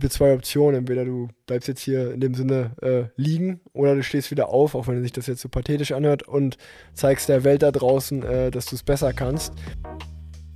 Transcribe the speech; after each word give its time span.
gibt 0.00 0.12
es 0.12 0.18
zwei 0.18 0.34
Optionen. 0.34 0.80
Entweder 0.80 1.04
du 1.04 1.28
bleibst 1.46 1.68
jetzt 1.68 1.82
hier 1.82 2.12
in 2.12 2.20
dem 2.20 2.34
Sinne 2.34 2.72
äh, 2.82 3.04
liegen 3.20 3.60
oder 3.72 3.94
du 3.94 4.02
stehst 4.02 4.30
wieder 4.30 4.48
auf, 4.48 4.74
auch 4.74 4.86
wenn 4.88 5.02
sich 5.02 5.12
das 5.12 5.26
jetzt 5.26 5.42
so 5.42 5.48
pathetisch 5.48 5.92
anhört, 5.92 6.26
und 6.26 6.56
zeigst 6.94 7.28
der 7.28 7.44
Welt 7.44 7.62
da 7.62 7.70
draußen, 7.70 8.22
äh, 8.22 8.50
dass 8.50 8.66
du 8.66 8.74
es 8.74 8.82
besser 8.82 9.12
kannst. 9.12 9.52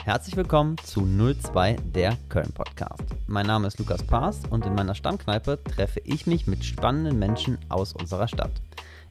Herzlich 0.02 0.36
willkommen 0.36 0.76
zu 0.78 1.06
02 1.06 1.76
der 1.94 2.16
Köln 2.28 2.52
Podcast. 2.52 3.04
Mein 3.26 3.46
Name 3.46 3.68
ist 3.68 3.78
Lukas 3.78 4.02
Paas 4.02 4.40
und 4.50 4.66
in 4.66 4.74
meiner 4.74 4.94
Stammkneipe 4.94 5.58
treffe 5.62 6.00
ich 6.04 6.26
mich 6.26 6.46
mit 6.46 6.64
spannenden 6.64 7.18
Menschen 7.18 7.58
aus 7.68 7.94
unserer 7.94 8.28
Stadt. 8.28 8.52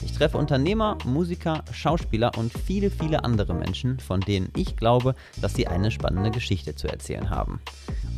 Ich 0.03 0.11
treffe 0.11 0.37
Unternehmer, 0.37 0.97
Musiker, 1.05 1.63
Schauspieler 1.71 2.31
und 2.37 2.51
viele, 2.51 2.91
viele 2.91 3.23
andere 3.23 3.53
Menschen, 3.53 3.99
von 3.99 4.19
denen 4.19 4.49
ich 4.55 4.75
glaube, 4.75 5.15
dass 5.41 5.53
sie 5.53 5.67
eine 5.67 5.91
spannende 5.91 6.31
Geschichte 6.31 6.75
zu 6.75 6.87
erzählen 6.87 7.29
haben. 7.29 7.61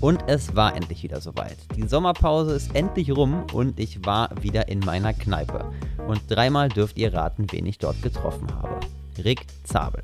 Und 0.01 0.23
es 0.27 0.55
war 0.55 0.75
endlich 0.75 1.03
wieder 1.03 1.21
soweit. 1.21 1.57
Die 1.75 1.87
Sommerpause 1.87 2.53
ist 2.53 2.75
endlich 2.75 3.15
rum 3.15 3.45
und 3.53 3.79
ich 3.79 4.05
war 4.05 4.29
wieder 4.41 4.67
in 4.67 4.79
meiner 4.79 5.13
Kneipe. 5.13 5.71
Und 6.07 6.21
dreimal 6.27 6.69
dürft 6.69 6.97
ihr 6.97 7.13
raten, 7.13 7.47
wen 7.51 7.65
ich 7.65 7.77
dort 7.77 8.01
getroffen 8.01 8.47
habe. 8.53 8.79
Rick 9.23 9.45
Zabel. 9.63 10.03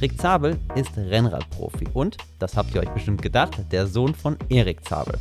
Rick 0.00 0.20
Zabel 0.20 0.58
ist 0.74 0.96
Rennradprofi 0.96 1.86
und, 1.94 2.16
das 2.40 2.56
habt 2.56 2.74
ihr 2.74 2.80
euch 2.80 2.90
bestimmt 2.90 3.22
gedacht, 3.22 3.56
der 3.70 3.86
Sohn 3.86 4.14
von 4.14 4.36
Erik 4.48 4.84
Zabel. 4.84 5.16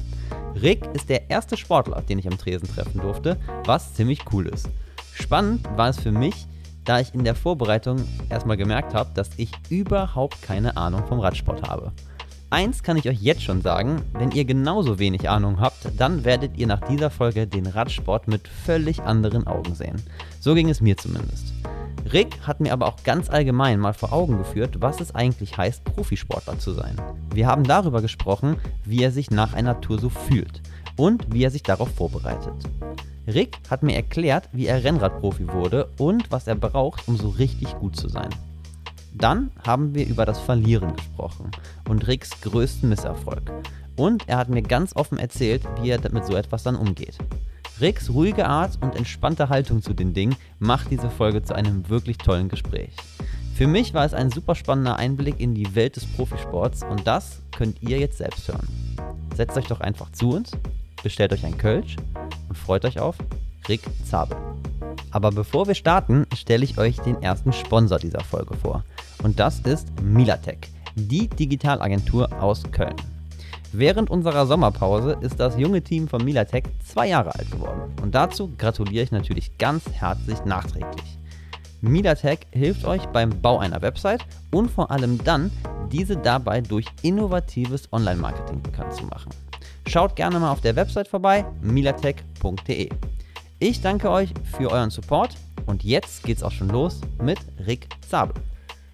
Rick 0.62 0.84
ist 0.94 1.10
der 1.10 1.30
erste 1.30 1.56
Sportler, 1.56 2.02
den 2.02 2.20
ich 2.20 2.28
am 2.28 2.38
Tresen 2.38 2.68
treffen 2.68 3.00
durfte, 3.00 3.38
was 3.66 3.94
ziemlich 3.94 4.20
cool 4.34 4.48
ist. 4.48 4.68
Spannend 5.14 5.66
war 5.76 5.90
es 5.90 6.00
für 6.00 6.12
mich, 6.12 6.48
da 6.86 7.00
ich 7.00 7.14
in 7.14 7.24
der 7.24 7.36
Vorbereitung 7.36 8.04
erstmal 8.30 8.58
gemerkt 8.58 8.94
habe, 8.94 9.12
dass 9.14 9.30
ich 9.38 9.52
überhaupt 9.70 10.42
keine 10.42 10.78
Ahnung 10.78 11.06
vom 11.08 11.20
Radsport 11.20 11.68
habe. 11.70 11.92
Eins 12.50 12.84
kann 12.84 12.98
ich 12.98 13.08
euch 13.08 13.22
jetzt 13.22 13.44
schon 13.44 13.62
sagen, 13.62 14.02
wenn 14.12 14.32
ihr 14.32 14.44
genauso 14.44 15.00
wenig 15.00 15.30
Ahnung 15.30 15.62
habt, 15.62 15.88
dann 15.98 16.26
werdet 16.26 16.58
ihr 16.58 16.68
nach 16.68 16.82
dieser 16.82 17.10
Folge 17.10 17.48
den 17.48 17.66
Radsport 17.66 18.28
mit 18.28 18.46
völlig 18.48 19.02
anderen 19.02 19.48
Augen 19.48 19.74
sehen. 19.74 20.02
So 20.42 20.54
ging 20.54 20.70
es 20.70 20.82
mir 20.82 20.98
zumindest. 20.98 21.54
Rick 22.12 22.42
hat 22.42 22.60
mir 22.60 22.74
aber 22.74 22.88
auch 22.88 23.04
ganz 23.04 23.30
allgemein 23.30 23.80
mal 23.80 23.94
vor 23.94 24.12
Augen 24.12 24.38
geführt, 24.38 24.82
was 24.82 25.00
es 25.00 25.16
eigentlich 25.16 25.56
heißt, 25.58 25.86
Profisportler 25.86 26.60
zu 26.60 26.74
sein. 26.74 27.00
Wir 27.34 27.48
haben 27.48 27.64
darüber 27.64 28.02
gesprochen, 28.02 28.58
wie 28.84 29.02
er 29.02 29.12
sich 29.12 29.32
nach 29.32 29.54
einer 29.54 29.80
Tour 29.80 30.00
so 30.00 30.10
fühlt 30.10 30.62
und 30.98 31.34
wie 31.34 31.46
er 31.46 31.52
sich 31.52 31.64
darauf 31.64 31.96
vorbereitet. 31.96 32.54
Rick 33.28 33.60
hat 33.70 33.84
mir 33.84 33.96
erklärt, 33.96 34.50
wie 34.52 34.66
er 34.66 34.84
Rennradprofi 34.84 35.48
wurde 35.48 35.90
und 35.98 36.32
was 36.32 36.48
er 36.48 36.56
braucht, 36.56 37.08
um 37.08 37.18
so 37.18 37.30
richtig 37.30 37.76
gut 37.78 37.96
zu 37.96 38.10
sein. 38.10 38.30
Dann 39.14 39.52
haben 39.66 39.94
wir 39.94 40.08
über 40.08 40.26
das 40.26 40.40
Verlieren 40.40 40.96
gesprochen 40.96 41.52
und 41.88 42.08
Ricks 42.08 42.42
größten 42.42 42.90
Misserfolg. 42.90 43.52
Und 43.96 44.28
er 44.28 44.38
hat 44.38 44.50
mir 44.50 44.62
ganz 44.62 44.96
offen 44.96 45.20
erzählt, 45.20 45.64
wie 45.82 45.90
er 45.90 46.00
mit 46.12 46.26
so 46.26 46.36
etwas 46.36 46.64
dann 46.64 46.76
umgeht. 46.76 47.18
Ricks 47.80 48.10
ruhige 48.10 48.48
Art 48.48 48.78
und 48.82 48.96
entspannte 48.96 49.50
Haltung 49.50 49.82
zu 49.82 49.94
den 49.94 50.14
Dingen 50.14 50.36
macht 50.60 50.90
diese 50.92 51.10
Folge 51.10 51.44
zu 51.44 51.54
einem 51.54 51.90
wirklich 51.90 52.18
tollen 52.18 52.48
Gespräch. 52.50 52.92
Für 53.56 53.68
mich 53.68 53.94
war 53.94 54.06
es 54.06 54.14
ein 54.14 54.32
super 54.32 54.56
spannender 54.56 54.96
Einblick 54.96 55.40
in 55.40 55.54
die 55.54 55.76
Welt 55.76 55.96
des 55.96 56.06
Profisports 56.06 56.84
und 56.84 57.06
das 57.06 57.42
könnt 57.56 57.82
ihr 57.82 58.00
jetzt 58.00 58.18
selbst 58.18 58.48
hören. 58.48 58.68
Setzt 59.36 59.58
euch 59.58 59.68
doch 59.68 59.82
einfach 59.82 60.12
zu 60.12 60.30
uns 60.30 60.52
bestellt 61.04 61.34
euch 61.34 61.46
ein 61.46 61.58
Kölsch 61.58 61.96
und 62.50 62.58
freut 62.58 62.86
euch 62.86 63.00
auf 63.00 63.18
Rick 63.68 63.82
Zabel. 64.06 64.38
Aber 65.12 65.32
bevor 65.32 65.68
wir 65.68 65.76
starten, 65.76 66.26
stelle 66.36 66.64
ich 66.64 66.78
euch 66.78 66.98
den 66.98 67.22
ersten 67.22 67.54
Sponsor 67.54 68.00
dieser 68.00 68.22
Folge 68.22 68.56
vor. 68.56 68.84
Und 69.24 69.40
das 69.40 69.60
ist 69.62 69.88
Milatech, 70.02 70.60
die 70.96 71.28
Digitalagentur 71.28 72.30
aus 72.42 72.64
Köln. 72.72 72.96
Während 73.74 74.10
unserer 74.10 74.46
Sommerpause 74.46 75.18
ist 75.22 75.40
das 75.40 75.58
junge 75.58 75.82
Team 75.82 76.08
von 76.08 76.24
Milatech 76.26 76.64
zwei 76.86 77.08
Jahre 77.08 77.34
alt 77.36 77.50
geworden. 77.52 77.94
Und 78.02 78.14
dazu 78.14 78.52
gratuliere 78.58 79.04
ich 79.04 79.12
natürlich 79.12 79.58
ganz 79.58 79.90
herzlich 79.92 80.44
nachträglich. 80.44 81.18
Milatech 81.80 82.40
hilft 82.52 82.86
euch 82.86 83.06
beim 83.08 83.42
Bau 83.42 83.60
einer 83.60 83.82
Website 83.82 84.26
und 84.52 84.70
vor 84.70 84.92
allem 84.92 85.24
dann, 85.24 85.52
diese 85.92 86.16
dabei 86.16 86.62
durch 86.62 86.86
innovatives 87.02 87.92
Online-Marketing 87.92 88.62
bekannt 88.62 88.94
zu 88.94 89.06
machen. 89.06 89.30
Schaut 89.88 90.16
gerne 90.16 90.40
mal 90.40 90.52
auf 90.52 90.62
der 90.62 90.76
Website 90.76 91.08
vorbei, 91.08 91.46
milatech.de. 91.62 92.90
Ich 93.60 93.82
danke 93.82 94.10
euch 94.10 94.34
für 94.58 94.72
euren 94.72 94.90
Support 94.90 95.36
und 95.66 95.84
jetzt 95.84 96.24
geht's 96.24 96.44
auch 96.44 96.52
schon 96.52 96.70
los 96.70 97.02
mit 97.22 97.40
Rick 97.66 97.88
Zabel. 98.08 98.42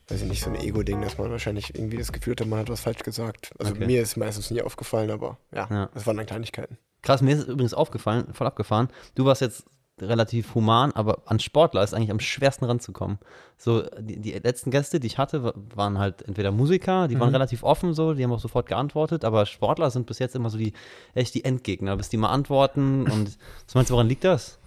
Weiß 0.08 0.22
ich 0.22 0.28
nicht, 0.28 0.42
so 0.42 0.50
ein 0.50 0.56
Ego-Ding, 0.56 1.02
dass 1.02 1.18
man 1.18 1.30
wahrscheinlich 1.30 1.76
irgendwie 1.76 1.98
das 1.98 2.12
Gefühl 2.12 2.36
hat, 2.40 2.48
man 2.48 2.60
hat 2.60 2.70
was 2.70 2.80
falsch 2.80 3.04
gesagt. 3.04 3.54
Also 3.60 3.74
okay. 3.74 3.86
mir 3.86 4.02
ist 4.02 4.16
meistens 4.18 4.52
nie 4.52 4.62
aufgefallen, 4.62 5.12
aber 5.12 5.38
ja, 5.54 5.68
ja, 5.70 5.90
das 5.94 6.08
waren 6.08 6.18
dann 6.18 6.26
Kleinigkeiten. 6.26 6.78
Krass, 7.02 7.22
mir 7.22 7.36
ist 7.36 7.48
übrigens 7.48 7.74
aufgefallen, 7.74 8.34
voll 8.34 8.48
abgefahren. 8.48 8.88
Du 9.16 9.26
warst 9.26 9.42
jetzt 9.42 9.66
relativ 10.02 10.54
human, 10.56 10.92
aber 10.92 11.24
an 11.26 11.40
Sportler 11.40 11.84
ist 11.84 11.94
eigentlich 11.94 12.12
am 12.12 12.20
schwersten 12.20 12.66
ranzukommen. 12.66 13.18
So, 13.58 13.84
die, 14.00 14.20
die 14.20 14.32
letzten 14.32 14.72
Gäste, 14.72 15.00
die 15.00 15.08
ich 15.08 15.18
hatte, 15.18 15.54
waren 15.74 15.98
halt 15.98 16.22
entweder 16.22 16.52
Musiker, 16.52 17.08
die 17.08 17.16
mhm. 17.16 17.22
waren 17.22 17.30
relativ 17.30 17.64
offen 17.64 17.94
so, 17.94 18.14
die 18.14 18.24
haben 18.24 18.32
auch 18.32 18.40
sofort 18.40 18.68
geantwortet, 18.68 19.26
aber 19.26 19.46
Sportler 19.46 19.90
sind 19.90 20.06
bis 20.06 20.20
jetzt 20.20 20.36
immer 20.36 20.50
so 20.50 20.58
die, 20.58 20.74
echt 21.16 21.34
die 21.34 21.44
Endgegner, 21.44 21.98
bis 21.98 22.10
die 22.10 22.18
mal 22.18 22.30
antworten 22.30 23.04
und 23.12 23.38
was 23.66 23.76
meinst 23.76 23.90
du, 23.90 23.96
woran 23.96 24.08
liegt 24.08 24.24
das? 24.24 24.60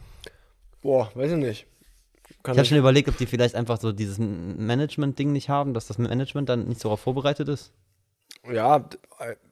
Boah, 0.82 1.10
weiß 1.14 1.32
ich 1.32 1.38
nicht. 1.38 1.66
Kann 2.42 2.54
ich 2.54 2.58
habe 2.58 2.66
schon 2.66 2.78
überlegt, 2.78 3.08
ob 3.08 3.16
die 3.18 3.26
vielleicht 3.26 3.54
einfach 3.54 3.80
so 3.80 3.92
dieses 3.92 4.18
Management-Ding 4.18 5.32
nicht 5.32 5.48
haben, 5.48 5.74
dass 5.74 5.86
das 5.86 5.98
Management 5.98 6.48
dann 6.48 6.68
nicht 6.68 6.80
so 6.80 6.88
darauf 6.88 7.00
vorbereitet 7.00 7.48
ist. 7.48 7.72
Ja, 8.50 8.88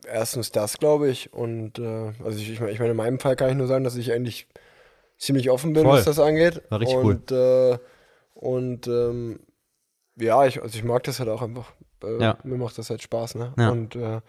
erstens 0.06 0.50
das, 0.52 0.78
glaube 0.78 1.10
ich. 1.10 1.32
Und 1.32 1.78
äh, 1.78 2.12
also 2.24 2.38
ich, 2.38 2.52
ich 2.52 2.60
meine, 2.60 2.92
in 2.92 2.96
meinem 2.96 3.20
Fall 3.20 3.36
kann 3.36 3.50
ich 3.50 3.56
nur 3.56 3.66
sagen, 3.66 3.84
dass 3.84 3.96
ich 3.96 4.12
eigentlich 4.12 4.46
ziemlich 5.18 5.50
offen 5.50 5.72
bin, 5.72 5.84
Voll. 5.84 5.98
was 5.98 6.04
das 6.04 6.18
angeht. 6.18 6.62
War 6.70 6.80
richtig 6.80 6.96
und, 6.96 7.30
cool. 7.32 7.78
Äh, 7.78 7.78
und 8.34 8.86
ähm, 8.86 9.40
ja, 10.16 10.46
ich, 10.46 10.62
also 10.62 10.76
ich 10.76 10.84
mag 10.84 11.02
das 11.04 11.18
halt 11.18 11.28
auch 11.28 11.42
einfach. 11.42 11.72
Äh, 12.02 12.22
ja. 12.22 12.38
Mir 12.44 12.56
macht 12.56 12.78
das 12.78 12.90
halt 12.90 13.02
Spaß, 13.02 13.34
ne? 13.34 13.52
Ja. 13.58 13.70
Und 13.70 13.96
äh, 13.96 14.20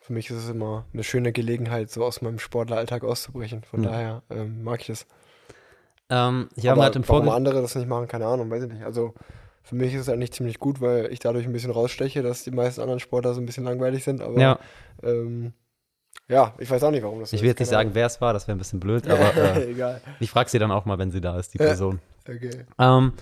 für 0.00 0.12
mich 0.12 0.30
ist 0.30 0.36
es 0.36 0.48
immer 0.48 0.86
eine 0.92 1.04
schöne 1.04 1.32
Gelegenheit, 1.32 1.90
so 1.90 2.04
aus 2.04 2.22
meinem 2.22 2.38
Sportleralltag 2.38 3.04
auszubrechen. 3.04 3.64
Von 3.64 3.82
ja. 3.82 3.90
daher 3.90 4.22
ähm, 4.30 4.62
mag 4.62 4.80
ich 4.80 4.86
das. 4.86 5.06
Ähm, 6.08 6.48
habe 6.64 6.82
halt 6.82 6.96
im 6.96 7.08
Warum 7.08 7.28
andere 7.28 7.60
das 7.60 7.74
nicht 7.74 7.88
machen, 7.88 8.06
keine 8.06 8.26
Ahnung, 8.26 8.48
weiß 8.48 8.62
ich 8.62 8.72
nicht. 8.72 8.84
Also 8.84 9.14
für 9.64 9.74
mich 9.74 9.92
ist 9.92 10.02
es 10.02 10.08
eigentlich 10.08 10.32
ziemlich 10.32 10.60
gut, 10.60 10.80
weil 10.80 11.12
ich 11.12 11.18
dadurch 11.18 11.44
ein 11.44 11.52
bisschen 11.52 11.72
raussteche, 11.72 12.22
dass 12.22 12.44
die 12.44 12.52
meisten 12.52 12.80
anderen 12.80 13.00
Sportler 13.00 13.34
so 13.34 13.40
ein 13.40 13.46
bisschen 13.46 13.64
langweilig 13.64 14.04
sind. 14.04 14.22
Aber 14.22 14.40
ja. 14.40 14.58
ähm, 15.02 15.52
ja, 16.28 16.54
ich 16.58 16.70
weiß 16.70 16.82
auch 16.82 16.90
nicht, 16.90 17.02
warum 17.02 17.20
das 17.20 17.30
so 17.30 17.36
Ich 17.36 17.42
will 17.42 17.48
jetzt 17.48 17.60
nicht 17.60 17.68
sagen, 17.68 17.90
wer 17.92 18.06
es 18.06 18.20
war, 18.20 18.32
das 18.32 18.48
wäre 18.48 18.56
ein 18.56 18.58
bisschen 18.58 18.80
blöd, 18.80 19.06
aber 19.10 19.34
äh, 19.36 19.70
Egal. 19.70 20.00
ich 20.20 20.30
frage 20.30 20.50
sie 20.50 20.58
dann 20.58 20.70
auch 20.70 20.84
mal, 20.84 20.98
wenn 20.98 21.10
sie 21.10 21.20
da 21.20 21.38
ist, 21.38 21.54
die 21.54 21.58
Person. 21.58 22.00
okay. 22.28 22.64
Ähm, 22.78 23.12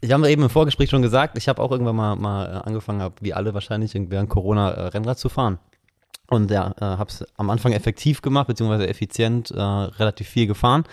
ich 0.00 0.12
habe 0.12 0.30
eben 0.30 0.42
im 0.42 0.50
Vorgespräch 0.50 0.90
schon 0.90 1.00
gesagt, 1.00 1.38
ich 1.38 1.48
habe 1.48 1.62
auch 1.62 1.70
irgendwann 1.70 1.96
mal, 1.96 2.16
mal 2.16 2.46
äh, 2.46 2.66
angefangen, 2.66 3.10
wie 3.20 3.32
alle 3.32 3.54
wahrscheinlich 3.54 3.94
während 3.94 4.28
Corona 4.28 4.70
äh, 4.70 4.86
Rennrad 4.88 5.18
zu 5.18 5.30
fahren. 5.30 5.58
Und 6.28 6.50
ja, 6.50 6.74
äh, 6.78 6.84
habe 6.84 7.10
es 7.10 7.24
am 7.36 7.50
Anfang 7.50 7.72
effektiv 7.72 8.20
gemacht, 8.20 8.46
beziehungsweise 8.46 8.88
effizient, 8.88 9.50
äh, 9.50 9.60
relativ 9.60 10.28
viel 10.28 10.46
gefahren 10.46 10.84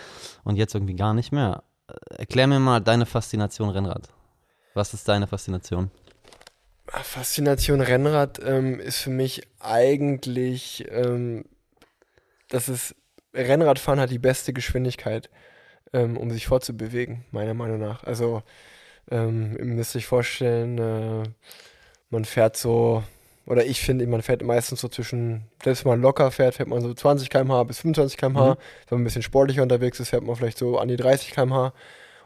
und 0.43 0.55
jetzt 0.55 0.75
irgendwie 0.75 0.95
gar 0.95 1.13
nicht 1.13 1.31
mehr. 1.31 1.63
Äh, 1.87 2.19
erklär 2.19 2.47
mir 2.47 2.59
mal 2.59 2.79
deine 2.79 3.05
Faszination 3.05 3.69
Rennrad. 3.69 4.09
Was 4.73 4.93
ist 4.93 5.07
deine 5.07 5.27
Faszination? 5.27 5.91
Faszination 6.91 7.81
Rennrad 7.81 8.39
ähm, 8.43 8.79
ist 8.79 8.97
für 8.99 9.09
mich 9.09 9.47
eigentlich, 9.59 10.85
ähm, 10.91 11.45
dass 12.49 12.67
es 12.67 12.95
Rennradfahren 13.33 13.99
hat 13.99 14.09
die 14.09 14.19
beste 14.19 14.51
Geschwindigkeit, 14.51 15.29
ähm, 15.93 16.17
um 16.17 16.31
sich 16.31 16.47
fortzubewegen, 16.47 17.25
meiner 17.31 17.53
Meinung 17.53 17.79
nach. 17.79 18.03
Also 18.03 18.43
ähm, 19.09 19.55
ihr 19.57 19.65
müsst 19.65 19.95
euch 19.95 20.05
vorstellen, 20.05 20.77
äh, 20.77 21.29
man 22.09 22.25
fährt 22.25 22.57
so, 22.57 23.03
oder 23.45 23.65
ich 23.65 23.81
finde, 23.81 24.05
man 24.05 24.21
fährt 24.21 24.43
meistens 24.43 24.81
so 24.81 24.89
zwischen, 24.89 25.45
selbst 25.63 25.85
wenn 25.85 25.91
man 25.91 26.01
locker 26.01 26.29
fährt, 26.29 26.55
fährt 26.55 26.69
man 26.69 26.81
so 26.81 26.93
20 26.93 27.29
km/h 27.29 27.63
bis 27.63 27.79
25 27.79 28.17
km/h. 28.17 28.51
Mhm. 28.51 28.57
Wenn 28.89 28.97
man 28.97 29.01
ein 29.01 29.03
bisschen 29.05 29.23
sportlicher 29.23 29.63
unterwegs 29.63 29.99
ist, 29.99 30.09
fährt 30.09 30.23
man 30.23 30.35
vielleicht 30.35 30.57
so 30.57 30.77
an 30.77 30.89
die 30.89 30.97
30 30.97 31.31
km/h. 31.31 31.73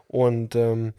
Und 0.08 0.56
ähm, 0.56 0.94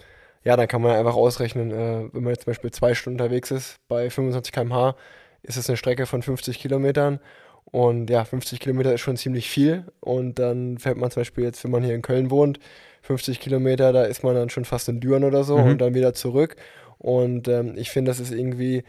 ja, 0.47 0.57
dann 0.57 0.69
kann 0.69 0.81
man 0.81 0.93
einfach 0.93 1.17
ausrechnen, 1.17 1.73
äh, 1.73 2.09
wenn 2.13 2.23
man 2.23 2.33
jetzt 2.33 2.45
zum 2.45 2.53
Beispiel 2.53 2.71
zwei 2.71 2.95
Stunden 2.95 3.21
unterwegs 3.21 3.51
ist, 3.51 3.79
bei 3.89 4.09
25 4.09 4.53
km/h 4.53 4.95
ist 5.43 5.57
es 5.57 5.69
eine 5.69 5.77
Strecke 5.77 6.07
von 6.07 6.23
50 6.23 6.61
Kilometern. 6.61 7.19
Und 7.65 8.11
ja, 8.11 8.25
50 8.25 8.61
Kilometer 8.61 8.95
ist 8.95 9.01
schon 9.01 9.17
ziemlich 9.17 9.51
viel. 9.51 9.87
Und 9.99 10.39
dann 10.39 10.79
fährt 10.79 10.99
man 10.99 11.11
zum 11.11 11.23
Beispiel 11.23 11.43
jetzt, 11.43 11.65
wenn 11.65 11.73
man 11.73 11.83
hier 11.83 11.97
in 11.97 12.03
Köln 12.03 12.31
wohnt, 12.31 12.61
50 13.03 13.41
Kilometer, 13.41 13.93
da 13.93 14.05
ist 14.05 14.23
man 14.23 14.37
dann 14.37 14.49
schon 14.49 14.65
fast 14.65 14.89
in 14.89 15.01
Düren 15.01 15.25
oder 15.25 15.43
so 15.43 15.59
mhm. 15.59 15.73
und 15.73 15.79
dann 15.81 15.95
wieder 15.95 16.15
zurück. 16.15 16.55
Und 16.99 17.49
ähm, 17.49 17.75
ich 17.77 17.91
finde, 17.91 18.13
das 18.13 18.21
ist 18.21 18.33
irgendwie, 18.33 18.85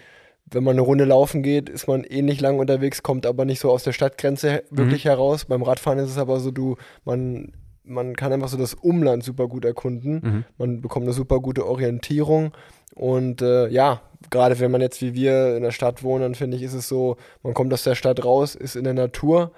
wenn 0.46 0.64
man 0.64 0.74
eine 0.74 0.82
Runde 0.82 1.06
laufen 1.06 1.42
geht, 1.42 1.70
ist 1.70 1.88
man 1.88 2.04
ähnlich 2.04 2.40
lang 2.40 2.60
unterwegs, 2.60 3.02
kommt 3.02 3.26
aber 3.26 3.46
nicht 3.46 3.60
so 3.60 3.72
aus 3.72 3.84
der 3.84 3.94
Stadtgrenze 3.94 4.64
wirklich 4.70 5.06
mhm. 5.06 5.10
heraus. 5.10 5.46
Beim 5.46 5.64
Radfahren 5.64 5.98
ist 5.98 6.12
es 6.12 6.20
aber 6.20 6.40
so, 6.40 6.52
du, 6.52 6.78
man 7.04 7.52
man 7.88 8.16
kann 8.16 8.34
einfach 8.34 8.50
so 8.50 8.58
das 8.58 8.74
Umland 8.74 9.24
super 9.24 9.48
gut 9.48 9.66
erkunden. 9.66 10.22
Mhm. 10.24 10.44
Man 10.58 10.82
bekommt 10.82 11.06
eine 11.06 11.14
super 11.14 11.40
gute 11.40 11.66
Orientierung. 11.66 12.52
Und 12.96 13.42
äh, 13.42 13.68
ja, 13.70 14.02
gerade 14.30 14.60
wenn 14.60 14.72
man 14.72 14.82
jetzt 14.82 15.02
wie 15.02 15.14
wir 15.14 15.56
in 15.56 15.64
der 15.64 15.72
Stadt 15.72 16.04
wohnen, 16.04 16.22
dann 16.24 16.36
finde 16.36 16.58
ich, 16.58 16.64
ist 16.64 16.74
es 16.74 16.88
so, 16.88 17.18
man 17.44 17.54
kommt 17.54 17.72
aus 17.74 17.84
der 17.84 17.96
Stadt 17.96 18.24
raus, 18.26 18.56
ist 18.56 18.76
in 18.76 18.84
der 18.84 18.94
Natur, 18.94 19.52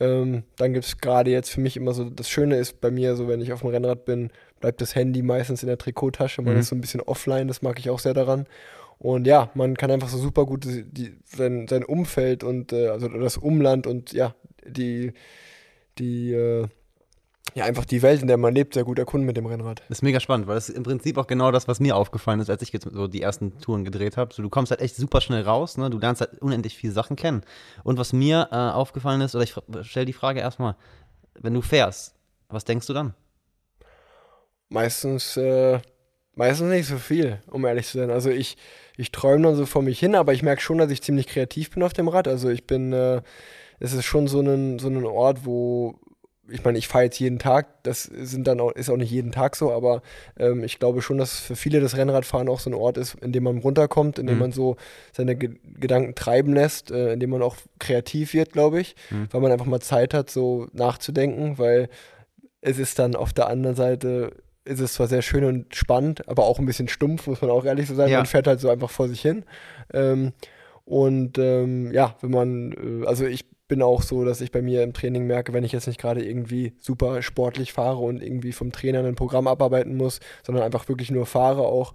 Ähm, 0.00 0.44
dann 0.56 0.72
gibt 0.72 0.86
es 0.86 0.96
gerade 0.98 1.30
jetzt 1.30 1.50
für 1.50 1.60
mich 1.60 1.76
immer 1.76 1.92
so, 1.92 2.08
das 2.08 2.30
Schöne 2.30 2.56
ist 2.56 2.80
bei 2.80 2.90
mir, 2.90 3.14
so 3.14 3.28
wenn 3.28 3.42
ich 3.42 3.52
auf 3.52 3.60
dem 3.60 3.68
Rennrad 3.70 4.06
bin, 4.06 4.30
bleibt 4.58 4.80
das 4.80 4.94
Handy 4.94 5.20
meistens 5.22 5.62
in 5.62 5.66
der 5.68 5.76
Trikottasche, 5.76 6.40
man 6.40 6.54
Mhm. 6.54 6.60
ist 6.60 6.68
so 6.68 6.74
ein 6.76 6.80
bisschen 6.80 7.02
offline, 7.02 7.46
das 7.46 7.60
mag 7.60 7.78
ich 7.78 7.90
auch 7.90 7.98
sehr 7.98 8.14
daran. 8.14 8.46
Und 8.98 9.26
ja, 9.26 9.50
man 9.54 9.76
kann 9.76 9.90
einfach 9.90 10.08
so 10.08 10.16
super 10.16 10.46
gut 10.46 10.64
die, 10.64 11.14
sein, 11.26 11.66
sein 11.68 11.84
Umfeld 11.84 12.42
und 12.42 12.72
äh, 12.72 12.88
also 12.88 13.06
das 13.08 13.36
Umland 13.36 13.86
und 13.86 14.12
ja, 14.14 14.34
die, 14.66 15.12
die, 15.98 16.32
äh, 16.32 16.68
ja, 17.54 17.64
einfach 17.64 17.84
die 17.84 18.00
Welt, 18.00 18.22
in 18.22 18.28
der 18.28 18.38
man 18.38 18.54
lebt, 18.54 18.74
sehr 18.74 18.84
gut 18.84 18.98
erkunden 18.98 19.26
mit 19.26 19.36
dem 19.36 19.44
Rennrad. 19.44 19.80
Das 19.88 19.98
ist 19.98 20.02
mega 20.02 20.20
spannend, 20.20 20.46
weil 20.46 20.54
das 20.54 20.70
ist 20.70 20.76
im 20.76 20.84
Prinzip 20.84 21.18
auch 21.18 21.26
genau 21.26 21.50
das, 21.50 21.68
was 21.68 21.80
mir 21.80 21.96
aufgefallen 21.96 22.40
ist, 22.40 22.48
als 22.48 22.62
ich 22.62 22.72
jetzt 22.72 22.88
so 22.90 23.08
die 23.08 23.20
ersten 23.20 23.58
Touren 23.58 23.84
gedreht 23.84 24.16
habe. 24.16 24.32
So, 24.32 24.42
du 24.42 24.48
kommst 24.48 24.70
halt 24.70 24.80
echt 24.80 24.96
super 24.96 25.20
schnell 25.20 25.42
raus, 25.42 25.76
ne? 25.76 25.90
du 25.90 25.98
lernst 25.98 26.22
halt 26.22 26.40
unendlich 26.40 26.76
viele 26.76 26.94
Sachen 26.94 27.14
kennen. 27.14 27.42
Und 27.84 27.98
was 27.98 28.14
mir 28.14 28.48
äh, 28.50 28.56
aufgefallen 28.56 29.20
ist, 29.20 29.34
oder 29.34 29.44
ich 29.44 29.54
stelle 29.82 30.06
die 30.06 30.14
Frage 30.14 30.40
erstmal, 30.40 30.76
wenn 31.34 31.52
du 31.52 31.60
fährst, 31.60 32.14
was 32.48 32.64
denkst 32.64 32.86
du 32.86 32.94
dann? 32.94 33.14
Meistens, 34.70 35.36
äh, 35.36 35.80
meistens 36.34 36.70
nicht 36.70 36.86
so 36.86 36.96
viel, 36.96 37.42
um 37.50 37.66
ehrlich 37.66 37.86
zu 37.86 37.98
sein. 37.98 38.10
Also 38.10 38.30
ich, 38.30 38.56
ich 38.96 39.12
träume 39.12 39.42
dann 39.42 39.56
so 39.56 39.66
vor 39.66 39.82
mich 39.82 39.98
hin, 39.98 40.14
aber 40.14 40.32
ich 40.32 40.42
merke 40.42 40.62
schon, 40.62 40.78
dass 40.78 40.90
ich 40.90 41.02
ziemlich 41.02 41.26
kreativ 41.26 41.70
bin 41.70 41.82
auf 41.82 41.92
dem 41.92 42.08
Rad. 42.08 42.28
Also 42.28 42.48
ich 42.48 42.66
bin, 42.66 42.94
äh, 42.94 43.20
es 43.78 43.92
ist 43.92 44.06
schon 44.06 44.26
so 44.26 44.40
ein, 44.40 44.78
so 44.78 44.88
ein 44.88 45.04
Ort, 45.04 45.44
wo, 45.44 45.98
ich 46.48 46.64
meine, 46.64 46.76
ich 46.76 46.88
fahre 46.88 47.04
jetzt 47.04 47.18
jeden 47.20 47.38
Tag, 47.38 47.82
das 47.84 48.02
sind 48.02 48.46
dann 48.46 48.60
auch, 48.60 48.72
ist 48.72 48.90
auch 48.90 48.96
nicht 48.96 49.10
jeden 49.12 49.30
Tag 49.32 49.54
so, 49.56 49.70
aber 49.72 50.02
ähm, 50.38 50.64
ich 50.64 50.78
glaube 50.80 51.00
schon, 51.00 51.16
dass 51.18 51.38
für 51.38 51.54
viele 51.56 51.80
das 51.80 51.96
Rennradfahren 51.96 52.48
auch 52.48 52.58
so 52.60 52.68
ein 52.68 52.74
Ort 52.74 52.96
ist, 52.98 53.14
in 53.22 53.32
dem 53.32 53.44
man 53.44 53.58
runterkommt, 53.58 54.18
in 54.18 54.26
dem 54.26 54.34
Mhm. 54.36 54.40
man 54.40 54.52
so 54.52 54.76
seine 55.12 55.36
Ge 55.36 55.50
Gedanken 55.78 56.14
treiben 56.14 56.52
lässt, 56.52 56.90
äh, 56.90 57.12
in 57.12 57.20
dem 57.20 57.30
man 57.30 57.42
auch 57.42 57.56
kreativ 57.78 58.34
wird, 58.34 58.52
glaube 58.52 58.80
ich, 58.80 58.96
Mhm. 59.10 59.28
weil 59.30 59.40
man 59.40 59.52
einfach 59.52 59.66
mal 59.66 59.80
Zeit 59.80 60.14
hat, 60.14 60.30
so 60.30 60.66
nachzudenken, 60.72 61.58
weil 61.58 61.88
es 62.60 62.78
ist 62.78 62.98
dann 62.98 63.14
auf 63.16 63.32
der 63.32 63.46
anderen 63.48 63.76
Seite, 63.76 64.32
ist 64.64 64.80
es 64.80 64.94
zwar 64.94 65.06
sehr 65.08 65.22
schön 65.22 65.44
und 65.44 65.74
spannend, 65.74 66.28
aber 66.28 66.44
auch 66.44 66.58
ein 66.58 66.66
bisschen 66.66 66.88
stumpf, 66.88 67.26
muss 67.28 67.40
man 67.40 67.50
auch 67.50 67.64
ehrlich 67.64 67.86
so 67.88 67.94
sein. 67.94 68.10
Ja. 68.10 68.18
Man 68.18 68.26
fährt 68.26 68.46
halt 68.46 68.60
so 68.60 68.68
einfach 68.68 68.90
vor 68.90 69.08
sich 69.08 69.20
hin. 69.20 69.44
Ähm, 69.92 70.32
und 70.84 71.38
ähm, 71.38 71.92
ja, 71.92 72.16
wenn 72.20 72.30
man, 72.30 73.02
äh, 73.02 73.06
also 73.06 73.24
ich 73.26 73.44
bin 73.72 73.80
auch 73.80 74.02
so, 74.02 74.22
dass 74.22 74.42
ich 74.42 74.52
bei 74.52 74.60
mir 74.60 74.82
im 74.82 74.92
Training 74.92 75.26
merke, 75.26 75.54
wenn 75.54 75.64
ich 75.64 75.72
jetzt 75.72 75.86
nicht 75.86 75.98
gerade 75.98 76.22
irgendwie 76.22 76.74
super 76.78 77.22
sportlich 77.22 77.72
fahre 77.72 77.96
und 77.96 78.22
irgendwie 78.22 78.52
vom 78.52 78.70
Trainer 78.70 79.02
ein 79.02 79.14
Programm 79.14 79.46
abarbeiten 79.46 79.96
muss, 79.96 80.20
sondern 80.44 80.62
einfach 80.62 80.86
wirklich 80.90 81.10
nur 81.10 81.24
fahre 81.24 81.62
auch, 81.62 81.94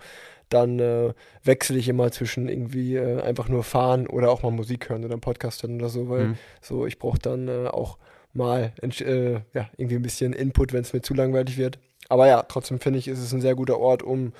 dann 0.49 0.79
äh, 0.79 1.13
wechsle 1.43 1.77
ich 1.77 1.87
immer 1.87 2.11
zwischen 2.11 2.49
irgendwie 2.49 2.95
äh, 2.95 3.21
einfach 3.21 3.47
nur 3.47 3.63
fahren 3.63 4.07
oder 4.07 4.31
auch 4.31 4.41
mal 4.41 4.49
Musik 4.49 4.89
hören 4.89 5.03
oder 5.05 5.13
einen 5.13 5.21
Podcast 5.21 5.61
hören 5.61 5.75
oder 5.75 5.89
so, 5.89 6.09
weil 6.09 6.29
Mhm. 6.29 6.35
so 6.61 6.87
ich 6.87 6.97
brauche 6.97 7.19
dann 7.19 7.47
äh, 7.47 7.67
auch 7.67 7.99
mal 8.33 8.73
äh, 8.81 9.33
ja, 9.53 9.69
irgendwie 9.77 9.97
ein 9.97 10.01
bisschen 10.01 10.33
Input, 10.33 10.73
wenn 10.73 10.81
es 10.81 10.93
mir 10.93 11.01
zu 11.01 11.13
langweilig 11.13 11.57
wird. 11.59 11.77
Aber 12.09 12.27
ja, 12.27 12.41
trotzdem 12.41 12.79
finde 12.79 12.97
ich, 12.97 13.07
ist 13.07 13.19
es 13.19 13.31
ein 13.33 13.41
sehr 13.41 13.53
guter 13.53 13.79
Ort, 13.79 14.01
um 14.01 14.33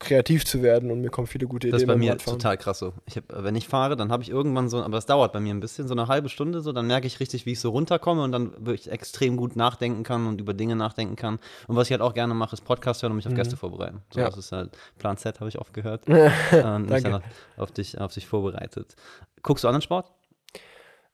kreativ 0.00 0.44
zu 0.44 0.62
werden 0.62 0.90
und 0.90 1.00
mir 1.00 1.10
kommen 1.10 1.26
viele 1.26 1.46
gute 1.46 1.66
Ideen. 1.66 1.72
Das 1.72 1.82
ist 1.82 1.86
bei 1.88 1.96
mir 1.96 2.12
Radfahren. 2.12 2.38
total 2.38 2.56
krass 2.56 2.78
so. 2.78 2.92
Ich 3.06 3.16
hab, 3.16 3.24
wenn 3.28 3.56
ich 3.56 3.66
fahre, 3.66 3.96
dann 3.96 4.12
habe 4.12 4.22
ich 4.22 4.30
irgendwann 4.30 4.68
so, 4.68 4.78
aber 4.82 4.96
das 4.96 5.06
dauert 5.06 5.32
bei 5.32 5.40
mir 5.40 5.52
ein 5.52 5.60
bisschen, 5.60 5.88
so 5.88 5.94
eine 5.94 6.06
halbe 6.06 6.28
Stunde 6.28 6.60
so, 6.60 6.72
dann 6.72 6.86
merke 6.86 7.06
ich 7.06 7.18
richtig, 7.20 7.46
wie 7.46 7.52
ich 7.52 7.60
so 7.60 7.70
runterkomme 7.70 8.22
und 8.22 8.30
dann 8.32 8.52
wirklich 8.64 8.90
extrem 8.90 9.36
gut 9.36 9.56
nachdenken 9.56 10.04
kann 10.04 10.26
und 10.26 10.40
über 10.40 10.54
Dinge 10.54 10.76
nachdenken 10.76 11.16
kann. 11.16 11.38
Und 11.66 11.76
was 11.76 11.88
ich 11.88 11.92
halt 11.92 12.02
auch 12.02 12.14
gerne 12.14 12.34
mache, 12.34 12.54
ist 12.54 12.60
Podcast 12.64 13.02
hören 13.02 13.10
und 13.12 13.16
mich 13.16 13.26
auf 13.26 13.34
Gäste 13.34 13.56
vorbereiten. 13.56 14.02
So, 14.12 14.20
Mhm. 14.20 14.24
Ja. 14.24 14.30
das 14.30 14.38
ist 14.38 14.52
halt 14.52 14.76
Plan 14.98 15.16
Z, 15.16 15.40
habe 15.40 15.48
ich 15.48 15.58
oft 15.58 15.72
gehört. 15.72 16.06
und 16.08 16.90
mich 16.90 17.02
dann 17.02 17.14
auf, 17.14 17.22
auf, 17.56 17.70
dich, 17.72 18.00
auf 18.00 18.12
dich 18.14 18.26
vorbereitet. 18.26 18.94
Guckst 19.42 19.64
du 19.64 19.68
anderen 19.68 19.82
Sport? 19.82 20.10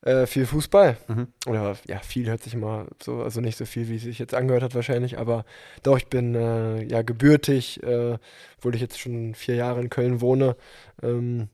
Äh, 0.05 0.27
viel 0.27 0.45
Fußball. 0.45 0.97
Mhm. 1.07 1.27
Oder 1.47 1.75
ja, 1.87 1.97
viel 1.97 2.29
hört 2.29 2.43
sich 2.43 2.53
immer 2.53 2.85
so, 3.01 3.23
also 3.23 3.41
nicht 3.41 3.57
so 3.57 3.65
viel, 3.65 3.89
wie 3.89 3.95
es 3.95 4.03
sich 4.03 4.19
jetzt 4.19 4.35
angehört 4.35 4.61
hat 4.61 4.75
wahrscheinlich, 4.75 5.17
aber 5.17 5.45
doch, 5.81 5.97
ich 5.97 6.07
bin 6.07 6.35
äh, 6.35 6.83
ja 6.83 7.01
gebürtig, 7.01 7.81
äh, 7.81 8.19
obwohl 8.57 8.75
ich 8.75 8.81
jetzt 8.81 8.99
schon 8.99 9.33
vier 9.33 9.55
Jahre 9.55 9.81
in 9.81 9.89
Köln 9.89 10.21
wohne, 10.21 10.55
ähm, 11.01 11.49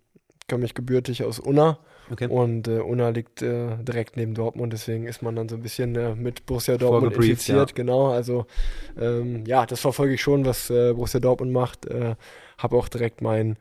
komme 0.49 0.65
ich 0.65 0.73
gebürtig 0.73 1.23
aus 1.23 1.39
Unna 1.39 1.79
Okay. 2.11 2.27
und 2.27 2.67
äh, 2.67 2.79
Unna 2.79 3.07
liegt 3.07 3.41
äh, 3.41 3.77
direkt 3.77 4.17
neben 4.17 4.33
Dortmund, 4.33 4.73
deswegen 4.73 5.07
ist 5.07 5.21
man 5.21 5.33
dann 5.37 5.47
so 5.47 5.55
ein 5.55 5.61
bisschen 5.61 5.95
äh, 5.95 6.13
mit 6.13 6.45
Borussia 6.45 6.75
Dortmund 6.75 7.15
infiziert, 7.15 7.69
ja. 7.69 7.73
genau, 7.73 8.11
also 8.11 8.47
ähm, 8.99 9.45
ja, 9.45 9.65
das 9.65 9.79
verfolge 9.79 10.15
ich 10.15 10.21
schon, 10.21 10.43
was 10.43 10.69
äh, 10.69 10.91
Borussia 10.91 11.21
Dortmund 11.21 11.53
macht, 11.53 11.85
äh, 11.85 12.15
habe 12.57 12.75
auch 12.75 12.89
direkt 12.89 13.21
mein 13.21 13.55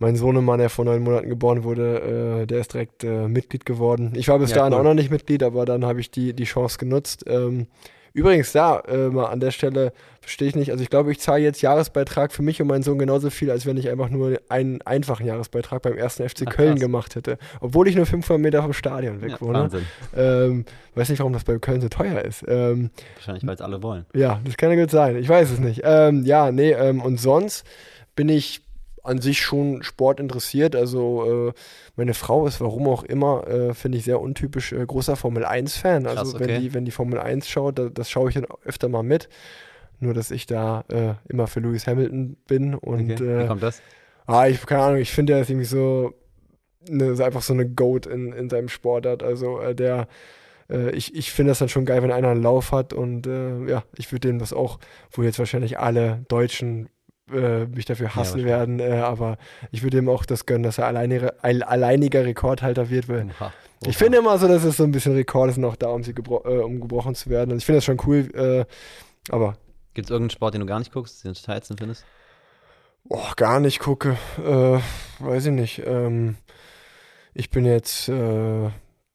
mein 0.00 0.16
Sohnemann, 0.16 0.58
der 0.58 0.70
vor 0.70 0.84
neun 0.84 1.02
Monaten 1.04 1.28
geboren 1.28 1.62
wurde, 1.62 2.40
äh, 2.42 2.46
der 2.46 2.58
ist 2.60 2.72
direkt 2.74 3.04
äh, 3.04 3.28
Mitglied 3.28 3.64
geworden. 3.64 4.12
Ich 4.16 4.26
war 4.28 4.38
bis 4.40 4.50
Ja, 4.50 4.56
dahin 4.56 4.72
cool. 4.72 4.80
auch 4.80 4.84
noch 4.84 4.94
nicht 4.94 5.10
Mitglied, 5.12 5.42
aber 5.44 5.64
dann 5.64 5.84
habe 5.84 6.00
ich 6.00 6.10
die, 6.10 6.32
die 6.34 6.44
Chance 6.44 6.78
genutzt. 6.78 7.24
Ähm, 7.28 7.66
übrigens, 8.12 8.50
da, 8.52 8.80
äh, 8.88 9.08
mal 9.08 9.26
an 9.26 9.40
der 9.40 9.50
Stelle 9.52 9.92
verstehe 10.20 10.48
ich 10.48 10.56
nicht. 10.56 10.70
Also 10.70 10.82
ich 10.82 10.90
glaube, 10.90 11.12
ich 11.12 11.20
zahle 11.20 11.42
jetzt 11.42 11.60
Jahresbeitrag 11.62 12.32
für 12.32 12.42
mich 12.42 12.60
und 12.62 12.68
meinen 12.68 12.82
Sohn 12.82 12.98
genauso 12.98 13.30
viel, 13.30 13.50
als 13.50 13.66
wenn 13.66 13.76
ich 13.76 13.88
einfach 13.90 14.08
nur 14.10 14.38
einen 14.48 14.80
einfachen 14.82 15.26
Jahresbeitrag 15.26 15.82
beim 15.82 15.96
ersten 15.98 16.26
FC 16.28 16.44
Ach, 16.46 16.52
Köln 16.54 16.70
krass. 16.72 16.80
gemacht 16.80 17.14
hätte. 17.14 17.36
Obwohl 17.60 17.86
ich 17.86 17.94
nur 17.94 18.06
500 18.06 18.40
Meter 18.42 18.62
vom 18.62 18.72
Stadion 18.72 19.20
weg 19.20 19.32
Ja, 19.32 19.40
wohne. 19.40 19.58
Wahnsinn. 19.60 19.86
Ähm, 20.16 20.64
weiß 20.94 21.10
nicht, 21.10 21.18
warum 21.18 21.32
das 21.34 21.44
bei 21.44 21.58
Köln 21.58 21.80
so 21.82 21.88
teuer 21.90 22.22
ist. 22.22 22.42
Ähm, 22.48 22.90
Wahrscheinlich, 23.16 23.46
weil 23.46 23.54
es 23.54 23.60
alle 23.60 23.82
wollen. 23.82 24.06
ja, 24.14 24.40
das 24.44 24.56
kann 24.56 24.70
ja 24.70 24.80
gut 24.80 24.90
sein. 24.90 25.16
Ich 25.16 25.28
weiß 25.28 25.50
es 25.50 25.58
nicht. 25.58 25.82
Ähm, 25.84 26.24
ja, 26.24 26.50
nee, 26.52 26.72
ähm, 26.72 27.02
und 27.02 27.20
sonst 27.20 27.64
bin 28.16 28.28
ich 28.28 28.62
an 29.02 29.20
sich 29.20 29.40
schon 29.40 29.82
Sport 29.82 30.20
interessiert. 30.20 30.76
Also 30.76 31.48
äh, 31.48 31.52
meine 31.96 32.14
Frau 32.14 32.46
ist, 32.46 32.60
warum 32.60 32.88
auch 32.88 33.02
immer, 33.02 33.46
äh, 33.46 33.74
finde 33.74 33.98
ich 33.98 34.04
sehr 34.04 34.20
untypisch, 34.20 34.72
äh, 34.72 34.84
großer 34.84 35.16
Formel 35.16 35.44
1-Fan. 35.44 36.06
Also 36.06 36.36
okay. 36.36 36.46
wenn, 36.46 36.60
die, 36.60 36.74
wenn 36.74 36.84
die 36.84 36.90
Formel 36.90 37.18
1 37.18 37.48
schaut, 37.48 37.78
da, 37.78 37.88
das 37.88 38.10
schaue 38.10 38.28
ich 38.28 38.34
dann 38.34 38.46
öfter 38.64 38.88
mal 38.88 39.02
mit. 39.02 39.28
Nur, 39.98 40.14
dass 40.14 40.30
ich 40.30 40.46
da 40.46 40.84
äh, 40.88 41.14
immer 41.28 41.46
für 41.46 41.60
Lewis 41.60 41.86
Hamilton 41.86 42.36
bin. 42.46 42.74
Und 42.74 43.12
Okay. 43.12 43.20
Wie 43.20 43.42
äh, 43.44 43.46
kommt 43.46 43.62
das? 43.62 43.82
ah, 44.26 44.46
ich 44.46 44.64
keine 44.64 44.82
Ahnung, 44.82 45.00
ich 45.00 45.12
finde, 45.12 45.34
er 45.34 45.40
ist 45.40 45.50
irgendwie 45.50 45.66
so, 45.66 46.14
ne, 46.88 47.14
so 47.14 47.22
einfach 47.22 47.42
so 47.42 47.52
eine 47.52 47.68
Goat 47.68 48.06
in, 48.06 48.32
in 48.32 48.48
seinem 48.48 48.68
Sportart. 48.68 49.22
Also 49.22 49.60
äh, 49.60 49.74
der 49.74 50.08
ich, 50.92 51.16
ich 51.16 51.32
finde 51.32 51.50
das 51.50 51.58
dann 51.58 51.68
schon 51.68 51.84
geil, 51.84 52.00
wenn 52.00 52.12
einer 52.12 52.28
einen 52.28 52.44
Lauf 52.44 52.70
hat 52.70 52.92
und 52.92 53.26
äh, 53.26 53.64
ja, 53.66 53.82
ich 53.96 54.12
würde 54.12 54.28
dem 54.28 54.38
das 54.38 54.52
auch, 54.52 54.78
wo 55.10 55.24
jetzt 55.24 55.40
wahrscheinlich 55.40 55.80
alle 55.80 56.24
Deutschen 56.28 56.88
äh, 57.32 57.66
mich 57.66 57.84
dafür 57.84 58.14
hassen 58.14 58.44
werden, 58.44 58.80
äh, 58.80 58.92
aber 59.00 59.38
ich 59.70 59.82
würde 59.82 59.98
ihm 59.98 60.08
auch 60.08 60.24
das 60.24 60.46
gönnen, 60.46 60.62
dass 60.62 60.78
er 60.78 60.86
alleiniger, 60.86 61.34
ein 61.42 61.62
alleiniger 61.62 62.24
Rekordhalter 62.24 62.90
wird, 62.90 63.08
weil 63.08 63.26
Oha. 63.40 63.52
ich 63.82 63.88
Oha. 63.88 63.92
finde 63.98 64.18
immer 64.18 64.38
so, 64.38 64.48
dass 64.48 64.64
es 64.64 64.76
so 64.76 64.84
ein 64.84 64.92
bisschen 64.92 65.14
Rekorde 65.14 65.52
sind 65.52 65.64
auch 65.64 65.76
da, 65.76 65.88
um 65.88 66.02
sie 66.02 66.14
gebro 66.14 66.42
äh, 66.44 66.58
um 66.62 66.80
gebrochen 66.80 67.14
zu 67.14 67.30
werden. 67.30 67.50
Also 67.50 67.58
ich 67.58 67.64
finde 67.66 67.78
das 67.78 67.84
schon 67.84 68.00
cool, 68.06 68.28
äh, 68.34 68.64
aber 69.32 69.56
Gibt 69.94 70.06
es 70.06 70.10
irgendeinen 70.10 70.30
Sport, 70.30 70.54
den 70.54 70.60
du 70.60 70.66
gar 70.66 70.78
nicht 70.78 70.92
guckst, 70.92 71.24
den 71.24 71.32
du 71.32 71.40
total 71.40 71.58
ätzend 71.58 71.80
findest? 71.80 72.04
oh, 73.08 73.32
gar 73.36 73.58
nicht 73.60 73.80
gucke, 73.80 74.16
äh, 74.38 74.78
weiß 75.24 75.46
ich 75.46 75.52
nicht. 75.52 75.82
Ähm, 75.84 76.36
ich 77.34 77.50
bin 77.50 77.64
jetzt 77.64 78.10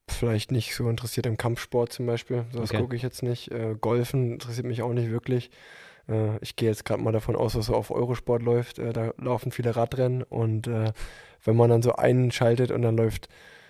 vielleicht 0.10 0.52
nicht 0.52 0.76
so 0.76 0.90
interessiert 0.90 1.26
im 1.26 1.38
Kampfsport 1.38 1.92
zum 1.92 2.06
Beispiel. 2.06 2.46
So, 2.52 2.60
Das 2.62 2.70
Okay. 2.72 2.82
gucke 2.82 2.96
ich 2.96 3.02
jetzt 3.02 3.24
nicht. 3.24 3.52
Golfen 3.82 4.34
interessiert 4.34 4.66
mich 4.68 4.82
auch 4.82 4.94
nicht 4.94 5.10
wirklich. 5.12 5.50
Äh, 6.10 6.38
ich 6.42 6.56
gehe 6.56 6.70
jetzt 6.70 6.86
gerade 6.86 7.02
mal 7.02 7.12
davon 7.12 7.36
aus, 7.36 7.56
was 7.56 7.68
so 7.68 7.76
auf 7.76 7.92
Eurosport 7.92 8.44
läuft. 8.44 8.80
Äh, 8.80 8.94
da 8.94 9.14
laufen 9.18 9.52
viele 9.52 9.76
Radrennen 9.76 10.24
und 10.24 10.68
äh, 10.68 10.92
wenn 11.44 11.56
man 11.56 11.70
dann 11.70 11.82
so 11.82 11.96
einschaltet 11.96 12.72
und 12.72 12.82
dann 12.82 12.98
läuft 12.98 13.30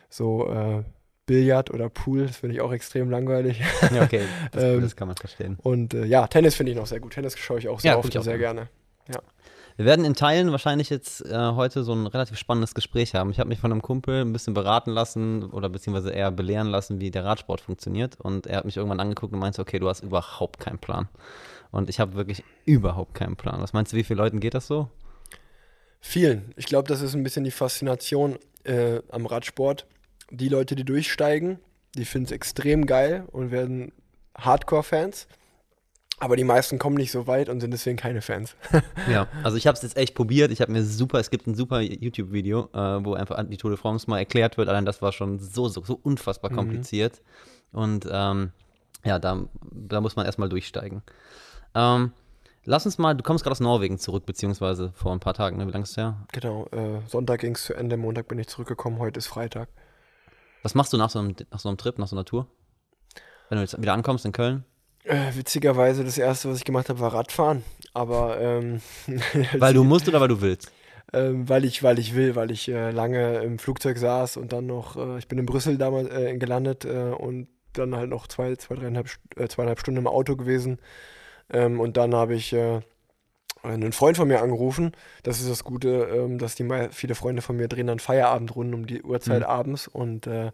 so 0.09 0.47
äh, 0.49 0.83
Billard 1.25 1.71
oder 1.71 1.89
Pool, 1.89 2.27
das 2.27 2.37
finde 2.37 2.55
ich 2.55 2.61
auch 2.61 2.71
extrem 2.71 3.09
langweilig. 3.09 3.61
Ja, 3.93 4.03
okay. 4.03 4.21
Das, 4.51 4.63
Ähm, 4.63 4.81
das 4.81 4.95
kann 4.95 5.07
man 5.07 5.17
verstehen. 5.17 5.57
Und 5.63 5.93
äh, 5.93 6.05
ja, 6.05 6.27
Tennis 6.27 6.55
finde 6.55 6.71
ich 6.71 6.77
noch 6.77 6.85
sehr 6.85 6.99
gut. 6.99 7.13
Tennis 7.13 7.37
schaue 7.37 7.59
ich 7.59 7.67
auch 7.67 7.79
sehr 7.79 7.93
Ja, 7.93 7.97
oft 7.97 8.15
und 8.15 8.21
sehr 8.23 8.37
gerne. 8.37 8.67
gerne. 9.07 9.21
Wir 9.77 9.85
werden 9.85 10.05
in 10.05 10.13
Teilen 10.13 10.51
wahrscheinlich 10.51 10.89
jetzt 10.89 11.25
äh, 11.25 11.35
heute 11.35 11.83
so 11.83 11.91
ein 11.91 12.07
relativ 12.07 12.37
spannendes 12.37 12.73
Gespräch 12.75 13.13
haben. 13.13 13.29
Ich 13.31 13.39
habe 13.41 13.49
mich 13.49 13.59
von 13.59 13.73
einem 13.73 13.81
Kumpel 13.81 14.21
ein 14.21 14.31
bisschen 14.31 14.53
beraten 14.53 14.91
lassen 14.91 15.43
oder 15.51 15.67
beziehungsweise 15.67 16.11
eher 16.11 16.31
belehren 16.31 16.67
lassen, 16.67 17.01
wie 17.01 17.11
der 17.11 17.25
Radsport 17.25 17.59
funktioniert. 17.59 18.17
Und 18.21 18.47
er 18.47 18.57
hat 18.59 18.65
mich 18.65 18.77
irgendwann 18.77 19.01
angeguckt 19.01 19.33
und 19.33 19.39
meinte, 19.39 19.61
okay, 19.61 19.79
du 19.79 19.89
hast 19.89 20.01
überhaupt 20.01 20.59
keinen 20.61 20.79
Plan. 20.79 21.09
Und 21.71 21.89
ich 21.89 21.99
habe 21.99 22.13
wirklich 22.15 22.43
überhaupt 22.65 23.13
keinen 23.13 23.35
Plan. 23.35 23.61
Was 23.61 23.73
meinst 23.73 23.91
du, 23.93 23.97
wie 23.97 24.03
vielen 24.03 24.17
Leuten 24.17 24.39
geht 24.39 24.53
das 24.53 24.67
so? 24.67 24.89
Vielen. 25.99 26.53
Ich 26.55 26.65
glaube, 26.67 26.87
das 26.87 27.01
ist 27.01 27.15
ein 27.15 27.23
bisschen 27.23 27.43
die 27.43 27.51
Faszination 27.51 28.37
äh, 28.63 29.01
am 29.09 29.25
Radsport. 29.25 29.85
Die 30.31 30.49
Leute, 30.49 30.75
die 30.75 30.83
durchsteigen, 30.85 31.59
die 31.95 32.05
finden 32.05 32.25
es 32.27 32.31
extrem 32.31 32.85
geil 32.85 33.25
und 33.31 33.51
werden 33.51 33.91
Hardcore-Fans. 34.37 35.27
Aber 36.19 36.37
die 36.37 36.45
meisten 36.45 36.79
kommen 36.79 36.95
nicht 36.95 37.11
so 37.11 37.27
weit 37.27 37.49
und 37.49 37.59
sind 37.59 37.71
deswegen 37.71 37.97
keine 37.97 38.21
Fans. 38.21 38.55
Ja, 39.09 39.27
also 39.43 39.57
ich 39.57 39.67
habe 39.67 39.75
es 39.75 39.81
jetzt 39.83 39.97
echt 39.97 40.15
probiert. 40.15 40.49
Ich 40.51 40.61
habe 40.61 40.71
mir 40.71 40.83
super, 40.83 41.19
es 41.19 41.29
gibt 41.29 41.45
ein 41.45 41.55
super 41.55 41.81
YouTube-Video, 41.81 42.69
äh, 42.73 43.03
wo 43.05 43.13
einfach 43.15 43.43
die 43.49 43.57
Tour 43.57 43.71
de 43.71 43.77
France 43.77 44.09
mal 44.09 44.19
erklärt 44.19 44.57
wird. 44.57 44.69
Allein 44.69 44.85
das 44.85 45.01
war 45.01 45.11
schon 45.11 45.39
so, 45.39 45.67
so, 45.67 45.83
so 45.83 45.99
unfassbar 46.01 46.51
Mhm. 46.51 46.55
kompliziert. 46.55 47.21
Und 47.73 48.07
ähm, 48.09 48.51
ja, 49.03 49.19
da, 49.19 49.45
da 49.71 49.99
muss 50.01 50.15
man 50.15 50.25
erstmal 50.25 50.47
durchsteigen. 50.49 51.01
Ähm, 51.75 52.11
lass 52.63 52.85
uns 52.85 52.97
mal, 52.97 53.13
du 53.13 53.23
kommst 53.23 53.43
gerade 53.43 53.51
aus 53.51 53.59
Norwegen 53.59 53.99
zurück, 53.99 54.25
beziehungsweise 54.25 54.91
vor 54.95 55.11
ein 55.11 55.19
paar 55.19 55.33
Tagen, 55.33 55.57
ne? 55.57 55.67
Wie 55.67 55.71
lange 55.71 55.83
ist 55.83 55.91
es 55.91 55.97
her? 55.97 56.25
Genau, 56.31 56.67
äh, 56.71 57.01
Sonntag 57.07 57.41
ging 57.41 57.55
es 57.55 57.65
zu 57.65 57.73
Ende, 57.73 57.97
Montag 57.97 58.27
bin 58.27 58.39
ich 58.39 58.47
zurückgekommen, 58.47 58.99
heute 58.99 59.17
ist 59.17 59.27
Freitag. 59.27 59.69
Was 60.63 60.73
machst 60.73 60.93
du 60.93 60.97
nach 60.97 61.09
so 61.09 61.19
einem, 61.19 61.35
nach 61.51 61.59
so 61.59 61.69
einem 61.69 61.77
Trip, 61.77 61.99
nach 61.99 62.07
so 62.07 62.15
einer 62.15 62.25
Tour? 62.25 62.47
Wenn 63.49 63.57
du 63.57 63.61
jetzt 63.61 63.79
wieder 63.79 63.93
ankommst 63.93 64.25
in 64.25 64.31
Köln? 64.31 64.63
Äh, 65.03 65.35
witzigerweise, 65.35 66.03
das 66.03 66.17
erste, 66.17 66.49
was 66.49 66.57
ich 66.57 66.65
gemacht 66.65 66.89
habe, 66.89 66.99
war 66.99 67.13
Radfahren. 67.13 67.63
Aber 67.93 68.39
ähm, 68.41 68.81
Weil 69.59 69.73
du 69.73 69.83
musst 69.83 70.07
oder 70.07 70.19
weil 70.19 70.29
du 70.29 70.41
willst? 70.41 70.71
ähm, 71.13 71.47
weil 71.47 71.65
ich, 71.65 71.83
weil 71.83 71.99
ich 71.99 72.15
will, 72.15 72.35
weil 72.35 72.51
ich 72.51 72.67
äh, 72.67 72.91
lange 72.91 73.37
im 73.43 73.59
Flugzeug 73.59 73.97
saß 73.97 74.37
und 74.37 74.51
dann 74.53 74.65
noch, 74.65 74.97
äh, 74.97 75.17
ich 75.17 75.27
bin 75.27 75.37
in 75.37 75.45
Brüssel 75.45 75.77
damals 75.77 76.09
äh, 76.09 76.37
gelandet 76.37 76.85
äh, 76.85 77.11
und 77.11 77.47
dann 77.73 77.95
halt 77.95 78.09
noch 78.09 78.27
zwei, 78.27 78.55
zwei, 78.55 78.75
dreieinhalb, 78.75 79.07
äh, 79.35 79.47
zweieinhalb 79.47 79.79
Stunden 79.79 79.99
im 79.99 80.07
Auto 80.07 80.35
gewesen. 80.35 80.79
Ähm, 81.51 81.79
und 81.79 81.97
dann 81.97 82.15
habe 82.15 82.35
ich 82.35 82.53
äh, 82.53 82.81
einen 83.63 83.91
Freund 83.93 84.17
von 84.17 84.27
mir 84.27 84.41
angerufen. 84.41 84.91
Das 85.23 85.39
ist 85.39 85.49
das 85.49 85.63
Gute, 85.63 86.07
ähm, 86.15 86.37
dass 86.37 86.55
die 86.55 86.67
viele 86.91 87.15
Freunde 87.15 87.41
von 87.41 87.57
mir 87.57 87.67
drehen 87.67 87.87
dann 87.87 87.99
Feierabendrunden 87.99 88.73
um 88.73 88.85
die 88.87 89.01
Uhrzeit 89.03 89.41
Mhm. 89.41 89.47
abends 89.47 89.87
und 89.87 90.27
äh, 90.27 90.51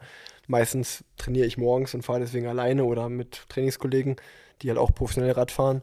meistens 0.48 1.04
trainiere 1.18 1.46
ich 1.48 1.58
morgens 1.58 1.94
und 1.94 2.04
fahre 2.04 2.20
deswegen 2.20 2.48
alleine 2.48 2.84
oder 2.86 3.10
mit 3.10 3.46
Trainingskollegen, 3.50 4.16
die 4.62 4.70
halt 4.70 4.80
auch 4.80 4.94
professionell 4.94 5.32
Rad 5.32 5.52
fahren. 5.52 5.82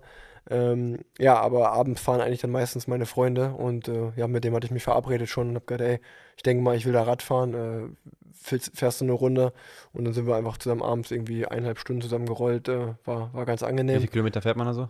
Ähm, 0.51 1.01
ja, 1.19 1.39
aber 1.39 1.73
abends 1.73 2.01
fahren 2.01 2.23
eigentlich 2.23 2.41
dann 2.41 2.51
meistens 2.51 2.87
meine 2.87 3.05
Freunde 3.05 3.51
und 3.53 3.89
äh, 3.89 4.13
ja, 4.17 4.27
mit 4.29 4.45
dem 4.45 4.55
hatte 4.55 4.67
ich 4.67 4.71
mich 4.71 4.83
verabredet 4.83 5.29
schon 5.29 5.51
und 5.51 5.55
habe 5.57 5.67
gesagt, 5.67 5.83
ey, 5.83 6.01
ich 6.37 6.43
denke 6.43 6.63
mal, 6.63 6.75
ich 6.77 6.87
will 6.87 6.95
da 6.95 7.03
Rad 7.03 7.23
fahren, 7.23 7.55
äh, 7.55 7.89
fährst 8.33 9.01
du 9.01 9.05
eine 9.05 9.13
Runde 9.13 9.53
und 9.93 10.05
dann 10.07 10.15
sind 10.15 10.27
wir 10.27 10.37
einfach 10.37 10.57
zusammen 10.57 10.83
abends 10.83 11.11
irgendwie 11.11 11.47
eineinhalb 11.47 11.79
Stunden 11.79 12.01
zusammen 12.01 12.27
gerollt, 12.27 12.69
äh, 12.69 12.95
war, 13.05 13.33
war 13.35 13.45
ganz 13.45 13.63
Wie 13.63 13.67
angenehm. 13.67 14.01
viele 14.01 14.11
Kilometer 14.13 14.41
fährt 14.43 14.57
man 14.57 14.67
da 14.67 14.73
so? 14.75 14.89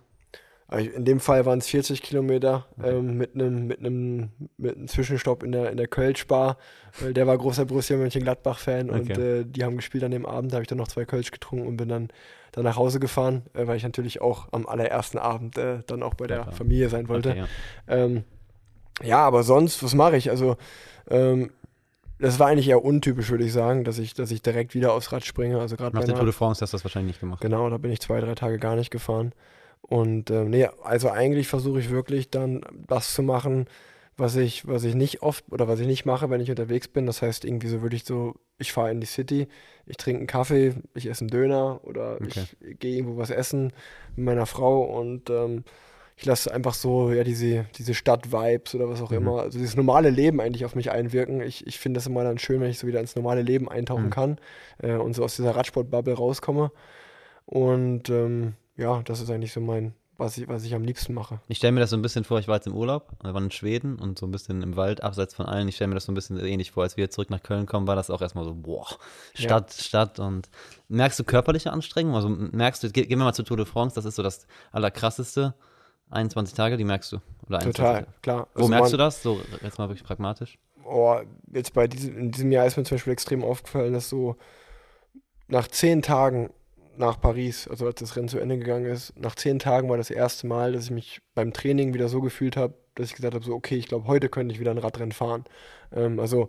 In 0.70 1.06
dem 1.06 1.18
Fall 1.18 1.46
waren 1.46 1.60
es 1.60 1.68
40 1.68 2.02
Kilometer 2.02 2.66
ähm, 2.84 3.16
mit 3.16 3.34
einem 3.34 3.66
mit 3.66 3.78
einem 3.78 4.28
mit 4.58 4.76
einem 4.76 4.86
Zwischenstopp 4.86 5.42
in 5.42 5.52
der 5.52 5.70
in 5.70 5.78
der 5.78 5.88
Kölsch-Bar, 5.88 6.58
weil 7.00 7.14
der 7.14 7.26
war 7.26 7.38
großer 7.38 7.64
Borussia 7.64 7.96
Mönchengladbach-Fan 7.96 8.90
und 8.90 9.10
Okay. 9.10 9.40
äh, 9.40 9.44
die 9.46 9.64
haben 9.64 9.76
gespielt 9.76 10.04
an 10.04 10.10
dem 10.10 10.26
Abend. 10.26 10.52
Da 10.52 10.56
habe 10.56 10.62
ich 10.64 10.68
dann 10.68 10.76
noch 10.76 10.88
zwei 10.88 11.06
Kölsch 11.06 11.30
getrunken 11.30 11.66
und 11.66 11.78
bin 11.78 11.88
dann 11.88 12.08
dann 12.52 12.64
nach 12.64 12.76
Hause 12.76 13.00
gefahren, 13.00 13.44
äh, 13.54 13.66
weil 13.66 13.76
ich 13.78 13.82
natürlich 13.82 14.20
auch 14.20 14.48
am 14.52 14.66
allerersten 14.66 15.16
Abend 15.16 15.56
äh, 15.56 15.78
dann 15.86 16.02
auch 16.02 16.12
bei 16.14 16.24
Ja, 16.24 16.28
der 16.28 16.40
klar. 16.42 16.52
Familie 16.54 16.88
sein 16.90 17.08
wollte. 17.08 17.30
Okay, 17.30 17.38
ja. 17.38 17.46
Ähm, 17.86 18.24
ja, 19.02 19.18
aber 19.20 19.44
sonst, 19.44 19.82
was 19.82 19.94
mache 19.94 20.16
ich? 20.18 20.28
Also, 20.28 20.56
ähm, 21.08 21.50
das 22.18 22.38
war 22.40 22.48
eigentlich 22.48 22.68
eher 22.68 22.84
untypisch, 22.84 23.30
würde 23.30 23.44
ich 23.44 23.52
sagen, 23.52 23.84
dass 23.84 23.98
ich, 23.98 24.12
dass 24.12 24.30
ich 24.32 24.42
direkt 24.42 24.74
wieder 24.74 24.92
aufs 24.92 25.12
Rad 25.12 25.24
springe. 25.24 25.60
Also 25.60 25.76
gerade 25.76 25.96
Nach 25.96 26.04
der 26.04 26.14
Tour 26.16 26.24
de 26.24 26.32
France 26.34 26.60
hast 26.60 26.72
du 26.72 26.76
das 26.76 26.84
wahrscheinlich 26.84 27.14
nicht 27.14 27.20
gemacht. 27.20 27.40
Genau, 27.40 27.70
da 27.70 27.78
bin 27.78 27.90
ich 27.92 28.00
zwei, 28.00 28.20
drei 28.20 28.34
Tage 28.34 28.58
gar 28.58 28.74
nicht 28.76 28.90
gefahren. 28.90 29.32
Und 29.82 30.30
ähm, 30.30 30.50
nee, 30.50 30.68
also 30.82 31.10
eigentlich 31.10 31.48
versuche 31.48 31.80
ich 31.80 31.90
wirklich 31.90 32.30
dann 32.30 32.60
das 32.86 33.14
zu 33.14 33.22
machen, 33.22 33.66
was 34.16 34.36
ich, 34.36 34.66
was 34.66 34.84
ich 34.84 34.94
nicht 34.94 35.22
oft 35.22 35.44
oder 35.50 35.68
was 35.68 35.78
ich 35.80 35.86
nicht 35.86 36.04
mache, 36.04 36.28
wenn 36.28 36.40
ich 36.40 36.50
unterwegs 36.50 36.88
bin. 36.88 37.06
Das 37.06 37.22
heißt, 37.22 37.44
irgendwie 37.44 37.68
so 37.68 37.82
würde 37.82 37.96
ich 37.96 38.04
so, 38.04 38.34
ich 38.58 38.72
fahre 38.72 38.90
in 38.90 39.00
die 39.00 39.06
City, 39.06 39.46
ich 39.86 39.96
trinke 39.96 40.18
einen 40.18 40.26
Kaffee, 40.26 40.74
ich 40.94 41.06
esse 41.06 41.22
einen 41.22 41.30
Döner 41.30 41.80
oder 41.84 42.16
Okay. 42.16 42.28
ich 42.28 42.56
gehe 42.80 42.96
irgendwo 42.96 43.16
was 43.16 43.30
essen 43.30 43.72
mit 44.16 44.26
meiner 44.26 44.46
Frau 44.46 44.82
und 44.82 45.30
ähm, 45.30 45.64
ich 46.16 46.24
lasse 46.26 46.52
einfach 46.52 46.74
so, 46.74 47.12
ja, 47.12 47.22
diese, 47.22 47.66
diese 47.76 47.94
Stadt-Vibes 47.94 48.74
oder 48.74 48.88
was 48.88 49.00
auch 49.00 49.12
Mhm. 49.12 49.16
immer, 49.18 49.42
also 49.42 49.56
dieses 49.56 49.76
normale 49.76 50.10
Leben 50.10 50.40
eigentlich 50.40 50.64
auf 50.64 50.74
mich 50.74 50.90
einwirken. 50.90 51.40
Ich, 51.40 51.64
ich 51.64 51.78
finde 51.78 51.98
das 51.98 52.08
immer 52.08 52.24
dann 52.24 52.38
schön, 52.38 52.60
wenn 52.60 52.70
ich 52.70 52.78
so 52.80 52.88
wieder 52.88 52.98
ins 52.98 53.14
normale 53.14 53.42
Leben 53.42 53.68
eintauchen 53.68 54.06
Mhm. 54.06 54.10
kann 54.10 54.40
äh, 54.82 54.94
und 54.96 55.14
so 55.14 55.22
aus 55.22 55.36
dieser 55.36 55.54
Radsport-Bubble 55.54 56.14
rauskomme. 56.14 56.72
Und 57.46 58.10
ähm, 58.10 58.54
ja, 58.78 59.02
das 59.02 59.20
ist 59.20 59.28
eigentlich 59.30 59.52
so 59.52 59.60
mein, 59.60 59.92
was 60.16 60.38
ich, 60.38 60.48
was 60.48 60.64
ich 60.64 60.74
am 60.74 60.82
liebsten 60.82 61.12
mache. 61.14 61.40
Ich 61.48 61.58
stelle 61.58 61.72
mir 61.72 61.80
das 61.80 61.90
so 61.90 61.96
ein 61.96 62.02
bisschen 62.02 62.24
vor, 62.24 62.38
ich 62.38 62.48
war 62.48 62.56
jetzt 62.56 62.66
im 62.66 62.74
Urlaub, 62.74 63.10
wir 63.22 63.34
waren 63.34 63.44
in 63.44 63.50
Schweden 63.50 63.98
und 63.98 64.18
so 64.18 64.26
ein 64.26 64.30
bisschen 64.30 64.62
im 64.62 64.74
Wald, 64.76 65.02
abseits 65.02 65.34
von 65.34 65.46
allen. 65.46 65.68
Ich 65.68 65.76
stelle 65.76 65.88
mir 65.88 65.94
das 65.94 66.06
so 66.06 66.12
ein 66.12 66.14
bisschen 66.14 66.38
ähnlich 66.40 66.70
vor, 66.70 66.82
als 66.84 66.96
wir 66.96 67.10
zurück 67.10 67.28
nach 67.30 67.42
Köln 67.42 67.66
kommen, 67.66 67.86
war 67.86 67.94
das 67.96 68.08
auch 68.10 68.22
erstmal 68.22 68.44
so, 68.44 68.54
boah, 68.54 68.86
Stadt, 69.34 69.72
Stadt 69.74 70.18
und 70.18 70.48
merkst 70.88 71.18
du 71.20 71.24
körperliche 71.24 71.72
Anstrengung? 71.72 72.14
Also 72.14 72.28
merkst 72.30 72.82
du, 72.82 72.90
ge 72.90 73.04
gehen 73.06 73.18
wir 73.18 73.24
mal 73.26 73.32
zur 73.34 73.44
Tour 73.44 73.58
de 73.58 73.66
France, 73.66 73.94
das 73.94 74.06
ist 74.06 74.16
so 74.16 74.22
das 74.22 74.46
allerkrasseste, 74.72 75.54
21 76.10 76.54
Tage, 76.54 76.76
die 76.78 76.84
merkst 76.84 77.12
du? 77.12 77.16
Oder 77.46 77.58
21 77.58 77.74
Total, 77.76 77.94
Tage. 78.04 78.06
klar. 78.22 78.48
Wo 78.54 78.60
Also 78.60 78.68
merkst 78.70 78.82
man- 78.84 78.90
du 78.92 78.96
das? 79.04 79.22
So, 79.22 79.40
jetzt 79.62 79.78
mal 79.78 79.88
wirklich 79.88 80.04
pragmatisch. 80.04 80.58
Oh, 80.84 81.20
jetzt 81.52 81.74
bei 81.74 81.86
diesem, 81.86 82.16
in 82.16 82.30
diesem 82.32 82.50
Jahr 82.50 82.64
ist 82.66 82.76
mir 82.78 82.84
zum 82.84 82.94
Beispiel 82.96 83.12
extrem 83.12 83.44
aufgefallen, 83.44 83.92
dass 83.92 84.08
so 84.08 84.36
nach 85.48 85.68
zehn 85.68 86.00
Tagen 86.02 86.50
nach 86.98 87.20
Paris, 87.20 87.68
also 87.68 87.86
als 87.86 88.00
das 88.00 88.16
Rennen 88.16 88.28
zu 88.28 88.38
Ende 88.38 88.58
gegangen 88.58 88.86
ist, 88.86 89.12
nach 89.18 89.34
zehn 89.34 89.58
Tagen 89.58 89.88
war 89.88 89.96
das 89.96 90.10
erste 90.10 90.46
Mal, 90.46 90.72
dass 90.72 90.84
ich 90.84 90.90
mich 90.90 91.20
beim 91.34 91.52
Training 91.52 91.94
wieder 91.94 92.08
so 92.08 92.20
gefühlt 92.20 92.56
habe, 92.56 92.74
dass 92.94 93.08
ich 93.08 93.14
gesagt 93.14 93.34
habe, 93.34 93.44
so, 93.44 93.54
okay, 93.54 93.76
ich 93.76 93.86
glaube, 93.86 94.06
heute 94.06 94.28
könnte 94.28 94.52
ich 94.54 94.60
wieder 94.60 94.70
ein 94.72 94.78
Radrennen 94.78 95.12
fahren. 95.12 95.44
Ähm, 95.94 96.18
also, 96.20 96.48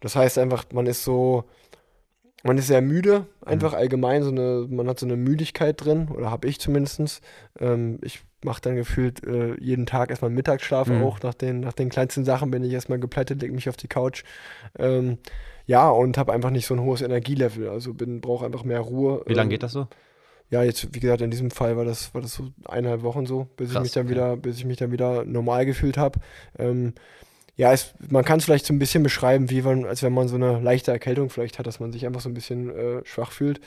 das 0.00 0.16
heißt 0.16 0.38
einfach, 0.38 0.64
man 0.72 0.86
ist 0.86 1.04
so, 1.04 1.44
man 2.42 2.58
ist 2.58 2.66
sehr 2.66 2.82
müde, 2.82 3.26
einfach 3.44 3.72
allgemein, 3.72 4.22
so 4.22 4.30
eine, 4.30 4.66
man 4.68 4.88
hat 4.88 4.98
so 4.98 5.06
eine 5.06 5.16
Müdigkeit 5.16 5.82
drin, 5.84 6.08
oder 6.08 6.30
habe 6.30 6.48
ich 6.48 6.58
zumindest. 6.58 7.22
Ähm, 7.60 7.98
ich 8.02 8.20
mache 8.44 8.60
dann 8.60 8.74
gefühlt 8.74 9.24
äh, 9.24 9.54
jeden 9.60 9.86
Tag 9.86 10.10
erstmal 10.10 10.30
Mittagsschlaf 10.32 10.88
Mhm. 10.88 11.02
auch. 11.02 11.20
Nach 11.22 11.34
den, 11.34 11.60
nach 11.60 11.72
den 11.72 11.88
kleinsten 11.88 12.24
Sachen 12.24 12.50
bin 12.50 12.64
ich 12.64 12.72
erstmal 12.72 12.98
geplättet, 12.98 13.40
lege 13.40 13.54
mich 13.54 13.68
auf 13.68 13.76
die 13.76 13.88
Couch. 13.88 14.24
Ähm, 14.78 15.18
ja, 15.66 15.88
und 15.90 16.18
habe 16.18 16.32
einfach 16.32 16.50
nicht 16.50 16.66
so 16.66 16.74
ein 16.74 16.80
hohes 16.80 17.02
Energielevel. 17.02 17.68
Also 17.68 17.94
bin 17.94 18.20
brauche 18.20 18.46
einfach 18.46 18.64
mehr 18.64 18.80
Ruhe. 18.80 19.22
Wie 19.26 19.34
lange 19.34 19.46
Ähm, 19.46 19.50
geht 19.50 19.62
das 19.62 19.72
so? 19.72 19.86
Ja, 20.50 20.62
jetzt, 20.62 20.94
wie 20.94 21.00
gesagt, 21.00 21.22
in 21.22 21.30
diesem 21.30 21.50
Fall 21.50 21.76
war 21.76 21.84
das, 21.84 22.12
war 22.14 22.20
das 22.20 22.34
so 22.34 22.48
eineinhalb 22.68 23.02
Wochen 23.02 23.24
so, 23.24 23.48
bis 23.56 23.68
ich 23.68 23.74
Krass, 23.74 23.82
mich 23.84 23.92
dann 23.92 24.04
okay. 24.04 24.14
wieder, 24.14 24.36
bis 24.36 24.58
ich 24.58 24.64
mich 24.66 24.76
dann 24.76 24.92
wieder 24.92 25.24
normal 25.24 25.64
gefühlt 25.64 25.96
habe. 25.96 26.20
Ähm, 26.58 26.92
ja, 27.56 27.72
es, 27.72 27.94
man 28.10 28.24
kann 28.24 28.38
es 28.38 28.44
vielleicht 28.44 28.66
so 28.66 28.74
ein 28.74 28.78
bisschen 28.78 29.02
beschreiben, 29.02 29.50
wie 29.50 29.62
man, 29.62 29.84
als 29.86 30.02
wenn 30.02 30.12
man 30.12 30.28
so 30.28 30.36
eine 30.36 30.60
leichte 30.60 30.90
Erkältung 30.90 31.30
vielleicht 31.30 31.58
hat, 31.58 31.66
dass 31.66 31.80
man 31.80 31.92
sich 31.92 32.06
einfach 32.06 32.20
so 32.20 32.28
ein 32.28 32.34
bisschen 32.34 32.70
äh, 32.70 33.04
schwach 33.04 33.30
fühlt. 33.30 33.60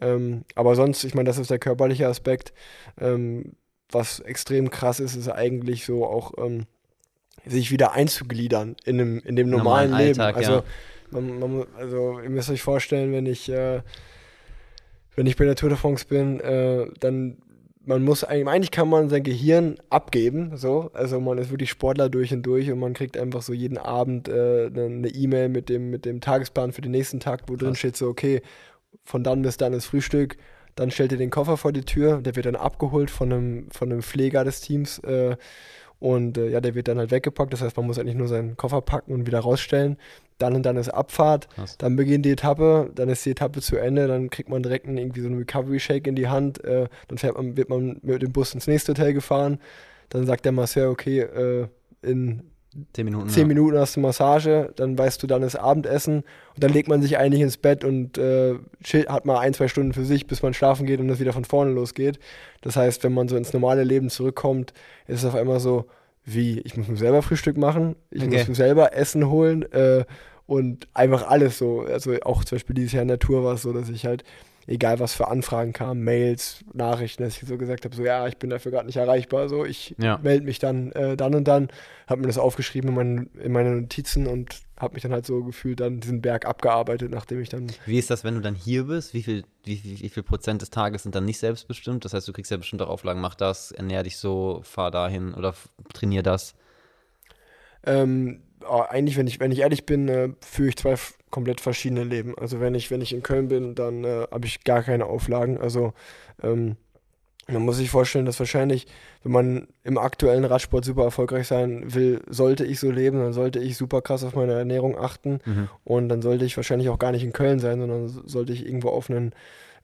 Ähm, 0.00 0.44
aber 0.54 0.76
sonst, 0.76 1.04
ich 1.04 1.14
meine, 1.14 1.26
das 1.26 1.38
ist 1.38 1.50
der 1.50 1.58
körperliche 1.58 2.06
Aspekt. 2.06 2.52
Ähm, 3.00 3.52
was 3.90 4.20
extrem 4.20 4.70
krass 4.70 5.00
ist, 5.00 5.16
ist 5.16 5.28
eigentlich 5.28 5.84
so 5.84 6.04
auch 6.06 6.32
ähm, 6.38 6.66
sich 7.46 7.70
wieder 7.70 7.92
einzugliedern 7.92 8.76
in 8.84 8.98
dem, 8.98 9.20
in 9.20 9.36
dem 9.36 9.48
normalen, 9.48 9.90
Normalen 9.90 10.06
Leben. 10.06 10.20
Alltag, 10.20 10.36
also, 10.36 10.52
ja. 10.52 10.64
Man, 11.10 11.38
man, 11.38 11.66
also 11.76 12.20
ihr 12.20 12.30
müsst 12.30 12.50
euch 12.50 12.62
vorstellen, 12.62 13.12
wenn 13.12 13.26
ich, 13.26 13.48
äh, 13.48 13.82
wenn 15.16 15.26
ich 15.26 15.36
bei 15.36 15.44
der 15.44 15.56
Tour 15.56 15.68
de 15.68 15.78
France 15.78 16.06
bin, 16.08 16.40
äh, 16.40 16.86
dann 17.00 17.38
man 17.88 18.04
muss 18.04 18.22
eigentlich, 18.22 18.48
eigentlich 18.48 18.70
kann 18.70 18.90
man 18.90 19.08
sein 19.08 19.22
Gehirn 19.22 19.76
abgeben, 19.88 20.58
so. 20.58 20.90
Also 20.92 21.20
man 21.20 21.38
ist 21.38 21.50
wirklich 21.50 21.70
Sportler 21.70 22.10
durch 22.10 22.34
und 22.34 22.42
durch 22.42 22.70
und 22.70 22.78
man 22.78 22.92
kriegt 22.92 23.16
einfach 23.16 23.40
so 23.40 23.54
jeden 23.54 23.78
Abend 23.78 24.28
äh, 24.28 24.66
eine 24.66 24.84
eine 24.84 25.08
E-Mail 25.08 25.48
mit 25.48 25.70
dem, 25.70 25.88
mit 25.88 26.04
dem 26.04 26.20
Tagesplan 26.20 26.72
für 26.72 26.82
den 26.82 26.92
nächsten 26.92 27.18
Tag, 27.18 27.44
wo 27.46 27.56
drin 27.56 27.68
Krass. 27.68 27.78
steht 27.78 27.96
so, 27.96 28.08
okay, 28.08 28.42
von 29.04 29.24
dann 29.24 29.40
bis 29.40 29.56
dann 29.56 29.72
ist 29.72 29.86
Frühstück, 29.86 30.36
dann 30.74 30.90
stellt 30.90 31.12
ihr 31.12 31.18
den 31.18 31.30
Koffer 31.30 31.56
vor 31.56 31.72
die 31.72 31.80
Tür, 31.80 32.20
der 32.20 32.36
wird 32.36 32.44
dann 32.44 32.56
abgeholt 32.56 33.10
von 33.10 33.32
einem, 33.32 33.70
von 33.70 33.90
einem 33.90 34.02
Pfleger 34.02 34.44
des 34.44 34.60
Teams 34.60 34.98
äh, 34.98 35.36
und 35.98 36.36
äh, 36.36 36.50
ja, 36.50 36.60
der 36.60 36.74
wird 36.74 36.88
dann 36.88 36.98
halt 36.98 37.10
weggepackt, 37.10 37.54
das 37.54 37.62
heißt, 37.62 37.76
man 37.78 37.86
muss 37.86 37.98
eigentlich 37.98 38.16
nur 38.16 38.28
seinen 38.28 38.58
Koffer 38.58 38.82
packen 38.82 39.14
und 39.14 39.26
wieder 39.26 39.40
rausstellen. 39.40 39.96
Dann 40.38 40.54
und 40.54 40.64
dann 40.64 40.76
ist 40.76 40.88
Abfahrt, 40.88 41.48
Krass. 41.50 41.76
dann 41.78 41.96
beginnt 41.96 42.24
die 42.24 42.30
Etappe, 42.30 42.90
dann 42.94 43.08
ist 43.08 43.26
die 43.26 43.30
Etappe 43.30 43.60
zu 43.60 43.76
Ende, 43.76 44.06
dann 44.06 44.30
kriegt 44.30 44.48
man 44.48 44.62
direkt 44.62 44.86
einen, 44.86 44.96
irgendwie 44.98 45.20
so 45.20 45.26
einen 45.26 45.38
Recovery-Shake 45.38 46.06
in 46.06 46.14
die 46.14 46.28
Hand, 46.28 46.64
äh, 46.64 46.86
dann 47.08 47.18
fährt 47.18 47.36
man, 47.36 47.56
wird 47.56 47.68
man 47.68 47.98
mit 48.02 48.22
dem 48.22 48.32
Bus 48.32 48.54
ins 48.54 48.66
nächste 48.68 48.92
Hotel 48.92 49.12
gefahren, 49.14 49.58
dann 50.10 50.26
sagt 50.26 50.44
der 50.44 50.52
Masseur, 50.52 50.90
okay, 50.90 51.20
äh, 51.20 51.66
in 52.02 52.42
Zehn 52.92 53.06
Minuten. 53.06 53.28
zehn. 53.30 53.48
Minuten 53.48 53.78
hast 53.78 53.96
du 53.96 54.00
Massage, 54.00 54.72
dann 54.76 54.96
weißt 54.96 55.22
du, 55.22 55.26
dann 55.26 55.42
ist 55.42 55.56
Abendessen 55.56 56.18
und 56.54 56.62
dann 56.62 56.70
legt 56.72 56.88
man 56.88 57.00
sich 57.00 57.18
eigentlich 57.18 57.40
ins 57.40 57.56
Bett 57.56 57.82
und 57.82 58.18
äh, 58.18 58.54
hat 59.08 59.24
mal 59.24 59.38
ein, 59.40 59.54
zwei 59.54 59.68
Stunden 59.68 59.94
für 59.94 60.04
sich, 60.04 60.26
bis 60.26 60.42
man 60.42 60.54
schlafen 60.54 60.86
geht 60.86 61.00
und 61.00 61.08
es 61.08 61.18
wieder 61.18 61.32
von 61.32 61.44
vorne 61.44 61.72
losgeht. 61.72 62.20
Das 62.60 62.76
heißt, 62.76 63.02
wenn 63.04 63.14
man 63.14 63.26
so 63.26 63.36
ins 63.36 63.52
normale 63.52 63.84
Leben 63.84 64.10
zurückkommt, 64.10 64.74
ist 65.06 65.20
es 65.20 65.24
auf 65.24 65.34
einmal 65.34 65.60
so, 65.60 65.86
wie, 66.24 66.60
ich 66.60 66.76
muss 66.76 66.88
mir 66.88 66.96
selber 66.96 67.22
Frühstück 67.22 67.56
machen, 67.56 67.96
ich 68.10 68.22
Okay. 68.22 68.36
muss 68.38 68.48
mir 68.48 68.54
selber 68.54 68.94
Essen 68.94 69.28
holen 69.28 69.62
äh, 69.72 70.04
und 70.46 70.88
einfach 70.94 71.26
alles 71.28 71.58
so. 71.58 71.80
Also 71.82 72.14
auch 72.22 72.44
zum 72.44 72.56
Beispiel 72.56 72.74
dieses 72.74 72.92
Jahr 72.92 73.02
in 73.02 73.08
der 73.08 73.18
Tour 73.18 73.44
war 73.44 73.54
es 73.54 73.62
so, 73.62 73.72
dass 73.72 73.88
ich 73.88 74.04
halt, 74.06 74.24
egal 74.68 75.00
was 75.00 75.14
für 75.14 75.28
Anfragen 75.28 75.72
kamen, 75.72 76.04
Mails, 76.04 76.64
Nachrichten, 76.72 77.22
dass 77.24 77.40
ich 77.42 77.48
so 77.48 77.56
gesagt 77.58 77.84
habe, 77.84 77.96
so 77.96 78.04
ja, 78.04 78.28
ich 78.28 78.36
bin 78.36 78.50
dafür 78.50 78.70
gerade 78.70 78.86
nicht 78.86 78.96
erreichbar, 78.96 79.48
so 79.48 79.64
ich 79.64 79.94
Ja. 79.98 80.18
melde 80.22 80.44
mich 80.44 80.58
dann 80.58 80.92
äh, 80.92 81.16
dann 81.16 81.34
und 81.34 81.48
dann, 81.48 81.68
habe 82.06 82.20
mir 82.20 82.26
das 82.26 82.38
aufgeschrieben 82.38 82.90
in, 82.90 82.94
meinen, 82.94 83.30
in 83.42 83.52
meine 83.52 83.74
Notizen 83.74 84.26
und 84.26 84.60
habe 84.78 84.94
mich 84.94 85.02
dann 85.02 85.12
halt 85.12 85.26
so 85.26 85.42
gefühlt 85.42 85.80
dann 85.80 86.00
diesen 86.00 86.20
Berg 86.20 86.46
abgearbeitet, 86.46 87.10
nachdem 87.10 87.40
ich 87.40 87.48
dann 87.48 87.66
Wie 87.86 87.98
ist 87.98 88.10
das, 88.10 88.22
wenn 88.24 88.34
du 88.34 88.40
dann 88.40 88.54
hier 88.54 88.84
bist? 88.84 89.14
Wie 89.14 89.22
viel, 89.22 89.44
wie, 89.64 89.82
wie, 89.82 90.00
wie 90.02 90.08
viel 90.08 90.22
Prozent 90.22 90.62
des 90.62 90.70
Tages 90.70 91.02
sind 91.02 91.14
dann 91.14 91.24
nicht 91.24 91.38
selbstbestimmt? 91.38 92.04
Das 92.04 92.14
heißt, 92.14 92.28
du 92.28 92.32
kriegst 92.32 92.50
ja 92.50 92.56
bestimmt 92.58 92.82
auch 92.82 92.88
Auflagen, 92.88 93.20
mach 93.20 93.34
das, 93.34 93.72
ernähr 93.72 94.02
dich 94.02 94.18
so, 94.18 94.60
fahr 94.62 94.90
dahin 94.90 95.34
oder 95.34 95.54
trainier 95.92 96.22
das. 96.22 96.54
Ähm, 97.84 98.42
oh, 98.68 98.82
eigentlich, 98.88 99.16
wenn 99.16 99.26
ich, 99.26 99.40
wenn 99.40 99.52
ich 99.52 99.60
ehrlich 99.60 99.86
bin, 99.86 100.08
äh, 100.08 100.30
führe 100.40 100.68
ich 100.68 100.76
zwei 100.76 100.96
komplett 101.30 101.60
verschiedene 101.60 102.04
Leben. 102.04 102.36
Also 102.38 102.60
wenn 102.60 102.74
ich, 102.74 102.90
wenn 102.90 103.00
ich 103.00 103.12
in 103.12 103.22
Köln 103.22 103.48
bin, 103.48 103.74
dann 103.74 104.04
äh, 104.04 104.26
habe 104.30 104.46
ich 104.46 104.64
gar 104.64 104.82
keine 104.82 105.06
Auflagen. 105.06 105.58
Also 105.58 105.92
ähm, 106.42 106.76
man 107.50 107.62
muss 107.62 107.78
sich 107.78 107.88
vorstellen, 107.90 108.26
dass 108.26 108.38
wahrscheinlich, 108.38 108.86
wenn 109.22 109.32
man 109.32 109.68
im 109.82 109.96
aktuellen 109.96 110.44
Radsport 110.44 110.84
super 110.84 111.04
erfolgreich 111.04 111.46
sein 111.46 111.94
will, 111.94 112.20
sollte 112.28 112.64
ich 112.64 112.78
so 112.78 112.90
leben, 112.90 113.20
dann 113.20 113.32
sollte 113.32 113.58
ich 113.58 113.76
super 113.78 114.02
krass 114.02 114.22
auf 114.22 114.34
meine 114.34 114.52
Ernährung 114.52 114.98
achten 114.98 115.40
Mhm. 115.44 115.68
und 115.84 116.08
dann 116.10 116.20
sollte 116.20 116.44
ich 116.44 116.56
wahrscheinlich 116.56 116.90
auch 116.90 116.98
gar 116.98 117.12
nicht 117.12 117.24
in 117.24 117.32
Köln 117.32 117.58
sein, 117.58 117.80
sondern 117.80 118.08
sollte 118.08 118.52
ich 118.52 118.66
irgendwo 118.66 118.90
auf 118.90 119.08
einen 119.08 119.32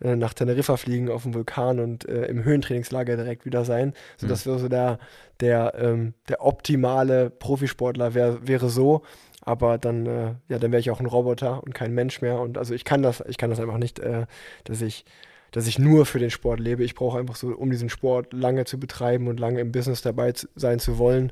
äh, 0.00 0.16
nach 0.16 0.34
Teneriffa 0.34 0.76
fliegen 0.76 1.10
auf 1.10 1.22
dem 1.22 1.34
Vulkan 1.34 1.80
und 1.80 2.06
äh, 2.08 2.26
im 2.26 2.44
Höhentrainingslager 2.44 3.16
direkt 3.16 3.46
wieder 3.46 3.64
sein. 3.64 3.94
So, 4.18 4.26
mhm. 4.26 4.30
das 4.30 4.44
wäre 4.44 4.58
so 4.58 4.68
der, 4.68 4.98
der, 5.40 5.74
ähm, 5.78 6.14
der 6.28 6.44
optimale 6.44 7.30
Profisportler 7.30 8.12
wär, 8.14 8.46
wäre 8.46 8.68
so. 8.68 9.02
Aber 9.44 9.78
dann, 9.78 10.06
äh, 10.06 10.34
ja, 10.48 10.58
dann 10.58 10.72
wäre 10.72 10.80
ich 10.80 10.90
auch 10.90 11.00
ein 11.00 11.06
Roboter 11.06 11.62
und 11.62 11.74
kein 11.74 11.92
Mensch 11.92 12.22
mehr. 12.22 12.40
Und 12.40 12.58
also 12.58 12.74
ich 12.74 12.84
kann 12.84 13.02
das, 13.02 13.22
ich 13.28 13.36
kann 13.36 13.50
das 13.50 13.60
einfach 13.60 13.78
nicht, 13.78 13.98
äh, 13.98 14.26
dass 14.64 14.80
ich 14.80 15.04
dass 15.54 15.68
ich 15.68 15.78
nur 15.78 16.04
für 16.04 16.18
den 16.18 16.30
Sport 16.30 16.58
lebe. 16.58 16.82
Ich 16.82 16.96
brauche 16.96 17.16
einfach 17.16 17.36
so, 17.36 17.54
um 17.54 17.70
diesen 17.70 17.88
Sport 17.88 18.32
lange 18.32 18.64
zu 18.64 18.80
betreiben 18.80 19.28
und 19.28 19.38
lange 19.38 19.60
im 19.60 19.70
Business 19.70 20.02
dabei 20.02 20.32
sein 20.56 20.80
zu 20.80 20.98
wollen, 20.98 21.30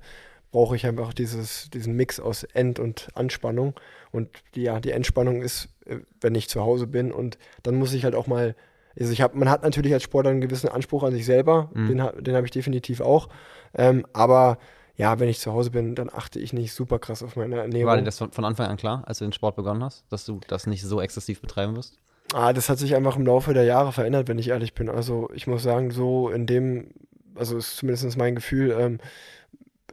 brauche 0.53 0.77
ich 0.77 0.87
einfach 0.87 1.13
dieses, 1.13 1.71
diesen 1.71 1.97
Mix 1.97 2.21
aus 2.21 2.45
End- 2.45 2.79
und 2.79 3.09
Anspannung. 3.15 3.75
Und 4.13 4.29
die, 4.55 4.63
ja, 4.63 4.79
die 4.79 4.93
Entspannung 4.93 5.43
ist, 5.43 5.71
äh, 5.87 5.97
wenn 6.21 6.37
ich 6.37 6.49
zu 6.49 6.61
Hause 6.61 6.87
bin. 6.87 7.11
Und 7.11 7.37
dann 7.65 7.75
muss 7.75 7.95
ich 7.95 8.05
halt 8.05 8.15
auch 8.15 8.29
mal, 8.29 8.55
also 8.97 9.13
ich 9.13 9.23
habe, 9.23 9.37
man 9.37 9.51
hat 9.51 9.65
natürlich 9.65 9.93
als 9.93 10.05
Sportler 10.05 10.31
einen 10.31 10.41
gewissen 10.41 10.69
Anspruch 10.69 11.03
an 11.03 11.13
sich 11.13 11.27
selber, 11.27 11.71
mhm. 11.75 11.89
den, 11.89 12.23
den 12.23 12.37
habe 12.37 12.47
ich 12.47 12.53
definitiv 12.53 13.01
auch. 13.01 13.29
Ähm, 13.75 14.07
aber 14.13 14.59
ja, 14.97 15.19
wenn 15.19 15.29
ich 15.29 15.41
zu 15.41 15.53
Hause 15.53 15.71
bin, 15.71 15.95
dann 15.95 16.11
achte 16.11 16.39
ich 16.39 16.53
nicht 16.53 16.73
super 16.73 16.99
krass 16.99 17.23
auf 17.23 17.37
meine 17.37 17.57
Ernährung. 17.57 17.87
War 17.87 17.97
dir 17.97 18.05
das 18.05 18.19
von 18.19 18.45
Anfang 18.45 18.67
an 18.67 18.77
klar, 18.77 19.03
als 19.07 19.19
du 19.19 19.25
den 19.25 19.33
Sport 19.33 19.57
begonnen 19.57 19.83
hast, 19.83 20.05
dass 20.11 20.25
du 20.25 20.41
das 20.49 20.67
nicht 20.67 20.83
so 20.83 21.01
exzessiv 21.01 21.41
betreiben 21.41 21.77
wirst? 21.77 21.99
Ah, 22.35 22.53
das 22.53 22.69
hat 22.69 22.79
sich 22.79 22.95
einfach 22.95 23.17
im 23.17 23.27
Laufe 23.27 23.53
der 23.55 23.65
Jahre 23.65 23.93
verändert, 23.93 24.29
wenn 24.29 24.39
ich 24.39 24.49
ehrlich 24.49 24.75
bin. 24.75 24.89
Also 24.89 25.29
ich 25.35 25.47
muss 25.47 25.63
sagen, 25.63 25.91
so 25.91 26.29
in 26.31 26.47
dem, 26.47 26.89
also 27.35 27.57
ist 27.57 27.77
zumindest 27.77 28.17
mein 28.17 28.35
Gefühl, 28.35 28.71
ähm, 28.79 28.99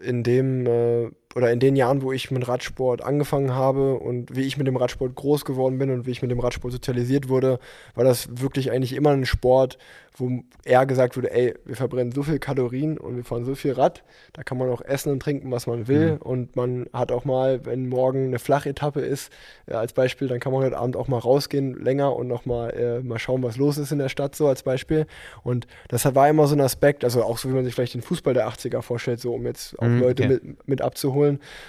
in 0.02 0.24
dem 0.24 0.66
äh, 0.66 1.12
oder 1.36 1.52
in 1.52 1.60
den 1.60 1.76
Jahren, 1.76 2.02
wo 2.02 2.12
ich 2.12 2.32
mit 2.32 2.48
Radsport 2.48 3.04
angefangen 3.04 3.54
habe 3.54 3.96
und 3.96 4.36
wie 4.36 4.42
ich 4.42 4.58
mit 4.58 4.66
dem 4.66 4.78
Radsport 4.78 5.14
groß 5.14 5.46
geworden 5.46 5.78
bin 5.78 5.92
und 5.92 6.08
wie 6.08 6.12
ich 6.12 6.24
mit 6.24 6.32
dem 6.32 6.40
Radsport 6.40 6.74
sozialisiert 6.74 7.30
wurde, 7.30 7.60
war 7.94 8.04
das 8.04 8.42
wirklich 8.42 8.72
eigentlich 8.72 8.94
immer 8.94 9.12
ein 9.12 9.26
Sport, 9.26 9.78
wo 10.18 10.44
eher 10.66 10.86
gesagt 10.86 11.16
wurde, 11.16 11.32
ey, 11.32 11.54
wir 11.66 11.76
verbrennen 11.76 12.12
so 12.12 12.24
viel 12.24 12.40
Kalorien 12.40 12.98
und 12.98 13.16
wir 13.16 13.24
fahren 13.24 13.46
so 13.46 13.56
viel 13.56 13.74
Rad, 13.74 14.04
da 14.34 14.44
kann 14.44 14.58
man 14.58 14.70
auch 14.70 14.82
essen 14.82 15.12
und 15.12 15.22
trinken, 15.22 15.52
was 15.52 15.68
man 15.68 15.88
will. 15.88 16.14
Mhm. 16.14 16.18
Und 16.18 16.56
man 16.56 16.88
hat 16.94 17.12
auch 17.12 17.26
mal, 17.26 17.66
wenn 17.66 17.88
morgen 17.88 18.26
eine 18.26 18.40
Flachetappe 18.40 19.02
ist, 19.02 19.32
äh, 19.68 19.74
als 19.74 19.94
Beispiel, 19.94 20.28
dann 20.28 20.40
kann 20.40 20.52
man 20.52 20.64
heute 20.64 20.78
Abend 20.78 20.98
auch 20.98 21.08
mal 21.08 21.20
rausgehen 21.20 21.82
länger 21.82 22.16
und 22.16 22.28
noch 22.28 22.46
mal, 22.46 22.72
äh, 22.72 23.02
mal 23.02 23.20
schauen, 23.20 23.44
was 23.44 23.58
los 23.58 23.78
ist 23.78 23.92
in 23.92 24.00
der 24.00 24.10
Stadt, 24.10 24.36
so 24.36 24.48
als 24.48 24.64
Beispiel. 24.64 25.06
Und 25.44 25.68
das 25.88 26.04
war 26.16 26.28
immer 26.28 26.48
so 26.48 26.56
ein 26.56 26.62
Aspekt, 26.62 27.04
also 27.04 27.24
auch 27.24 27.38
so, 27.38 27.50
wie 27.50 27.54
man 27.54 27.66
sich 27.66 27.76
vielleicht 27.76 27.94
den 27.94 28.02
Fußball 28.02 28.34
der 28.34 28.50
80er 28.50 28.82
vorstellt, 28.82 29.20
so 29.20 29.34
um 29.34 29.46
jetzt 29.46 29.78
auch 29.80 29.88
mhm, 29.88 30.02
Leute 30.02 30.24
okay. 30.24 30.34
mit, 30.34 30.68
mit 30.68 30.82
abzuholen. 30.82 31.19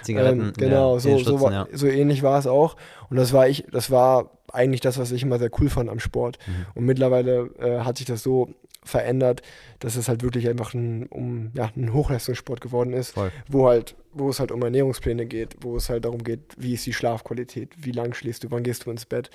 Zigaretten, 0.03 0.41
ähm, 0.41 0.53
genau, 0.57 0.95
ja, 0.95 0.99
so, 0.99 1.17
so, 1.19 1.49
ja. 1.49 1.67
so 1.71 1.87
ähnlich 1.87 2.23
war 2.23 2.39
es 2.39 2.47
auch. 2.47 2.75
Und 3.09 3.17
das 3.17 3.33
war 3.33 3.47
ich, 3.47 3.65
das 3.71 3.91
war 3.91 4.31
eigentlich 4.51 4.81
das, 4.81 4.97
was 4.97 5.11
ich 5.11 5.23
immer 5.23 5.39
sehr 5.39 5.51
cool 5.59 5.69
fand 5.69 5.89
am 5.89 5.99
Sport. 5.99 6.37
Mhm. 6.47 6.65
Und 6.75 6.85
mittlerweile 6.85 7.49
äh, 7.59 7.79
hat 7.79 7.97
sich 7.97 8.05
das 8.05 8.23
so 8.23 8.49
verändert, 8.83 9.41
dass 9.79 9.95
es 9.95 10.07
halt 10.07 10.23
wirklich 10.23 10.49
einfach 10.49 10.73
ein, 10.73 11.05
um, 11.07 11.51
ja, 11.53 11.69
ein 11.75 11.93
Hochleistungssport 11.93 12.61
geworden 12.61 12.93
ist, 12.93 13.11
Voll. 13.11 13.31
wo 13.47 13.67
halt, 13.67 13.95
wo 14.13 14.29
es 14.29 14.39
halt 14.39 14.51
um 14.51 14.61
Ernährungspläne 14.61 15.25
geht, 15.25 15.55
wo 15.61 15.77
es 15.77 15.89
halt 15.89 16.05
darum 16.05 16.23
geht, 16.23 16.39
wie 16.57 16.73
ist 16.73 16.85
die 16.85 16.93
Schlafqualität, 16.93 17.69
wie 17.77 17.91
lang 17.91 18.13
schläfst 18.13 18.43
du, 18.43 18.51
wann 18.51 18.63
gehst 18.63 18.85
du 18.85 18.91
ins 18.91 19.05
Bett, 19.05 19.29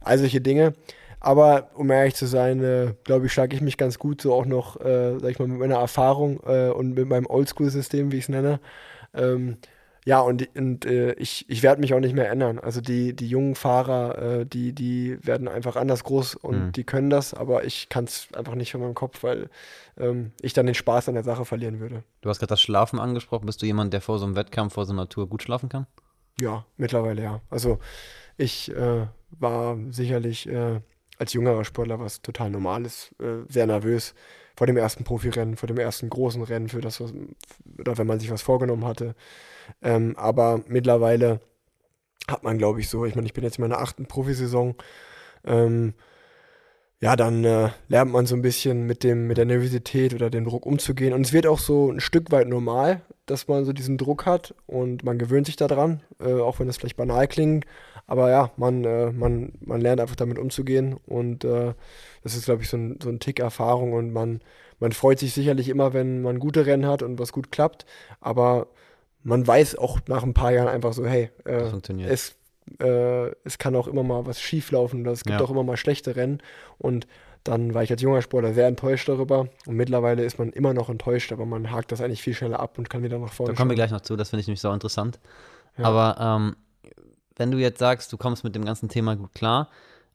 all 0.00 0.18
solche 0.18 0.40
Dinge. 0.40 0.74
Aber 1.18 1.70
um 1.74 1.90
ehrlich 1.90 2.14
zu 2.14 2.26
sein, 2.26 2.62
äh, 2.64 2.94
glaube 3.04 3.26
ich, 3.26 3.32
schlage 3.32 3.54
ich 3.54 3.62
mich 3.62 3.76
ganz 3.76 3.98
gut 3.98 4.20
so 4.20 4.34
auch 4.34 4.44
noch, 4.44 4.80
äh, 4.80 5.18
sag 5.20 5.30
ich 5.30 5.38
mal, 5.38 5.46
mit 5.46 5.58
meiner 5.58 5.76
Erfahrung 5.76 6.40
äh, 6.44 6.70
und 6.70 6.94
mit 6.94 7.08
meinem 7.08 7.26
Oldschool-System, 7.26 8.10
wie 8.10 8.18
ich 8.18 8.24
es 8.24 8.28
nenne, 8.28 8.58
ähm, 9.14 9.58
ja, 10.04 10.20
und, 10.20 10.48
und 10.56 10.84
äh, 10.84 11.12
ich, 11.12 11.48
ich 11.48 11.62
werde 11.62 11.80
mich 11.80 11.94
auch 11.94 12.00
nicht 12.00 12.14
mehr 12.14 12.28
ändern. 12.28 12.58
Also 12.58 12.80
die, 12.80 13.14
die 13.14 13.28
jungen 13.28 13.54
Fahrer, 13.54 14.40
äh, 14.40 14.46
die, 14.46 14.72
die 14.72 15.16
werden 15.24 15.46
einfach 15.46 15.76
anders 15.76 16.02
groß 16.02 16.34
und 16.34 16.66
mhm. 16.66 16.72
die 16.72 16.82
können 16.82 17.08
das, 17.08 17.34
aber 17.34 17.64
ich 17.64 17.88
kann 17.88 18.04
es 18.04 18.26
einfach 18.34 18.56
nicht 18.56 18.72
von 18.72 18.80
meinem 18.80 18.94
Kopf, 18.94 19.22
weil 19.22 19.48
ähm, 19.96 20.32
ich 20.40 20.54
dann 20.54 20.66
den 20.66 20.74
Spaß 20.74 21.08
an 21.08 21.14
der 21.14 21.22
Sache 21.22 21.44
verlieren 21.44 21.78
würde. 21.78 22.02
Du 22.20 22.28
hast 22.28 22.40
gerade 22.40 22.48
das 22.50 22.60
Schlafen 22.60 22.98
angesprochen. 22.98 23.46
Bist 23.46 23.62
du 23.62 23.66
jemand, 23.66 23.92
der 23.92 24.00
vor 24.00 24.18
so 24.18 24.26
einem 24.26 24.34
Wettkampf, 24.34 24.74
vor 24.74 24.86
so 24.86 24.92
einer 24.92 25.08
Tour 25.08 25.28
gut 25.28 25.42
schlafen 25.44 25.68
kann? 25.68 25.86
Ja, 26.40 26.66
mittlerweile 26.76 27.22
ja. 27.22 27.40
Also 27.48 27.78
ich 28.36 28.74
äh, 28.74 29.06
war 29.30 29.78
sicherlich 29.90 30.48
äh, 30.48 30.80
als 31.18 31.32
jüngerer 31.32 31.64
Sportler, 31.64 32.00
was 32.00 32.22
total 32.22 32.50
normal 32.50 32.84
ist, 32.86 33.14
äh, 33.20 33.44
sehr 33.48 33.66
nervös 33.68 34.14
vor 34.62 34.68
dem 34.68 34.76
ersten 34.76 35.02
Profirennen, 35.02 35.56
vor 35.56 35.66
dem 35.66 35.78
ersten 35.78 36.08
großen 36.08 36.40
Rennen, 36.40 36.68
für 36.68 36.80
das, 36.80 37.00
was, 37.00 37.12
oder 37.80 37.98
wenn 37.98 38.06
man 38.06 38.20
sich 38.20 38.30
was 38.30 38.42
vorgenommen 38.42 38.84
hatte. 38.84 39.16
Ähm, 39.82 40.14
aber 40.16 40.60
mittlerweile 40.68 41.40
hat 42.28 42.44
man, 42.44 42.58
glaube 42.58 42.78
ich, 42.78 42.88
so, 42.88 43.04
ich 43.04 43.16
meine, 43.16 43.26
ich 43.26 43.32
bin 43.32 43.42
jetzt 43.42 43.58
in 43.58 43.62
meiner 43.62 43.80
achten 43.80 44.06
Profisaison. 44.06 44.76
Ähm, 45.44 45.94
ja, 47.00 47.16
dann 47.16 47.44
äh, 47.44 47.70
lernt 47.88 48.12
man 48.12 48.26
so 48.26 48.36
ein 48.36 48.42
bisschen 48.42 48.86
mit 48.86 49.02
dem, 49.02 49.26
mit 49.26 49.36
der 49.36 49.46
Nervosität 49.46 50.14
oder 50.14 50.30
dem 50.30 50.44
Druck 50.44 50.64
umzugehen. 50.64 51.12
Und 51.12 51.26
es 51.26 51.32
wird 51.32 51.48
auch 51.48 51.58
so 51.58 51.90
ein 51.90 51.98
Stück 51.98 52.30
weit 52.30 52.46
normal, 52.46 53.00
dass 53.26 53.48
man 53.48 53.64
so 53.64 53.72
diesen 53.72 53.98
Druck 53.98 54.26
hat 54.26 54.54
und 54.66 55.02
man 55.02 55.18
gewöhnt 55.18 55.46
sich 55.46 55.56
daran, 55.56 56.02
äh, 56.20 56.34
auch 56.34 56.60
wenn 56.60 56.68
das 56.68 56.76
vielleicht 56.76 56.96
banal 56.96 57.26
klingt. 57.26 57.64
Aber 58.06 58.30
ja, 58.30 58.52
man, 58.56 58.84
äh, 58.84 59.10
man, 59.10 59.54
man 59.58 59.80
lernt 59.80 60.00
einfach 60.00 60.14
damit 60.14 60.38
umzugehen 60.38 61.00
und 61.04 61.42
äh, 61.42 61.74
das 62.22 62.34
ist, 62.34 62.44
glaube 62.44 62.62
ich, 62.62 62.68
so 62.68 62.76
ein, 62.76 62.98
so 63.02 63.08
ein 63.08 63.20
Tick 63.20 63.40
Erfahrung 63.40 63.92
und 63.92 64.12
man, 64.12 64.40
man 64.80 64.92
freut 64.92 65.18
sich 65.18 65.34
sicherlich 65.34 65.68
immer, 65.68 65.92
wenn 65.92 66.22
man 66.22 66.38
gute 66.38 66.66
Rennen 66.66 66.86
hat 66.86 67.02
und 67.02 67.18
was 67.18 67.32
gut 67.32 67.50
klappt. 67.50 67.86
Aber 68.20 68.68
man 69.22 69.46
weiß 69.46 69.76
auch 69.78 70.00
nach 70.08 70.22
ein 70.22 70.34
paar 70.34 70.52
Jahren 70.52 70.68
einfach 70.68 70.92
so, 70.92 71.06
hey, 71.06 71.30
äh, 71.44 71.70
es, 72.04 72.36
äh, 72.80 73.28
es 73.44 73.58
kann 73.58 73.76
auch 73.76 73.88
immer 73.88 74.02
mal 74.02 74.26
was 74.26 74.40
schief 74.40 74.70
laufen 74.70 75.02
oder 75.02 75.12
es 75.12 75.24
gibt 75.24 75.38
ja. 75.38 75.44
auch 75.44 75.50
immer 75.50 75.64
mal 75.64 75.76
schlechte 75.76 76.16
Rennen. 76.16 76.42
Und 76.78 77.06
dann 77.44 77.74
war 77.74 77.82
ich 77.82 77.90
als 77.90 78.02
junger 78.02 78.22
Sportler 78.22 78.54
sehr 78.54 78.68
enttäuscht 78.68 79.08
darüber. 79.08 79.48
Und 79.66 79.74
mittlerweile 79.74 80.24
ist 80.24 80.38
man 80.38 80.50
immer 80.50 80.74
noch 80.74 80.88
enttäuscht, 80.88 81.32
aber 81.32 81.44
man 81.44 81.72
hakt 81.72 81.90
das 81.90 82.00
eigentlich 82.00 82.22
viel 82.22 82.34
schneller 82.34 82.60
ab 82.60 82.78
und 82.78 82.88
kann 82.88 83.02
wieder 83.02 83.18
nach 83.18 83.32
vorne. 83.32 83.52
Da 83.52 83.56
kommen 83.56 83.70
wir 83.70 83.74
gleich 83.74 83.90
noch 83.90 84.02
zu, 84.02 84.16
das 84.16 84.30
finde 84.30 84.42
ich 84.42 84.46
nämlich 84.46 84.60
so 84.60 84.72
interessant. 84.72 85.18
Ja. 85.76 85.86
Aber 85.86 86.16
ähm, 86.20 86.56
wenn 87.36 87.50
du 87.50 87.58
jetzt 87.58 87.78
sagst, 87.78 88.12
du 88.12 88.16
kommst 88.16 88.44
mit 88.44 88.54
dem 88.54 88.64
ganzen 88.64 88.88
Thema 88.88 89.16
gut 89.16 89.34
klar 89.34 89.68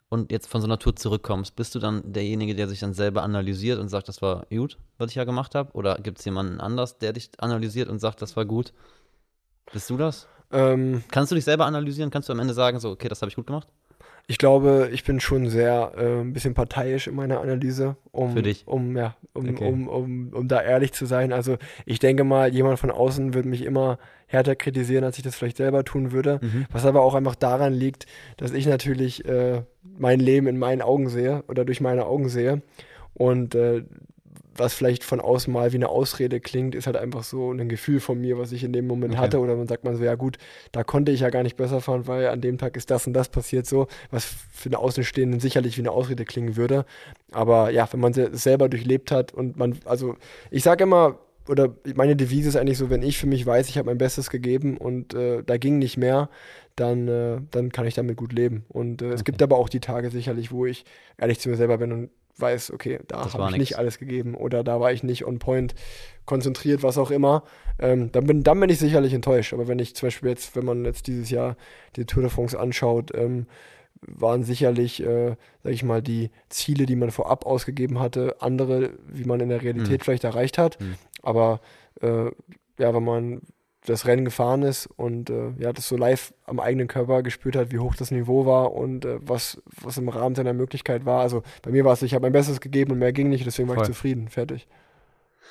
und 0.09 0.31
jetzt 0.31 0.47
von 0.47 0.61
so 0.61 0.67
einer 0.67 0.79
Tour 0.79 0.95
zurückkommst, 0.95 1.55
bist 1.55 1.75
du 1.75 1.79
dann 1.79 2.01
derjenige, 2.11 2.55
der 2.55 2.67
sich 2.67 2.79
dann 2.79 2.93
selber 2.93 3.23
analysiert 3.23 3.79
und 3.79 3.89
sagt, 3.89 4.07
das 4.07 4.21
war 4.21 4.45
gut, 4.49 4.77
was 4.97 5.11
ich 5.11 5.15
ja 5.15 5.25
gemacht 5.25 5.55
habe? 5.55 5.71
Oder 5.73 5.95
gibt 5.95 6.19
es 6.19 6.25
jemanden 6.25 6.59
anders, 6.61 6.97
der 6.97 7.13
dich 7.13 7.31
analysiert 7.39 7.89
und 7.89 7.99
sagt, 7.99 8.21
das 8.21 8.35
war 8.35 8.45
gut? 8.45 8.73
Bist 9.73 9.89
du 9.89 9.97
das? 9.97 10.27
Ähm, 10.51 11.03
Kannst 11.11 11.31
du 11.31 11.35
dich 11.35 11.43
selber 11.43 11.65
analysieren? 11.65 12.09
Kannst 12.09 12.29
du 12.29 12.33
am 12.33 12.39
Ende 12.39 12.53
sagen, 12.53 12.79
so, 12.79 12.91
okay, 12.91 13.09
das 13.09 13.21
habe 13.21 13.29
ich 13.29 13.35
gut 13.35 13.47
gemacht? 13.47 13.67
Ich 14.29 14.37
glaube, 14.37 14.89
ich 14.91 15.05
bin 15.05 15.21
schon 15.21 15.49
sehr 15.49 15.93
äh, 15.97 16.19
ein 16.19 16.33
bisschen 16.33 16.53
parteiisch 16.53 17.07
in 17.07 17.15
meiner 17.15 17.39
Analyse, 17.39 17.95
um, 18.11 18.33
Für 18.33 18.41
dich. 18.41 18.67
um, 18.67 18.97
ja, 18.97 19.15
um, 19.33 19.49
okay. 19.49 19.65
um, 19.65 19.87
um, 19.87 20.33
um 20.33 20.47
da 20.49 20.61
ehrlich 20.61 20.91
zu 20.91 21.05
sein. 21.05 21.31
Also 21.31 21.57
ich 21.85 21.99
denke 21.99 22.25
mal, 22.25 22.53
jemand 22.53 22.77
von 22.77 22.91
außen 22.91 23.33
wird 23.33 23.45
mich 23.45 23.63
immer 23.63 23.99
härter 24.25 24.57
kritisieren, 24.57 25.05
als 25.05 25.17
ich 25.17 25.23
das 25.23 25.35
vielleicht 25.35 25.55
selber 25.55 25.85
tun 25.85 26.11
würde. 26.11 26.39
Mhm. 26.41 26.65
Was 26.73 26.85
aber 26.85 27.03
auch 27.03 27.15
einfach 27.15 27.35
daran 27.35 27.73
liegt, 27.73 28.05
dass 28.35 28.51
ich 28.51 28.67
natürlich 28.67 29.23
äh, 29.23 29.61
mein 29.97 30.19
Leben 30.19 30.47
in 30.47 30.59
meinen 30.59 30.81
Augen 30.81 31.07
sehe 31.07 31.45
oder 31.47 31.63
durch 31.63 31.79
meine 31.79 32.05
Augen 32.05 32.27
sehe. 32.27 32.61
Und 33.13 33.55
äh, 33.55 33.85
was 34.57 34.73
vielleicht 34.73 35.03
von 35.03 35.19
außen 35.19 35.51
mal 35.51 35.71
wie 35.71 35.77
eine 35.77 35.89
Ausrede 35.89 36.39
klingt, 36.39 36.75
ist 36.75 36.87
halt 36.87 36.97
einfach 36.97 37.23
so 37.23 37.51
ein 37.51 37.69
Gefühl 37.69 37.99
von 37.99 38.19
mir, 38.19 38.37
was 38.37 38.51
ich 38.51 38.63
in 38.63 38.73
dem 38.73 38.87
Moment 38.87 39.13
okay. 39.13 39.21
hatte. 39.21 39.39
Oder 39.39 39.55
man 39.55 39.67
sagt 39.67 39.83
man 39.83 39.95
so, 39.95 40.03
ja 40.03 40.15
gut, 40.15 40.37
da 40.71 40.83
konnte 40.83 41.11
ich 41.11 41.21
ja 41.21 41.29
gar 41.29 41.43
nicht 41.43 41.57
besser 41.57 41.81
fahren, 41.81 42.07
weil 42.07 42.27
an 42.27 42.41
dem 42.41 42.57
Tag 42.57 42.77
ist 42.77 42.91
das 42.91 43.07
und 43.07 43.13
das 43.13 43.29
passiert 43.29 43.65
so, 43.65 43.87
was 44.11 44.25
für 44.25 44.67
einen 44.67 44.75
Außenstehenden 44.75 45.39
sicherlich 45.39 45.77
wie 45.77 45.81
eine 45.81 45.91
Ausrede 45.91 46.25
klingen 46.25 46.55
würde. 46.55 46.85
Aber 47.31 47.69
ja, 47.69 47.87
wenn 47.91 47.99
man 47.99 48.13
es 48.13 48.43
selber 48.43 48.69
durchlebt 48.69 49.11
hat 49.11 49.33
und 49.33 49.57
man, 49.57 49.77
also 49.85 50.15
ich 50.51 50.63
sage 50.63 50.83
immer, 50.83 51.19
oder 51.49 51.73
meine 51.95 52.15
Devise 52.15 52.49
ist 52.49 52.55
eigentlich 52.55 52.77
so, 52.77 52.89
wenn 52.89 53.03
ich 53.03 53.17
für 53.17 53.27
mich 53.27 53.45
weiß, 53.45 53.69
ich 53.69 53.77
habe 53.77 53.85
mein 53.85 53.97
Bestes 53.97 54.29
gegeben 54.29 54.77
und 54.77 55.13
äh, 55.13 55.43
da 55.43 55.57
ging 55.57 55.79
nicht 55.79 55.97
mehr, 55.97 56.29
dann, 56.75 57.07
äh, 57.07 57.39
dann 57.51 57.71
kann 57.71 57.85
ich 57.85 57.95
damit 57.95 58.17
gut 58.17 58.33
leben. 58.33 58.65
Und 58.69 59.01
äh, 59.01 59.05
okay. 59.05 59.13
es 59.13 59.23
gibt 59.23 59.41
aber 59.41 59.57
auch 59.57 59.69
die 59.69 59.79
Tage 59.79 60.09
sicherlich, 60.09 60.51
wo 60.51 60.65
ich 60.65 60.85
ehrlich 61.17 61.39
zu 61.39 61.49
mir 61.49 61.55
selber 61.55 61.77
bin 61.77 61.91
und 61.91 62.09
weiß, 62.39 62.71
okay, 62.71 62.99
da 63.07 63.17
habe 63.33 63.45
ich 63.45 63.51
nix. 63.51 63.57
nicht 63.57 63.77
alles 63.77 63.99
gegeben 63.99 64.35
oder 64.35 64.63
da 64.63 64.79
war 64.79 64.91
ich 64.91 65.03
nicht 65.03 65.25
on 65.25 65.39
point 65.39 65.75
konzentriert, 66.25 66.83
was 66.83 66.97
auch 66.97 67.11
immer, 67.11 67.43
ähm, 67.79 68.11
dann, 68.11 68.27
bin, 68.27 68.43
dann 68.43 68.59
bin 68.59 68.69
ich 68.69 68.79
sicherlich 68.79 69.13
enttäuscht. 69.13 69.53
Aber 69.53 69.67
wenn 69.67 69.79
ich 69.79 69.95
zum 69.95 70.07
Beispiel 70.07 70.29
jetzt, 70.29 70.55
wenn 70.55 70.65
man 70.65 70.85
jetzt 70.85 71.07
dieses 71.07 71.29
Jahr 71.29 71.55
die 71.95 72.05
Tour 72.05 72.23
de 72.23 72.31
France 72.31 72.59
anschaut, 72.59 73.11
ähm, 73.15 73.47
waren 74.01 74.43
sicherlich, 74.43 75.01
äh, 75.01 75.35
sag 75.63 75.73
ich 75.73 75.83
mal, 75.83 76.01
die 76.01 76.29
Ziele, 76.49 76.85
die 76.85 76.95
man 76.95 77.11
vorab 77.11 77.45
ausgegeben 77.45 77.99
hatte, 77.99 78.35
andere, 78.39 78.91
wie 79.07 79.25
man 79.25 79.39
in 79.39 79.49
der 79.49 79.63
Realität 79.63 80.01
mhm. 80.01 80.03
vielleicht 80.03 80.23
erreicht 80.23 80.57
hat. 80.57 80.79
Mhm. 80.79 80.95
Aber 81.23 81.61
äh, 82.01 82.25
ja, 82.77 82.93
wenn 82.93 83.03
man 83.03 83.41
das 83.87 84.05
Rennen 84.05 84.25
gefahren 84.25 84.63
ist 84.63 84.87
und 84.97 85.29
äh, 85.29 85.51
ja, 85.59 85.71
das 85.73 85.87
so 85.87 85.95
live 85.95 86.33
am 86.45 86.59
eigenen 86.59 86.87
Körper 86.87 87.23
gespürt 87.23 87.55
hat, 87.55 87.71
wie 87.71 87.79
hoch 87.79 87.95
das 87.95 88.11
Niveau 88.11 88.45
war 88.45 88.73
und 88.73 89.05
äh, 89.05 89.19
was, 89.21 89.61
was 89.81 89.97
im 89.97 90.09
Rahmen 90.09 90.35
seiner 90.35 90.53
Möglichkeit 90.53 91.05
war. 91.05 91.21
Also 91.21 91.43
bei 91.61 91.71
mir 91.71 91.85
war 91.85 91.93
es, 91.93 92.01
ich 92.01 92.13
habe 92.13 92.23
mein 92.23 92.33
Bestes 92.33 92.59
gegeben 92.61 92.91
und 92.91 92.99
mehr 92.99 93.13
ging 93.13 93.29
nicht, 93.29 93.45
deswegen 93.45 93.67
Voll. 93.67 93.77
war 93.77 93.83
ich 93.83 93.87
zufrieden, 93.87 94.27
fertig. 94.27 94.67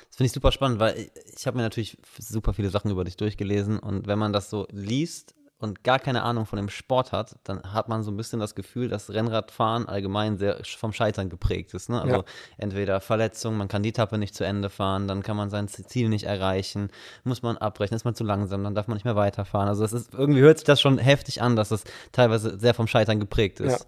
Das 0.07 0.17
finde 0.17 0.27
ich 0.27 0.31
super 0.31 0.51
spannend, 0.51 0.79
weil 0.79 0.97
ich, 0.97 1.11
ich 1.35 1.47
habe 1.47 1.57
mir 1.57 1.63
natürlich 1.63 1.97
super 2.19 2.53
viele 2.53 2.69
Sachen 2.69 2.91
über 2.91 3.03
dich 3.03 3.17
durchgelesen 3.17 3.79
und 3.79 4.07
wenn 4.07 4.19
man 4.19 4.33
das 4.33 4.49
so 4.49 4.67
liest, 4.71 5.35
und 5.59 5.83
gar 5.83 5.97
keine 5.97 6.21
Ahnung 6.21 6.45
von 6.45 6.57
dem 6.57 6.69
Sport 6.69 7.11
hat, 7.11 7.35
dann 7.43 7.73
hat 7.73 7.89
man 7.89 8.03
so 8.03 8.11
ein 8.11 8.17
bisschen 8.17 8.39
das 8.39 8.53
Gefühl, 8.53 8.89
dass 8.89 9.09
Rennradfahren 9.09 9.87
allgemein 9.87 10.37
sehr 10.37 10.59
vom 10.63 10.93
Scheitern 10.93 11.29
geprägt 11.29 11.73
ist. 11.73 11.89
Ne? 11.89 11.99
Also 11.99 12.15
ja. 12.17 12.23
entweder 12.57 13.01
Verletzung, 13.01 13.57
man 13.57 13.67
kann 13.67 13.81
die 13.81 13.89
Etappe 13.89 14.19
nicht 14.19 14.35
zu 14.35 14.43
Ende 14.43 14.69
fahren, 14.69 15.07
dann 15.07 15.23
kann 15.23 15.35
man 15.35 15.49
sein 15.49 15.67
Ziel 15.67 16.09
nicht 16.09 16.25
erreichen, 16.25 16.89
muss 17.23 17.41
man 17.41 17.57
abbrechen, 17.57 17.95
ist 17.95 18.05
man 18.05 18.13
zu 18.13 18.23
langsam, 18.23 18.63
dann 18.63 18.75
darf 18.75 18.87
man 18.87 18.95
nicht 18.95 19.05
mehr 19.05 19.15
weiterfahren. 19.15 19.67
Also 19.67 19.83
es 19.83 19.93
ist 19.93 20.13
irgendwie 20.13 20.41
hört 20.41 20.59
sich 20.59 20.65
das 20.65 20.79
schon 20.79 20.99
heftig 20.99 21.41
an, 21.41 21.55
dass 21.55 21.71
es 21.71 21.83
teilweise 22.11 22.59
sehr 22.59 22.75
vom 22.75 22.87
Scheitern 22.87 23.19
geprägt 23.19 23.59
ist. 23.59 23.87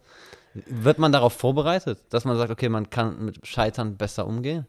Ja. 0.56 0.62
Wird 0.66 0.98
man 0.98 1.12
darauf 1.12 1.34
vorbereitet, 1.34 2.00
dass 2.10 2.26
man 2.26 2.36
sagt, 2.36 2.50
okay, 2.50 2.70
man 2.70 2.90
kann 2.90 3.24
mit 3.24 3.46
Scheitern 3.46 3.98
besser 3.98 4.26
umgehen? 4.26 4.66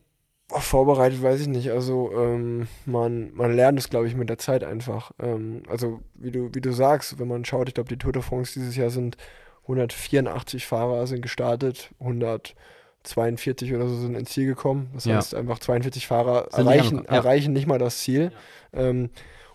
Vorbereitet 0.59 1.23
weiß 1.23 1.41
ich 1.41 1.49
nicht. 1.49 1.71
Also 1.71 2.13
ähm, 2.13 2.67
man, 2.87 3.33
man 3.35 3.55
lernt 3.55 3.79
es, 3.79 3.89
glaube 3.89 4.09
ich, 4.09 4.17
mit 4.17 4.29
der 4.29 4.39
Zeit 4.39 4.65
einfach. 4.65 5.13
Ähm, 5.21 5.63
also 5.69 6.01
wie 6.15 6.31
du, 6.31 6.51
wie 6.53 6.61
du 6.61 6.73
sagst, 6.73 7.19
wenn 7.19 7.29
man 7.29 7.45
schaut, 7.45 7.69
ich 7.69 7.75
glaube, 7.75 7.89
die 7.89 7.99
Tour 7.99 8.13
de 8.13 8.23
France 8.23 8.59
dieses 8.59 8.77
Jahr 8.77 8.91
sind 8.91 9.17
184 9.63 10.67
Fahrer 10.67 11.07
sind 11.07 11.23
gestartet, 11.23 11.91
142 12.01 13.75
oder 13.75 13.87
so 13.89 13.97
sind 13.97 14.15
ins 14.15 14.31
Ziel 14.31 14.47
gekommen. 14.47 14.91
Das 14.95 15.05
ja. 15.05 15.17
heißt, 15.17 15.35
einfach 15.35 15.59
42 15.59 16.07
Fahrer 16.07 16.49
erreichen, 16.53 16.97
nicht, 16.97 17.11
ja. 17.11 17.17
erreichen 17.17 17.53
nicht 17.53 17.67
mal 17.67 17.79
das 17.79 17.99
Ziel. 17.99 18.33
Ja. 18.73 18.81
Ähm, 18.81 19.11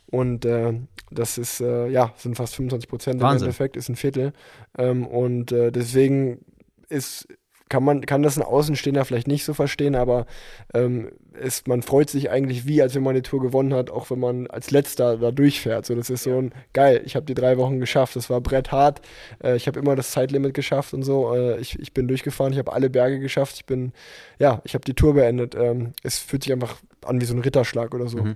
und 0.08 0.46
äh, 0.46 0.74
das 1.12 1.38
ist, 1.38 1.62
äh, 1.62 1.88
ja, 1.88 2.14
sind 2.16 2.36
fast 2.36 2.56
25 2.56 2.90
Prozent 2.90 3.22
im 3.22 3.28
Endeffekt, 3.28 3.76
ist 3.76 3.90
ein 3.90 3.96
Viertel. 3.96 4.34
Ähm, 4.78 5.06
und 5.06 5.52
äh, 5.52 5.72
deswegen 5.72 6.46
ist 6.90 7.28
kann 7.70 7.84
man 7.84 8.06
kann 8.06 8.22
das 8.22 8.38
ein 8.38 8.44
Außenstehender 8.44 9.06
vielleicht 9.06 9.28
nicht 9.28 9.44
so 9.44 9.54
verstehen, 9.54 9.96
aber 9.96 10.28
ähm, 10.74 11.12
ist, 11.34 11.68
man 11.68 11.82
freut 11.82 12.10
sich 12.10 12.30
eigentlich 12.30 12.68
wie, 12.68 12.82
als 12.82 12.94
wenn 12.96 13.04
man 13.04 13.16
die 13.16 13.24
Tour 13.24 13.42
gewonnen 13.42 13.74
hat, 13.74 13.90
auch 13.90 14.10
wenn 14.12 14.20
man 14.20 14.48
als 14.48 14.72
Letzter 14.72 15.18
da 15.18 15.32
durchfährt. 15.32 15.86
So, 15.86 15.96
das 15.96 16.10
ist 16.10 16.24
so 16.24 16.38
ein 16.38 16.54
geil. 16.74 17.02
Ich 17.06 17.16
habe 17.16 17.26
die 17.26 17.34
drei 17.34 17.58
Wochen 17.58 17.80
geschafft. 17.80 18.16
Das 18.16 18.30
war 18.30 18.40
bretthart. 18.40 19.02
Äh, 19.44 19.56
ich 19.56 19.68
habe 19.68 19.80
immer 19.80 19.96
das 19.96 20.12
Zeitlimit 20.12 20.54
geschafft 20.54 20.94
und 20.94 21.04
so. 21.04 21.34
Äh, 21.34 21.60
ich, 21.60 21.80
ich 21.80 21.94
bin 21.94 22.08
durchgefahren. 22.08 22.54
Ich 22.54 22.60
habe 22.60 22.72
alle 22.72 22.90
Berge 22.90 23.20
geschafft. 23.20 23.56
Ich 23.56 23.66
bin, 23.66 23.94
ja, 24.40 24.62
ich 24.64 24.76
habe 24.76 24.86
die 24.86 24.94
Tour 24.94 25.16
beendet. 25.16 25.56
Ähm, 25.56 25.94
es 26.04 26.20
fühlt 26.20 26.44
sich 26.44 26.54
einfach 26.54 26.78
an 27.04 27.20
wie 27.20 27.26
so 27.26 27.34
ein 27.34 27.42
Ritterschlag 27.42 27.94
oder 27.94 28.08
so. 28.08 28.20
Mhm. 28.20 28.36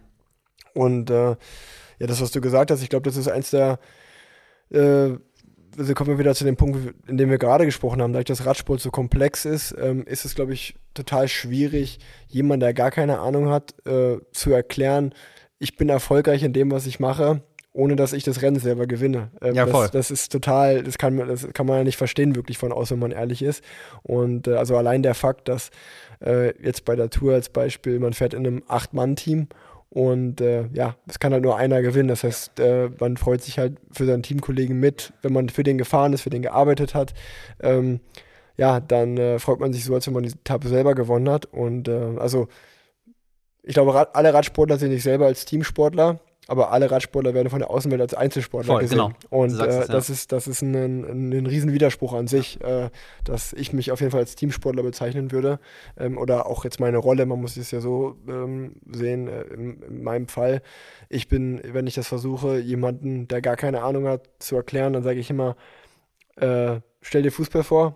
Und 0.74 1.10
äh, 1.10 1.36
ja, 2.00 2.08
das, 2.08 2.22
was 2.22 2.32
du 2.32 2.42
gesagt 2.42 2.72
hast, 2.72 2.82
ich 2.82 2.89
glaube, 2.89 3.04
das 3.04 3.18
ist 3.18 3.28
eins 3.28 3.52
der 3.52 3.80
äh, 4.72 5.12
also 5.80 5.94
kommen 5.94 6.12
wir 6.12 6.20
wieder 6.20 6.36
zu 6.36 6.44
dem 6.44 6.58
Punkt, 6.58 6.94
in 7.08 7.18
dem 7.18 7.30
wir 7.30 7.38
gerade 7.38 7.65
gesprochen 7.65 8.02
haben, 8.02 8.13
dadurch, 8.13 8.26
dass 8.26 8.46
Radsport 8.46 8.82
so 8.82 8.92
komplex 8.92 9.46
ist, 9.46 9.74
ähm, 9.80 10.04
ist 10.06 10.26
es, 10.26 10.36
glaube 10.36 10.54
ich, 10.54 10.76
total 10.94 11.28
schwierig, 11.28 12.00
jemand, 12.28 12.62
der 12.62 12.74
gar 12.74 12.92
keine 12.92 13.20
Ahnung 13.20 13.50
hat, 13.50 13.74
äh, 13.88 14.18
zu 14.32 14.52
erklären, 14.52 15.13
ich 15.58 15.78
bin 15.78 15.89
erfolgreich 15.89 16.44
in 16.44 16.54
dem, 16.54 16.72
was 16.72 16.86
ich 16.86 17.00
mache, 17.00 17.42
ohne 17.72 17.96
dass 17.96 18.13
ich 18.13 18.24
das 18.24 18.42
Rennen 18.42 18.60
selber 18.60 18.88
gewinne. 18.88 19.32
Ähm, 19.42 19.56
ja, 19.56 19.68
voll. 19.68 19.84
Das, 19.84 19.92
das, 19.92 20.12
ist 20.12 20.32
total, 20.32 20.84
das 20.84 20.98
kann, 20.98 21.18
das 21.18 21.48
kann 21.54 21.65
man 21.65 21.78
ja 21.78 21.84
nicht 21.84 21.98
verstehen, 21.98 22.36
wirklich 22.36 22.58
von 22.58 22.72
außen, 22.72 22.96
wenn 22.96 23.10
man 23.10 23.12
ehrlich 23.12 23.42
ist. 23.42 23.63
Und 24.04 24.48
äh, 24.48 24.56
also 24.56 24.76
allein 24.76 25.04
der 25.04 25.15
Fakt, 25.15 25.48
dass 25.48 25.70
äh, 26.26 26.54
jetzt 26.63 26.86
bei 26.86 26.96
der 26.96 27.10
Tour 27.10 27.34
als 27.34 27.50
Beispiel, 27.50 28.00
man 28.00 28.13
fährt 28.13 28.34
in 28.34 28.46
einem 28.46 28.63
Acht-Mann-Team 28.68 29.48
und 29.89 30.39
äh, 30.39 30.67
ja, 30.73 30.95
es 31.08 31.19
kann 31.19 31.34
halt 31.34 31.43
nur 31.43 31.58
einer 31.58 31.82
gewinnen. 31.82 32.10
Das 32.10 32.23
heißt, 32.23 32.60
äh, 32.60 32.89
man 32.99 33.17
freut 33.17 33.41
sich 33.41 33.58
halt 33.58 33.78
für 33.91 34.06
seinen 34.06 34.23
Teamkollegen 34.23 34.80
mit, 34.80 35.13
wenn 35.21 35.34
man 35.34 35.49
für 35.49 35.63
den 35.63 35.78
gefahren 35.78 36.13
ist, 36.13 36.21
für 36.21 36.30
den 36.30 36.43
gearbeitet 36.43 36.93
hat. 36.93 37.13
Ähm, 37.60 37.99
ja, 38.58 38.80
dann 38.80 39.17
äh, 39.17 39.39
freut 39.39 39.60
man 39.60 39.73
sich 39.73 39.86
so, 39.86 39.95
als 39.95 40.06
wenn 40.06 40.13
man 40.13 40.23
die 40.23 40.32
Etappe 40.32 40.67
selber 40.67 40.93
gewonnen 40.93 41.30
hat. 41.30 41.45
Und 41.47 41.88
äh, 41.88 42.17
also, 42.19 42.47
ich 43.63 43.73
glaube, 43.73 44.15
alle 44.15 44.34
Radsportler 44.34 44.78
sehen 44.78 44.91
sich 44.91 45.04
selber 45.04 45.25
als 45.25 45.45
Teamsportler 45.45 46.19
aber 46.50 46.72
alle 46.72 46.90
Radsportler 46.90 47.34
werden 47.34 47.50
von 47.50 47.60
der 47.60 47.70
Außenwelt 47.70 48.02
als 48.02 48.14
Einzelsportler 48.16 48.74
Voll, 48.74 48.82
gesehen. 48.82 48.98
Genau. 48.98 49.12
Und 49.30 49.60
äh, 49.60 49.66
es, 49.66 49.88
ja. 49.88 49.94
das 49.94 50.10
ist, 50.10 50.32
das 50.32 50.48
ist 50.48 50.62
ein, 50.62 50.76
ein, 50.76 51.32
ein 51.32 51.46
Riesenwiderspruch 51.46 52.14
an 52.14 52.28
sich, 52.28 52.60
ja. 52.62 52.86
äh, 52.86 52.90
dass 53.24 53.54
ich 53.54 53.72
mich 53.72 53.92
auf 53.92 54.00
jeden 54.00 54.12
Fall 54.12 54.22
als 54.22 54.36
Teamsportler 54.36 54.82
bezeichnen 54.82 55.32
würde. 55.32 55.60
Ähm, 55.98 56.18
oder 56.18 56.48
auch 56.48 56.64
jetzt 56.64 56.80
meine 56.80 56.98
Rolle, 56.98 57.26
man 57.28 57.40
muss 57.40 57.56
es 57.56 57.70
ja 57.70 57.82
so 57.82 58.18
ähm, 58.28 58.74
sehen, 58.92 59.28
äh, 59.28 59.42
in, 59.44 59.82
in, 59.84 60.04
meinem 60.04 60.28
Fall. 60.28 60.62
Ich 61.08 61.28
bin, 61.28 61.62
wenn 61.64 61.86
ich 61.86 61.94
das 61.94 62.08
versuche, 62.08 62.58
jemanden, 62.58 63.28
der 63.28 63.42
gar 63.42 63.56
keine 63.56 63.84
Ahnung 63.84 64.08
hat, 64.08 64.28
zu 64.40 64.56
erklären, 64.56 64.94
dann 64.94 65.04
sage 65.04 65.20
ich 65.20 65.30
immer, 65.30 65.56
äh, 66.38 66.80
stell 67.02 67.22
dir 67.22 67.32
Fußball 67.32 67.64
vor, 67.64 67.96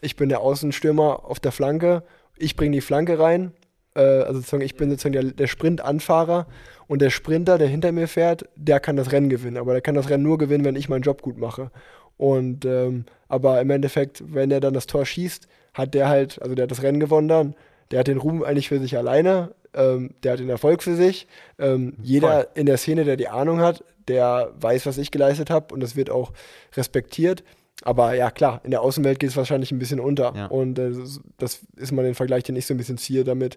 ich 0.00 0.16
bin 0.16 0.28
der 0.28 0.40
Außenstürmer 0.40 1.24
auf 1.24 1.38
der 1.38 1.52
Flanke, 1.52 2.02
ich 2.36 2.56
bringe 2.56 2.72
die 2.72 2.80
Flanke 2.80 3.18
rein, 3.20 3.52
äh, 3.94 4.00
also 4.00 4.40
sozusagen, 4.40 4.62
ich 4.62 4.76
bin 4.76 4.90
sozusagen 4.90 5.12
der, 5.12 5.24
der 5.24 5.46
Sprintanfahrer 5.46 6.46
und 6.86 7.00
der 7.02 7.10
Sprinter, 7.10 7.58
der 7.58 7.68
hinter 7.68 7.92
mir 7.92 8.08
fährt, 8.08 8.48
der 8.56 8.80
kann 8.80 8.96
das 8.96 9.12
Rennen 9.12 9.30
gewinnen. 9.30 9.56
Aber 9.56 9.72
der 9.72 9.80
kann 9.80 9.94
das 9.94 10.10
Rennen 10.10 10.22
nur 10.22 10.38
gewinnen, 10.38 10.64
wenn 10.64 10.76
ich 10.76 10.88
meinen 10.88 11.02
Job 11.02 11.22
gut 11.22 11.38
mache. 11.38 11.70
Und 12.16 12.64
ähm, 12.64 13.04
aber 13.28 13.60
im 13.60 13.70
Endeffekt, 13.70 14.22
wenn 14.26 14.50
er 14.50 14.60
dann 14.60 14.74
das 14.74 14.86
Tor 14.86 15.04
schießt, 15.04 15.48
hat 15.72 15.94
der 15.94 16.08
halt, 16.08 16.40
also 16.40 16.54
der 16.54 16.64
hat 16.64 16.70
das 16.70 16.82
Rennen 16.82 17.00
gewonnen 17.00 17.28
dann, 17.28 17.54
der 17.90 18.00
hat 18.00 18.06
den 18.06 18.18
Ruhm 18.18 18.42
eigentlich 18.42 18.68
für 18.68 18.78
sich 18.78 18.96
alleine, 18.96 19.54
ähm, 19.74 20.14
der 20.22 20.32
hat 20.32 20.40
den 20.40 20.48
Erfolg 20.48 20.82
für 20.82 20.94
sich. 20.94 21.26
Ähm, 21.58 21.94
jeder 22.00 22.56
in 22.56 22.66
der 22.66 22.76
Szene, 22.76 23.04
der 23.04 23.16
die 23.16 23.28
Ahnung 23.28 23.60
hat, 23.60 23.84
der 24.08 24.52
weiß, 24.60 24.86
was 24.86 24.98
ich 24.98 25.10
geleistet 25.10 25.50
habe 25.50 25.74
und 25.74 25.80
das 25.80 25.96
wird 25.96 26.10
auch 26.10 26.32
respektiert. 26.76 27.42
Aber 27.82 28.14
ja, 28.14 28.30
klar, 28.30 28.60
in 28.64 28.70
der 28.70 28.82
Außenwelt 28.82 29.18
geht 29.18 29.30
es 29.30 29.36
wahrscheinlich 29.36 29.72
ein 29.72 29.78
bisschen 29.78 30.00
unter. 30.00 30.32
Ja. 30.36 30.46
Und 30.46 30.78
äh, 30.78 30.92
das 31.38 31.60
ist 31.76 31.92
mal 31.92 32.04
den 32.04 32.14
Vergleich, 32.14 32.44
den 32.44 32.56
ich 32.56 32.66
so 32.66 32.74
ein 32.74 32.78
bisschen 32.78 32.98
ziehe, 32.98 33.24
damit 33.24 33.56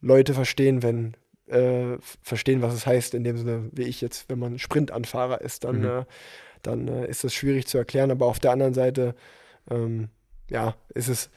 Leute 0.00 0.34
verstehen, 0.34 0.82
wenn, 0.82 1.14
äh, 1.46 1.98
verstehen, 2.22 2.62
was 2.62 2.74
es 2.74 2.86
heißt, 2.86 3.14
in 3.14 3.24
dem 3.24 3.36
Sinne, 3.36 3.68
wie 3.72 3.82
ich 3.82 4.00
jetzt, 4.00 4.28
wenn 4.28 4.38
man 4.38 4.58
Sprintanfahrer 4.58 5.40
ist, 5.40 5.64
dann, 5.64 5.80
mhm. 5.80 5.84
äh, 5.84 6.04
dann 6.62 6.88
äh, 6.88 7.08
ist 7.08 7.24
das 7.24 7.34
schwierig 7.34 7.66
zu 7.66 7.78
erklären. 7.78 8.10
Aber 8.10 8.26
auf 8.26 8.38
der 8.38 8.52
anderen 8.52 8.74
Seite, 8.74 9.14
ähm, 9.70 10.08
ja, 10.50 10.74
ist 10.94 11.08
es 11.08 11.30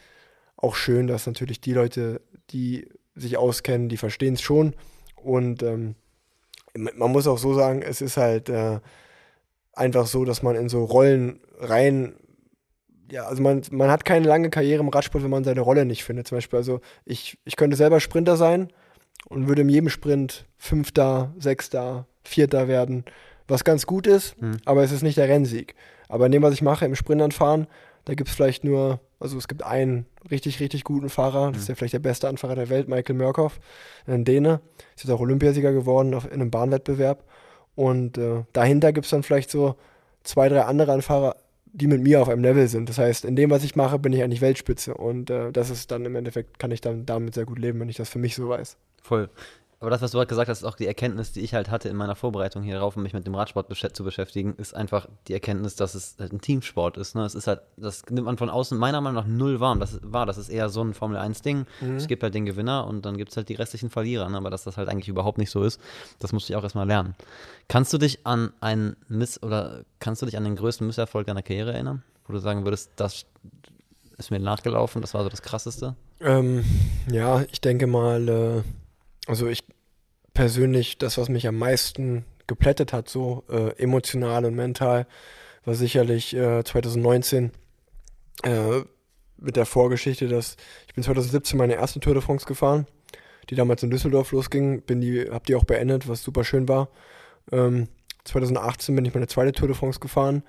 auch 0.58 0.76
schön, 0.76 1.08
dass 1.08 1.28
natürlich 1.28 1.62
die 1.62 1.74
Leute, 1.74 2.22
die 2.52 2.88
sich 3.16 3.38
auskennen, 3.38 3.90
die 3.90 3.98
verstehen 3.98 4.36
es 4.36 4.42
schon. 4.42 4.76
Und 5.16 5.64
ähm, 5.64 5.96
man 6.76 7.12
muss 7.12 7.28
auch 7.28 7.38
so 7.38 7.54
sagen, 7.54 7.82
es 7.82 8.02
ist 8.02 8.18
halt 8.18 8.50
äh, 8.50 8.80
einfach 9.74 10.08
so, 10.08 10.26
dass 10.26 10.44
man 10.44 10.56
in 10.56 10.70
so 10.70 10.84
Rollen 10.84 11.40
rein 11.60 12.16
ja, 13.12 13.26
also 13.28 13.44
man, 13.44 13.62
man 13.70 13.92
hat 13.92 14.04
keine 14.04 14.28
lange 14.28 14.50
Karriere 14.50 14.82
im 14.82 14.90
Radsport, 14.90 15.24
wenn 15.24 15.30
man 15.30 15.44
seine 15.44 15.62
Rolle 15.62 15.86
nicht 15.86 16.04
findet. 16.04 16.28
Zum 16.28 16.38
Beispiel, 16.38 16.58
also 16.58 16.82
ich, 17.06 17.38
ich 17.46 17.56
könnte 17.56 17.78
selber 17.78 18.00
Sprinter 18.00 18.36
sein 18.36 18.70
und 19.30 19.48
würde 19.48 19.62
in 19.62 19.70
jedem 19.70 19.90
Sprint 19.90 20.46
Fünfter, 20.58 21.34
Sechster, 21.40 22.06
Vierter 22.24 22.68
werden, 22.68 23.06
was 23.48 23.64
ganz 23.64 23.86
gut 23.86 24.08
ist, 24.08 24.40
mhm. 24.42 24.58
aber 24.66 24.84
es 24.84 24.92
ist 24.92 25.04
nicht 25.04 25.18
der 25.18 25.30
Rennsieg. 25.30 25.76
Aber 26.08 26.26
in 26.26 26.32
dem, 26.32 26.42
was 26.42 26.54
ich 26.54 26.62
mache, 26.62 26.86
im 26.86 26.96
Sprinternfahren, 26.96 27.68
da 28.06 28.14
gibt 28.14 28.30
es 28.30 28.36
vielleicht 28.36 28.64
nur, 28.64 29.00
also 29.20 29.38
es 29.38 29.48
gibt 29.48 29.64
einen 29.64 30.06
richtig, 30.30 30.60
richtig 30.60 30.84
guten 30.84 31.10
Fahrer, 31.10 31.52
das 31.52 31.64
ist 31.64 31.68
mhm. 31.68 31.72
ja 31.72 31.76
vielleicht 31.76 31.94
der 31.94 32.00
beste 32.00 32.28
Anfahrer 32.28 32.56
der 32.56 32.70
Welt, 32.70 32.88
Michael 32.88 33.16
Murkoff, 33.16 33.60
ein 34.08 34.26
Däne, 34.26 34.62
ist 34.96 35.04
jetzt 35.04 35.12
auch 35.12 35.20
Olympiasieger 35.20 35.72
geworden 35.72 36.14
auf, 36.14 36.26
in 36.26 36.34
einem 36.34 36.52
Bahnwettbewerb. 36.52 37.24
Und 37.76 38.18
äh, 38.18 38.44
dahinter 38.54 38.94
gibt 38.94 39.06
es 39.06 39.12
dann 39.12 39.24
vielleicht 39.24 39.50
so 39.50 39.76
zwei, 40.24 40.50
drei 40.50 40.64
andere 40.64 40.94
Anfahrer, 40.94 41.36
die 41.76 41.88
mit 41.88 42.02
mir 42.02 42.22
auf 42.22 42.30
einem 42.30 42.42
Level 42.42 42.68
sind. 42.68 42.88
Das 42.90 42.98
heißt, 42.98 43.26
in 43.26 43.36
dem, 43.36 43.50
was 43.50 43.64
ich 43.64 43.76
mache, 43.76 44.00
bin 44.00 44.14
ich 44.14 44.24
eigentlich 44.24 44.42
Weltspitze. 44.42 44.94
Und 44.94 45.30
äh, 45.30 45.52
das 45.52 45.70
ist 45.70 45.92
dann 45.92 46.06
im 46.06 46.16
Endeffekt, 46.16 46.58
kann 46.58 46.72
ich 46.72 46.82
dann 46.82 47.06
damit 47.06 47.36
sehr 47.36 47.46
gut 47.46 47.60
leben, 47.60 47.80
wenn 47.80 47.90
ich 47.90 47.98
das 47.98 48.10
für 48.10 48.20
mich 48.20 48.36
so 48.36 48.48
weiß. 48.48 48.78
Voll. 49.02 49.30
Aber 49.86 49.92
das, 49.92 50.02
was 50.02 50.10
du 50.10 50.18
gerade 50.18 50.30
gesagt 50.30 50.50
hast, 50.50 50.62
ist 50.62 50.64
auch 50.64 50.78
die 50.78 50.88
Erkenntnis, 50.88 51.32
die 51.32 51.42
ich 51.42 51.54
halt 51.54 51.70
hatte 51.70 51.90
in 51.90 51.96
meiner 51.96 52.16
Vorbereitung 52.16 52.64
hier 52.64 52.80
drauf, 52.80 52.98
um 52.98 53.04
mich 53.04 53.14
mit 53.14 53.28
dem 53.28 53.36
Radsport 53.36 53.70
besch 53.70 53.86
zu 53.94 54.04
beschäftigen, 54.04 54.56
ist 54.58 54.76
einfach 54.76 55.08
die 55.28 55.34
Erkenntnis, 55.34 55.76
dass 55.76 55.94
es 55.94 56.16
halt 56.18 56.34
ein 56.34 56.42
Teamsport 56.42 56.98
ist. 56.98 57.14
Ne? 57.14 57.24
Es 57.24 57.36
ist 57.36 57.46
halt, 57.46 57.62
das 57.78 58.04
nimmt 58.10 58.26
man 58.26 58.40
von 58.40 58.50
außen 58.50 58.76
meiner 58.80 59.00
Meinung 59.00 59.22
nach 59.22 59.28
null 59.28 59.60
warm. 59.60 59.80
Das 59.80 59.94
ist, 59.94 60.00
war, 60.04 60.26
das 60.26 60.40
ist 60.40 60.50
eher 60.50 60.70
so 60.70 60.82
ein 60.82 60.96
Formel-1-Ding. 60.96 61.68
Mhm. 61.82 61.98
Es 61.98 62.08
gibt 62.08 62.24
halt 62.24 62.34
den 62.34 62.46
Gewinner 62.46 62.88
und 62.88 63.06
dann 63.06 63.16
gibt 63.16 63.30
es 63.30 63.38
halt 63.38 63.48
die 63.48 63.54
restlichen 63.54 63.92
Verlierer. 63.92 64.28
Ne? 64.28 64.38
Aber 64.38 64.50
dass 64.50 64.64
das 64.64 64.76
halt 64.76 64.90
eigentlich 64.90 65.08
überhaupt 65.08 65.38
nicht 65.38 65.52
so 65.52 65.62
ist, 65.62 65.80
das 66.18 66.34
musste 66.34 66.52
ich 66.52 66.58
auch 66.58 66.64
erstmal 66.64 66.88
lernen. 66.88 67.14
Kannst 67.68 67.94
du 67.94 68.00
dich 68.00 68.26
an 68.26 68.54
einen 68.62 68.96
Miss 69.08 69.44
oder 69.44 69.84
kannst 70.00 70.20
du 70.24 70.26
dich 70.26 70.36
an 70.36 70.46
den 70.46 70.56
größten 70.56 70.88
Misserfolg 70.88 71.28
deiner 71.28 71.44
Karriere 71.44 71.74
erinnern? 71.74 72.02
Wo 72.26 72.34
du 72.34 72.40
sagen 72.40 72.66
würdest, 72.66 72.90
das 72.96 73.28
ist 74.18 74.32
mir 74.32 74.40
nachgelaufen, 74.40 75.04
das 75.04 75.14
war 75.14 75.22
so 75.22 75.30
das 75.30 75.44
krasseste? 75.44 75.96
Ähm, 76.22 76.66
ja, 77.12 77.44
ich 77.52 77.62
denke 77.62 77.86
mal, 77.86 78.28
äh 78.28 78.64
also 79.28 79.48
ich 79.48 79.64
persönlich, 80.36 81.00
das, 81.00 81.18
was 81.18 81.30
mich 81.30 81.48
am 81.48 81.58
meisten 81.58 82.26
geplättet 82.46 82.94
hat, 82.94 83.10
so 83.10 83.44
äh, 83.50 83.72
emotional 83.82 84.46
und 84.46 84.54
mental, 84.54 85.08
war 85.64 85.74
sicherlich 85.74 86.36
äh, 86.36 86.64
2019 86.64 87.52
äh, 88.44 88.82
mit 89.38 89.56
der 89.56 89.66
Vorgeschichte, 89.66 90.28
dass 90.28 90.58
ich 90.88 90.94
bin 90.94 91.04
2017 91.04 91.58
meine 91.58 91.74
erste 91.74 92.00
Tour 92.00 92.14
de 92.14 92.22
France 92.22 92.46
gefahren, 92.46 92.86
die 93.50 93.56
damals 93.56 93.82
in 93.82 93.90
Düsseldorf 93.90 94.32
losging, 94.32 94.82
bin 94.82 95.02
die, 95.02 95.28
hab 95.32 95.48
die 95.48 95.56
auch 95.56 95.64
beendet, 95.64 96.08
was 96.08 96.22
super 96.22 96.44
schön 96.44 96.68
war. 96.68 96.90
Ähm, 97.52 97.88
2018 98.26 98.96
bin 98.96 99.06
ich 99.06 99.14
meine 99.14 99.28
zweite 99.28 99.54
Tour 99.54 99.68
de 99.68 99.76
France 99.76 100.00
gefahren, 100.00 100.44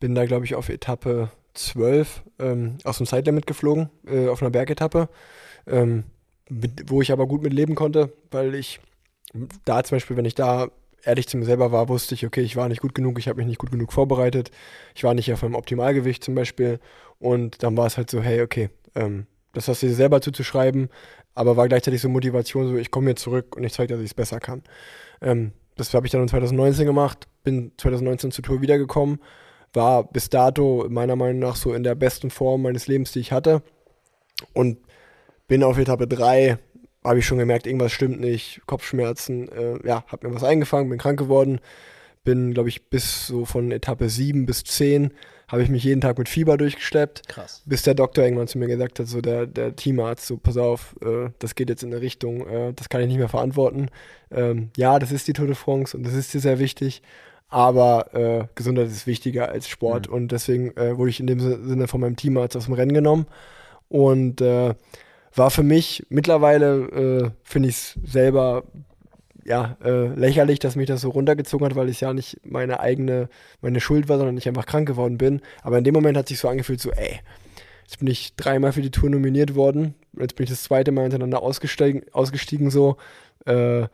bin 0.00 0.14
da 0.14 0.26
glaube 0.26 0.44
ich 0.44 0.54
auf 0.54 0.68
Etappe 0.68 1.30
12 1.54 2.22
ähm, 2.38 2.78
aus 2.84 2.98
dem 2.98 3.06
Zeitlimit 3.06 3.46
geflogen, 3.46 3.88
äh, 4.06 4.28
auf 4.28 4.42
einer 4.42 4.50
Bergetappe. 4.50 5.08
Ähm, 5.66 6.04
mit, 6.50 6.90
wo 6.90 7.02
ich 7.02 7.12
aber 7.12 7.26
gut 7.26 7.42
mit 7.42 7.52
leben 7.52 7.74
konnte, 7.74 8.12
weil 8.30 8.54
ich 8.54 8.80
da 9.64 9.82
zum 9.84 9.96
Beispiel, 9.96 10.16
wenn 10.16 10.24
ich 10.24 10.34
da 10.34 10.68
ehrlich 11.04 11.28
zu 11.28 11.36
mir 11.36 11.44
selber 11.44 11.72
war, 11.72 11.88
wusste 11.88 12.14
ich, 12.14 12.26
okay, 12.26 12.40
ich 12.40 12.56
war 12.56 12.68
nicht 12.68 12.80
gut 12.80 12.94
genug, 12.94 13.18
ich 13.18 13.28
habe 13.28 13.38
mich 13.38 13.46
nicht 13.46 13.58
gut 13.58 13.70
genug 13.70 13.92
vorbereitet, 13.92 14.50
ich 14.94 15.04
war 15.04 15.14
nicht 15.14 15.32
auf 15.32 15.42
meinem 15.42 15.54
Optimalgewicht 15.54 16.24
zum 16.24 16.34
Beispiel. 16.34 16.80
Und 17.18 17.62
dann 17.62 17.76
war 17.76 17.86
es 17.86 17.96
halt 17.96 18.10
so, 18.10 18.20
hey, 18.20 18.42
okay, 18.42 18.70
ähm, 18.94 19.26
das 19.52 19.68
hast 19.68 19.82
du 19.82 19.86
dir 19.86 19.94
selber 19.94 20.20
zuzuschreiben, 20.20 20.88
aber 21.34 21.56
war 21.56 21.68
gleichzeitig 21.68 22.00
so 22.00 22.08
Motivation, 22.08 22.68
so 22.68 22.76
ich 22.76 22.90
komme 22.90 23.10
jetzt 23.10 23.22
zurück 23.22 23.56
und 23.56 23.64
ich 23.64 23.72
zeige, 23.72 23.94
dass 23.94 24.02
ich 24.02 24.10
es 24.10 24.14
besser 24.14 24.40
kann. 24.40 24.62
Ähm, 25.20 25.52
das 25.76 25.94
habe 25.94 26.06
ich 26.06 26.12
dann 26.12 26.22
in 26.22 26.28
2019 26.28 26.86
gemacht, 26.86 27.28
bin 27.44 27.72
2019 27.76 28.32
zur 28.32 28.44
Tour 28.44 28.60
wiedergekommen, 28.60 29.20
war 29.72 30.04
bis 30.04 30.28
dato 30.28 30.86
meiner 30.88 31.16
Meinung 31.16 31.38
nach 31.38 31.56
so 31.56 31.72
in 31.72 31.84
der 31.84 31.94
besten 31.94 32.30
Form 32.30 32.62
meines 32.62 32.86
Lebens, 32.88 33.12
die 33.12 33.20
ich 33.20 33.32
hatte. 33.32 33.62
Und 34.52 34.78
bin 35.48 35.64
auf 35.64 35.78
Etappe 35.78 36.06
3, 36.06 36.58
habe 37.04 37.18
ich 37.18 37.26
schon 37.26 37.38
gemerkt, 37.38 37.66
irgendwas 37.66 37.92
stimmt 37.92 38.20
nicht, 38.20 38.60
Kopfschmerzen, 38.66 39.48
äh, 39.48 39.86
ja, 39.86 40.04
habe 40.08 40.28
mir 40.28 40.34
was 40.34 40.44
eingefangen, 40.44 40.88
bin 40.88 40.98
krank 40.98 41.18
geworden, 41.18 41.60
bin, 42.24 42.52
glaube 42.54 42.68
ich, 42.68 42.86
bis 42.86 43.26
so 43.26 43.44
von 43.44 43.72
Etappe 43.72 44.08
7 44.08 44.46
bis 44.46 44.64
10 44.64 45.12
habe 45.48 45.62
ich 45.62 45.70
mich 45.70 45.82
jeden 45.82 46.02
Tag 46.02 46.18
mit 46.18 46.28
Fieber 46.28 46.58
durchgeschleppt. 46.58 47.26
Krass. 47.26 47.62
Bis 47.64 47.82
der 47.82 47.94
Doktor 47.94 48.22
irgendwann 48.22 48.48
zu 48.48 48.58
mir 48.58 48.66
gesagt 48.66 49.00
hat, 49.00 49.06
so 49.06 49.22
der, 49.22 49.46
der 49.46 49.74
Teamarzt, 49.74 50.26
so 50.26 50.36
pass 50.36 50.58
auf, 50.58 50.94
äh, 51.00 51.30
das 51.38 51.54
geht 51.54 51.70
jetzt 51.70 51.82
in 51.82 51.92
eine 51.92 52.02
Richtung, 52.02 52.46
äh, 52.46 52.72
das 52.74 52.90
kann 52.90 53.00
ich 53.00 53.08
nicht 53.08 53.16
mehr 53.16 53.30
verantworten. 53.30 53.88
Ähm, 54.30 54.70
ja, 54.76 54.98
das 54.98 55.10
ist 55.10 55.26
die 55.26 55.32
Tour 55.32 55.46
de 55.46 55.54
France 55.54 55.96
und 55.96 56.04
das 56.04 56.12
ist 56.12 56.34
dir 56.34 56.40
sehr 56.40 56.58
wichtig, 56.58 57.02
aber 57.48 58.14
äh, 58.14 58.46
Gesundheit 58.54 58.88
ist 58.88 59.06
wichtiger 59.06 59.48
als 59.48 59.68
Sport 59.68 60.08
mhm. 60.08 60.14
und 60.14 60.32
deswegen 60.32 60.76
äh, 60.76 60.98
wurde 60.98 61.10
ich 61.10 61.20
in 61.20 61.26
dem 61.26 61.40
Sinne 61.40 61.88
von 61.88 62.02
meinem 62.02 62.16
Teamarzt 62.16 62.56
aus 62.56 62.66
dem 62.66 62.74
Rennen 62.74 62.92
genommen 62.92 63.26
und 63.88 64.42
äh, 64.42 64.74
war 65.34 65.50
für 65.50 65.62
mich 65.62 66.06
mittlerweile, 66.08 66.76
äh, 66.88 67.30
finde 67.42 67.68
ich 67.68 67.76
es 67.76 67.98
selber 68.04 68.64
ja, 69.44 69.76
äh, 69.82 70.08
lächerlich, 70.08 70.58
dass 70.58 70.76
mich 70.76 70.86
das 70.86 71.00
so 71.00 71.08
runtergezogen 71.08 71.64
hat, 71.66 71.74
weil 71.74 71.88
es 71.88 72.00
ja 72.00 72.12
nicht 72.12 72.38
meine 72.44 72.80
eigene, 72.80 73.28
meine 73.62 73.80
Schuld 73.80 74.08
war, 74.08 74.18
sondern 74.18 74.36
ich 74.36 74.46
einfach 74.46 74.66
krank 74.66 74.86
geworden 74.86 75.16
bin. 75.16 75.40
Aber 75.62 75.78
in 75.78 75.84
dem 75.84 75.94
Moment 75.94 76.18
hat 76.18 76.28
sich 76.28 76.38
so 76.38 76.48
angefühlt, 76.48 76.80
so, 76.80 76.90
ey, 76.90 77.20
jetzt 77.82 77.98
bin 77.98 78.08
ich 78.08 78.36
dreimal 78.36 78.72
für 78.72 78.82
die 78.82 78.90
Tour 78.90 79.08
nominiert 79.08 79.54
worden, 79.54 79.94
jetzt 80.18 80.36
bin 80.36 80.44
ich 80.44 80.50
das 80.50 80.64
zweite 80.64 80.92
Mal 80.92 81.02
hintereinander 81.02 81.42
ausgestiegen, 81.42 82.02
ausgestiegen 82.12 82.70
so. 82.70 82.98
Äh, 83.46 83.86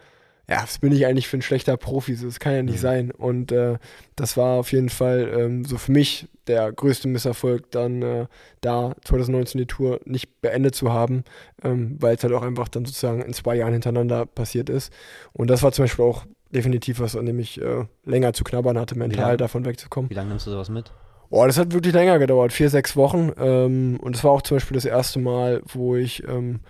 ja, 0.49 0.63
was 0.63 0.79
bin 0.79 0.93
ich 0.93 1.07
eigentlich 1.07 1.29
für 1.29 1.39
ein 1.39 1.43
schlechter 1.43 1.77
Profi? 1.77 2.15
So, 2.15 2.27
das 2.27 2.39
kann 2.39 2.55
ja 2.55 2.63
nicht 2.63 2.77
mhm. 2.77 2.81
sein. 2.81 3.11
Und 3.11 3.51
äh, 3.51 3.79
das 4.15 4.37
war 4.37 4.59
auf 4.59 4.73
jeden 4.73 4.91
Fall 4.91 5.33
ähm, 5.37 5.65
so 5.65 5.79
für 5.79 5.93
mich 5.93 6.29
der 6.47 6.71
größte 6.71 7.09
Misserfolg, 7.09 7.71
dann 7.71 8.03
äh, 8.03 8.27
da 8.61 8.95
2019 9.05 9.59
die 9.59 9.67
Tour 9.67 10.01
nicht 10.05 10.43
beendet 10.43 10.75
zu 10.75 10.93
haben, 10.93 11.25
ähm, 11.63 11.97
weil 11.99 12.17
es 12.17 12.23
halt 12.23 12.35
auch 12.35 12.43
einfach 12.43 12.69
dann 12.69 12.85
sozusagen 12.85 13.23
in 13.23 13.33
zwei 13.33 13.57
Jahren 13.57 13.73
hintereinander 13.73 14.27
passiert 14.27 14.69
ist. 14.69 14.93
Und 15.33 15.49
das 15.49 15.63
war 15.63 15.73
zum 15.73 15.85
Beispiel 15.85 16.05
auch 16.05 16.27
definitiv 16.51 17.01
was, 17.01 17.17
an 17.17 17.25
dem 17.25 17.39
ich 17.39 17.61
äh, 17.61 17.87
länger 18.05 18.35
zu 18.35 18.45
knabbern 18.45 18.79
hatte, 18.79 18.99
mental 18.99 19.39
davon 19.39 19.65
wegzukommen. 19.65 20.11
Wie 20.11 20.15
lange 20.15 20.29
nimmst 20.29 20.47
du 20.47 20.51
sowas 20.51 20.69
mit? 20.69 20.93
Boah, 21.31 21.47
das 21.47 21.59
hat 21.59 21.73
wirklich 21.73 21.95
länger 21.95 22.19
gedauert, 22.19 22.53
vier, 22.53 22.71
sechs 22.71 22.95
Wochen. 22.97 23.33
Ähm, 23.39 23.99
und 24.01 24.15
das 24.15 24.23
war 24.23 24.31
auch 24.31 24.43
zum 24.43 24.57
Beispiel 24.57 24.77
das 24.77 24.85
erste 24.85 25.19
Mal, 25.19 25.63
wo 25.65 25.97
ich 25.97 26.23
ähm, 26.29 26.61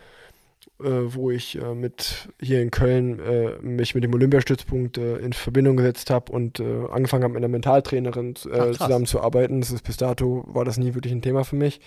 äh, 0.80 1.14
wo 1.14 1.30
ich 1.30 1.60
äh, 1.60 1.74
mit 1.74 2.28
hier 2.40 2.60
in 2.60 2.70
Köln 2.70 3.20
äh, 3.20 3.58
mich 3.60 3.94
mit 3.94 4.02
dem 4.02 4.12
Olympiastützpunkt 4.12 4.98
äh, 4.98 5.18
in 5.18 5.32
Verbindung 5.32 5.76
gesetzt 5.76 6.10
habe 6.10 6.32
und 6.32 6.58
äh, 6.58 6.86
angefangen 6.90 7.22
habe 7.22 7.34
mit 7.34 7.42
einer 7.42 7.48
Mentaltrainerin 7.48 8.34
äh, 8.50 8.58
Ach, 8.58 8.76
zusammenzuarbeiten. 8.76 9.60
Das 9.60 9.70
ist 9.70 9.84
bis 9.84 9.96
dato 9.96 10.44
war 10.48 10.64
das 10.64 10.76
nie 10.76 10.94
wirklich 10.94 11.12
ein 11.12 11.22
Thema 11.22 11.44
für 11.44 11.56
mich. 11.56 11.80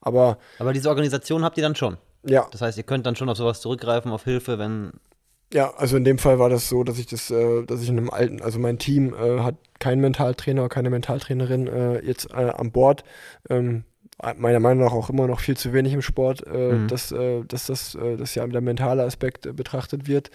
Aber, 0.00 0.38
Aber 0.58 0.72
diese 0.72 0.90
Organisation 0.90 1.44
habt 1.44 1.56
ihr 1.56 1.62
dann 1.62 1.74
schon. 1.74 1.96
Ja. 2.24 2.46
Das 2.50 2.60
heißt, 2.60 2.76
ihr 2.76 2.84
könnt 2.84 3.06
dann 3.06 3.16
schon 3.16 3.28
auf 3.28 3.38
sowas 3.38 3.60
zurückgreifen, 3.60 4.10
auf 4.10 4.24
Hilfe, 4.24 4.58
wenn. 4.58 4.92
Ja, 5.52 5.72
also 5.74 5.96
in 5.96 6.04
dem 6.04 6.18
Fall 6.18 6.38
war 6.38 6.50
das 6.50 6.68
so, 6.68 6.84
dass 6.84 6.98
ich 6.98 7.06
das, 7.06 7.28
dass 7.28 7.80
ich 7.80 7.88
in 7.88 7.96
einem 7.96 8.10
alten, 8.10 8.42
also 8.42 8.58
mein 8.58 8.78
Team 8.78 9.14
hat 9.16 9.54
keinen 9.78 10.00
Mentaltrainer, 10.00 10.68
keine 10.68 10.90
Mentaltrainerin 10.90 12.00
jetzt 12.04 12.34
an 12.34 12.72
Bord. 12.72 13.04
Ähm, 13.48 13.84
meiner 14.36 14.60
Meinung 14.60 14.84
nach 14.84 14.92
auch 14.92 15.10
immer 15.10 15.26
noch 15.26 15.40
viel 15.40 15.56
zu 15.56 15.72
wenig 15.72 15.92
im 15.92 16.02
Sport, 16.02 16.46
äh, 16.46 16.72
mhm. 16.72 16.88
dass, 16.88 17.12
äh, 17.12 17.42
dass 17.44 17.66
das 17.66 17.94
äh, 17.94 18.16
dass 18.16 18.34
ja 18.34 18.46
der 18.46 18.60
mentale 18.60 19.02
Aspekt 19.02 19.46
äh, 19.46 19.52
betrachtet 19.52 20.08
wird. 20.08 20.30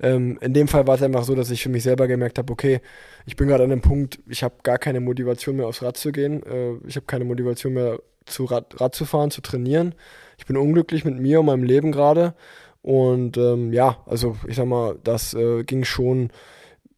Ähm, 0.00 0.38
in 0.40 0.54
dem 0.54 0.68
Fall 0.68 0.86
war 0.86 0.94
es 0.94 1.02
einfach 1.02 1.24
so, 1.24 1.34
dass 1.34 1.50
ich 1.50 1.62
für 1.62 1.68
mich 1.68 1.82
selber 1.82 2.08
gemerkt 2.08 2.38
habe, 2.38 2.50
okay, 2.52 2.80
ich 3.26 3.36
bin 3.36 3.48
gerade 3.48 3.64
an 3.64 3.72
einem 3.72 3.82
Punkt, 3.82 4.20
ich 4.26 4.42
habe 4.42 4.54
gar 4.62 4.78
keine 4.78 5.00
Motivation 5.00 5.56
mehr 5.56 5.66
aufs 5.66 5.82
Rad 5.82 5.98
zu 5.98 6.12
gehen, 6.12 6.42
äh, 6.44 6.74
ich 6.86 6.96
habe 6.96 7.06
keine 7.06 7.24
Motivation 7.26 7.74
mehr 7.74 7.98
zu 8.24 8.46
Rad, 8.46 8.80
Rad 8.80 8.94
zu 8.94 9.04
fahren, 9.04 9.30
zu 9.30 9.42
trainieren. 9.42 9.94
Ich 10.38 10.46
bin 10.46 10.56
unglücklich 10.56 11.04
mit 11.04 11.18
mir 11.18 11.40
und 11.40 11.46
meinem 11.46 11.64
Leben 11.64 11.92
gerade 11.92 12.34
und 12.82 13.36
ähm, 13.36 13.72
ja, 13.74 13.98
also 14.06 14.36
ich 14.46 14.56
sag 14.56 14.66
mal, 14.66 14.98
das 15.04 15.34
äh, 15.34 15.64
ging 15.64 15.84
schon 15.84 16.30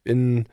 in 0.05 0.45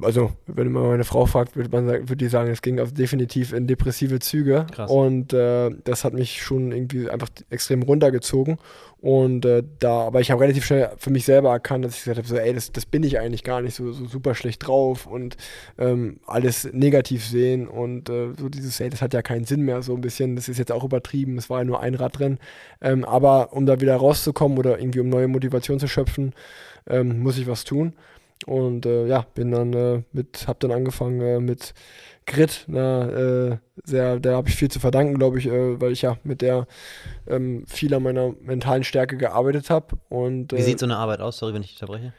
also 0.00 0.32
wenn 0.46 0.72
man 0.72 0.88
meine 0.88 1.04
Frau 1.04 1.26
fragt, 1.26 1.54
würde 1.54 1.68
man 1.70 1.86
würde 1.86 2.16
die 2.16 2.28
sagen, 2.28 2.50
es 2.50 2.62
ging 2.62 2.80
also 2.80 2.94
definitiv 2.94 3.52
in 3.52 3.66
depressive 3.66 4.20
Züge. 4.20 4.66
Krass. 4.72 4.90
Und 4.90 5.32
äh, 5.32 5.70
das 5.84 6.04
hat 6.04 6.14
mich 6.14 6.42
schon 6.42 6.72
irgendwie 6.72 7.10
einfach 7.10 7.28
extrem 7.50 7.82
runtergezogen. 7.82 8.58
Und 9.00 9.44
äh, 9.44 9.64
da, 9.80 10.02
aber 10.02 10.20
ich 10.20 10.30
habe 10.30 10.40
relativ 10.42 10.64
schnell 10.64 10.90
für 10.96 11.10
mich 11.10 11.24
selber 11.24 11.50
erkannt, 11.50 11.84
dass 11.84 11.96
ich 11.96 12.04
gesagt 12.04 12.18
habe, 12.18 12.28
so, 12.28 12.36
ey, 12.36 12.54
das, 12.54 12.70
das 12.70 12.86
bin 12.86 13.02
ich 13.02 13.18
eigentlich 13.18 13.42
gar 13.42 13.60
nicht, 13.60 13.74
so, 13.74 13.92
so 13.92 14.06
super 14.06 14.34
schlecht 14.34 14.66
drauf 14.66 15.06
und 15.06 15.36
ähm, 15.76 16.20
alles 16.24 16.72
negativ 16.72 17.26
sehen 17.26 17.66
und 17.66 18.08
äh, 18.08 18.32
so 18.38 18.48
dieses, 18.48 18.80
ey, 18.80 18.90
das 18.90 19.02
hat 19.02 19.12
ja 19.12 19.20
keinen 19.20 19.44
Sinn 19.44 19.62
mehr, 19.62 19.82
so 19.82 19.94
ein 19.94 20.00
bisschen, 20.00 20.36
das 20.36 20.48
ist 20.48 20.58
jetzt 20.58 20.70
auch 20.70 20.84
übertrieben, 20.84 21.36
es 21.36 21.50
war 21.50 21.58
ja 21.58 21.64
nur 21.64 21.80
ein 21.80 21.96
Rad 21.96 22.18
drin. 22.18 22.38
Ähm, 22.80 23.04
aber 23.04 23.52
um 23.52 23.66
da 23.66 23.80
wieder 23.80 23.96
rauszukommen 23.96 24.56
oder 24.56 24.78
irgendwie 24.78 25.00
um 25.00 25.08
neue 25.08 25.26
Motivation 25.26 25.80
zu 25.80 25.88
schöpfen, 25.88 26.32
ähm, 26.88 27.20
muss 27.22 27.38
ich 27.38 27.46
was 27.48 27.64
tun. 27.64 27.94
Und 28.46 28.86
äh, 28.86 29.06
ja, 29.06 29.24
bin 29.34 29.50
dann 29.52 29.72
äh, 29.72 30.02
mit, 30.12 30.46
hab 30.46 30.60
dann 30.60 30.72
angefangen 30.72 31.20
äh, 31.20 31.40
mit 31.40 31.74
Grit, 32.26 32.64
na, 32.68 33.08
äh, 33.08 33.58
sehr, 33.84 34.20
da 34.20 34.36
habe 34.36 34.48
ich 34.48 34.56
viel 34.56 34.70
zu 34.70 34.80
verdanken, 34.80 35.18
glaube 35.18 35.38
ich, 35.38 35.46
äh, 35.46 35.80
weil 35.80 35.92
ich 35.92 36.02
ja 36.02 36.16
mit 36.24 36.40
der 36.40 36.66
ähm, 37.26 37.64
viel 37.66 37.92
an 37.94 38.02
meiner 38.02 38.34
mentalen 38.40 38.84
Stärke 38.84 39.16
gearbeitet 39.16 39.70
habe. 39.70 39.96
Und 40.08 40.52
wie 40.52 40.56
äh, 40.56 40.62
sieht 40.62 40.78
so 40.78 40.86
eine 40.86 40.96
Arbeit 40.96 41.20
aus? 41.20 41.38
Sorry, 41.38 41.54
wenn 41.54 41.62
ich 41.62 41.72
unterbreche. 41.72 42.12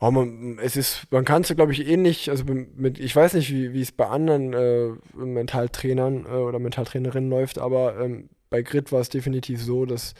Oh, 0.00 0.10
man, 0.10 0.58
es 0.62 0.76
ist, 0.76 1.06
man 1.10 1.24
kann 1.24 1.42
es, 1.42 1.54
glaube 1.54 1.72
ich, 1.72 1.86
ähnlich, 1.86 2.28
also 2.28 2.44
mit, 2.44 2.98
ich 2.98 3.14
weiß 3.14 3.34
nicht, 3.34 3.50
wie 3.52 3.80
es 3.80 3.92
bei 3.92 4.06
anderen 4.06 4.98
Mentaltrainern 5.14 6.26
oder 6.26 6.58
Mentaltrainerinnen 6.58 7.30
läuft, 7.30 7.58
aber 7.58 7.98
ähm, 8.00 8.28
bei 8.50 8.62
Grit 8.62 8.92
war 8.92 9.00
es 9.00 9.08
definitiv 9.08 9.62
so, 9.62 9.86
dass 9.86 10.14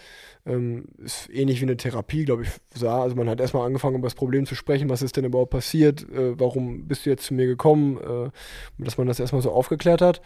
ähm, 0.46 0.86
ist 0.98 1.30
ähnlich 1.30 1.60
wie 1.60 1.64
eine 1.64 1.76
Therapie, 1.76 2.24
glaube 2.24 2.42
ich, 2.42 2.50
sah. 2.74 3.02
Also 3.02 3.16
man 3.16 3.28
hat 3.28 3.40
erstmal 3.40 3.66
angefangen, 3.66 3.96
über 3.96 4.06
das 4.06 4.14
Problem 4.14 4.46
zu 4.46 4.54
sprechen, 4.54 4.90
was 4.90 5.02
ist 5.02 5.16
denn 5.16 5.24
überhaupt 5.24 5.50
passiert, 5.50 6.02
äh, 6.10 6.38
warum 6.38 6.86
bist 6.86 7.06
du 7.06 7.10
jetzt 7.10 7.24
zu 7.26 7.34
mir 7.34 7.46
gekommen, 7.46 7.98
äh, 7.98 8.30
dass 8.78 8.98
man 8.98 9.06
das 9.06 9.20
erstmal 9.20 9.42
so 9.42 9.52
aufgeklärt 9.52 10.02
hat. 10.02 10.20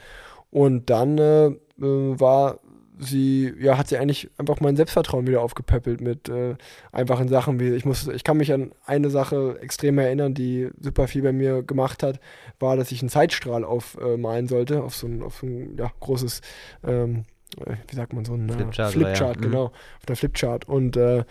Und 0.50 0.90
dann 0.90 1.18
äh, 1.18 1.46
äh, 1.46 1.57
war 1.78 2.61
sie, 2.98 3.54
ja, 3.61 3.78
hat 3.78 3.88
sie 3.88 3.96
eigentlich 3.96 4.28
einfach 4.38 4.61
mein 4.61 4.74
Selbstvertrauen 4.74 5.26
wieder 5.26 5.40
aufgepäppelt 5.40 6.00
mit 6.00 6.28
äh, 6.28 6.57
einfachen 6.90 7.28
Sachen 7.28 7.61
wie, 7.61 7.74
ich 7.74 7.85
muss, 7.85 8.09
ich 8.09 8.24
kann 8.24 8.38
mich 8.38 8.52
an 8.52 8.72
eine 8.85 9.11
Sache 9.11 9.59
extrem 9.61 9.98
erinnern, 9.98 10.35
die 10.35 10.68
super 10.81 11.07
viel 11.07 11.22
bei 11.22 11.33
mir 11.33 11.62
gemacht 11.62 12.02
hat, 12.02 12.18
war, 12.59 12.76
dass 12.76 12.90
ich 12.90 13.00
einen 13.00 13.09
Zeitstrahl 13.09 13.64
aufmalen 13.64 14.48
sollte, 14.48 14.83
auf 14.83 14.96
so 14.96 15.07
ein, 15.07 15.22
auf 15.22 15.37
so 15.37 15.46
ein 15.46 15.76
ja, 15.78 15.92
großes 16.00 16.40
ähm, 16.85 17.24
wie 17.57 17.97
sagt 17.97 18.13
man 18.13 18.25
so, 18.25 18.35
ein 18.35 18.51
Flipchart, 18.51 18.93
Flipchart 18.93 19.37
ja. 19.37 19.41
Mhm. 19.41 19.51
genau, 19.51 19.65
auf 19.65 20.07
der 20.07 20.17
Flipchart. 20.17 20.69
Und 20.69 20.97
äh, 20.97 21.25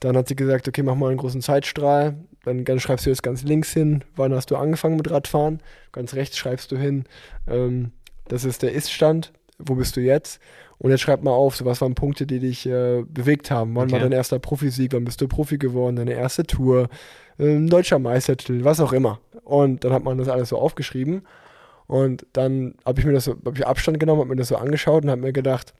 dann 0.00 0.16
hat 0.16 0.28
sie 0.28 0.36
gesagt, 0.36 0.68
okay, 0.68 0.82
mach 0.82 0.94
mal 0.94 1.08
einen 1.08 1.18
großen 1.18 1.42
Zeitstrahl. 1.42 2.16
Dann, 2.44 2.64
dann, 2.64 2.80
schreibst 2.80 3.06
du 3.06 3.10
jetzt 3.10 3.22
ganz 3.22 3.44
links 3.44 3.72
hin, 3.72 4.02
wann 4.16 4.34
hast 4.34 4.50
du 4.50 4.56
angefangen 4.56 4.96
mit 4.96 5.10
Radfahren. 5.10 5.60
Ganz 5.92 6.14
rechts 6.14 6.36
schreibst 6.36 6.72
du 6.72 6.76
hin, 6.76 7.04
ähm, 7.46 7.92
das 8.26 8.44
ist 8.44 8.62
der 8.62 8.72
Ist-Stand, 8.72 9.32
wo 9.58 9.74
bist 9.74 9.96
du 9.96 10.00
jetzt? 10.00 10.40
Und 10.78 10.90
jetzt 10.90 11.02
schreib 11.02 11.22
mal 11.22 11.30
auf, 11.30 11.54
so 11.54 11.64
was 11.64 11.80
waren 11.80 11.94
Punkte, 11.94 12.26
die 12.26 12.40
dich 12.40 12.66
äh, 12.66 13.04
bewegt 13.06 13.52
haben. 13.52 13.76
Wann 13.76 13.84
okay. 13.84 13.92
war 13.92 14.00
dein 14.00 14.10
erster 14.10 14.40
Profisieg? 14.40 14.92
Wann 14.92 15.04
bist 15.04 15.20
du 15.20 15.28
Profi 15.28 15.56
geworden? 15.56 15.94
Deine 15.94 16.14
erste 16.14 16.42
Tour? 16.44 16.88
Äh, 17.38 17.64
deutscher 17.66 18.00
Meistertitel? 18.00 18.64
Was 18.64 18.80
auch 18.80 18.92
immer. 18.92 19.20
Und 19.44 19.84
dann 19.84 19.92
hat 19.92 20.02
man 20.02 20.18
das 20.18 20.28
alles 20.28 20.48
so 20.48 20.58
aufgeschrieben. 20.58 21.22
Und 21.92 22.24
dann 22.32 22.74
habe 22.86 23.00
ich 23.00 23.06
mir 23.06 23.12
das 23.12 23.24
so, 23.24 23.32
habe 23.32 23.54
ich 23.54 23.66
Abstand 23.66 24.00
genommen, 24.00 24.20
habe 24.20 24.30
mir 24.30 24.36
das 24.36 24.48
so 24.48 24.56
angeschaut 24.56 25.04
und 25.04 25.10
habe 25.10 25.20
mir 25.20 25.34
gedacht, 25.34 25.74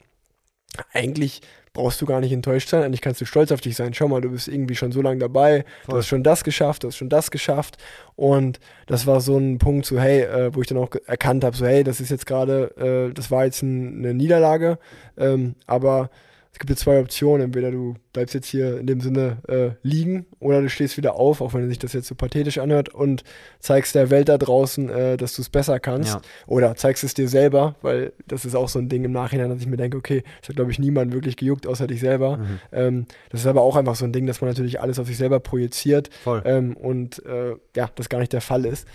eigentlich 0.91 1.41
brauchst 1.73 1.99
du 2.03 2.05
gar 2.05 2.19
nicht 2.19 2.31
enttäuscht 2.31 2.69
sein, 2.69 2.83
eigentlich 2.83 3.01
kannst 3.01 3.19
du 3.19 3.25
stolz 3.25 3.51
auf 3.51 3.61
dich 3.61 3.75
sein. 3.75 3.95
Schau 3.95 4.07
mal, 4.07 4.21
du 4.21 4.29
bist 4.29 4.47
irgendwie 4.47 4.75
schon 4.75 4.91
so 4.91 5.01
lange 5.01 5.17
dabei, 5.17 5.65
Voll. 5.85 5.93
du 5.93 5.97
hast 5.97 6.07
schon 6.07 6.21
das 6.21 6.43
geschafft, 6.43 6.83
du 6.83 6.89
hast 6.89 6.97
schon 6.97 7.09
das 7.09 7.31
geschafft. 7.31 7.79
Und 8.15 8.59
das 8.85 9.07
war 9.07 9.21
so 9.21 9.39
ein 9.39 9.57
Punkt, 9.57 9.87
so 9.87 9.99
hey, 9.99 10.21
äh, 10.21 10.53
wo 10.53 10.61
ich 10.61 10.67
dann 10.67 10.77
auch 10.77 10.91
erkannt 11.07 11.43
habe, 11.43 11.57
so 11.57 11.65
hey, 11.65 11.83
das 11.83 11.99
ist 11.99 12.11
jetzt 12.11 12.27
gerade, 12.27 13.09
äh, 13.09 13.11
das 13.11 13.31
war 13.31 13.45
jetzt 13.45 13.63
ein, 13.63 13.97
eine 13.97 14.13
Niederlage, 14.13 14.77
ähm, 15.17 15.55
aber 15.65 16.11
es 16.53 16.59
gibt 16.59 16.69
jetzt 16.69 16.81
zwei 16.81 16.99
Optionen. 16.99 17.45
Entweder 17.45 17.71
du 17.71 17.95
bleibst 18.13 18.35
jetzt 18.35 18.45
hier 18.45 18.77
in 18.77 18.85
dem 18.85 19.01
Sinne 19.01 19.37
äh, 19.47 19.71
liegen 19.81 20.27
oder 20.39 20.61
du 20.61 20.69
stehst 20.69 20.97
wieder 20.97 21.15
auf, 21.15 21.41
auch 21.41 21.55
wenn 21.55 21.67
sich 21.67 21.79
das 21.79 21.93
jetzt 21.93 22.07
so 22.07 22.13
pathetisch 22.13 22.59
anhört 22.59 22.89
und 22.89 23.23
zeigst 23.59 23.95
der 23.95 24.11
Welt 24.11 24.29
da 24.29 24.37
draußen, 24.37 24.87
äh, 24.87 25.17
dass 25.17 25.35
du 25.35 25.41
es 25.41 25.49
besser 25.49 25.79
kannst. 25.79 26.13
Ja. 26.13 26.21
Oder 26.45 26.75
zeigst 26.75 27.03
es 27.03 27.15
dir 27.15 27.27
selber, 27.27 27.75
weil 27.81 28.13
das 28.27 28.45
ist 28.45 28.53
auch 28.53 28.69
so 28.69 28.77
ein 28.77 28.87
Ding 28.87 29.03
im 29.03 29.11
Nachhinein, 29.11 29.49
dass 29.49 29.61
ich 29.61 29.67
mir 29.67 29.77
denke, 29.77 29.97
okay, 29.97 30.23
das 30.41 30.49
hat, 30.49 30.55
glaube 30.55 30.69
ich, 30.69 30.77
niemand 30.77 31.11
wirklich 31.11 31.37
gejuckt, 31.37 31.65
außer 31.65 31.87
dich 31.87 31.99
selber. 31.99 32.37
Mhm. 32.37 32.59
Ähm, 32.71 33.05
das 33.31 33.41
ist 33.41 33.47
aber 33.47 33.63
auch 33.63 33.75
einfach 33.75 33.95
so 33.95 34.05
ein 34.05 34.13
Ding, 34.13 34.27
dass 34.27 34.39
man 34.39 34.51
natürlich 34.51 34.79
alles 34.79 34.99
auf 34.99 35.07
sich 35.07 35.17
selber 35.17 35.39
projiziert 35.39 36.11
ähm, 36.45 36.77
und 36.77 37.25
äh, 37.25 37.55
ja, 37.75 37.89
das 37.95 38.09
gar 38.09 38.19
nicht 38.19 38.31
der 38.31 38.41
Fall 38.41 38.65
ist. 38.65 38.87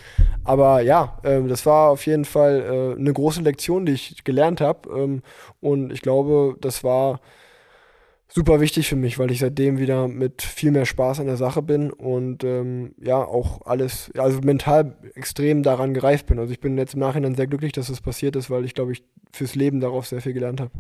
Aber 0.45 0.81
ja, 0.81 1.19
ähm, 1.25 1.49
das 1.49 1.67
war 1.67 1.91
auf 1.91 2.07
jeden 2.07 2.25
Fall 2.25 2.95
äh, 2.97 3.01
eine 3.01 3.13
große 3.13 3.43
Lektion, 3.43 3.85
die 3.85 3.95
ich 3.95 4.23
gelernt 4.23 4.61
habe. 4.61 4.89
Ähm, 4.97 5.23
und 5.61 5.93
ich 5.93 6.03
glaube, 6.03 6.57
das 6.61 6.85
war 6.85 7.21
super 8.31 8.61
wichtig 8.61 8.89
für 8.89 8.97
mich, 8.97 9.19
weil 9.19 9.31
ich 9.31 9.39
seitdem 9.41 9.79
wieder 9.79 10.07
mit 10.09 10.43
viel 10.43 10.71
mehr 10.71 10.87
Spaß 10.87 11.21
an 11.21 11.27
der 11.27 11.37
Sache 11.37 11.63
bin 11.63 11.91
und 11.91 12.45
ähm, 12.45 12.95
ja, 13.01 13.17
auch 13.25 13.63
alles, 13.67 14.11
also 14.17 14.41
mental 14.41 14.97
extrem 15.15 15.63
daran 15.63 15.95
gereift 15.95 16.27
bin. 16.27 16.39
Also 16.39 16.53
ich 16.53 16.61
bin 16.61 16.77
jetzt 16.79 16.95
im 16.95 17.01
Nachhinein 17.01 17.35
sehr 17.35 17.47
glücklich, 17.47 17.73
dass 17.73 17.87
das 17.89 18.01
passiert 18.01 18.37
ist, 18.37 18.51
weil 18.51 18.65
ich 18.65 18.75
glaube, 18.75 18.93
ich 18.93 19.03
fürs 19.33 19.55
Leben 19.55 19.81
darauf 19.81 20.07
sehr 20.07 20.21
viel 20.21 20.35
gelernt 20.35 20.61
habe. 20.61 20.71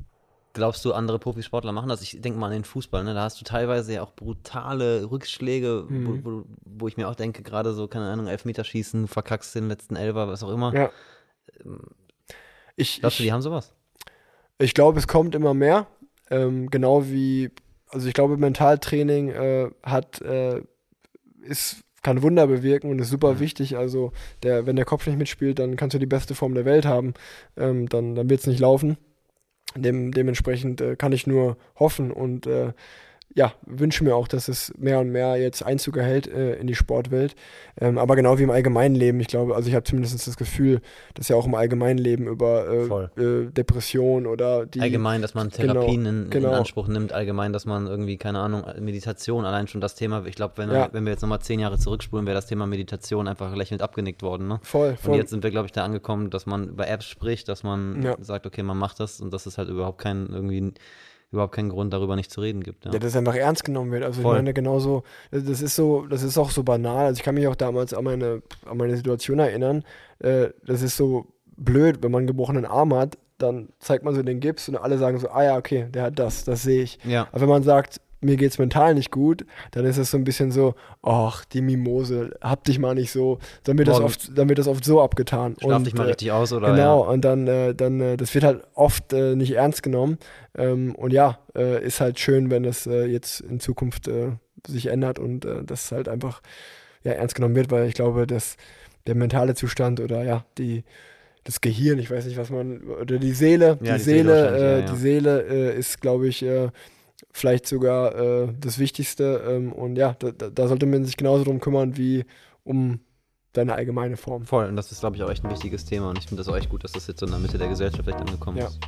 Glaubst 0.54 0.84
du, 0.84 0.92
andere 0.92 1.18
Profisportler 1.18 1.72
machen 1.72 1.88
das? 1.88 2.02
Ich 2.02 2.20
denke 2.20 2.38
mal 2.38 2.46
an 2.46 2.52
den 2.52 2.64
Fußball, 2.64 3.04
ne? 3.04 3.14
Da 3.14 3.22
hast 3.22 3.38
du 3.40 3.44
teilweise 3.44 3.92
ja 3.94 4.02
auch 4.02 4.12
brutale 4.12 5.08
Rückschläge, 5.10 5.84
Mhm. 5.88 6.24
wo, 6.24 6.30
wo, 6.30 6.44
wo 6.64 6.88
ich 6.88 6.96
mir 6.96 7.08
auch 7.08 7.14
denke, 7.14 7.42
gerade 7.42 7.72
so, 7.74 7.86
keine 7.86 8.06
Ahnung, 8.10 8.26
Elfmeterschießen, 8.26 9.06
verkackst 9.08 9.54
den 9.54 9.68
letzten 9.68 9.94
Elfer, 9.94 10.26
was 10.26 10.42
auch 10.42 10.50
immer. 10.50 10.74
Ja. 10.74 10.90
Ich, 12.76 13.00
Glaubst 13.00 13.18
du, 13.18 13.22
ich, 13.22 13.28
die 13.28 13.32
haben 13.32 13.42
sowas? 13.42 13.72
Ich 14.58 14.74
glaube, 14.74 14.98
es 14.98 15.06
kommt 15.06 15.34
immer 15.34 15.54
mehr. 15.54 15.86
Ähm, 16.30 16.70
genau 16.70 17.06
wie, 17.06 17.50
also 17.88 18.08
ich 18.08 18.14
glaube, 18.14 18.36
Mentaltraining 18.36 19.30
äh, 19.30 19.70
hat, 19.82 20.20
äh, 20.22 20.62
ist, 21.42 21.82
kann 22.02 22.22
Wunder 22.22 22.46
bewirken 22.46 22.90
und 22.90 22.98
ist 23.00 23.10
super 23.10 23.34
Mhm. 23.34 23.40
wichtig. 23.40 23.76
Also 23.76 24.12
der, 24.42 24.66
wenn 24.66 24.76
der 24.76 24.84
Kopf 24.84 25.06
nicht 25.06 25.18
mitspielt, 25.18 25.58
dann 25.58 25.76
kannst 25.76 25.94
du 25.94 25.98
die 25.98 26.06
beste 26.06 26.34
Form 26.34 26.54
der 26.54 26.64
Welt 26.64 26.86
haben. 26.86 27.14
Ähm, 27.56 27.88
dann 27.88 28.14
dann 28.14 28.30
wird 28.30 28.40
es 28.40 28.46
nicht 28.46 28.60
laufen. 28.60 28.98
Dem, 29.76 30.12
dementsprechend 30.12 30.80
äh, 30.80 30.96
kann 30.96 31.12
ich 31.12 31.26
nur 31.26 31.56
hoffen 31.78 32.10
und 32.10 32.46
äh, 32.46 32.72
ja, 33.38 33.52
wünsche 33.66 34.02
mir 34.02 34.16
auch, 34.16 34.26
dass 34.26 34.48
es 34.48 34.72
mehr 34.76 34.98
und 34.98 35.10
mehr 35.12 35.36
jetzt 35.36 35.62
Einzug 35.64 35.96
erhält 35.96 36.26
äh, 36.26 36.56
in 36.56 36.66
die 36.66 36.74
Sportwelt. 36.74 37.36
Ähm, 37.80 37.96
aber 37.96 38.16
genau 38.16 38.36
wie 38.36 38.42
im 38.42 38.50
allgemeinen 38.50 38.96
Leben, 38.96 39.20
ich 39.20 39.28
glaube, 39.28 39.54
also 39.54 39.68
ich 39.68 39.76
habe 39.76 39.84
zumindest 39.84 40.26
das 40.26 40.36
Gefühl, 40.36 40.80
dass 41.14 41.28
ja 41.28 41.36
auch 41.36 41.46
im 41.46 41.54
allgemeinen 41.54 41.98
Leben 41.98 42.26
über 42.26 42.66
äh, 43.16 43.22
äh, 43.22 43.46
Depression 43.52 44.26
oder 44.26 44.66
die 44.66 44.80
allgemein, 44.80 45.22
dass 45.22 45.34
man 45.34 45.50
genau, 45.50 45.74
Therapien 45.74 46.04
in, 46.06 46.30
genau. 46.30 46.48
in 46.48 46.54
Anspruch 46.56 46.88
nimmt, 46.88 47.12
allgemein, 47.12 47.52
dass 47.52 47.64
man 47.64 47.86
irgendwie, 47.86 48.16
keine 48.16 48.40
Ahnung, 48.40 48.64
Meditation, 48.80 49.44
allein 49.44 49.68
schon 49.68 49.80
das 49.80 49.94
Thema, 49.94 50.26
ich 50.26 50.34
glaube, 50.34 50.54
wenn, 50.56 50.68
wir- 50.70 50.76
Ja. 50.76 50.88
wenn 50.90 51.04
wir 51.04 51.12
jetzt 51.12 51.22
nochmal 51.22 51.40
zehn 51.40 51.60
Jahre 51.60 51.78
zurückspulen, 51.78 52.26
wäre 52.26 52.34
das 52.34 52.46
Thema 52.48 52.66
Meditation 52.66 53.28
einfach 53.28 53.54
lächelnd 53.54 53.82
abgenickt 53.82 54.22
worden, 54.22 54.48
ne? 54.48 54.58
voll, 54.64 54.90
Und 54.90 54.98
voll. 54.98 55.16
jetzt 55.16 55.30
sind 55.30 55.44
wir, 55.44 55.50
glaube 55.52 55.66
ich, 55.66 55.72
da 55.72 55.84
angekommen, 55.84 56.30
dass 56.30 56.44
man 56.46 56.70
über 56.70 56.88
Apps 56.88 57.06
spricht, 57.06 57.48
dass 57.48 57.62
man 57.62 58.02
Ja. 58.02 58.16
sagt, 58.20 58.46
okay, 58.46 58.64
man 58.64 58.76
macht 58.76 58.98
das 58.98 59.20
und 59.20 59.32
dass 59.32 59.46
es 59.46 59.58
halt 59.58 59.68
überhaupt 59.68 59.98
keinen, 59.98 60.32
irgendwie, 60.32 60.72
überhaupt 61.30 61.54
keinen 61.54 61.68
Grund, 61.68 61.92
darüber 61.92 62.16
nicht 62.16 62.30
zu 62.30 62.40
reden 62.40 62.62
gibt. 62.62 62.84
Ja. 62.84 62.92
Ja, 62.92 62.98
dass 62.98 63.16
einfach 63.16 63.34
ernst 63.34 63.64
genommen 63.64 63.92
wird. 63.92 64.02
Also 64.02 64.22
Voll. 64.22 64.34
ich 64.34 64.38
meine, 64.38 64.54
genauso, 64.54 65.02
das 65.30 65.44
das 65.44 65.60
ist 65.60 65.76
so, 65.76 66.06
das 66.06 66.22
ist 66.22 66.38
auch 66.38 66.50
so 66.50 66.62
banal. 66.62 67.06
Also 67.06 67.18
ich 67.18 67.24
kann 67.24 67.34
mich 67.34 67.46
auch 67.46 67.56
damals 67.56 67.92
an 67.92 68.04
meine, 68.04 68.42
an 68.64 68.76
meine 68.76 68.96
Situation 68.96 69.38
erinnern. 69.38 69.84
Äh, 70.20 70.48
das 70.64 70.82
ist 70.82 70.96
so 70.96 71.26
blöd, 71.56 72.02
wenn 72.02 72.10
man 72.10 72.20
einen 72.20 72.26
gebrochenen 72.28 72.64
Arm 72.64 72.94
hat, 72.94 73.18
dann 73.36 73.68
zeigt 73.78 74.04
man 74.04 74.14
so 74.14 74.22
den 74.22 74.40
Gips 74.40 74.68
und 74.68 74.76
alle 74.76 74.98
sagen 74.98 75.18
so, 75.18 75.28
ah 75.28 75.44
ja, 75.44 75.56
okay, 75.56 75.86
der 75.90 76.04
hat 76.04 76.18
das, 76.18 76.44
das 76.44 76.62
sehe 76.62 76.82
ich. 76.82 76.98
ja. 77.04 77.28
Aber 77.30 77.42
wenn 77.42 77.48
man 77.48 77.62
sagt, 77.62 78.00
mir 78.20 78.36
geht's 78.36 78.58
mental 78.58 78.94
nicht 78.94 79.10
gut, 79.10 79.44
dann 79.70 79.84
ist 79.84 79.96
es 79.98 80.10
so 80.10 80.16
ein 80.16 80.24
bisschen 80.24 80.50
so, 80.50 80.74
ach, 81.02 81.44
die 81.44 81.60
Mimose, 81.60 82.36
hab 82.40 82.64
dich 82.64 82.78
mal 82.78 82.94
nicht 82.94 83.12
so. 83.12 83.38
Dann 83.64 83.78
wird, 83.78 83.88
das 83.88 84.00
oft, 84.00 84.36
dann 84.36 84.48
wird 84.48 84.58
das 84.58 84.66
oft 84.66 84.84
so 84.84 85.00
abgetan. 85.00 85.56
Schlaf 85.60 85.78
Und, 85.78 85.86
dich 85.86 85.94
mal 85.94 86.04
äh, 86.04 86.10
richtig 86.10 86.32
aus 86.32 86.52
oder 86.52 86.72
Genau, 86.72 87.04
ja. 87.04 87.10
und 87.10 87.24
dann, 87.24 87.46
äh, 87.46 87.74
dann 87.74 88.00
äh, 88.00 88.16
das 88.16 88.34
wird 88.34 88.44
halt 88.44 88.62
oft 88.74 89.12
äh, 89.12 89.36
nicht 89.36 89.52
ernst 89.52 89.82
genommen. 89.82 90.18
Ähm, 90.56 90.94
und 90.94 91.12
ja, 91.12 91.38
äh, 91.54 91.84
ist 91.84 92.00
halt 92.00 92.18
schön, 92.18 92.50
wenn 92.50 92.64
das 92.64 92.86
äh, 92.86 93.04
jetzt 93.04 93.40
in 93.40 93.60
Zukunft 93.60 94.10
sich 94.66 94.86
ändert 94.86 95.18
und 95.18 95.46
das 95.64 95.92
halt 95.92 96.08
einfach 96.08 96.42
ja, 97.04 97.12
ernst 97.12 97.36
genommen 97.36 97.54
wird, 97.54 97.70
weil 97.70 97.86
ich 97.86 97.94
glaube, 97.94 98.26
dass 98.26 98.56
der 99.06 99.14
mentale 99.14 99.54
Zustand 99.54 100.00
oder 100.00 100.24
ja, 100.24 100.44
die 100.58 100.84
das 101.44 101.62
Gehirn, 101.62 101.98
ich 101.98 102.10
weiß 102.10 102.26
nicht, 102.26 102.36
was 102.36 102.50
man, 102.50 102.82
oder 102.82 103.18
die 103.18 103.32
Seele, 103.32 103.78
Ja, 103.82 103.92
die, 103.92 103.98
die 103.98 104.04
Seele 104.04 104.04
Seele, 104.04 104.56
äh, 104.58 104.60
ja, 104.60 104.78
ja. 104.80 104.86
die 104.92 104.96
Seele 104.96 105.46
äh, 105.48 105.78
ist, 105.78 106.00
glaube 106.00 106.28
ich, 106.28 106.42
äh, 106.42 106.68
vielleicht 107.32 107.66
sogar 107.66 108.14
äh, 108.14 108.48
das 108.60 108.78
Wichtigste. 108.78 109.42
Ähm, 109.48 109.72
und 109.72 109.96
ja, 109.96 110.14
da, 110.18 110.30
da 110.30 110.68
sollte 110.68 110.86
man 110.86 111.04
sich 111.04 111.16
genauso 111.16 111.44
drum 111.44 111.60
kümmern 111.60 111.96
wie 111.96 112.24
um 112.64 113.00
deine 113.52 113.74
allgemeine 113.74 114.16
Form. 114.16 114.44
Voll, 114.44 114.66
und 114.66 114.76
das 114.76 114.92
ist, 114.92 115.00
glaube 115.00 115.16
ich, 115.16 115.22
auch 115.22 115.30
echt 115.30 115.44
ein 115.44 115.50
wichtiges 115.50 115.84
Thema 115.84 116.10
und 116.10 116.18
ich 116.18 116.26
finde 116.26 116.42
das 116.42 116.48
auch 116.52 116.56
echt 116.56 116.68
gut, 116.68 116.84
dass 116.84 116.92
das 116.92 117.06
jetzt 117.06 117.20
so 117.20 117.26
in 117.26 117.32
der 117.32 117.40
Mitte 117.40 117.58
der 117.58 117.68
Gesellschaft 117.68 118.06
echt 118.06 118.18
angekommen 118.18 118.58
Ja. 118.58 118.66
ist. 118.66 118.78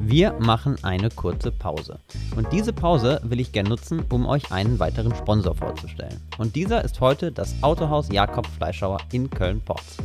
Wir 0.00 0.32
machen 0.38 0.76
eine 0.82 1.08
kurze 1.10 1.50
Pause. 1.50 1.98
Und 2.36 2.52
diese 2.52 2.72
Pause 2.72 3.20
will 3.24 3.40
ich 3.40 3.52
gerne 3.52 3.68
nutzen, 3.68 4.04
um 4.10 4.26
euch 4.26 4.52
einen 4.52 4.78
weiteren 4.78 5.14
Sponsor 5.14 5.54
vorzustellen. 5.54 6.20
Und 6.38 6.54
dieser 6.56 6.84
ist 6.84 7.00
heute 7.00 7.32
das 7.32 7.54
Autohaus 7.62 8.08
Jakob 8.10 8.46
Fleischhauer 8.46 8.98
in 9.12 9.28
Köln-Porz. 9.28 9.96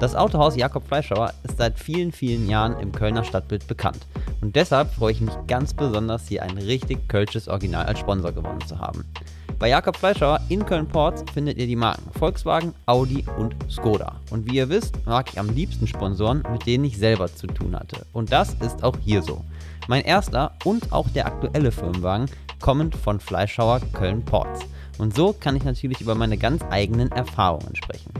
Das 0.00 0.14
Autohaus 0.14 0.56
Jakob 0.56 0.86
Fleischhauer 0.86 1.32
ist 1.42 1.58
seit 1.58 1.78
vielen, 1.78 2.12
vielen 2.12 2.48
Jahren 2.48 2.78
im 2.78 2.92
Kölner 2.92 3.24
Stadtbild 3.24 3.66
bekannt. 3.66 4.06
Und 4.40 4.54
deshalb 4.54 4.94
freue 4.94 5.12
ich 5.12 5.20
mich 5.20 5.34
ganz 5.46 5.74
besonders, 5.74 6.28
hier 6.28 6.42
ein 6.42 6.56
richtig 6.56 7.08
kölsches 7.08 7.48
Original 7.48 7.86
als 7.86 7.98
Sponsor 7.98 8.32
gewonnen 8.32 8.64
zu 8.66 8.78
haben. 8.78 9.04
Bei 9.58 9.68
Jakob 9.68 9.96
Fleischhauer 9.96 10.40
in 10.48 10.64
Köln-Porz 10.64 11.24
findet 11.34 11.58
ihr 11.58 11.66
die 11.66 11.74
Marken 11.74 12.08
Volkswagen, 12.16 12.74
Audi 12.86 13.24
und 13.38 13.56
Skoda. 13.68 14.20
Und 14.30 14.48
wie 14.48 14.56
ihr 14.56 14.68
wisst, 14.68 15.04
mag 15.04 15.30
ich 15.32 15.40
am 15.40 15.48
liebsten 15.48 15.88
Sponsoren, 15.88 16.44
mit 16.52 16.64
denen 16.64 16.84
ich 16.84 16.96
selber 16.96 17.26
zu 17.34 17.48
tun 17.48 17.74
hatte. 17.74 18.06
Und 18.12 18.30
das 18.30 18.54
ist 18.60 18.84
auch 18.84 18.96
hier 19.04 19.20
so. 19.20 19.44
Mein 19.88 20.04
erster 20.04 20.52
und 20.64 20.92
auch 20.92 21.08
der 21.08 21.26
aktuelle 21.26 21.72
Firmenwagen 21.72 22.30
kommen 22.60 22.92
von 22.92 23.18
Fleischhauer 23.18 23.80
Köln-Porz. 23.94 24.60
Und 24.98 25.16
so 25.16 25.32
kann 25.32 25.56
ich 25.56 25.64
natürlich 25.64 26.00
über 26.00 26.14
meine 26.14 26.38
ganz 26.38 26.62
eigenen 26.70 27.10
Erfahrungen 27.10 27.74
sprechen. 27.74 28.12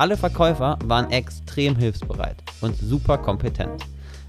Alle 0.00 0.16
Verkäufer 0.16 0.78
waren 0.84 1.10
extrem 1.10 1.74
hilfsbereit 1.74 2.36
und 2.60 2.76
super 2.76 3.18
kompetent. 3.18 3.84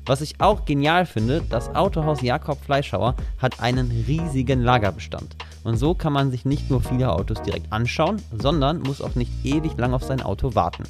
Was 0.08 0.21
ich 0.21 0.41
auch 0.41 0.65
genial 0.65 1.05
finde, 1.05 1.43
das 1.47 1.75
Autohaus 1.75 2.23
Jakob 2.23 2.60
Fleischhauer 2.65 3.13
hat 3.38 3.60
einen 3.60 3.91
riesigen 4.08 4.63
Lagerbestand. 4.63 5.36
Und 5.63 5.77
so 5.77 5.93
kann 5.93 6.12
man 6.12 6.32
sich 6.32 6.43
nicht 6.43 6.71
nur 6.71 6.82
viele 6.82 7.12
Autos 7.12 7.43
direkt 7.43 7.71
anschauen, 7.71 8.19
sondern 8.36 8.79
muss 8.79 8.99
auch 8.99 9.13
nicht 9.13 9.32
ewig 9.45 9.77
lang 9.77 9.93
auf 9.93 10.03
sein 10.03 10.23
Auto 10.23 10.55
warten. 10.55 10.86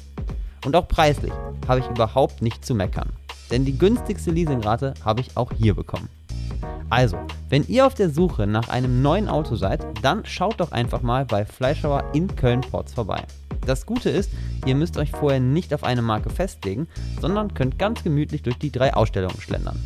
Und 0.64 0.74
auch 0.74 0.88
preislich 0.88 1.32
habe 1.68 1.80
ich 1.80 1.86
überhaupt 1.88 2.40
nicht 2.40 2.64
zu 2.64 2.74
meckern. 2.74 3.10
Denn 3.50 3.66
die 3.66 3.76
günstigste 3.76 4.30
Leasingrate 4.30 4.94
habe 5.04 5.20
ich 5.20 5.36
auch 5.36 5.52
hier 5.58 5.74
bekommen. 5.74 6.08
Also, 6.88 7.18
wenn 7.50 7.68
ihr 7.68 7.86
auf 7.86 7.94
der 7.94 8.08
Suche 8.08 8.46
nach 8.46 8.70
einem 8.70 9.02
neuen 9.02 9.28
Auto 9.28 9.56
seid, 9.56 9.84
dann 10.00 10.24
schaut 10.24 10.58
doch 10.58 10.72
einfach 10.72 11.02
mal 11.02 11.26
bei 11.26 11.44
Fleischhauer 11.44 12.04
in 12.14 12.34
Köln-Porz 12.34 12.94
vorbei. 12.94 13.26
Das 13.70 13.86
Gute 13.86 14.10
ist, 14.10 14.32
ihr 14.66 14.74
müsst 14.74 14.96
euch 14.96 15.12
vorher 15.12 15.38
nicht 15.38 15.72
auf 15.72 15.84
eine 15.84 16.02
Marke 16.02 16.28
festlegen, 16.28 16.88
sondern 17.20 17.54
könnt 17.54 17.78
ganz 17.78 18.02
gemütlich 18.02 18.42
durch 18.42 18.58
die 18.58 18.72
drei 18.72 18.94
Ausstellungen 18.94 19.40
schlendern. 19.40 19.78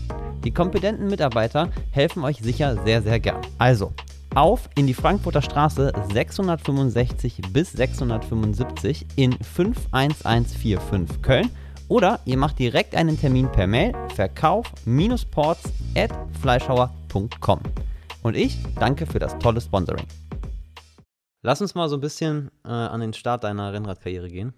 Die 0.42 0.52
kompetenten 0.52 1.08
Mitarbeiter 1.08 1.68
helfen 1.90 2.24
euch 2.24 2.38
sicher 2.38 2.82
sehr, 2.82 3.02
sehr 3.02 3.20
gern. 3.20 3.42
Also, 3.58 3.92
auf 4.34 4.70
in 4.74 4.86
die 4.86 4.94
Frankfurter 4.94 5.42
Straße 5.42 5.92
665 6.14 7.42
bis 7.52 7.72
675 7.72 9.04
in 9.16 9.36
51145 9.42 11.20
Köln 11.20 11.50
oder 11.88 12.20
ihr 12.24 12.38
macht 12.38 12.58
direkt 12.58 12.94
einen 12.94 13.20
Termin 13.20 13.52
per 13.52 13.66
Mail 13.66 13.92
verkauf-ports 14.14 15.62
at 15.94 16.10
fleischhauer.com. 16.40 17.60
Und 18.22 18.34
ich 18.34 18.56
danke 18.80 19.04
für 19.04 19.18
das 19.18 19.38
tolle 19.38 19.60
Sponsoring. 19.60 20.06
Lass 21.46 21.60
uns 21.60 21.74
mal 21.74 21.90
so 21.90 21.98
ein 21.98 22.00
bisschen 22.00 22.50
äh, 22.64 22.68
an 22.68 23.00
den 23.00 23.12
Start 23.12 23.44
deiner 23.44 23.70
Rennradkarriere 23.70 24.30
gehen. 24.30 24.54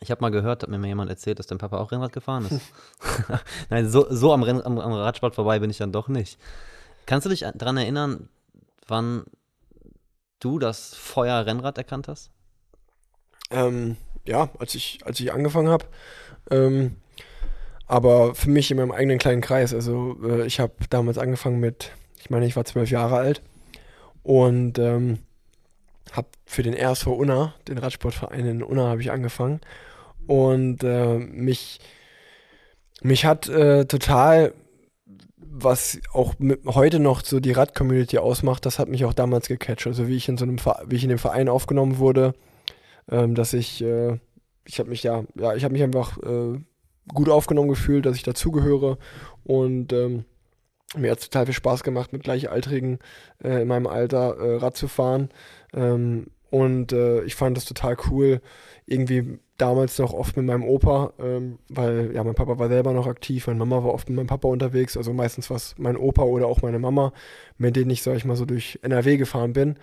Ich 0.00 0.10
habe 0.10 0.22
mal 0.22 0.30
gehört, 0.30 0.62
hat 0.62 0.70
mir 0.70 0.78
mal 0.78 0.86
jemand 0.86 1.10
erzählt, 1.10 1.38
dass 1.38 1.48
dein 1.48 1.58
Papa 1.58 1.76
auch 1.76 1.92
Rennrad 1.92 2.14
gefahren 2.14 2.46
ist. 2.46 2.62
Nein, 3.68 3.90
so, 3.90 4.06
so 4.08 4.32
am, 4.32 4.42
Renn, 4.42 4.62
am, 4.62 4.78
am 4.78 4.92
Radsport 4.94 5.34
vorbei 5.34 5.58
bin 5.58 5.68
ich 5.68 5.76
dann 5.76 5.92
doch 5.92 6.08
nicht. 6.08 6.38
Kannst 7.04 7.26
du 7.26 7.28
dich 7.28 7.44
daran 7.56 7.76
erinnern, 7.76 8.30
wann 8.86 9.24
du 10.40 10.58
das 10.58 10.94
Feuer 10.94 11.44
Rennrad 11.44 11.76
erkannt 11.76 12.08
hast? 12.08 12.30
Ähm, 13.50 13.98
ja, 14.24 14.48
als 14.58 14.74
ich, 14.74 15.00
als 15.04 15.20
ich 15.20 15.30
angefangen 15.30 15.68
habe. 15.68 15.84
Ähm, 16.50 16.96
aber 17.86 18.34
für 18.34 18.48
mich 18.48 18.70
in 18.70 18.78
meinem 18.78 18.92
eigenen 18.92 19.18
kleinen 19.18 19.42
Kreis. 19.42 19.74
Also 19.74 20.16
äh, 20.22 20.46
ich 20.46 20.58
habe 20.58 20.72
damals 20.88 21.18
angefangen 21.18 21.60
mit, 21.60 21.92
ich 22.18 22.30
meine, 22.30 22.46
ich 22.46 22.56
war 22.56 22.64
zwölf 22.64 22.90
Jahre 22.90 23.16
alt 23.16 23.42
und 24.22 24.78
ähm, 24.78 25.18
habe 26.12 26.28
für 26.46 26.62
den 26.62 26.74
RSV 26.74 27.06
Unna, 27.08 27.54
den 27.66 27.78
Radsportverein 27.78 28.46
in 28.46 28.62
Unna, 28.62 28.88
habe 28.88 29.00
ich 29.00 29.10
angefangen. 29.10 29.60
Und 30.26 30.84
äh, 30.84 31.18
mich, 31.18 31.80
mich 33.02 33.24
hat 33.24 33.48
äh, 33.48 33.86
total 33.86 34.52
was 35.36 35.98
auch 36.12 36.34
mit, 36.38 36.64
heute 36.66 37.00
noch 37.00 37.24
so 37.24 37.40
die 37.40 37.52
Rad-Community 37.52 38.18
ausmacht, 38.18 38.66
das 38.66 38.78
hat 38.78 38.88
mich 38.88 39.04
auch 39.04 39.12
damals 39.12 39.48
gecatcht. 39.48 39.86
Also 39.86 40.08
wie 40.08 40.16
ich 40.16 40.28
in 40.28 40.38
so 40.38 40.44
einem 40.44 40.58
wie 40.86 40.96
ich 40.96 41.02
in 41.02 41.08
dem 41.08 41.18
Verein 41.18 41.48
aufgenommen 41.48 41.98
wurde, 41.98 42.34
ähm, 43.10 43.34
dass 43.34 43.52
ich, 43.54 43.82
äh, 43.82 44.18
ich 44.64 44.78
habe 44.78 44.90
mich 44.90 45.02
ja, 45.02 45.24
ja, 45.34 45.54
ich 45.54 45.64
habe 45.64 45.72
mich 45.72 45.82
einfach 45.82 46.18
äh, 46.18 46.58
gut 47.08 47.28
aufgenommen 47.28 47.68
gefühlt, 47.68 48.06
dass 48.06 48.16
ich 48.16 48.22
dazugehöre 48.22 48.98
und 49.44 49.92
ähm, 49.92 50.24
mir 50.96 51.10
hat 51.10 51.18
es 51.18 51.28
total 51.28 51.46
viel 51.46 51.54
Spaß 51.54 51.82
gemacht, 51.82 52.12
mit 52.12 52.22
Gleichaltrigen 52.22 52.98
äh, 53.42 53.62
in 53.62 53.68
meinem 53.68 53.86
Alter 53.86 54.38
äh, 54.38 54.56
Rad 54.56 54.76
zu 54.76 54.88
fahren. 54.88 55.28
Ähm, 55.78 56.26
und 56.50 56.92
äh, 56.92 57.22
ich 57.24 57.34
fand 57.34 57.56
das 57.56 57.66
total 57.66 57.96
cool, 58.10 58.40
irgendwie 58.86 59.38
damals 59.58 59.98
noch 59.98 60.12
oft 60.14 60.36
mit 60.36 60.46
meinem 60.46 60.64
Opa, 60.64 61.12
ähm, 61.18 61.58
weil 61.68 62.12
ja, 62.14 62.24
mein 62.24 62.34
Papa 62.34 62.58
war 62.58 62.68
selber 62.68 62.92
noch 62.92 63.06
aktiv, 63.06 63.46
meine 63.46 63.58
Mama 63.58 63.84
war 63.84 63.92
oft 63.92 64.08
mit 64.08 64.16
meinem 64.16 64.28
Papa 64.28 64.48
unterwegs, 64.48 64.96
also 64.96 65.12
meistens 65.12 65.50
was 65.50 65.74
mein 65.78 65.96
Opa 65.96 66.22
oder 66.22 66.46
auch 66.46 66.62
meine 66.62 66.78
Mama, 66.78 67.12
mit 67.58 67.76
denen 67.76 67.90
ich, 67.90 68.02
sag 68.02 68.16
ich 68.16 68.24
mal, 68.24 68.36
so 68.36 68.46
durch 68.46 68.78
NRW 68.82 69.18
gefahren 69.18 69.52
bin. 69.52 69.76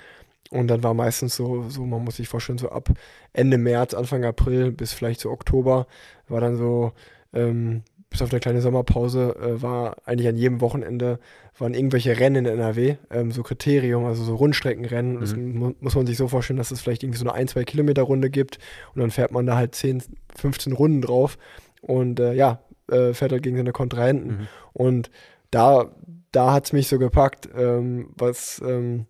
Und 0.51 0.67
dann 0.67 0.83
war 0.83 0.93
meistens 0.93 1.35
so, 1.35 1.69
so, 1.69 1.85
man 1.85 2.03
muss 2.03 2.17
sich 2.17 2.27
vorstellen, 2.29 2.59
so 2.59 2.69
ab 2.69 2.89
Ende 3.33 3.57
März, 3.57 3.93
Anfang 3.93 4.23
April 4.25 4.71
bis 4.71 4.93
vielleicht 4.93 5.19
so 5.19 5.31
Oktober, 5.31 5.87
war 6.27 6.41
dann 6.41 6.55
so, 6.55 6.93
ähm, 7.33 7.83
bis 8.16 8.22
auf 8.22 8.32
eine 8.32 8.39
kleine 8.39 8.61
Sommerpause, 8.61 9.36
äh, 9.36 9.61
war 9.61 9.97
eigentlich 10.05 10.30
an 10.30 10.38
jedem 10.38 10.61
Wochenende 10.61 11.20
waren 11.57 11.74
irgendwelche 11.74 12.18
Rennen 12.20 12.45
in 12.45 12.59
NRW, 12.59 12.95
ähm, 13.11 13.32
so 13.32 13.43
Kriterium, 13.43 14.05
also 14.05 14.24
so 14.24 14.36
Rundstreckenrennen. 14.36 15.16
Mhm. 15.16 15.20
Das 15.20 15.36
mu 15.36 15.74
muss 15.80 15.95
man 15.95 16.05
sich 16.05 16.18
so 16.18 16.28
vorstellen, 16.28 16.57
dass 16.57 16.72
es 16.72 16.82
vielleicht 16.82 17.03
irgendwie 17.03 17.20
so 17.20 17.26
eine 17.26 17.34
1, 17.34 17.51
2 17.51 17.63
Kilometer 17.63 18.03
Runde 18.03 18.30
gibt 18.30 18.59
und 18.93 19.01
dann 19.01 19.11
fährt 19.11 19.32
man 19.32 19.45
da 19.45 19.55
halt 19.55 19.76
10, 19.76 20.03
15 20.36 20.74
Runden 20.74 21.01
drauf 21.01 21.38
und 21.82 22.20
äh, 22.20 22.34
ja, 22.34 22.61
äh, 22.89 23.13
fährt 23.13 23.32
halt 23.32 23.43
gegen 23.43 23.57
seine 23.57 23.72
Kontrahenten. 23.72 24.28
Mhm. 24.28 24.47
Und 24.74 25.11
da, 25.51 25.91
da 26.32 26.53
hat 26.53 26.66
es 26.66 26.74
mich 26.74 26.88
so 26.88 26.99
gepackt, 26.99 27.49
ähm, 27.55 28.09
was, 28.18 28.61
ähm, 28.66 29.05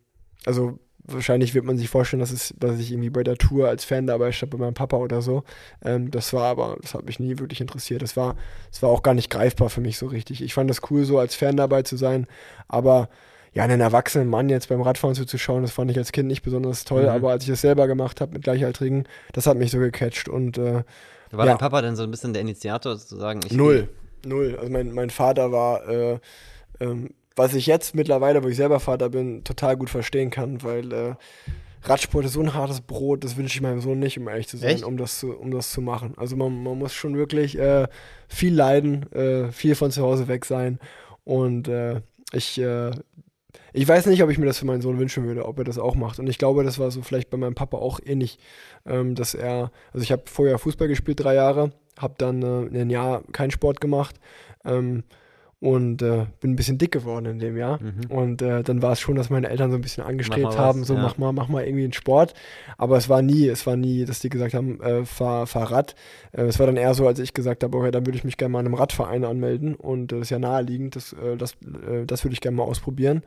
also 0.45 0.79
wahrscheinlich 1.07 1.53
wird 1.53 1.65
man 1.65 1.77
sich 1.77 1.89
vorstellen, 1.89 2.19
dass, 2.19 2.31
es, 2.31 2.53
dass 2.59 2.79
ich 2.79 2.91
irgendwie 2.91 3.09
bei 3.09 3.23
der 3.23 3.37
Tour 3.37 3.67
als 3.67 3.85
Fan 3.85 4.07
dabei 4.07 4.31
stand 4.31 4.51
bei 4.51 4.57
meinem 4.57 4.73
Papa 4.73 4.97
oder 4.97 5.21
so. 5.21 5.43
Ähm, 5.83 6.11
das 6.11 6.33
war 6.33 6.43
aber, 6.43 6.77
das 6.81 6.93
hat 6.93 7.05
mich 7.05 7.19
nie 7.19 7.37
wirklich 7.39 7.61
interessiert. 7.61 8.01
Das 8.01 8.17
war, 8.17 8.35
das 8.71 8.81
war 8.81 8.89
auch 8.89 9.03
gar 9.03 9.13
nicht 9.13 9.29
greifbar 9.29 9.69
für 9.69 9.81
mich 9.81 9.97
so 9.97 10.07
richtig. 10.07 10.41
Ich 10.41 10.53
fand 10.53 10.69
das 10.69 10.81
cool, 10.89 11.05
so 11.05 11.19
als 11.19 11.35
Fan 11.35 11.57
dabei 11.57 11.83
zu 11.83 11.97
sein, 11.97 12.27
aber 12.67 13.09
ja, 13.53 13.63
einen 13.63 13.79
erwachsenen 13.79 14.29
Mann 14.29 14.49
jetzt 14.49 14.67
beim 14.67 14.81
Radfahren 14.81 15.15
zuzuschauen, 15.15 15.61
das 15.61 15.71
fand 15.71 15.89
ich 15.89 15.97
als 15.97 16.11
Kind 16.11 16.27
nicht 16.27 16.41
besonders 16.41 16.83
toll, 16.83 17.03
mhm. 17.03 17.09
aber 17.09 17.31
als 17.31 17.43
ich 17.43 17.49
das 17.49 17.61
selber 17.61 17.87
gemacht 17.87 18.19
habe 18.19 18.33
mit 18.33 18.43
Gleichaltrigen, 18.43 19.07
das 19.31 19.47
hat 19.47 19.57
mich 19.57 19.71
so 19.71 19.79
gecatcht 19.79 20.27
und 20.27 20.57
äh, 20.57 20.83
war 21.31 21.45
ja. 21.45 21.51
dein 21.51 21.57
Papa 21.57 21.81
denn 21.81 21.95
so 21.95 22.03
ein 22.03 22.11
bisschen 22.11 22.33
der 22.33 22.41
Initiator 22.41 22.97
sozusagen? 22.97 23.41
Null, 23.51 23.89
null. 24.25 24.57
Also 24.59 24.71
mein, 24.71 24.91
mein 24.91 25.09
Vater 25.09 25.51
war 25.51 25.87
äh, 25.87 26.19
ähm, 26.79 27.11
was 27.35 27.53
ich 27.53 27.67
jetzt 27.67 27.95
mittlerweile, 27.95 28.43
wo 28.43 28.47
ich 28.47 28.55
selber 28.55 28.79
Vater 28.79 29.09
bin, 29.09 29.43
total 29.43 29.77
gut 29.77 29.89
verstehen 29.89 30.29
kann, 30.29 30.63
weil 30.63 30.91
äh, 30.93 31.15
Radsport 31.83 32.25
ist 32.25 32.33
so 32.33 32.41
ein 32.41 32.53
hartes 32.53 32.81
Brot, 32.81 33.23
das 33.23 33.37
wünsche 33.37 33.55
ich 33.55 33.61
meinem 33.61 33.81
Sohn 33.81 33.99
nicht, 33.99 34.17
um 34.17 34.27
ehrlich 34.27 34.47
zu 34.47 34.57
sein, 34.57 34.83
um 34.83 34.97
das 34.97 35.19
zu, 35.19 35.37
um 35.37 35.51
das 35.51 35.71
zu 35.71 35.81
machen. 35.81 36.13
Also 36.17 36.35
man, 36.35 36.63
man 36.63 36.77
muss 36.79 36.93
schon 36.93 37.15
wirklich 37.17 37.57
äh, 37.59 37.87
viel 38.27 38.53
leiden, 38.53 39.11
äh, 39.13 39.51
viel 39.51 39.75
von 39.75 39.91
zu 39.91 40.01
Hause 40.01 40.27
weg 40.27 40.45
sein 40.45 40.79
und 41.23 41.67
äh, 41.67 42.01
ich, 42.31 42.59
äh, 42.59 42.91
ich 43.73 43.87
weiß 43.87 44.05
nicht, 44.07 44.23
ob 44.23 44.29
ich 44.29 44.37
mir 44.37 44.45
das 44.45 44.59
für 44.59 44.65
meinen 44.65 44.81
Sohn 44.81 44.99
wünschen 44.99 45.25
würde, 45.25 45.45
ob 45.45 45.57
er 45.57 45.63
das 45.63 45.77
auch 45.77 45.95
macht. 45.95 46.19
Und 46.19 46.27
ich 46.27 46.37
glaube, 46.37 46.63
das 46.63 46.79
war 46.79 46.91
so 46.91 47.01
vielleicht 47.01 47.29
bei 47.29 47.37
meinem 47.37 47.55
Papa 47.55 47.77
auch 47.77 47.99
ähnlich, 48.03 48.39
ähm, 48.85 49.15
dass 49.15 49.33
er, 49.33 49.71
also 49.91 50.03
ich 50.03 50.11
habe 50.11 50.23
vorher 50.25 50.57
Fußball 50.57 50.87
gespielt, 50.87 51.19
drei 51.19 51.35
Jahre, 51.35 51.71
habe 51.99 52.15
dann 52.17 52.41
äh, 52.41 52.81
ein 52.81 52.89
Jahr 52.89 53.23
keinen 53.31 53.51
Sport 53.51 53.81
gemacht. 53.81 54.15
Ähm, 54.63 55.03
und 55.65 56.03
äh, 56.03 56.27
bin 56.41 56.51
ein 56.51 56.55
bisschen 56.55 56.77
dick 56.77 56.91
geworden 56.91 57.25
in 57.25 57.39
dem 57.39 57.57
Jahr. 57.57 57.81
Mhm. 57.81 58.11
Und 58.15 58.41
äh, 58.43 58.61
dann 58.61 58.83
war 58.83 58.91
es 58.91 58.99
schon, 58.99 59.15
dass 59.15 59.31
meine 59.31 59.49
Eltern 59.49 59.71
so 59.71 59.77
ein 59.77 59.81
bisschen 59.81 60.03
angestrebt 60.03 60.59
haben, 60.59 60.83
so 60.83 60.93
ja. 60.93 61.01
mach 61.01 61.17
mal, 61.17 61.31
mach 61.31 61.47
mal 61.47 61.63
irgendwie 61.63 61.85
einen 61.85 61.93
Sport. 61.93 62.35
Aber 62.77 62.97
es 62.97 63.09
war 63.09 63.23
nie, 63.23 63.47
es 63.47 63.65
war 63.65 63.75
nie, 63.75 64.05
dass 64.05 64.19
die 64.19 64.29
gesagt 64.29 64.53
haben, 64.53 64.79
äh, 64.81 65.05
fahr, 65.05 65.47
fahr 65.47 65.71
Rad. 65.71 65.95
Äh, 66.33 66.43
es 66.43 66.59
war 66.59 66.67
dann 66.67 66.77
eher 66.77 66.93
so, 66.93 67.07
als 67.07 67.17
ich 67.17 67.33
gesagt 67.33 67.63
habe, 67.63 67.75
okay, 67.75 67.89
dann 67.89 68.05
würde 68.05 68.15
ich 68.15 68.23
mich 68.23 68.37
gerne 68.37 68.51
mal 68.51 68.59
in 68.59 68.67
einem 68.67 68.75
Radverein 68.75 69.25
anmelden. 69.25 69.73
Und 69.73 70.11
äh, 70.11 70.17
das 70.17 70.27
ist 70.27 70.29
ja 70.29 70.37
naheliegend, 70.37 70.95
das, 70.95 71.13
äh, 71.13 71.35
das, 71.35 71.57
das 72.05 72.23
würde 72.23 72.33
ich 72.33 72.41
gerne 72.41 72.57
mal 72.57 72.63
ausprobieren. 72.63 73.23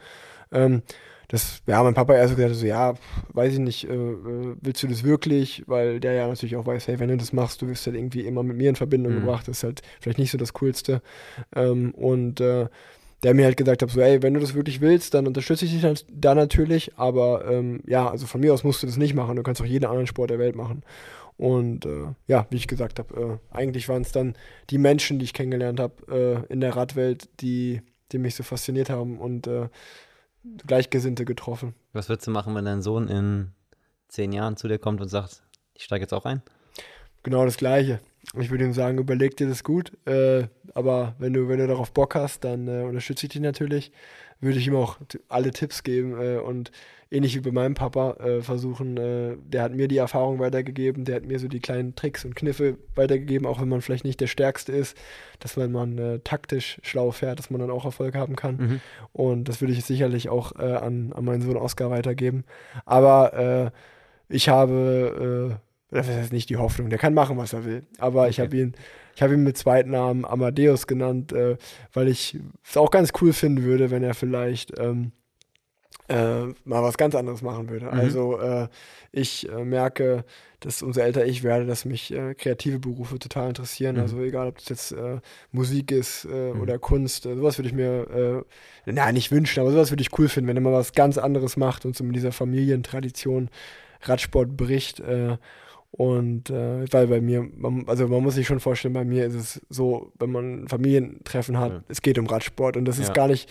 Ähm, 0.53 0.83
das, 1.29 1.63
ja, 1.67 1.83
mein 1.83 1.93
Papa 1.93 2.15
erst 2.15 2.31
so 2.31 2.37
gesagt, 2.37 2.55
so, 2.55 2.67
ja, 2.67 2.95
weiß 3.35 3.53
ich 3.53 3.59
nicht, 3.59 3.85
äh, 3.85 3.95
äh, 3.95 4.57
willst 4.63 4.83
du 4.83 4.87
das 4.87 5.05
wirklich? 5.05 5.63
Weil 5.67 6.01
der 6.01 6.15
ja 6.15 6.27
natürlich 6.27 6.57
auch 6.57 6.67
weiß, 6.67 6.89
hey, 6.89 6.99
wenn 6.99 7.11
du 7.11 7.19
das 7.19 7.35
machst, 7.35 7.61
du 7.61 7.69
wirst 7.69 7.87
halt 7.87 7.97
irgendwie 7.97 8.23
immer 8.23 8.43
mit 8.43 8.57
mir 8.57 8.71
in 8.71 8.77
Verbindung 8.77 9.13
mhm. 9.15 9.21
gebracht. 9.21 9.47
Das 9.47 9.59
ist 9.59 9.63
halt 9.63 9.83
vielleicht 10.01 10.19
nicht 10.19 10.31
so 10.31 10.39
das 10.39 10.55
Coolste. 10.55 11.03
Ähm, 11.55 11.93
und 11.93 12.41
äh, 12.41 12.69
der 13.23 13.35
mir 13.35 13.45
halt 13.45 13.59
gesagt 13.59 13.83
hat, 13.83 13.91
so, 13.91 14.01
ey, 14.01 14.23
wenn 14.23 14.35
du 14.35 14.41
das 14.41 14.55
wirklich 14.55 14.81
willst, 14.81 15.13
dann 15.13 15.27
unterstütze 15.27 15.67
ich 15.67 15.73
dich 15.73 15.83
dann, 15.83 15.99
da 16.11 16.35
natürlich, 16.35 16.97
aber 16.97 17.45
ähm, 17.51 17.81
ja, 17.87 18.09
also 18.09 18.27
von 18.27 18.41
mir 18.41 18.55
aus 18.55 18.65
musst 18.65 18.83
du 18.83 18.87
das 18.87 18.97
nicht 18.97 19.15
machen, 19.15 19.37
du 19.37 19.43
kannst 19.43 19.61
auch 19.61 19.67
jeden 19.67 19.85
anderen 19.85 20.07
Sport 20.07 20.31
der 20.31 20.39
Welt 20.39 20.57
machen. 20.57 20.83
Und 21.37 21.85
äh, 21.85 22.07
ja, 22.27 22.47
wie 22.51 22.57
ich 22.57 22.69
gesagt 22.69 22.99
habe, 22.99 23.41
äh, 23.53 23.57
eigentlich 23.57 23.89
waren 23.89 24.03
es 24.03 24.13
dann 24.13 24.35
die 24.71 24.79
Menschen, 24.79 25.19
die 25.19 25.25
ich 25.25 25.35
kennengelernt 25.35 25.79
habe 25.79 26.45
äh, 26.49 26.53
in 26.53 26.61
der 26.61 26.75
Radwelt, 26.75 27.29
die, 27.41 27.83
die 28.13 28.19
mich 28.19 28.35
so 28.35 28.43
fasziniert 28.43 28.89
haben 28.89 29.19
und 29.19 29.47
Gleichgesinnte 30.67 31.25
getroffen. 31.25 31.75
Was 31.93 32.09
würdest 32.09 32.27
du 32.27 32.31
machen, 32.31 32.55
wenn 32.55 32.65
dein 32.65 32.83
Sohn 32.83 33.09
in 33.09 33.53
zehn 34.09 34.33
Jahren 34.33 34.57
zu 34.57 34.69
dir 34.69 34.79
kommt 34.79 35.01
und 35.01 35.09
sagt, 35.09 35.43
ich 35.75 35.85
steige 35.85 36.03
jetzt 36.03 36.15
auch 36.15 36.25
ein? 36.25 36.43
Genau 37.23 37.45
das 37.45 37.57
Gleiche. 37.57 38.01
Ich 38.39 38.51
würde 38.51 38.65
ihm 38.65 38.73
sagen, 38.73 38.99
überleg 38.99 39.37
dir 39.37 39.49
das 39.49 39.65
gut, 39.65 39.93
äh, 40.07 40.49
aber 40.75 41.15
wenn 41.19 41.33
du, 41.33 41.49
wenn 41.49 41.59
du 41.59 41.67
darauf 41.67 41.93
Bock 41.93 42.15
hast, 42.15 42.45
dann 42.45 42.69
äh, 42.69 42.83
unterstütze 42.83 43.27
ich 43.27 43.33
dich 43.33 43.41
natürlich. 43.41 43.93
Würde 44.41 44.59
ich 44.59 44.67
ihm 44.67 44.77
auch 44.77 44.99
alle 45.29 45.51
Tipps 45.51 45.83
geben 45.83 46.21
äh, 46.21 46.39
und 46.39 46.71
ähnlich 47.11 47.35
wie 47.35 47.41
bei 47.41 47.51
meinem 47.51 47.75
Papa 47.75 48.13
äh, 48.21 48.43
versuchen, 48.43 48.97
äh, 48.97 49.37
der 49.43 49.63
hat 49.63 49.75
mir 49.75 49.89
die 49.89 49.97
Erfahrung 49.97 50.39
weitergegeben, 50.39 51.05
der 51.05 51.17
hat 51.17 51.25
mir 51.25 51.39
so 51.39 51.49
die 51.49 51.61
kleinen 51.61 51.95
Tricks 51.95 52.25
und 52.25 52.37
Kniffe 52.37 52.77
weitergegeben, 52.95 53.47
auch 53.47 53.61
wenn 53.61 53.69
man 53.69 53.81
vielleicht 53.81 54.05
nicht 54.05 54.21
der 54.21 54.27
Stärkste 54.27 54.73
ist, 54.73 54.97
dass 55.41 55.57
wenn 55.57 55.73
man 55.73 55.99
äh, 55.99 56.19
taktisch 56.21 56.79
schlau 56.83 57.11
fährt, 57.11 57.39
dass 57.39 57.51
man 57.51 57.61
dann 57.61 57.71
auch 57.71 57.85
Erfolg 57.85 58.15
haben 58.15 58.37
kann. 58.37 58.57
Mhm. 58.57 58.81
Und 59.13 59.49
das 59.49 59.61
würde 59.61 59.73
ich 59.73 59.85
sicherlich 59.85 60.29
auch 60.29 60.53
äh, 60.59 60.75
an, 60.75 61.13
an 61.15 61.25
meinen 61.25 61.43
Sohn 61.43 61.57
Oscar 61.57 61.91
weitergeben. 61.91 62.45
Aber 62.85 63.33
äh, 63.35 63.71
ich 64.35 64.51
habe, 64.51 65.59
das 65.91 66.07
ist 66.07 66.35
nicht 66.35 66.51
die 66.51 66.59
Hoffnung, 66.59 66.91
der 66.91 66.99
kann 66.99 67.15
machen, 67.15 67.39
was 67.39 67.55
er 67.55 67.65
will. 67.65 67.87
Aber 67.99 68.23
okay. 68.23 68.31
ich 68.31 68.41
habe 68.41 68.57
ihn 68.57 68.75
ich 69.19 69.23
habe 69.23 69.35
ihn 69.35 69.43
mit 69.43 69.59
zweiten 69.59 69.91
Namen 69.91 70.25
Amadeus 70.25 70.87
genannt, 70.87 71.33
äh, 71.33 71.57
weil 71.93 72.07
ich 72.07 72.39
es 72.65 72.77
auch 72.77 72.93
ganz 72.93 73.11
cool 73.21 73.33
finden 73.33 73.65
würde, 73.65 73.91
wenn 73.91 74.05
er 74.05 74.15
vielleicht 74.15 74.79
ähm, 74.79 75.11
äh, 76.07 76.45
mal 76.65 76.85
was 76.85 76.97
ganz 76.97 77.17
anderes 77.17 77.43
machen 77.43 77.69
würde. 77.69 77.87
Mhm. 77.87 77.99
Also 77.99 78.39
äh, 78.39 78.69
ich 79.11 79.49
äh, 79.51 79.65
merke, 79.65 80.25
dass 80.61 80.83
umso 80.83 81.01
älter 81.01 81.27
ich 81.27 81.43
werde, 81.43 81.67
dass 81.67 81.85
mich 81.85 82.15
äh, 82.15 82.37
kreative 82.37 82.79
Berufe 82.79 83.19
total 83.19 83.49
interessieren. 83.49 83.97
Mhm. 83.97 84.03
Also 84.03 84.21
egal, 84.21 84.47
ob 84.47 84.59
das 84.59 84.69
jetzt 84.69 84.93
äh, 84.93 85.19
Musik 85.51 85.91
ist 85.91 86.25
äh, 86.25 86.53
mhm. 86.53 86.61
oder 86.61 86.79
Kunst, 86.79 87.25
sowas 87.25 87.59
würde 87.59 87.71
ich 87.71 87.75
mir, 87.75 88.45
äh, 88.87 88.93
na 88.93 89.11
nicht 89.11 89.33
wünschen, 89.33 89.59
aber 89.59 89.73
sowas 89.73 89.91
würde 89.91 90.03
ich 90.03 90.17
cool 90.17 90.29
finden, 90.29 90.47
wenn 90.47 90.57
er 90.57 90.63
mal 90.63 90.73
was 90.73 90.93
ganz 90.93 91.19
anderes 91.19 91.57
macht 91.57 91.85
und 91.85 91.97
so 91.97 92.05
mit 92.05 92.15
dieser 92.15 92.31
Familientradition 92.31 93.51
Radsport 94.03 94.57
bricht. 94.57 95.03
Und 95.91 96.51
äh, 96.51 96.93
weil 96.93 97.07
bei 97.07 97.21
mir, 97.21 97.49
man, 97.57 97.85
also 97.87 98.09
man 98.09 98.23
muss 98.23 98.35
sich 98.35 98.47
schon 98.47 98.61
vorstellen, 98.61 98.95
bei 98.95 99.05
mir 99.05 99.25
ist 99.27 99.35
es 99.35 99.61
so, 99.71 100.13
wenn 100.19 100.31
man 100.31 100.65
ein 100.65 100.69
Familientreffen 100.69 101.59
hat, 101.59 101.73
ja. 101.73 101.83
es 101.89 102.03
geht 102.03 102.19
um 102.19 102.27
Radsport. 102.27 102.77
Und 102.77 102.85
das 102.85 102.99
ist 102.99 103.09
ja. 103.09 103.15
gar 103.15 103.29
nicht 103.29 103.49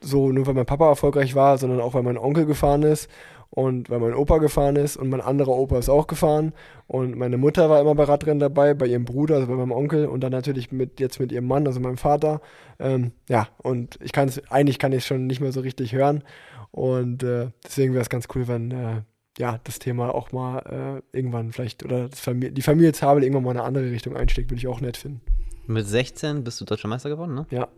so, 0.00 0.30
nur 0.30 0.46
weil 0.46 0.54
mein 0.54 0.66
Papa 0.66 0.88
erfolgreich 0.88 1.34
war, 1.34 1.56
sondern 1.56 1.80
auch 1.80 1.94
weil 1.94 2.02
mein 2.02 2.18
Onkel 2.18 2.44
gefahren 2.44 2.82
ist 2.82 3.08
und 3.54 3.88
weil 3.88 4.00
mein 4.00 4.14
Opa 4.14 4.38
gefahren 4.38 4.74
ist 4.74 4.96
und 4.96 5.08
mein 5.08 5.20
anderer 5.20 5.52
Opa 5.56 5.78
ist 5.78 5.88
auch 5.88 6.06
gefahren. 6.08 6.52
Und 6.88 7.16
meine 7.16 7.38
Mutter 7.38 7.70
war 7.70 7.80
immer 7.80 7.94
bei 7.94 8.04
Radrennen 8.04 8.40
dabei, 8.40 8.74
bei 8.74 8.86
ihrem 8.86 9.04
Bruder, 9.04 9.36
also 9.36 9.46
bei 9.46 9.54
meinem 9.54 9.72
Onkel 9.72 10.06
und 10.06 10.20
dann 10.22 10.32
natürlich 10.32 10.72
mit 10.72 10.98
jetzt 10.98 11.20
mit 11.20 11.30
ihrem 11.30 11.46
Mann, 11.46 11.66
also 11.66 11.78
meinem 11.78 11.96
Vater. 11.96 12.40
Ähm, 12.80 13.12
ja, 13.28 13.48
und 13.58 13.96
ich 14.02 14.10
kann 14.10 14.28
es, 14.28 14.42
eigentlich 14.50 14.80
kann 14.80 14.92
ich 14.92 14.98
es 14.98 15.06
schon 15.06 15.26
nicht 15.28 15.40
mehr 15.40 15.52
so 15.52 15.60
richtig 15.60 15.94
hören. 15.94 16.24
Und 16.72 17.22
äh, 17.22 17.50
deswegen 17.64 17.92
wäre 17.94 18.02
es 18.02 18.10
ganz 18.10 18.26
cool, 18.34 18.48
wenn 18.48 18.72
äh, 18.72 19.02
ja, 19.38 19.58
das 19.64 19.78
Thema 19.78 20.14
auch 20.14 20.32
mal 20.32 21.02
äh, 21.12 21.16
irgendwann 21.16 21.52
vielleicht, 21.52 21.84
oder 21.84 22.08
Familie, 22.10 22.52
die 22.52 22.62
Familie 22.62 22.92
Zabel 22.92 23.22
irgendwann 23.22 23.44
mal 23.44 23.50
in 23.52 23.56
eine 23.58 23.66
andere 23.66 23.90
Richtung 23.90 24.16
einsteckt, 24.16 24.50
würde 24.50 24.58
ich 24.58 24.68
auch 24.68 24.80
nett 24.80 24.96
finden. 24.96 25.20
Mit 25.66 25.86
16 25.86 26.44
bist 26.44 26.60
du 26.60 26.64
deutscher 26.64 26.88
Meister 26.88 27.08
geworden, 27.08 27.34
ne? 27.34 27.46
Ja. 27.50 27.68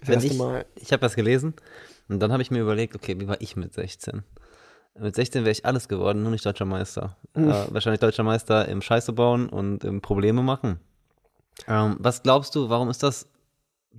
Das 0.00 0.08
Wenn 0.08 0.14
erste 0.14 0.32
ich, 0.32 0.38
Mal. 0.38 0.66
Ich 0.76 0.92
habe 0.92 1.00
das 1.00 1.14
gelesen 1.14 1.54
und 2.08 2.20
dann 2.20 2.32
habe 2.32 2.42
ich 2.42 2.50
mir 2.50 2.60
überlegt, 2.60 2.94
okay, 2.94 3.18
wie 3.18 3.28
war 3.28 3.40
ich 3.40 3.56
mit 3.56 3.74
16? 3.74 4.22
Mit 4.98 5.14
16 5.14 5.44
wäre 5.44 5.52
ich 5.52 5.64
alles 5.64 5.88
geworden, 5.88 6.22
nur 6.22 6.30
nicht 6.30 6.46
deutscher 6.46 6.64
Meister. 6.64 7.16
Mhm. 7.34 7.48
Äh, 7.48 7.72
wahrscheinlich 7.72 8.00
deutscher 8.00 8.22
Meister 8.22 8.68
im 8.68 8.82
Scheiße 8.82 9.12
bauen 9.12 9.48
und 9.48 9.84
im 9.84 10.00
Probleme 10.00 10.42
machen. 10.42 10.78
Ähm, 11.66 11.96
was 11.98 12.22
glaubst 12.22 12.54
du, 12.54 12.68
warum 12.68 12.90
ist 12.90 13.02
das 13.02 13.28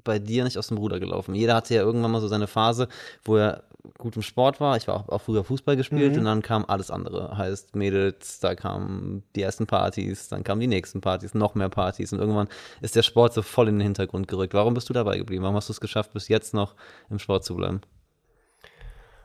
bei 0.03 0.19
dir 0.19 0.43
nicht 0.43 0.57
aus 0.57 0.67
dem 0.67 0.77
Ruder 0.77 0.99
gelaufen? 0.99 1.35
Jeder 1.35 1.55
hatte 1.55 1.75
ja 1.75 1.81
irgendwann 1.81 2.11
mal 2.11 2.21
so 2.21 2.27
seine 2.27 2.47
Phase, 2.47 2.87
wo 3.23 3.37
er 3.37 3.63
gut 3.97 4.15
im 4.15 4.21
Sport 4.21 4.59
war. 4.59 4.77
Ich 4.77 4.87
war 4.87 4.95
auch, 4.95 5.09
auch 5.09 5.21
früher 5.21 5.43
Fußball 5.43 5.75
gespielt 5.75 6.13
Mhm. 6.13 6.19
und 6.19 6.25
dann 6.25 6.41
kam 6.41 6.65
alles 6.67 6.91
andere. 6.91 7.37
Heißt 7.37 7.75
Mädels, 7.75 8.39
da 8.39 8.55
kamen 8.55 9.23
die 9.35 9.41
ersten 9.41 9.67
Partys, 9.67 10.29
dann 10.29 10.43
kamen 10.43 10.61
die 10.61 10.67
nächsten 10.67 11.01
Partys, 11.01 11.33
noch 11.33 11.55
mehr 11.55 11.69
Partys 11.69 12.13
und 12.13 12.19
irgendwann 12.19 12.47
ist 12.81 12.95
der 12.95 13.03
Sport 13.03 13.33
so 13.33 13.41
voll 13.41 13.67
in 13.67 13.75
den 13.75 13.81
Hintergrund 13.83 14.27
gerückt. 14.27 14.53
Warum 14.53 14.73
bist 14.73 14.89
du 14.89 14.93
dabei 14.93 15.17
geblieben? 15.17 15.43
Warum 15.43 15.55
hast 15.55 15.69
du 15.69 15.73
es 15.73 15.81
geschafft, 15.81 16.13
bis 16.13 16.27
jetzt 16.27 16.53
noch 16.53 16.75
im 17.09 17.19
Sport 17.19 17.43
zu 17.45 17.55
bleiben? 17.55 17.81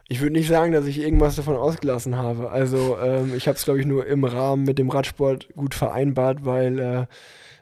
Ich 0.08 0.20
würde 0.20 0.32
nicht 0.32 0.48
sagen, 0.48 0.72
dass 0.72 0.86
ich 0.86 0.98
irgendwas 0.98 1.36
davon 1.36 1.54
ausgelassen 1.54 2.16
habe. 2.16 2.50
Also 2.50 2.98
ähm, 3.00 3.32
ich 3.36 3.46
habe 3.46 3.56
es, 3.56 3.64
glaube 3.64 3.78
ich, 3.78 3.86
nur 3.86 4.06
im 4.06 4.24
Rahmen 4.24 4.64
mit 4.64 4.78
dem 4.78 4.90
Radsport 4.90 5.48
gut 5.54 5.72
vereinbart, 5.74 6.44
weil, 6.44 6.78
äh, 6.80 7.06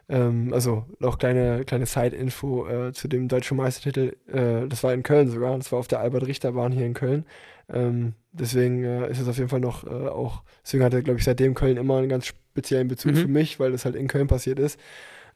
ähm, 0.08 0.52
also 0.52 0.84
noch 0.98 1.18
kleine, 1.18 1.64
kleine 1.64 1.86
Side-Info 1.86 2.66
äh, 2.66 2.92
zu 2.92 3.08
dem 3.08 3.28
deutschen 3.28 3.56
Meistertitel, 3.56 4.16
äh, 4.26 4.66
das 4.68 4.82
war 4.82 4.92
in 4.94 5.02
Köln 5.02 5.28
sogar, 5.30 5.56
das 5.56 5.70
war 5.72 5.78
auf 5.78 5.88
der 5.88 6.00
Albert-Richter-Bahn 6.00 6.72
hier 6.72 6.86
in 6.86 6.94
Köln. 6.94 7.24
Ähm, 7.70 8.14
deswegen 8.32 8.84
äh, 8.84 9.10
ist 9.10 9.20
es 9.20 9.28
auf 9.28 9.36
jeden 9.36 9.50
Fall 9.50 9.60
noch 9.60 9.84
äh, 9.86 9.90
auch, 9.90 10.42
deswegen 10.64 10.82
hatte, 10.84 11.02
glaube 11.02 11.18
ich, 11.18 11.24
seitdem 11.24 11.54
Köln 11.54 11.76
immer 11.76 11.98
einen 11.98 12.08
ganz 12.08 12.26
speziellen 12.26 12.88
Bezug 12.88 13.12
Mhm. 13.12 13.16
für 13.16 13.28
mich, 13.28 13.60
weil 13.60 13.72
das 13.72 13.84
halt 13.84 13.94
in 13.96 14.08
Köln 14.08 14.26
passiert 14.26 14.58
ist. 14.58 14.80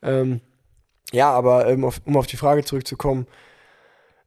Ähm, 0.03 0.41
ja, 1.13 1.31
aber 1.31 1.69
ähm, 1.69 1.85
auf, 1.85 2.01
um 2.07 2.17
auf 2.17 2.27
die 2.27 2.39
Frage 2.39 2.65
zurückzukommen, 2.65 3.27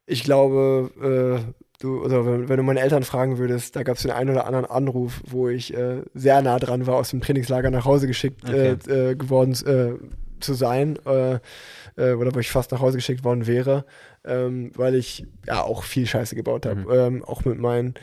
ich 0.06 0.22
glaube, 0.22 1.42
äh, 1.44 1.52
du, 1.80 2.04
oder 2.04 2.24
wenn, 2.24 2.48
wenn 2.48 2.56
du 2.58 2.62
meine 2.62 2.78
Eltern 2.80 3.02
fragen 3.02 3.38
würdest, 3.38 3.74
da 3.74 3.82
gab 3.82 3.96
es 3.96 4.02
den 4.02 4.12
einen 4.12 4.30
oder 4.30 4.46
anderen 4.46 4.66
Anruf, 4.66 5.20
wo 5.26 5.48
ich 5.48 5.74
äh, 5.74 6.02
sehr 6.14 6.40
nah 6.42 6.60
dran 6.60 6.86
war, 6.86 6.94
aus 6.94 7.10
dem 7.10 7.20
Trainingslager 7.20 7.70
nach 7.72 7.84
Hause 7.84 8.06
geschickt 8.06 8.44
Okay. 8.44 8.76
äh, 8.88 9.10
äh, 9.10 9.14
geworden 9.16 9.52
äh, 9.66 9.94
zu 10.40 10.54
sein, 10.54 10.98
äh, 11.06 11.38
äh, 11.96 12.12
oder 12.14 12.34
wo 12.34 12.38
ich 12.38 12.50
fast 12.50 12.72
nach 12.72 12.80
Hause 12.80 12.98
geschickt 12.98 13.24
worden 13.24 13.46
wäre, 13.46 13.84
ähm, 14.24 14.70
weil 14.74 14.94
ich 14.94 15.26
ja 15.46 15.62
auch 15.62 15.82
viel 15.84 16.06
Scheiße 16.06 16.34
gebaut 16.36 16.66
habe, 16.66 16.80
Mhm. 16.80 16.90
ähm, 16.90 17.24
auch 17.24 17.44
mit 17.44 17.58
meinen 17.58 17.94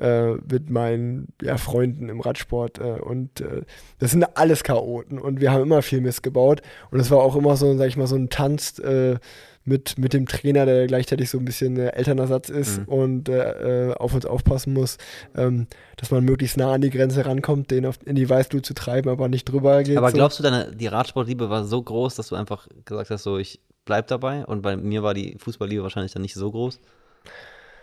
äh, 0.00 0.32
mit 0.50 0.70
meinen 0.70 1.28
ja, 1.42 1.56
Freunden 1.56 2.08
im 2.08 2.20
Radsport 2.20 2.78
äh, 2.78 3.00
und 3.00 3.40
äh, 3.40 3.62
das 3.98 4.10
sind 4.12 4.24
alles 4.36 4.64
Chaoten 4.64 5.18
und 5.18 5.40
wir 5.40 5.52
haben 5.52 5.62
immer 5.62 5.82
viel 5.82 6.00
Mist 6.00 6.22
gebaut 6.22 6.62
und 6.90 7.00
es 7.00 7.10
war 7.10 7.18
auch 7.18 7.36
immer 7.36 7.56
so, 7.56 7.76
sag 7.76 7.88
ich 7.88 7.96
mal, 7.96 8.06
so 8.06 8.16
ein 8.16 8.30
Tanz 8.30 8.78
äh, 8.78 9.16
mit, 9.64 9.98
mit 9.98 10.14
dem 10.14 10.26
Trainer, 10.26 10.64
der 10.64 10.86
gleichzeitig 10.86 11.28
so 11.28 11.38
ein 11.38 11.44
bisschen 11.44 11.76
Elternersatz 11.76 12.48
ist 12.48 12.78
Mhm. 12.78 12.84
und 12.86 13.28
äh, 13.28 13.90
äh, 13.90 13.94
auf 13.94 14.14
uns 14.14 14.24
aufpassen 14.24 14.72
muss, 14.72 14.96
ähm, 15.36 15.66
dass 15.96 16.10
man 16.10 16.24
möglichst 16.24 16.56
nah 16.56 16.72
an 16.72 16.80
die 16.80 16.90
Grenze 16.90 17.26
rankommt, 17.26 17.70
den 17.70 17.84
auf, 17.84 17.98
in 18.04 18.16
die 18.16 18.28
Weißglut 18.28 18.64
zu 18.64 18.74
treiben, 18.74 19.10
aber 19.10 19.28
nicht 19.28 19.44
drüber 19.44 19.82
geht. 19.82 19.98
Aber 19.98 20.10
so. 20.10 20.16
glaubst 20.16 20.38
du, 20.38 20.42
deine, 20.42 20.74
die 20.74 20.86
Radsportliebe 20.86 21.50
war 21.50 21.64
so 21.64 21.82
groß, 21.82 22.14
dass 22.14 22.28
du 22.28 22.36
einfach 22.36 22.68
gesagt 22.84 23.10
hast, 23.10 23.22
so 23.22 23.36
ich 23.36 23.60
bleib 23.84 24.06
dabei? 24.06 24.46
Und 24.46 24.62
bei 24.62 24.76
mir 24.76 25.02
war 25.02 25.12
die 25.12 25.36
Fußballliebe 25.38 25.82
wahrscheinlich 25.82 26.12
dann 26.12 26.22
nicht 26.22 26.34
so 26.34 26.50
groß. 26.50 26.80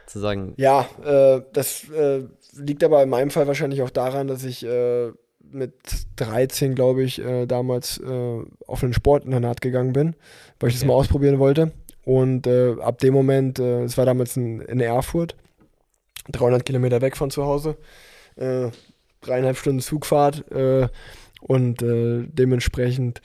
Zu 0.08 0.20
sagen, 0.20 0.54
Ja, 0.58 0.88
äh, 1.04 1.42
das 1.54 1.90
äh, 1.90 2.24
liegt 2.54 2.84
aber 2.84 3.04
in 3.04 3.10
meinem 3.10 3.30
Fall 3.30 3.46
wahrscheinlich 3.46 3.82
auch 3.84 3.90
daran, 3.92 4.28
dass 4.28 4.44
ich 4.44 4.66
äh, 4.66 5.12
mit 5.52 5.74
13, 6.16 6.76
glaube 6.76 7.04
ich, 7.04 7.20
äh, 7.20 7.46
damals 7.46 8.00
äh, 8.00 8.42
auf 8.68 8.84
ein 8.84 8.94
Sportinternat 8.94 9.62
gegangen 9.62 9.94
bin, 9.94 10.16
weil 10.60 10.70
ich 10.70 10.76
das 10.76 10.84
Okay. 10.84 10.88
mal 10.88 10.96
ausprobieren 10.96 11.40
wollte. 11.40 11.72
Und 12.04 12.48
äh, 12.48 12.76
ab 12.82 13.00
dem 13.00 13.14
Moment, 13.14 13.60
es 13.60 13.98
war 13.98 14.06
damals 14.06 14.38
in, 14.38 14.62
in 14.62 14.80
Erfurt, 14.80 15.36
300 16.32 16.66
Kilometer 16.66 17.02
weg 17.02 17.18
von 17.18 17.30
zu 17.32 17.44
Hause, 17.46 17.78
dreieinhalb 18.36 19.58
Stunden 19.58 19.82
Zugfahrt 19.82 20.46
und 21.42 21.78
dementsprechend 21.82 23.22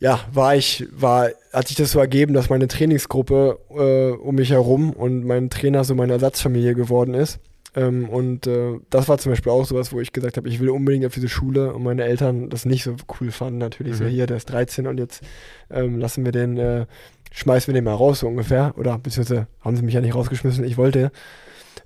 ja, 0.00 0.20
war 0.32 0.54
ich, 0.56 0.86
war, 0.92 1.28
hat 1.52 1.68
sich 1.68 1.76
das 1.76 1.90
so 1.92 1.98
ergeben, 1.98 2.34
dass 2.34 2.50
meine 2.50 2.68
Trainingsgruppe 2.68 3.58
äh, 3.70 4.10
um 4.20 4.36
mich 4.36 4.50
herum 4.50 4.92
und 4.92 5.24
mein 5.24 5.50
Trainer 5.50 5.84
so 5.84 5.94
meine 5.94 6.12
Ersatzfamilie 6.14 6.74
geworden 6.74 7.14
ist. 7.14 7.40
Ähm, 7.74 8.08
und 8.08 8.46
äh, 8.46 8.78
das 8.90 9.08
war 9.08 9.18
zum 9.18 9.32
Beispiel 9.32 9.52
auch 9.52 9.64
sowas, 9.66 9.92
wo 9.92 10.00
ich 10.00 10.12
gesagt 10.12 10.36
habe, 10.36 10.48
ich 10.48 10.58
will 10.60 10.70
unbedingt 10.70 11.04
auf 11.04 11.14
diese 11.14 11.28
Schule 11.28 11.74
und 11.74 11.82
meine 11.82 12.04
Eltern 12.04 12.48
das 12.48 12.64
nicht 12.64 12.84
so 12.84 12.94
cool 13.20 13.30
fanden. 13.30 13.58
Natürlich 13.58 13.96
so, 13.96 14.04
Mhm. 14.04 14.08
hier, 14.08 14.26
der 14.26 14.38
ist 14.38 14.46
13 14.50 14.86
und 14.86 14.98
jetzt 14.98 15.22
ähm, 15.70 15.98
lassen 15.98 16.24
wir 16.24 16.32
den, 16.32 16.56
äh, 16.56 16.86
schmeißen 17.32 17.66
wir 17.72 17.74
den 17.78 17.84
mal 17.84 17.94
raus, 17.94 18.20
so 18.20 18.26
ungefähr. 18.28 18.74
Oder 18.78 18.98
beziehungsweise 18.98 19.48
haben 19.60 19.76
sie 19.76 19.82
mich 19.82 19.94
ja 19.94 20.00
nicht 20.00 20.14
rausgeschmissen, 20.14 20.64
ich 20.64 20.78
wollte 20.78 21.10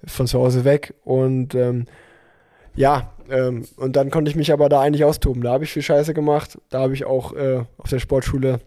von 0.07 0.27
zu 0.27 0.39
Hause 0.39 0.65
weg. 0.65 0.95
Und 1.05 1.55
ähm, 1.55 1.87
ja, 2.75 3.13
ähm, 3.31 3.65
und 3.77 3.97
dann 3.97 4.11
konnte 4.11 4.31
ich 4.31 4.37
mich 4.37 4.53
aber 4.53 4.69
da 4.69 4.81
eigentlich 4.81 5.05
austoben. 5.05 5.43
Da 5.43 5.53
habe 5.53 5.65
ich 5.65 5.73
viel 5.73 5.83
Scheiße 5.83 6.15
gemacht. 6.15 6.59
Da 6.71 6.81
habe 6.81 6.95
ich 6.95 7.05
auch 7.05 7.33
äh, 7.35 7.65
auf 7.79 7.89
der 7.91 7.99
Sportschule 7.99 8.61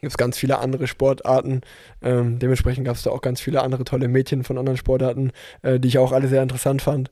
gibt 0.00 0.12
es 0.12 0.16
ganz 0.16 0.38
viele 0.38 0.58
andere 0.58 0.86
Sportarten. 0.86 1.62
Ähm, 2.02 2.38
dementsprechend 2.38 2.84
gab 2.86 2.96
es 2.96 3.02
da 3.02 3.10
auch 3.10 3.20
ganz 3.20 3.40
viele 3.40 3.62
andere 3.62 3.84
tolle 3.84 4.08
Mädchen 4.08 4.44
von 4.44 4.56
anderen 4.58 4.76
Sportarten, 4.76 5.32
äh, 5.62 5.80
die 5.80 5.88
ich 5.88 5.98
auch 5.98 6.12
alle 6.12 6.28
sehr 6.28 6.42
interessant 6.42 6.82
fand. 6.82 7.10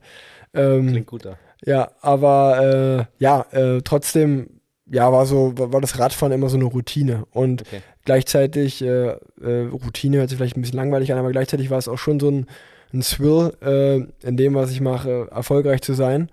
Ähm, 0.53 0.87
klingt 0.87 1.07
gut 1.07 1.25
da. 1.25 1.37
ja, 1.65 1.91
aber 2.01 3.07
äh, 3.19 3.23
ja, 3.23 3.45
äh, 3.51 3.81
trotzdem, 3.83 4.61
ja, 4.89 5.11
war 5.11 5.25
so, 5.25 5.57
war, 5.57 5.73
war 5.73 5.81
das 5.81 5.99
Radfahren 5.99 6.31
immer 6.31 6.47
so 6.49 6.55
eine 6.55 6.63
Routine. 6.65 7.25
Und 7.31 7.63
Okay. 7.63 7.81
gleichzeitig, 8.05 8.81
äh, 8.81 9.17
äh, 9.41 9.67
Routine 9.69 10.19
hört 10.19 10.29
sich 10.29 10.37
vielleicht 10.37 10.55
ein 10.55 10.61
bisschen 10.61 10.77
langweilig 10.77 11.11
an, 11.11 11.19
aber 11.19 11.31
gleichzeitig 11.31 11.69
war 11.69 11.77
es 11.77 11.89
auch 11.89 11.97
schon 11.97 12.21
so 12.21 12.29
ein, 12.31 12.45
ein 12.93 13.01
Thrill, 13.01 13.53
äh, 13.61 14.27
in 14.27 14.37
dem, 14.37 14.55
was 14.55 14.71
ich 14.71 14.81
mache, 14.81 15.27
erfolgreich 15.31 15.81
zu 15.81 15.93
sein. 15.93 16.29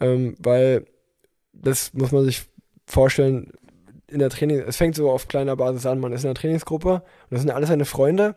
Ähm, 0.00 0.36
weil 0.38 0.84
das 1.52 1.92
muss 1.94 2.12
man 2.12 2.24
sich 2.24 2.44
vorstellen, 2.86 3.52
in 4.10 4.20
der 4.20 4.30
Training, 4.30 4.62
es 4.66 4.76
fängt 4.76 4.94
so 4.94 5.10
auf 5.10 5.28
kleiner 5.28 5.56
Basis 5.56 5.86
an, 5.86 6.00
man 6.00 6.12
ist 6.12 6.24
in 6.24 6.28
der 6.28 6.34
Trainingsgruppe 6.34 6.94
und 6.94 7.02
das 7.30 7.40
sind 7.40 7.50
alles 7.50 7.68
seine 7.68 7.84
Freunde, 7.84 8.36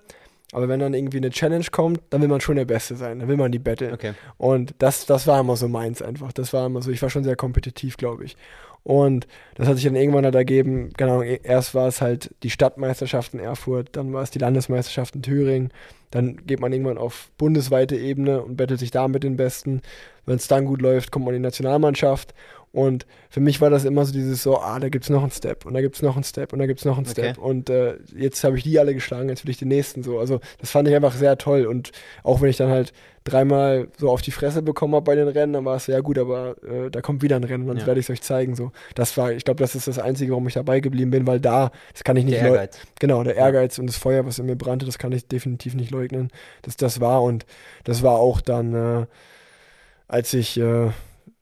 aber 0.51 0.67
wenn 0.67 0.81
dann 0.81 0.93
irgendwie 0.93 1.17
eine 1.17 1.29
Challenge 1.29 1.65
kommt, 1.71 2.01
dann 2.09 2.21
will 2.21 2.27
man 2.27 2.41
schon 2.41 2.57
der 2.57 2.65
Beste 2.65 2.95
sein, 2.95 3.19
dann 3.19 3.29
will 3.29 3.37
man 3.37 3.51
die 3.51 3.59
Battle. 3.59 3.93
Okay. 3.93 4.13
Und 4.37 4.75
das, 4.79 5.05
das 5.05 5.27
war 5.27 5.39
immer 5.39 5.55
so 5.55 5.69
meins 5.69 6.01
einfach. 6.01 6.33
Das 6.33 6.51
war 6.51 6.65
immer 6.65 6.81
so, 6.81 6.91
ich 6.91 7.01
war 7.01 7.09
schon 7.09 7.23
sehr 7.23 7.37
kompetitiv, 7.37 7.95
glaube 7.95 8.25
ich. 8.25 8.35
Und 8.83 9.27
das 9.55 9.67
hat 9.67 9.75
sich 9.75 9.85
dann 9.85 9.95
irgendwann 9.95 10.25
halt 10.25 10.35
ergeben, 10.35 10.89
genau, 10.97 11.21
erst 11.21 11.75
war 11.75 11.87
es 11.87 12.01
halt 12.01 12.33
die 12.41 12.49
Stadtmeisterschaft 12.49 13.33
in 13.33 13.39
Erfurt, 13.39 13.89
dann 13.91 14.11
war 14.11 14.23
es 14.23 14.31
die 14.31 14.39
Landesmeisterschaft 14.39 15.15
in 15.15 15.21
Thüringen, 15.21 15.71
dann 16.09 16.37
geht 16.47 16.59
man 16.59 16.73
irgendwann 16.73 16.97
auf 16.97 17.29
bundesweite 17.37 17.95
Ebene 17.95 18.41
und 18.41 18.57
bettelt 18.57 18.79
sich 18.79 18.91
da 18.91 19.07
mit 19.07 19.23
den 19.23 19.37
Besten. 19.37 19.81
Wenn 20.25 20.35
es 20.35 20.47
dann 20.47 20.65
gut 20.65 20.81
läuft, 20.81 21.11
kommt 21.11 21.25
man 21.25 21.35
in 21.35 21.41
die 21.41 21.47
Nationalmannschaft. 21.47 22.33
Und 22.73 23.05
für 23.29 23.41
mich 23.41 23.59
war 23.59 23.69
das 23.69 23.83
immer 23.83 24.05
so 24.05 24.13
dieses 24.13 24.43
so, 24.43 24.57
ah, 24.59 24.79
da 24.79 24.87
gibt 24.87 25.03
es 25.03 25.09
noch 25.09 25.21
einen 25.23 25.31
Step 25.31 25.65
und 25.65 25.73
da 25.73 25.81
gibt 25.81 25.97
es 25.97 26.01
noch 26.01 26.15
einen 26.15 26.23
Step 26.23 26.53
und 26.53 26.59
da 26.59 26.65
gibt 26.67 26.79
es 26.79 26.85
noch 26.85 26.97
einen 26.97 27.05
Okay. 27.05 27.31
Step. 27.31 27.37
Und 27.37 27.69
äh, 27.69 27.97
jetzt 28.15 28.43
habe 28.45 28.57
ich 28.57 28.63
die 28.63 28.79
alle 28.79 28.93
geschlagen, 28.93 29.27
jetzt 29.27 29.43
will 29.43 29.51
ich 29.51 29.57
den 29.57 29.67
nächsten 29.67 30.03
so. 30.03 30.19
Also 30.19 30.39
das 30.59 30.71
fand 30.71 30.87
ich 30.87 30.95
einfach 30.95 31.13
sehr 31.13 31.37
toll. 31.37 31.65
Und 31.65 31.91
auch 32.23 32.39
wenn 32.41 32.49
ich 32.49 32.55
dann 32.55 32.69
halt 32.69 32.93
dreimal 33.25 33.89
so 33.97 34.09
auf 34.09 34.21
die 34.21 34.31
Fresse 34.31 34.61
bekommen 34.61 34.95
habe 34.95 35.03
bei 35.03 35.15
den 35.15 35.27
Rennen, 35.27 35.51
dann 35.51 35.65
war 35.65 35.75
es 35.75 35.85
so, 35.85 35.91
ja 35.91 35.99
gut, 35.99 36.17
aber 36.17 36.55
äh, 36.63 36.89
da 36.89 37.01
kommt 37.01 37.21
wieder 37.21 37.35
ein 37.35 37.43
Rennen, 37.43 37.67
dann 37.67 37.77
Ja. 37.77 37.85
werde 37.87 37.99
ich 37.99 38.05
es 38.05 38.09
euch 38.09 38.21
zeigen. 38.21 38.55
So. 38.55 38.71
Das 38.95 39.17
war, 39.17 39.33
ich 39.33 39.43
glaube, 39.43 39.59
das 39.61 39.75
ist 39.75 39.89
das 39.89 39.99
Einzige, 39.99 40.31
warum 40.31 40.47
ich 40.47 40.53
dabei 40.53 40.79
geblieben 40.79 41.11
bin, 41.11 41.27
weil 41.27 41.41
da, 41.41 41.71
das 41.91 42.05
kann 42.05 42.15
ich 42.15 42.23
nicht 42.23 42.37
Der 42.37 42.43
leu- 42.47 42.55
Ehrgeiz. 42.55 42.79
Genau, 42.99 43.21
der 43.23 43.35
Ehrgeiz 43.35 43.79
und 43.79 43.87
das 43.87 43.97
Feuer, 43.97 44.25
was 44.25 44.39
in 44.39 44.45
mir 44.45 44.55
brannte, 44.55 44.85
das 44.85 44.97
kann 44.97 45.11
ich 45.11 45.27
definitiv 45.27 45.75
nicht 45.75 45.91
leugnen, 45.91 46.29
dass 46.61 46.77
das 46.77 47.01
war. 47.01 47.21
Und 47.21 47.45
das 47.83 48.01
war 48.01 48.13
auch 48.15 48.39
dann, 48.39 48.73
äh, 48.73 49.05
als 50.07 50.33
ich, 50.33 50.57
äh, 50.57 50.89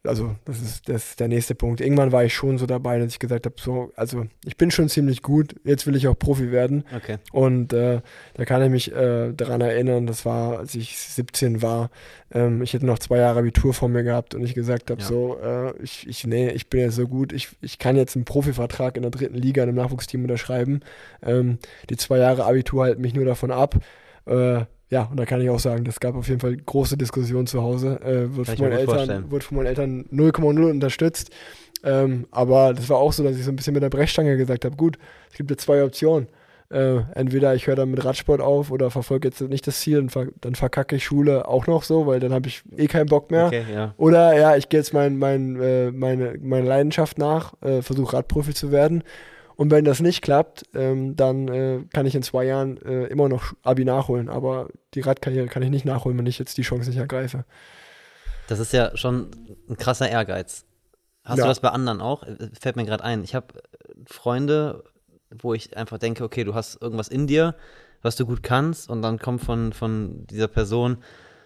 also 0.06 0.36
das 0.46 0.62
ist, 0.62 0.88
das 0.88 1.10
ist 1.10 1.20
der 1.20 1.28
nächste 1.28 1.56
Punkt. 1.56 1.82
Irgendwann 1.82 2.12
war 2.14 2.24
ich 2.24 2.34
schon 2.34 2.58
so 2.58 2.66
dabei, 2.66 3.00
dass 3.00 3.12
ich 3.12 3.20
gesagt 3.20 3.46
habe, 3.46 3.56
so, 3.60 3.92
also 3.96 4.26
ich 4.46 4.56
bin 4.56 4.72
schon 4.72 4.88
ziemlich 4.88 5.22
gut, 5.22 5.56
jetzt 5.66 5.86
will 5.88 5.96
ich 5.96 6.08
auch 6.08 6.18
Profi 6.18 6.52
werden. 6.52 6.86
Okay. 6.96 7.18
Und 7.34 7.74
äh, 7.74 8.02
da 8.36 8.46
kann 8.46 8.64
ich 8.64 8.70
mich 8.70 8.96
äh, 8.96 9.34
daran 9.34 9.60
erinnern, 9.60 10.08
das 10.08 10.26
war, 10.26 10.60
als 10.60 10.74
ich 10.76 10.98
17 10.98 11.62
war. 11.62 11.90
Ähm, 12.32 12.62
ich 12.62 12.74
hätte 12.74 12.86
noch 12.86 13.00
zwei 13.00 13.18
Jahre 13.18 13.40
Abitur 13.40 13.74
vor 13.74 13.90
mir 13.90 14.04
gehabt 14.04 14.36
und 14.36 14.44
ich 14.44 14.54
gesagt 14.54 14.90
habe, 14.90 15.02
Ja. 15.02 15.08
so, 15.08 15.38
äh, 15.42 15.74
ich, 15.84 16.08
ich, 16.08 16.26
nee, 16.26 16.50
ich 16.52 16.70
bin 16.70 16.80
jetzt 16.80 16.96
so 16.96 17.08
gut, 17.08 17.34
ich, 17.34 17.50
ich 17.62 17.78
kann 17.78 17.98
jetzt 17.98 18.16
einen 18.16 18.26
Profivertrag 18.26 18.96
in 18.96 19.02
der 19.02 19.12
dritten 19.12 19.36
Liga 19.36 19.64
in 19.64 19.70
einem 19.70 19.78
Nachwuchsteam 19.78 20.22
unterschreiben. 20.22 20.80
Ähm, 21.22 21.60
die 21.90 21.98
zwei 21.98 22.20
Jahre 22.20 22.46
Abitur 22.46 22.84
halten 22.84 23.02
mich 23.02 23.14
nur 23.14 23.26
davon 23.26 23.52
ab. 23.52 23.76
Ja, 24.90 25.04
und 25.04 25.18
da 25.18 25.26
kann 25.26 25.40
ich 25.42 25.50
auch 25.50 25.60
sagen, 25.60 25.84
das 25.84 26.00
gab 26.00 26.16
auf 26.16 26.28
jeden 26.28 26.40
Fall 26.40 26.58
große 26.58 26.98
Diskussionen 26.98 27.46
zu 27.46 27.62
Hause. 27.62 28.00
Äh, 28.02 28.36
wird, 28.36 28.48
von 28.50 28.72
Eltern, 28.72 29.32
wird 29.32 29.44
von 29.44 29.58
meinen 29.58 29.68
Eltern 29.68 30.06
0,0 30.12 30.70
unterstützt. 30.70 31.30
Ähm, 31.84 32.26
aber 32.32 32.74
das 32.74 32.90
war 32.90 32.98
auch 32.98 33.14
so, 33.14 33.24
dass 33.24 33.38
ich 33.38 33.44
so 33.44 33.52
ein 33.52 33.56
bisschen 33.56 33.74
mit 33.74 33.84
der 33.84 33.90
Brechstange 33.90 34.36
gesagt 34.36 34.66
habe, 34.66 34.76
gut, 34.76 34.98
es 35.32 35.38
gibt 35.38 35.52
jetzt 35.52 35.64
zwei 35.64 35.84
Optionen. 35.84 36.28
Äh, 36.72 37.02
entweder 37.16 37.56
ich 37.56 37.66
höre 37.66 37.76
dann 37.76 37.90
mit 37.90 38.04
Radsport 38.06 38.42
auf 38.42 38.70
oder 38.70 38.92
verfolge 38.92 39.28
jetzt 39.28 39.42
nicht 39.42 39.66
das 39.66 39.80
Ziel, 39.80 39.98
dann, 39.98 40.10
ver 40.10 40.28
dann 40.42 40.54
verkacke 40.54 40.98
ich 40.98 41.04
Schule 41.04 41.48
auch 41.48 41.66
noch 41.66 41.82
so, 41.82 42.06
weil 42.06 42.20
dann 42.20 42.32
habe 42.32 42.48
ich 42.48 42.62
eh 42.78 42.86
keinen 42.86 43.08
Bock 43.08 43.32
mehr. 43.32 43.48
Okay, 43.48 43.64
ja. 43.74 43.96
Oder 43.98 44.38
ja, 44.38 44.56
ich 44.56 44.70
gehe 44.70 44.80
jetzt 44.80 44.94
mein, 44.94 45.18
mein, 45.18 45.60
äh, 45.60 45.92
meine, 45.92 46.36
meine 46.42 46.68
Leidenschaft 46.68 47.18
nach, 47.18 47.54
äh, 47.62 47.82
versuche 47.82 48.14
Radprofi 48.14 48.54
zu 48.54 48.72
werden. 48.72 49.04
Und 49.60 49.72
wenn 49.72 49.84
das 49.84 50.00
nicht 50.00 50.22
klappt, 50.22 50.64
ähm, 50.74 51.18
dann 51.18 51.50
äh, 51.50 51.82
kann 51.92 52.06
ich 52.06 52.16
in 52.16 52.24
zwei 52.24 52.46
Jahren 52.46 52.78
äh, 52.82 53.08
immer 53.08 53.28
noch 53.28 53.52
Abi 53.62 53.84
nachholen. 53.84 54.30
Aber 54.30 54.70
die 54.94 55.02
Radkarriere 55.02 55.48
kann 55.48 55.62
ich 55.62 55.70
nicht 55.70 55.84
nachholen, 55.84 56.18
wenn 56.18 56.28
ich 56.28 56.40
jetzt 56.40 56.58
die 56.58 56.62
Chance 56.62 56.90
nicht 56.90 56.98
ergreife. 56.98 57.44
Das 58.48 58.60
ist 58.60 58.72
ja 58.72 58.96
schon 58.96 59.32
ein 59.68 59.76
krasser 59.76 60.08
Ehrgeiz. 60.10 60.64
Hast 61.26 61.40
Ja. 61.40 61.44
du 61.44 61.50
das 61.50 61.60
bei 61.60 61.68
anderen 61.72 62.00
auch? 62.00 62.24
Äh, 62.24 62.38
Fällt 62.58 62.78
mir 62.78 62.86
gerade 62.86 63.04
ein. 63.04 63.22
Ich 63.26 63.36
habe 63.36 63.48
Freunde, 64.06 64.86
wo 65.30 65.54
ich 65.54 65.76
einfach 65.76 65.98
denke, 65.98 66.24
okay, 66.24 66.46
du 66.46 66.56
hast 66.56 66.82
irgendwas 66.82 67.10
in 67.10 67.28
dir, 67.28 67.54
was 68.02 68.16
du 68.16 68.26
gut 68.26 68.42
kannst 68.44 68.90
und 68.90 69.02
dann 69.02 69.20
kommt 69.20 69.42
von, 69.42 69.74
von 69.74 70.26
dieser 70.28 70.48
Person 70.48 71.00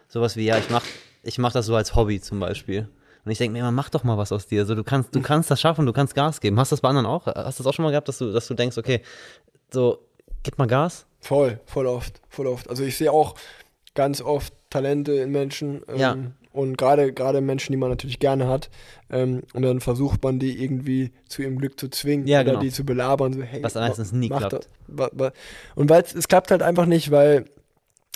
sowas 0.08 0.36
wie, 0.38 0.46
ja, 0.46 0.60
ich 0.60 0.70
mach, 0.70 0.86
ich 1.24 1.40
mach 1.40 1.52
das 1.52 1.66
so 1.66 1.76
als 1.76 1.96
Hobby 1.96 2.22
zum 2.22 2.40
Beispiel. 2.40 2.90
Und 3.26 3.32
ich 3.32 3.38
denke 3.38 3.54
mir 3.54 3.60
immer, 3.60 3.72
mach 3.72 3.90
doch 3.90 4.04
mal 4.04 4.18
was 4.18 4.32
aus 4.32 4.48
dir. 4.48 4.66
So, 4.66 4.76
du 4.76 4.84
kannst, 4.84 5.16
du 5.16 5.22
kannst 5.22 5.50
das 5.50 5.62
schaffen, 5.62 5.86
du 5.86 5.94
kannst 5.94 6.14
Gas 6.16 6.42
geben. 6.42 6.60
Hast 6.60 6.72
du 6.72 6.76
das 6.76 6.82
bei 6.82 6.90
anderen 6.90 7.06
auch? 7.06 7.26
Hast 7.28 7.60
du 7.60 7.64
das 7.64 7.68
auch 7.68 7.74
schon 7.74 7.84
mal 7.84 7.92
gehabt, 7.92 8.08
dass 8.08 8.18
du, 8.18 8.32
dass 8.32 8.48
du 8.48 8.54
denkst, 8.54 8.78
okay, 8.78 9.02
so, 9.72 10.00
gib 10.44 10.58
mal 10.58 10.68
Gas? 10.68 11.06
Voll, 11.22 11.60
voll 11.66 11.88
oft, 11.88 12.22
voll 12.28 12.48
oft. 12.48 12.70
Also 12.70 12.84
ich 12.84 12.98
sehe 12.98 13.12
auch 13.12 13.36
ganz 13.96 14.22
oft 14.22 14.54
Talente 14.70 15.14
in 15.14 15.32
Menschen. 15.32 15.82
Ähm, 15.88 15.98
Ja. 15.98 16.18
Und 16.52 16.78
gerade 16.78 17.14
gerade 17.14 17.42
Menschen, 17.42 17.72
die 17.72 17.78
man 17.78 17.90
natürlich 17.90 18.20
gerne 18.20 18.48
hat. 18.48 18.70
Ähm, 19.10 19.42
und 19.56 19.64
dann 19.64 19.80
versucht 19.80 20.22
man 20.24 20.38
die 20.38 20.64
irgendwie 20.64 21.12
zu 21.28 21.42
ihrem 21.42 21.58
Glück 21.58 21.80
zu 21.80 21.88
zwingen 21.90 22.28
Ja, 22.28 22.42
oder 22.42 22.52
genau. 22.52 22.60
die 22.60 22.70
zu 22.70 22.86
belabern. 22.86 23.34
So, 23.34 23.42
hey, 23.42 23.64
Was 23.64 23.74
meistens 23.74 24.12
nie 24.12 24.30
klappt. 24.30 24.68
das. 24.88 25.32
Und 25.76 25.90
weil 25.90 26.04
es 26.04 26.28
klappt 26.28 26.52
halt 26.52 26.62
einfach 26.62 26.86
nicht, 26.86 27.10
weil 27.10 27.46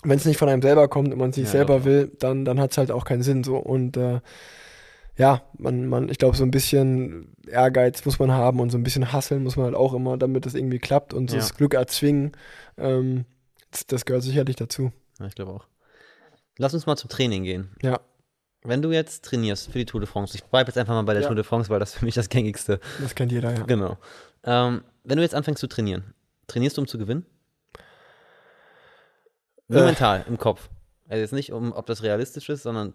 wenn 0.04 0.18
es 0.20 0.26
nicht 0.26 0.38
von 0.38 0.50
einem 0.50 0.62
selber 0.62 0.88
kommt 0.88 1.12
und 1.12 1.18
man 1.18 1.32
es 1.32 1.38
nicht 1.38 1.48
Ja, 1.48 1.52
selber 1.54 1.80
doch. 1.80 1.86
will, 1.86 2.12
dann, 2.20 2.46
dann 2.46 2.60
hat 2.60 2.70
es 2.72 2.78
halt 2.78 2.92
auch 2.92 3.06
keinen 3.06 3.24
Sinn 3.24 3.44
so. 3.44 3.58
Und 3.58 3.98
äh, 3.98 4.20
ja, 5.18 5.42
man, 5.58 5.88
man, 5.88 6.10
ich 6.10 6.18
glaube, 6.20 6.38
so 6.38 6.44
ein 6.44 6.52
bisschen 6.52 7.36
Ehrgeiz 7.48 8.06
muss 8.06 8.20
man 8.20 8.32
haben 8.32 8.60
und 8.60 8.70
so 8.70 8.78
ein 8.78 8.84
bisschen 8.84 9.12
Hasseln 9.12 9.44
muss 9.44 9.56
man 9.56 9.66
halt 9.66 9.76
auch 9.76 9.94
immer, 9.94 10.18
damit 10.18 10.46
das 10.46 10.54
irgendwie 10.54 10.80
klappt 10.80 11.14
und 11.14 11.32
Ja. 11.32 11.38
das 11.38 11.56
Glück 11.56 11.74
erzwingen. 11.74 12.32
Ähm, 12.78 13.26
das, 13.72 13.88
das 13.88 14.06
gehört 14.06 14.24
sicherlich 14.24 14.56
dazu. 14.56 14.92
Ja, 15.20 15.26
ich 15.28 15.36
glaube 15.36 15.52
auch. 15.54 15.66
Lass 16.58 16.74
uns 16.74 16.86
mal 16.86 16.96
zum 16.98 17.10
Training 17.10 17.44
gehen. 17.44 17.70
Ja, 17.82 18.00
Wenn 18.64 18.82
du 18.82 18.92
jetzt 18.92 19.24
trainierst 19.26 19.72
für 19.72 19.78
die 19.80 19.86
Tour 19.86 20.00
de 20.02 20.08
France, 20.10 20.36
ich 20.36 20.44
bleibe 20.44 20.68
jetzt 20.70 20.78
einfach 20.78 20.94
mal 20.94 21.04
bei 21.04 21.14
der 21.14 21.22
Ja. 21.24 21.28
Tour 21.28 21.36
de 21.36 21.44
France, 21.46 21.70
weil 21.70 21.80
das 21.80 21.94
für 21.94 22.04
mich 22.06 22.16
das 22.16 22.30
gängigste. 22.30 22.80
das 23.00 23.16
kennt 23.16 23.32
jeder, 23.32 23.54
ja. 23.56 23.64
Genau. 23.64 23.98
Ähm, 24.44 24.84
wenn 25.04 25.18
du 25.18 25.24
jetzt 25.24 25.36
anfängst 25.36 25.60
zu 25.62 25.68
trainieren, 25.68 26.14
trainierst 26.48 26.76
du, 26.78 26.82
um 26.82 26.88
zu 26.88 26.98
gewinnen? 26.98 27.26
Nur 29.68 29.82
Äh. 29.82 29.86
mental, 29.86 30.26
im 30.28 30.38
Kopf. 30.38 30.70
Also 31.08 31.22
jetzt 31.22 31.34
nicht, 31.34 31.52
um, 31.54 31.72
ob 31.72 31.86
das 31.86 32.04
realistisch 32.04 32.50
ist, 32.50 32.64
sondern 32.64 32.94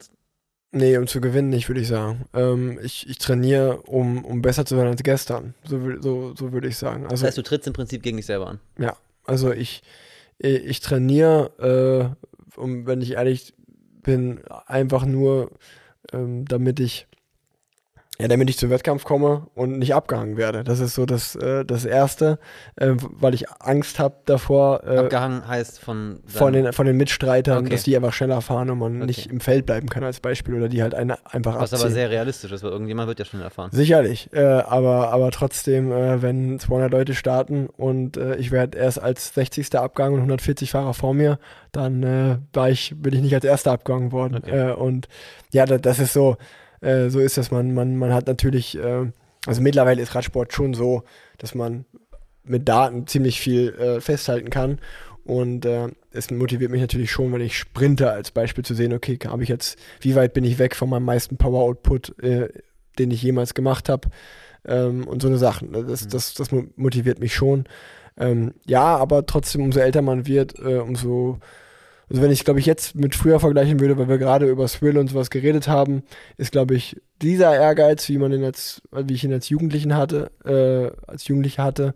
Nee, 0.75 0.97
um 0.97 1.07
zu 1.07 1.20
gewinnen 1.20 1.51
nicht, 1.51 1.68
würde 1.68 1.83
ich 1.83 1.89
sagen. 1.89 2.25
Ähm, 2.33 2.79
ich, 2.83 3.07
ich 3.09 3.18
trainiere, 3.18 3.83
um, 3.83 4.25
um 4.25 4.41
besser 4.41 4.64
zu 4.64 4.77
werden 4.77 4.89
als 4.89 5.03
gestern. 5.03 5.55
So, 5.64 5.79
so, 6.01 6.35
so 6.35 6.53
würde 6.53 6.68
ich 6.68 6.79
sagen. 6.79 7.03
das 7.05 7.12
Also, 7.12 7.27
heißt, 7.27 7.39
du 7.39 7.43
trittst 7.43 7.66
im 7.66 7.75
Prinzip 7.75 8.03
gegen 8.03 8.16
dich 8.16 8.27
selber 8.27 8.47
an. 8.49 8.61
ja, 8.79 8.97
also 9.25 9.53
ich, 9.53 9.83
ich 10.39 10.64
ich 10.64 10.81
trainiere, 10.81 12.16
äh, 12.57 12.59
um, 12.59 12.87
wenn 12.87 13.03
ich 13.03 13.12
ehrlich 13.12 13.55
bin, 14.03 14.41
einfach 14.66 15.05
nur, 15.05 15.51
ähm, 16.12 16.45
damit 16.47 16.81
ich 16.81 17.07
ja, 18.23 18.29
damit 18.29 18.49
ich 18.49 18.57
zum 18.57 18.70
Wettkampf 18.70 19.05
komme 19.05 19.47
und 19.55 19.79
nicht 19.79 19.95
abgehangen 19.95 20.37
werde. 20.37 20.64
Das 20.64 20.81
ist 20.81 20.95
so 20.95 21.05
das, 21.05 21.35
äh, 21.35 21.64
das 21.64 21.85
Erste, 21.85 22.39
äh, 22.77 22.93
weil 22.99 23.35
ich 23.35 23.51
Angst 23.61 23.99
habe 23.99 24.14
davor, 24.25 24.83
äh, 24.87 24.97
Abgehangen 24.99 25.47
heißt 25.47 25.79
von, 25.81 26.20
von 26.27 26.53
den, 26.53 26.73
von 26.73 26.87
den 26.87 26.97
Mitstreitern, 26.97 27.59
Okay. 27.59 27.68
dass 27.70 27.83
die 27.83 27.97
einfach 27.97 28.12
schneller 28.12 28.41
fahren 28.41 28.70
und 28.70 28.79
man 28.79 28.97
Okay. 28.99 29.07
nicht 29.07 29.27
im 29.31 29.41
Feld 29.41 29.66
bleiben 29.66 29.89
kann 29.89 30.05
als 30.05 30.20
Beispiel 30.20 30.55
oder 30.55 30.68
die 30.68 30.83
halt 30.83 30.95
eine, 30.95 31.18
einfach 31.27 31.57
was 31.57 31.73
abziehen. 31.73 31.81
aber 31.87 31.91
sehr 31.91 32.11
realistisch 32.11 32.53
ist, 32.53 32.62
weil 32.62 32.70
irgendjemand 32.70 33.09
wird 33.09 33.18
ja 33.18 33.25
schon 33.25 33.41
erfahren. 33.41 33.70
Sicherlich, 33.73 34.31
äh, 34.33 34.41
aber, 34.43 35.12
aber 35.12 35.31
trotzdem, 35.33 35.91
äh, 35.93 36.23
wenn 36.23 36.59
200 36.59 36.91
Leute 36.93 37.14
starten 37.14 37.66
und 37.66 38.16
äh, 38.16 38.37
ich 38.37 38.51
werde 38.53 38.79
erst 38.79 39.03
als 39.03 39.35
60. 39.35 39.75
abgegangen 39.77 40.14
und 40.14 40.20
140 40.20 40.70
Fahrer 40.70 40.95
vor 40.95 41.12
mir, 41.12 41.39
dann 41.73 42.47
war 42.53 42.68
ich, 42.70 42.95
bin 42.97 43.14
ich 43.14 43.23
nicht 43.23 43.35
als 43.35 43.45
Erster 43.45 43.73
abgegangen 43.73 44.12
worden. 44.12 44.37
Okay. 44.37 44.73
Und 44.73 45.09
ja, 45.53 45.64
da, 45.64 45.79
das 45.79 45.99
ist 45.99 46.12
so, 46.12 46.37
äh, 46.83 47.09
so 47.09 47.18
ist 47.20 47.39
das. 47.39 47.51
Man, 47.51 47.72
man, 47.74 47.97
man 47.97 48.12
hat 48.12 48.26
natürlich, 48.26 48.76
äh, 48.78 49.11
also 49.47 49.62
mittlerweile 49.62 50.03
ist 50.03 50.14
Radsport 50.14 50.53
schon 50.53 50.74
so, 50.74 51.03
dass 51.39 51.55
man 51.55 51.85
mit 52.45 52.68
Daten 52.68 53.07
ziemlich 53.07 53.41
viel 53.41 53.70
äh, 53.74 54.01
festhalten 54.01 54.51
kann. 54.51 54.78
Und 55.24 55.64
äh, 55.64 55.89
es 56.11 56.30
motiviert 56.33 56.72
mich 56.72 56.80
natürlich 56.80 57.11
schon, 57.12 57.33
wenn 57.33 57.41
ich 57.41 57.57
sprinte, 57.57 58.11
als 58.11 58.33
Beispiel 58.33 58.64
zu 58.64 58.74
sehen, 58.74 58.93
okay, 58.93 59.18
habe 59.24 59.45
ich 59.45 59.49
jetzt, 59.49 59.78
wie 60.01 60.16
weit 60.16 60.33
bin 60.35 60.43
ich 60.45 60.59
weg 60.59 60.74
von 60.74 60.91
meinem 60.91 61.05
meisten 61.05 61.37
Power-Output, 61.37 62.18
äh, 62.22 62.49
den 62.99 63.11
ich 63.12 63.22
jemals 63.22 63.55
gemacht 63.55 63.89
habe. 63.89 64.09
Ähm, 64.64 65.07
und 65.07 65.22
so 65.22 65.28
eine 65.28 65.39
Sachen. 65.39 65.70
ne, 65.70 65.85
Das, 65.85 66.05
Mhm. 66.05 66.09
das, 66.11 66.35
das 66.35 66.51
mo- 66.53 66.64
motiviert 66.76 67.20
mich 67.20 67.35
schon. 67.35 67.64
Ähm, 68.16 68.53
ja, 68.66 68.97
aber 68.97 69.24
trotzdem, 69.26 69.62
umso 69.62 69.80
älter 69.80 70.03
man 70.03 70.26
wird, 70.26 70.59
äh, 70.59 70.78
umso, 70.78 71.39
also 72.09 72.22
wenn 72.22 72.30
ich, 72.30 72.44
glaube 72.44 72.61
ich, 72.61 72.66
jetzt 72.66 72.94
mit 72.94 73.14
früher 73.14 73.40
vergleichen 73.40 73.80
würde, 73.80 73.96
weil 73.96 74.09
wir 74.09 74.18
gerade 74.18 74.46
über 74.46 74.66
Thrill 74.66 74.98
und 74.98 75.09
sowas 75.09 75.30
geredet 75.30 75.68
haben, 75.68 76.03
ist, 76.36 76.53
glaube 76.53 76.74
ich, 76.74 77.00
dieser 77.22 77.55
Ehrgeiz, 77.55 78.09
wie 78.09 78.18
man 78.18 78.32
ihn 78.32 78.44
als, 78.44 78.82
wie 78.90 79.14
ich 79.14 79.24
ihn 79.24 79.32
als 79.32 79.48
Jugendlichen 79.48 79.96
hatte, 79.96 80.30
äh, 80.44 81.11
als 81.11 81.26
Jugendlicher 81.28 81.64
hatte, 81.64 81.94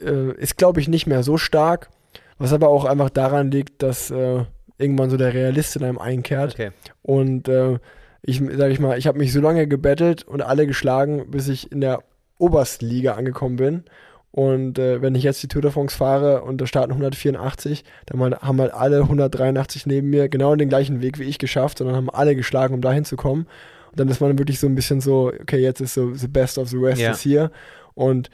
äh, 0.00 0.32
ist, 0.36 0.56
glaube 0.56 0.80
ich, 0.80 0.88
nicht 0.88 1.06
mehr 1.06 1.22
so 1.22 1.36
stark. 1.36 1.90
Was 2.38 2.52
aber 2.52 2.68
auch 2.68 2.84
einfach 2.84 3.10
daran 3.10 3.50
liegt, 3.50 3.82
dass 3.82 4.10
äh, 4.10 4.44
irgendwann 4.78 5.10
so 5.10 5.16
der 5.16 5.32
Realist 5.34 5.76
in 5.76 5.84
einem 5.84 5.98
einkehrt. 5.98 6.54
Okay. 6.54 6.70
Und 7.02 7.48
äh, 7.48 7.78
ich 8.22 8.38
sage 8.38 8.72
ich 8.72 8.80
mal, 8.80 8.98
ich 8.98 9.06
habe 9.06 9.18
mich 9.18 9.32
so 9.32 9.40
lange 9.40 9.66
gebettelt 9.66 10.22
und 10.24 10.42
alle 10.42 10.66
geschlagen, 10.66 11.30
bis 11.30 11.48
ich 11.48 11.72
in 11.72 11.80
der 11.80 12.02
obersten 12.38 12.86
Liga 12.86 13.14
angekommen 13.14 13.56
bin. 13.56 13.84
Und 14.32 14.78
äh, 14.78 15.02
wenn 15.02 15.14
ich 15.14 15.22
jetzt 15.24 15.42
die 15.42 15.48
Tour 15.48 15.60
de 15.62 15.70
France 15.70 15.94
fahre 15.96 16.42
und 16.42 16.58
da 16.58 16.66
starten 16.66 16.92
184, 16.92 17.84
dann 18.06 18.18
mal, 18.18 18.34
haben 18.40 18.60
halt 18.60 18.72
alle 18.72 19.00
183 19.02 19.84
neben 19.86 20.08
mir 20.08 20.28
genau 20.30 20.56
den 20.56 20.70
gleichen 20.70 21.02
Weg 21.02 21.18
wie 21.18 21.24
ich 21.24 21.38
geschafft 21.38 21.80
und 21.80 21.86
dann 21.86 21.96
haben 21.96 22.08
alle 22.10 22.34
geschlagen, 22.34 22.72
um 22.74 22.80
da 22.80 22.92
hinzukommen. 22.92 23.44
Und 23.90 24.00
dann 24.00 24.08
ist 24.08 24.20
man 24.20 24.38
wirklich 24.38 24.58
so 24.58 24.66
ein 24.66 24.74
bisschen 24.74 25.02
so, 25.02 25.30
okay, 25.40 25.58
jetzt 25.58 25.82
ist 25.82 25.92
so 25.92 26.14
the 26.14 26.28
best 26.28 26.56
of 26.56 26.68
the 26.70 26.78
rest 26.78 27.00
Ja. 27.02 27.10
ist 27.10 27.20
hier. 27.20 27.50
Und 27.92 28.30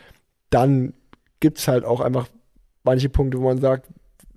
dann 0.50 0.94
gibt 1.40 1.58
es 1.58 1.66
halt 1.66 1.84
auch 1.84 2.00
einfach 2.00 2.28
manche 2.84 3.08
Punkte, 3.08 3.40
wo 3.40 3.44
man 3.44 3.58
sagt, 3.60 3.88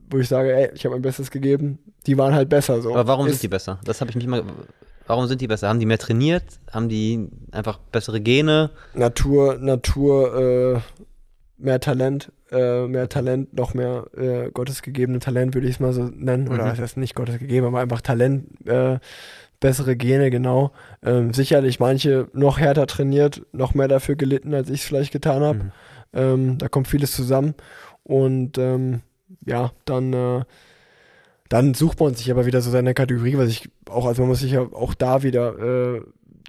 wo 0.10 0.18
ich 0.18 0.28
sage, 0.28 0.54
ey, 0.56 0.72
ich 0.74 0.84
habe 0.86 0.96
mein 0.96 1.04
Bestes 1.04 1.30
gegeben, 1.30 1.78
die 2.08 2.18
waren 2.18 2.34
halt 2.34 2.50
besser 2.50 2.82
so. 2.82 2.92
Aber 2.92 3.06
warum 3.08 3.28
ist, 3.28 3.34
sind 3.34 3.44
die 3.44 3.48
besser? 3.50 3.80
Das 3.86 4.02
habe 4.02 4.10
ich 4.10 4.16
mich 4.16 4.26
mal. 4.26 4.44
Warum 5.08 5.28
sind 5.28 5.42
die 5.42 5.48
besser? 5.48 5.70
Haben 5.70 5.80
die 5.80 5.86
mehr 5.86 5.98
trainiert? 6.00 6.44
Haben 6.72 6.90
die 6.90 7.28
einfach 7.52 7.78
bessere 7.92 8.20
Gene? 8.20 8.72
Natur, 8.94 9.58
Natur, 9.60 10.36
äh, 10.78 10.80
mehr 11.62 11.80
Talent, 11.80 12.32
äh, 12.52 12.88
mehr 12.88 13.08
Talent, 13.10 13.54
noch 13.54 13.74
mehr 13.74 14.06
äh, 14.18 14.52
gottesgegebene 14.52 15.20
Talent, 15.20 15.54
würde 15.54 15.68
ich 15.68 15.76
es 15.76 15.80
mal 15.80 15.94
so 15.94 16.04
nennen. 16.04 16.48
Oder 16.48 16.66
Mhm. 16.66 16.70
das 16.70 16.80
heißt 16.80 16.98
nicht 16.98 17.16
gottesgegeben, 17.16 17.68
aber 17.68 17.80
einfach 17.80 18.02
Talent, 18.02 18.68
äh, 18.68 19.00
bessere 19.60 19.96
Gene, 19.96 20.32
genau. 20.32 20.72
Ähm, 21.04 21.34
sicherlich 21.34 21.80
manche 21.80 22.28
noch 22.34 22.58
härter 22.60 22.88
trainiert, 22.88 23.44
noch 23.52 23.74
mehr 23.76 23.88
dafür 23.88 24.16
gelitten, 24.16 24.54
als 24.54 24.70
ich 24.70 24.82
es 24.82 24.88
vielleicht 24.88 25.12
getan 25.14 25.42
habe. 25.44 25.60
Mhm. 25.60 25.72
Ähm, 26.14 26.58
da 26.58 26.68
kommt 26.68 26.88
vieles 26.88 27.12
zusammen. 27.12 27.54
Und 28.04 28.58
ähm, 28.58 29.02
ja, 29.46 29.72
dann, 29.86 30.14
äh, 30.14 30.42
dann 31.48 31.74
sucht 31.74 32.00
man 32.00 32.16
sich 32.16 32.32
aber 32.32 32.46
wieder 32.46 32.62
so 32.62 32.72
seine 32.72 32.94
Kategorie, 32.94 33.38
was 33.38 33.50
ich 33.50 33.70
auch, 33.90 34.06
also 34.06 34.24
man 34.24 34.30
muss 34.30 34.40
sich 34.40 34.52
ja 34.54 34.62
auch 34.62 34.94
da 34.94 35.22
wieder, 35.24 35.58
äh, 35.60 36.02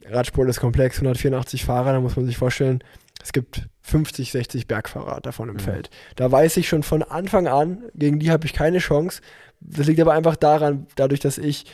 Radsport 0.09 0.49
ist 0.49 0.59
komplex, 0.61 0.97
184 0.97 1.65
Fahrer, 1.65 1.93
da 1.93 2.01
muss 2.01 2.17
man 2.17 2.25
sich 2.27 2.37
vorstellen, 2.37 2.83
es 3.23 3.33
gibt 3.33 3.69
50, 3.83 4.33
60 4.33 4.67
Bergfahrer 4.67 5.21
davon 5.21 5.49
im 5.49 5.55
Mhm. 5.57 5.61
Feld. 5.61 5.91
Da 6.17 6.31
weiß 6.31 6.57
ich 6.57 6.69
schon 6.69 6.83
von 6.83 7.03
Anfang 7.03 7.47
an, 7.49 7.85
gegen 7.95 8.19
die 8.19 8.31
habe 8.31 8.47
ich 8.47 8.53
keine 8.53 8.79
Chance. 8.79 9.21
Das 9.61 9.87
liegt 9.87 10.01
aber 10.01 10.13
einfach 10.13 10.37
daran, 10.37 10.87
dadurch, 10.97 11.21
dass 11.21 11.39
ich 11.39 11.67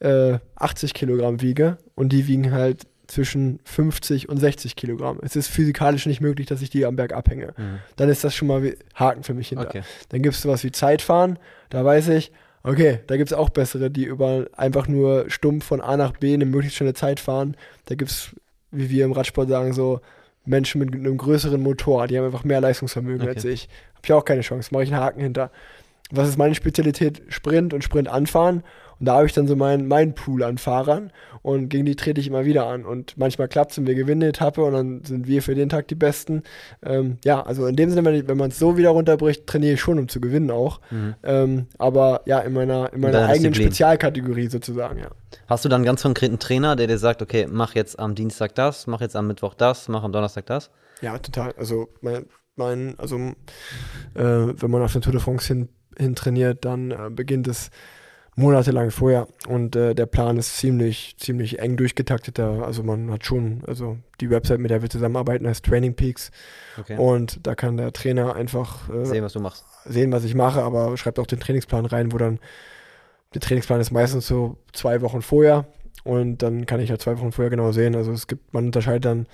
äh, 0.00 0.38
80 0.56 0.94
Kilogramm 0.94 1.40
wiege 1.40 1.78
und 1.94 2.10
die 2.12 2.26
wiegen 2.26 2.52
halt 2.52 2.86
zwischen 3.06 3.60
50 3.64 4.28
und 4.28 4.38
60 4.38 4.74
Kilogramm. 4.76 5.20
Es 5.22 5.36
ist 5.36 5.46
physikalisch 5.48 6.06
nicht 6.06 6.20
möglich, 6.20 6.46
dass 6.48 6.60
ich 6.60 6.70
die 6.70 6.84
am 6.84 6.96
Berg 6.96 7.12
abhänge. 7.12 7.54
Mhm. 7.56 7.78
Dann 7.96 8.08
ist 8.08 8.24
das 8.24 8.34
schon 8.34 8.48
mal 8.48 8.62
wie 8.64 8.76
Haken 8.94 9.22
für 9.22 9.32
mich 9.34 9.48
hinter. 9.48 9.68
Okay. 9.68 9.82
Dann 10.08 10.22
gibt 10.22 10.34
es 10.34 10.42
sowas 10.42 10.64
wie 10.64 10.72
Zeitfahren. 10.72 11.38
Da 11.70 11.84
weiß 11.84 12.08
ich, 12.08 12.32
okay, 12.64 12.98
da 13.06 13.16
gibt 13.16 13.30
es 13.30 13.36
auch 13.36 13.48
bessere, 13.48 13.90
die 13.90 14.04
über 14.04 14.46
einfach 14.56 14.88
nur 14.88 15.30
stumpf 15.30 15.64
von 15.66 15.80
A 15.80 15.96
nach 15.96 16.12
B 16.12 16.34
eine 16.34 16.46
möglichst 16.46 16.76
schnelle 16.78 16.94
Zeit 16.94 17.20
fahren. 17.20 17.56
Da 17.84 17.94
gibt 17.94 18.10
es, 18.10 18.30
wie 18.72 18.90
wir 18.90 19.04
im 19.04 19.12
Radsport 19.12 19.48
sagen, 19.48 19.72
so 19.72 20.00
Menschen 20.46 20.78
mit 20.80 20.94
einem 20.94 21.16
größeren 21.16 21.60
Motor, 21.62 22.06
die 22.06 22.16
haben 22.18 22.26
einfach 22.26 22.44
mehr 22.44 22.60
Leistungsvermögen 22.60 23.22
Okay. 23.22 23.36
als 23.36 23.44
ich. 23.44 23.68
Habe 23.94 24.00
ich 24.04 24.12
auch 24.12 24.24
keine 24.24 24.42
Chance, 24.42 24.70
mache 24.72 24.84
ich 24.84 24.92
einen 24.92 25.02
Haken 25.02 25.20
hinter. 25.20 25.50
Was 26.10 26.28
ist 26.28 26.38
meine 26.38 26.54
Spezialität? 26.54 27.22
Sprint 27.28 27.74
und 27.74 27.82
Sprint 27.82 28.08
anfahren. 28.08 28.62
Und 28.98 29.06
da 29.06 29.16
habe 29.16 29.26
ich 29.26 29.32
dann 29.32 29.46
so 29.46 29.56
meinen 29.56 29.86
mein 29.88 30.14
Pool 30.14 30.42
an 30.42 30.58
Fahrern 30.58 31.12
und 31.42 31.68
gegen 31.68 31.84
die 31.84 31.94
trete 31.94 32.20
ich 32.20 32.26
immer 32.26 32.44
wieder 32.44 32.66
an. 32.66 32.84
Und 32.84 33.16
manchmal 33.16 33.46
klappt 33.46 33.72
es 33.72 33.78
und 33.78 33.86
wir 33.86 33.94
gewinnen 33.94 34.20
die 34.20 34.26
Etappe 34.26 34.64
und 34.64 34.72
dann 34.72 35.04
sind 35.04 35.28
wir 35.28 35.42
für 35.42 35.54
den 35.54 35.68
Tag 35.68 35.86
die 35.88 35.94
Besten. 35.94 36.42
Ähm, 36.84 37.18
ja, 37.24 37.40
also 37.40 37.66
in 37.66 37.76
dem 37.76 37.90
Sinne, 37.90 38.26
wenn, 38.26 38.36
man 38.36 38.50
es 38.50 38.58
so 38.58 38.76
wieder 38.76 38.90
runterbricht, 38.90 39.46
trainiere 39.46 39.74
ich 39.74 39.80
schon, 39.80 39.98
um 39.98 40.08
zu 40.08 40.20
gewinnen 40.20 40.50
auch. 40.50 40.80
Mhm. 40.90 41.14
Ähm, 41.22 41.66
aber 41.78 42.22
ja, 42.26 42.40
in 42.40 42.52
meiner, 42.52 42.92
in 42.92 43.00
meiner 43.00 43.26
eigenen 43.26 43.52
Disziplin. 43.52 43.68
Spezialkategorie 43.68 44.48
sozusagen, 44.48 44.98
ja. 44.98 45.10
Hast 45.46 45.64
du 45.64 45.68
dann 45.68 45.76
einen 45.76 45.86
ganz 45.86 46.02
konkreten 46.02 46.38
Trainer, 46.38 46.74
der 46.74 46.88
dir 46.88 46.98
sagt, 46.98 47.22
okay, 47.22 47.46
mach 47.48 47.74
jetzt 47.74 47.98
am 47.98 48.14
Dienstag 48.14 48.54
das, 48.54 48.86
mach 48.86 49.00
jetzt 49.00 49.14
am 49.14 49.28
Mittwoch 49.28 49.54
das, 49.54 49.88
mach 49.88 50.02
am 50.02 50.12
Donnerstag 50.12 50.46
das? 50.46 50.70
Ja, 51.00 51.18
total. 51.18 51.52
Also 51.56 51.90
mein, 52.00 52.26
mein 52.56 52.94
also 52.98 53.16
äh, 53.18 53.32
wenn 54.14 54.70
man 54.70 54.82
auf 54.82 54.92
den 54.92 55.02
Tour 55.02 55.12
de 55.12 55.20
France 55.20 55.46
hin, 55.46 55.68
hin 55.96 56.14
trainiert, 56.14 56.64
dann 56.64 56.90
äh, 56.90 57.10
beginnt 57.10 57.46
es 57.46 57.70
monatelang 58.36 58.90
vorher. 58.90 59.26
Und 59.48 59.74
äh, 59.74 59.94
der 59.94 60.06
Plan 60.06 60.36
ist 60.36 60.58
ziemlich, 60.58 61.16
ziemlich 61.18 61.58
eng 61.58 61.76
durchgetakteter. 61.76 62.64
Also 62.64 62.82
man 62.82 63.10
hat 63.10 63.24
schon, 63.24 63.62
also 63.66 63.96
die 64.20 64.30
Website, 64.30 64.60
mit 64.60 64.70
der 64.70 64.82
wir 64.82 64.90
zusammenarbeiten, 64.90 65.48
heißt 65.48 65.64
Training 65.64 65.94
Peaks. 65.94 66.30
Okay. 66.78 66.96
Und 66.96 67.46
da 67.46 67.54
kann 67.54 67.76
der 67.76 67.92
Trainer 67.92 68.36
einfach 68.36 68.88
äh, 68.90 69.04
Sehen, 69.04 69.24
was 69.24 69.32
du 69.32 69.40
machst. 69.40 69.64
sehen, 69.86 70.12
was 70.12 70.24
ich 70.24 70.34
mache, 70.34 70.62
aber 70.62 70.96
schreibt 70.96 71.18
auch 71.18 71.26
den 71.26 71.40
Trainingsplan 71.40 71.86
rein, 71.86 72.12
wo 72.12 72.18
dann 72.18 72.38
der 73.34 73.40
Trainingsplan 73.40 73.80
ist 73.80 73.90
meistens 73.90 74.26
so 74.26 74.56
zwei 74.72 75.00
Wochen 75.02 75.22
vorher 75.22 75.66
und 76.04 76.38
dann 76.38 76.66
kann 76.66 76.80
ich 76.80 76.90
ja 76.90 76.98
zwei 76.98 77.18
Wochen 77.18 77.32
vorher 77.32 77.50
genau 77.50 77.72
sehen. 77.72 77.96
Also 77.96 78.12
es 78.12 78.26
gibt, 78.26 78.52
man 78.54 78.66
unterscheidet 78.66 79.04
dann 79.06 79.26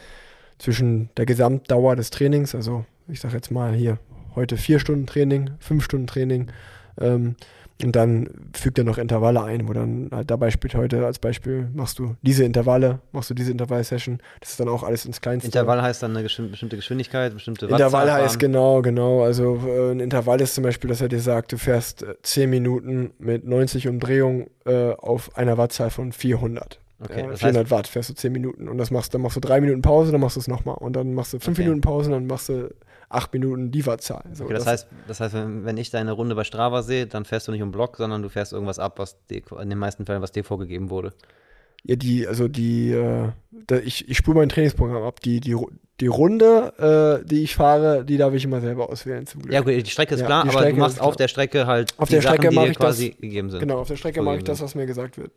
zwischen 0.59 1.11
der 1.17 1.27
Gesamtdauer 1.27 1.97
des 1.97 2.11
Trainings, 2.11 2.55
also 2.55 2.85
ich 3.09 3.21
sage 3.21 3.35
jetzt 3.35 3.51
mal 3.51 3.75
hier 3.75 3.99
heute 4.35 4.57
vier 4.57 4.79
Stunden 4.79 5.07
Training, 5.07 5.51
fünf 5.59 5.85
Stunden 5.85 6.07
Training 6.07 6.49
ähm, 7.01 7.37
und 7.85 7.97
dann 7.97 8.29
fügt 8.55 8.79
er 8.79 8.85
noch 8.85 8.99
Intervalle 8.99 9.43
ein, 9.43 9.69
wo 9.69 9.73
dann 9.73 10.11
halt 10.13 10.31
dabei 10.31 10.51
spielt 10.51 10.75
heute 10.75 11.05
als 11.05 11.19
Beispiel 11.19 11.69
machst 11.75 11.99
du 11.99 12.17
diese 12.23 12.45
Intervalle, 12.45 13.01
machst 13.13 13.31
du 13.31 13.35
diese 13.35 13.51
Intervall-Session, 13.53 14.19
das 14.41 14.51
ist 14.51 14.61
dann 14.61 14.69
auch 14.69 14.83
alles 14.83 15.05
ins 15.05 15.21
Kleinste. 15.21 15.49
Intervall 15.49 15.83
heißt 15.83 16.03
dann 16.03 16.17
eine 16.17 16.23
bestimmte 16.23 16.77
Geschwindigkeit, 16.77 17.35
bestimmte 17.35 17.67
Intervall 17.67 18.07
Wattzahl 18.07 18.23
heißt 18.23 18.39
genau, 18.39 18.83
genau. 18.83 19.23
Also 19.23 19.61
äh, 19.67 19.93
ein 19.93 20.01
Intervall 20.01 20.41
ist 20.41 20.55
zum 20.55 20.65
Beispiel, 20.65 20.89
dass 20.89 21.01
er 21.01 21.09
dir 21.09 21.21
sagt, 21.21 21.53
du 21.53 21.59
fährst 21.59 22.03
äh, 22.03 22.15
10 22.23 22.51
Minuten 22.51 23.13
mit 23.19 23.45
90 23.45 23.89
Umdrehungen 23.89 24.49
äh, 24.65 24.93
auf 24.93 25.37
einer 25.37 25.59
Wattzahl 25.59 25.91
von 25.91 26.13
400. 26.13 26.81
Okay, 27.03 27.21
äh, 27.21 27.29
das 27.29 27.41
400 27.41 27.71
Watt 27.71 27.89
fährst 27.89 28.11
du 28.11 28.15
10 28.15 28.33
Minuten 28.33 28.69
und 28.69 28.79
das 28.79 28.91
machst, 28.91 29.15
dann 29.15 29.23
machst 29.23 29.37
du 29.37 29.41
drei 29.41 29.61
Minuten 29.61 29.83
Pause, 29.83 30.13
dann 30.13 30.21
machst 30.21 30.37
du 30.37 30.41
es 30.41 30.49
nochmal 30.49 30.77
und 30.77 30.95
dann 30.95 31.15
machst 31.15 31.33
du 31.33 31.41
fünf 31.41 31.59
Okay. 31.59 31.65
Minuten 31.65 31.81
Pause 31.81 32.07
und 32.07 32.13
dann 32.13 32.27
machst 32.27 32.49
du 32.49 32.71
acht 33.13 33.33
Minuten 33.33 33.71
die 33.71 33.85
Wattzahl. 33.87 34.25
So, 34.33 34.45
Okay, 34.45 34.55
das, 34.55 34.67
heißt, 34.67 34.87
das 35.07 35.21
heißt, 35.21 35.35
wenn, 35.35 35.77
ich 35.77 35.91
deine 35.91 36.13
Runde 36.13 36.35
bei 36.35 36.45
Strava 36.45 36.83
sehe, 36.83 37.07
dann 37.07 37.25
fährst 37.25 37.49
du 37.49 37.53
nicht 37.53 37.63
um 37.63 37.71
Block, 37.73 37.97
sondern 37.97 38.23
du 38.23 38.29
fährst 38.29 38.53
irgendwas 38.53 38.79
ab, 38.79 38.99
was 38.99 39.17
dir, 39.27 39.43
in 39.61 39.69
den 39.71 39.79
meisten 39.79 40.07
Fällen, 40.07 40.23
was 40.23 40.33
dir 40.33 40.45
vorgegeben 40.45 40.91
wurde. 40.91 41.13
ja, 41.85 41.97
die, 41.97 42.27
also 42.27 42.49
die, 42.49 42.91
äh, 42.93 43.29
da, 43.67 43.77
ich, 43.79 44.09
ich 44.09 44.17
spule 44.17 44.39
mein 44.39 44.49
Trainingsprogramm 44.49 45.03
ab. 45.03 45.21
Die, 45.21 45.41
die, 45.41 45.57
die 46.01 46.07
Runde, 46.07 47.21
äh, 47.23 47.27
die 47.27 47.43
ich 47.43 47.55
fahre, 47.55 48.05
die 48.05 48.17
darf 48.17 48.35
ich 48.35 48.45
immer 48.45 48.61
selber 48.61 48.89
auswählen 48.89 49.27
zum 49.27 49.43
Glück. 49.43 49.53
Ja, 49.53 49.61
gut, 49.61 49.73
die 49.75 49.91
Strecke 49.91 50.15
ist 50.15 50.21
Ja, 50.21 50.27
klar, 50.27 50.43
aber 50.43 50.53
Strecke 50.53 50.75
du 50.75 50.81
machst 50.81 51.01
auf 51.01 51.17
der 51.17 51.29
Strecke 51.29 51.67
halt 51.67 51.95
Auf 51.99 52.09
die 52.09 52.15
der 52.15 52.23
Sachen, 52.23 52.35
Strecke 52.37 52.49
die 52.51 52.57
dir 52.57 52.63
ich 52.71 52.77
das- 52.77 52.97
quasi 52.97 53.11
gegeben 53.11 53.51
sind. 53.51 53.61
Genau, 53.61 53.79
auf 53.79 53.89
der 53.89 53.97
Strecke 53.97 54.23
mache 54.23 54.39
ich 54.39 54.45
das, 54.45 54.61
was 54.61 54.75
mir 54.75 54.87
gesagt 54.87 55.19
wird. 55.19 55.31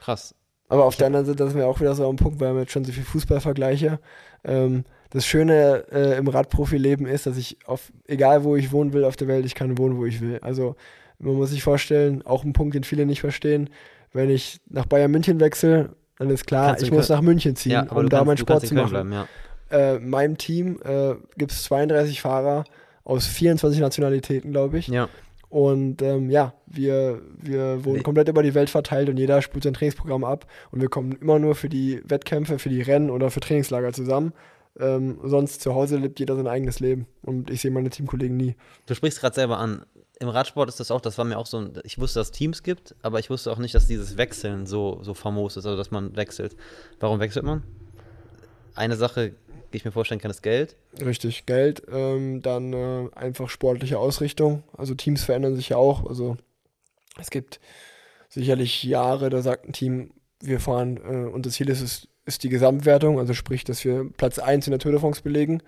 Krass. 0.00 0.34
Aber 0.68 0.84
auf 0.84 0.96
der 0.96 1.08
anderen 1.08 1.26
Seite, 1.26 1.36
das 1.36 1.48
ist 1.48 1.54
mir 1.56 1.66
auch 1.66 1.80
wieder 1.80 1.94
so 1.94 2.08
am 2.08 2.16
Punkt, 2.16 2.38
weil 2.40 2.54
wir 2.54 2.60
jetzt 2.60 2.72
schon 2.72 2.84
so 2.84 2.92
viel 2.92 3.02
Fußball 3.02 3.40
vergleiche. 3.40 3.98
Ähm, 4.44 4.84
das 5.10 5.26
Schöne 5.26 5.84
äh, 5.92 6.16
im 6.18 6.28
Radprofileben 6.28 7.06
ist, 7.06 7.26
dass 7.26 7.36
ich 7.36 7.58
auf, 7.66 7.92
egal 8.06 8.44
wo 8.44 8.56
ich 8.56 8.72
wohnen 8.72 8.92
will 8.92 9.04
auf 9.04 9.16
der 9.16 9.28
Welt, 9.28 9.44
ich 9.44 9.54
kann 9.54 9.76
wohnen, 9.78 9.96
wo 9.98 10.06
ich 10.06 10.20
will. 10.20 10.38
Also 10.42 10.76
man 11.18 11.34
muss 11.34 11.50
sich 11.50 11.62
vorstellen, 11.62 12.22
auch 12.24 12.44
ein 12.44 12.52
Punkt, 12.52 12.74
den 12.74 12.84
viele 12.84 13.06
nicht 13.06 13.20
verstehen, 13.20 13.70
wenn 14.12 14.30
ich 14.30 14.60
nach 14.68 14.86
Bayern 14.86 15.10
München 15.10 15.38
wechsle, 15.40 15.90
dann 16.18 16.30
ist 16.30 16.46
klar, 16.46 16.68
Kannst 16.68 16.82
ich 16.84 16.90
muss 16.92 17.08
nach 17.08 17.20
München 17.22 17.56
ziehen, 17.56 17.72
Ja, 17.72 17.82
um 17.82 18.08
da 18.08 18.18
kannst, 18.18 18.26
meinen 18.26 18.36
Sport 18.38 18.66
zu 18.66 18.74
machen. 18.74 18.90
bleiben, 18.90 19.12
ja. 19.12 19.26
Äh, 19.70 19.96
in 19.96 20.10
meinem 20.10 20.36
Team 20.38 20.78
äh, 20.84 21.14
gibt 21.36 21.52
es 21.52 21.62
32 21.64 22.20
Fahrer 22.20 22.64
aus 23.04 23.26
24 23.26 23.80
Nationalitäten, 23.80 24.50
glaube 24.52 24.78
ich. 24.78 24.88
Ja, 24.88 25.08
Und 25.48 26.02
ähm, 26.02 26.30
ja, 26.30 26.54
wir, 26.66 27.20
wir 27.40 27.84
wohnen 27.84 27.96
Nee. 27.98 28.02
komplett 28.02 28.28
über 28.28 28.42
die 28.42 28.54
Welt 28.54 28.70
verteilt 28.70 29.08
und 29.08 29.16
jeder 29.16 29.42
spult 29.42 29.64
sein 29.64 29.74
Trainingsprogramm 29.74 30.24
ab. 30.24 30.46
Und 30.70 30.80
wir 30.80 30.88
kommen 30.88 31.12
immer 31.20 31.38
nur 31.38 31.54
für 31.54 31.68
die 31.68 32.00
Wettkämpfe, 32.04 32.58
für 32.58 32.68
die 32.68 32.82
Rennen 32.82 33.10
oder 33.10 33.30
für 33.30 33.40
Trainingslager 33.40 33.92
zusammen. 33.92 34.32
Ähm, 34.80 35.18
sonst 35.24 35.60
zu 35.60 35.74
Hause 35.74 35.96
lebt 35.96 36.18
jeder 36.20 36.36
sein 36.36 36.46
eigenes 36.46 36.80
Leben. 36.80 37.06
Und 37.22 37.50
ich 37.50 37.60
sehe 37.60 37.70
meine 37.70 37.90
Teamkollegen 37.90 38.36
nie. 38.36 38.54
du 38.86 38.94
sprichst 38.94 39.20
gerade 39.20 39.34
selber 39.34 39.58
an. 39.58 39.84
Im 40.18 40.28
Radsport 40.28 40.68
ist 40.68 40.80
das 40.80 40.90
auch, 40.90 41.00
das 41.00 41.16
war 41.16 41.24
mir 41.24 41.38
auch 41.38 41.46
so 41.46 41.58
ein, 41.58 41.72
ich 41.82 41.98
wusste, 41.98 42.20
dass 42.20 42.28
es 42.28 42.32
Teams 42.32 42.62
gibt, 42.62 42.94
aber 43.00 43.18
ich 43.18 43.30
wusste 43.30 43.50
auch 43.50 43.58
nicht, 43.58 43.74
dass 43.74 43.86
dieses 43.86 44.18
Wechseln 44.18 44.66
so, 44.66 44.98
so 45.02 45.14
famos 45.14 45.56
ist, 45.56 45.64
also 45.64 45.78
dass 45.78 45.90
man 45.90 46.14
wechselt. 46.14 46.56
Warum 46.98 47.20
wechselt 47.20 47.44
man? 47.46 47.62
Eine 48.74 48.96
Sache, 48.96 49.32
die 49.72 49.76
ich 49.78 49.84
mir 49.84 49.92
vorstellen 49.92 50.20
kann, 50.20 50.30
ist 50.30 50.42
Geld. 50.42 50.76
Richtig, 51.00 51.46
Geld, 51.46 51.82
ähm, 51.90 52.42
dann 52.42 52.72
äh, 52.72 53.08
einfach 53.14 53.48
sportliche 53.48 53.98
Ausrichtung. 53.98 54.62
Also 54.76 54.94
Teams 54.94 55.24
verändern 55.24 55.56
sich 55.56 55.70
ja 55.70 55.78
auch. 55.78 56.06
Also 56.06 56.36
es 57.18 57.30
gibt 57.30 57.60
sicherlich 58.28 58.82
Jahre, 58.84 59.30
da 59.30 59.40
sagt 59.40 59.68
ein 59.68 59.72
Team, 59.72 60.12
wir 60.40 60.60
fahren, 60.60 60.96
äh, 60.98 61.28
unser 61.30 61.50
Ziel 61.50 61.68
ist 61.68 61.80
es, 61.80 62.08
ist 62.26 62.42
die 62.44 62.48
Gesamtwertung, 62.48 63.18
also 63.18 63.34
sprich, 63.34 63.64
dass 63.64 63.84
wir 63.84 64.08
Platz 64.16 64.38
1 64.38 64.66
in 64.66 64.70
der 64.72 64.78
Tour 64.80 64.92
de 64.92 65.00
France 65.00 65.22
belegen. 65.22 65.62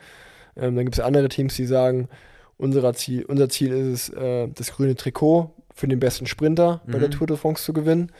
Ähm, 0.57 0.76
dann 0.76 0.84
gibt 0.84 0.96
es 0.96 1.00
andere 1.00 1.28
Teams, 1.28 1.55
die 1.57 1.66
sagen, 1.66 2.09
unser 2.59 2.92
Ziel, 2.94 3.24
unser 3.24 3.48
Ziel 3.48 3.72
ist 3.72 4.09
es, 4.11 4.14
äh, 4.14 4.48
das 4.55 4.72
grüne 4.72 4.94
Trikot 4.94 5.55
für 5.74 5.88
den 5.88 5.98
besten 6.00 6.26
Sprinter 6.26 6.82
bei 6.86 6.98
der 6.98 7.09
Mhm. 7.09 7.12
Tour 7.12 7.26
de 7.26 7.36
France 7.36 7.64
zu 7.64 7.72
gewinnen. 7.72 8.12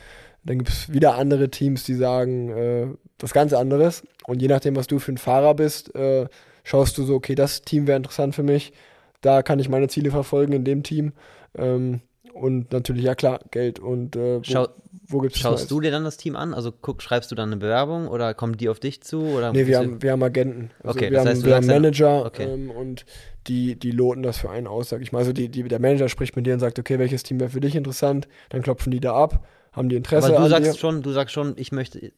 Dann 0.45 0.59
gibt 0.59 0.71
es 0.71 0.93
wieder 0.93 1.15
andere 1.17 1.51
Teams, 1.51 1.85
die 1.85 1.95
sagen 1.95 2.49
äh, 2.51 2.87
was 3.21 3.33
ganz 3.33 3.53
anderes. 3.53 4.03
Und 4.27 4.43
je 4.43 4.49
nachdem, 4.49 4.75
was 4.75 4.89
du 4.89 4.99
für 4.99 5.13
ein 5.13 5.19
Fahrer 5.19 5.55
bist, 5.55 5.95
äh, 5.95 6.27
schaust 6.65 6.99
du 6.99 7.05
so, 7.05 7.15
okay, 7.15 7.35
das 7.35 7.63
Team 7.63 7.87
wäre 7.87 7.97
interessant 7.97 8.35
für 8.35 8.43
mich. 8.43 8.73
Da 9.21 9.43
kann 9.43 9.61
ich 9.61 9.69
meine 9.69 9.89
Ziele 9.89 10.11
verfolgen 10.11 10.53
in 10.53 10.65
dem 10.65 10.83
Team. 10.83 11.13
Ähm, 11.57 12.01
und 12.35 12.73
natürlich, 12.73 13.05
ja 13.05 13.15
klar, 13.15 13.41
Geld. 13.51 13.79
Und 13.79 14.17
äh, 14.17 14.39
wo, 14.39 14.43
Schau, 14.45 14.69
wo 15.07 15.19
gibt 15.21 15.35
es 15.35 15.41
schaust 15.41 15.71
du 15.71 15.81
dir 15.81 15.91
dann 15.91 16.05
das 16.05 16.17
Team 16.17 16.37
an? 16.37 16.55
Also 16.55 16.73
guck, 16.73 17.03
schreibst 17.03 17.31
du 17.31 17.35
dann 17.35 17.51
eine 17.51 17.57
Bewerbung 17.57 18.09
oder 18.09 18.35
kommen 18.35 18.57
die 18.57 18.69
auf 18.69 18.81
dich 18.81 19.03
zu? 19.03 19.23
Oder 19.23 19.53
Nee, 19.53 19.67
wir 19.67 19.79
haben, 19.79 20.03
wir 20.03 20.13
haben 20.13 20.23
Agenten. 20.23 20.71
Also 20.83 20.99
Okay, 20.99 21.11
wir 21.11 21.19
das 21.19 21.21
haben, 21.21 21.29
heißt, 21.29 21.45
wir 21.45 21.55
haben 21.55 21.67
Manager 21.67 22.25
okay. 22.25 22.45
ähm, 22.45 22.71
und 22.71 23.05
die, 23.47 23.79
die 23.79 23.91
loten 23.91 24.23
das 24.23 24.39
für 24.39 24.51
einen 24.51 24.67
aus, 24.67 24.89
sag 24.89 25.03
ich 25.03 25.13
mal. 25.13 25.19
Also 25.19 25.33
die, 25.33 25.49
die, 25.49 25.65
der 25.65 25.81
Manager 25.81 26.09
spricht 26.09 26.37
mit 26.37 26.47
dir 26.47 26.55
und 26.55 26.61
sagt, 26.61 26.79
okay, 26.79 26.99
welches 26.99 27.23
Team 27.23 27.41
wäre 27.41 27.51
für 27.51 27.61
dich 27.61 27.75
interessant? 27.75 28.29
Dann 28.51 28.63
klopfen 28.63 28.91
die 28.91 29.01
da 29.01 29.15
ab, 29.15 29.45
haben 29.73 29.89
die 29.89 29.97
Interesse 29.97 30.29
aber 30.29 30.37
du 30.39 30.43
an 30.45 30.51
sagst 30.51 30.75
dir. 30.75 30.79
schon, 30.79 31.03
du 31.03 31.11
sagst 31.11 31.35
schon, 31.35 31.55
ich 31.57 31.73
möchte, 31.73 32.13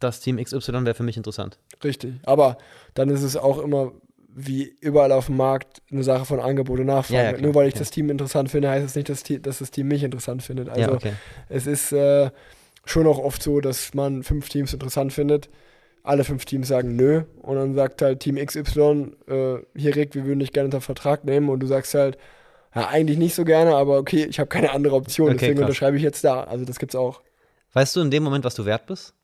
das 0.00 0.20
Team 0.20 0.42
XY 0.42 0.84
wäre 0.84 0.94
für 0.94 1.02
mich 1.02 1.16
interessant. 1.16 1.58
Richtig. 1.84 2.14
Aber 2.24 2.58
dann 2.94 3.10
ist 3.10 3.22
es 3.22 3.36
auch 3.36 3.58
immer 3.58 3.92
wie 4.40 4.72
überall 4.80 5.10
auf 5.10 5.26
dem 5.26 5.36
Markt 5.36 5.82
eine 5.90 6.04
Sache 6.04 6.24
von 6.24 6.38
Angebot 6.38 6.78
und 6.78 6.86
Nachfrage. 6.86 7.16
Ja, 7.18 7.24
ja, 7.24 7.32
klar, 7.32 7.42
Nur 7.42 7.54
weil 7.56 7.66
ich 7.66 7.74
okay. 7.74 7.80
das 7.80 7.90
Team 7.90 8.08
interessant 8.08 8.50
finde, 8.50 8.70
heißt 8.70 8.86
es 8.86 8.94
nicht, 8.94 9.08
dass, 9.08 9.22
die- 9.24 9.42
dass 9.42 9.58
das 9.58 9.70
Team 9.72 9.88
mich 9.88 10.04
interessant 10.04 10.42
findet. 10.42 10.68
Also 10.68 10.80
ja, 10.80 10.92
okay. 10.92 11.12
es 11.48 11.66
ist 11.66 11.92
äh, 11.92 12.30
schon 12.84 13.06
auch 13.08 13.18
oft 13.18 13.42
so, 13.42 13.60
dass 13.60 13.94
man 13.94 14.22
fünf 14.22 14.48
Teams 14.48 14.72
interessant 14.72 15.12
findet. 15.12 15.48
Alle 16.04 16.22
fünf 16.24 16.44
Teams 16.44 16.68
sagen 16.68 16.94
nö. 16.94 17.22
Und 17.42 17.56
dann 17.56 17.74
sagt 17.74 18.00
halt 18.00 18.20
Team 18.20 18.36
XY, 18.36 19.12
äh, 19.28 19.56
hier 19.74 19.96
Rick, 19.96 20.14
wir 20.14 20.24
würden 20.24 20.38
dich 20.38 20.52
gerne 20.52 20.66
unter 20.66 20.80
Vertrag 20.80 21.24
nehmen. 21.24 21.48
Und 21.48 21.60
du 21.60 21.66
sagst 21.66 21.94
halt, 21.94 22.16
ja, 22.74 22.86
eigentlich 22.88 23.18
nicht 23.18 23.34
so 23.34 23.44
gerne, 23.44 23.74
aber 23.74 23.98
okay, 23.98 24.24
ich 24.24 24.38
habe 24.38 24.48
keine 24.48 24.70
andere 24.70 24.94
Option, 24.94 25.28
Okay, 25.30 25.38
deswegen 25.38 25.54
krass. 25.56 25.64
unterschreibe 25.66 25.96
ich 25.96 26.02
jetzt 26.02 26.22
da. 26.22 26.44
Also 26.44 26.64
das 26.64 26.78
gibt's 26.78 26.94
auch. 26.94 27.22
Weißt 27.72 27.96
du 27.96 28.00
in 28.02 28.10
dem 28.10 28.22
Moment, 28.22 28.44
was 28.44 28.54
du 28.54 28.64
wert 28.66 28.86
bist? 28.86 29.14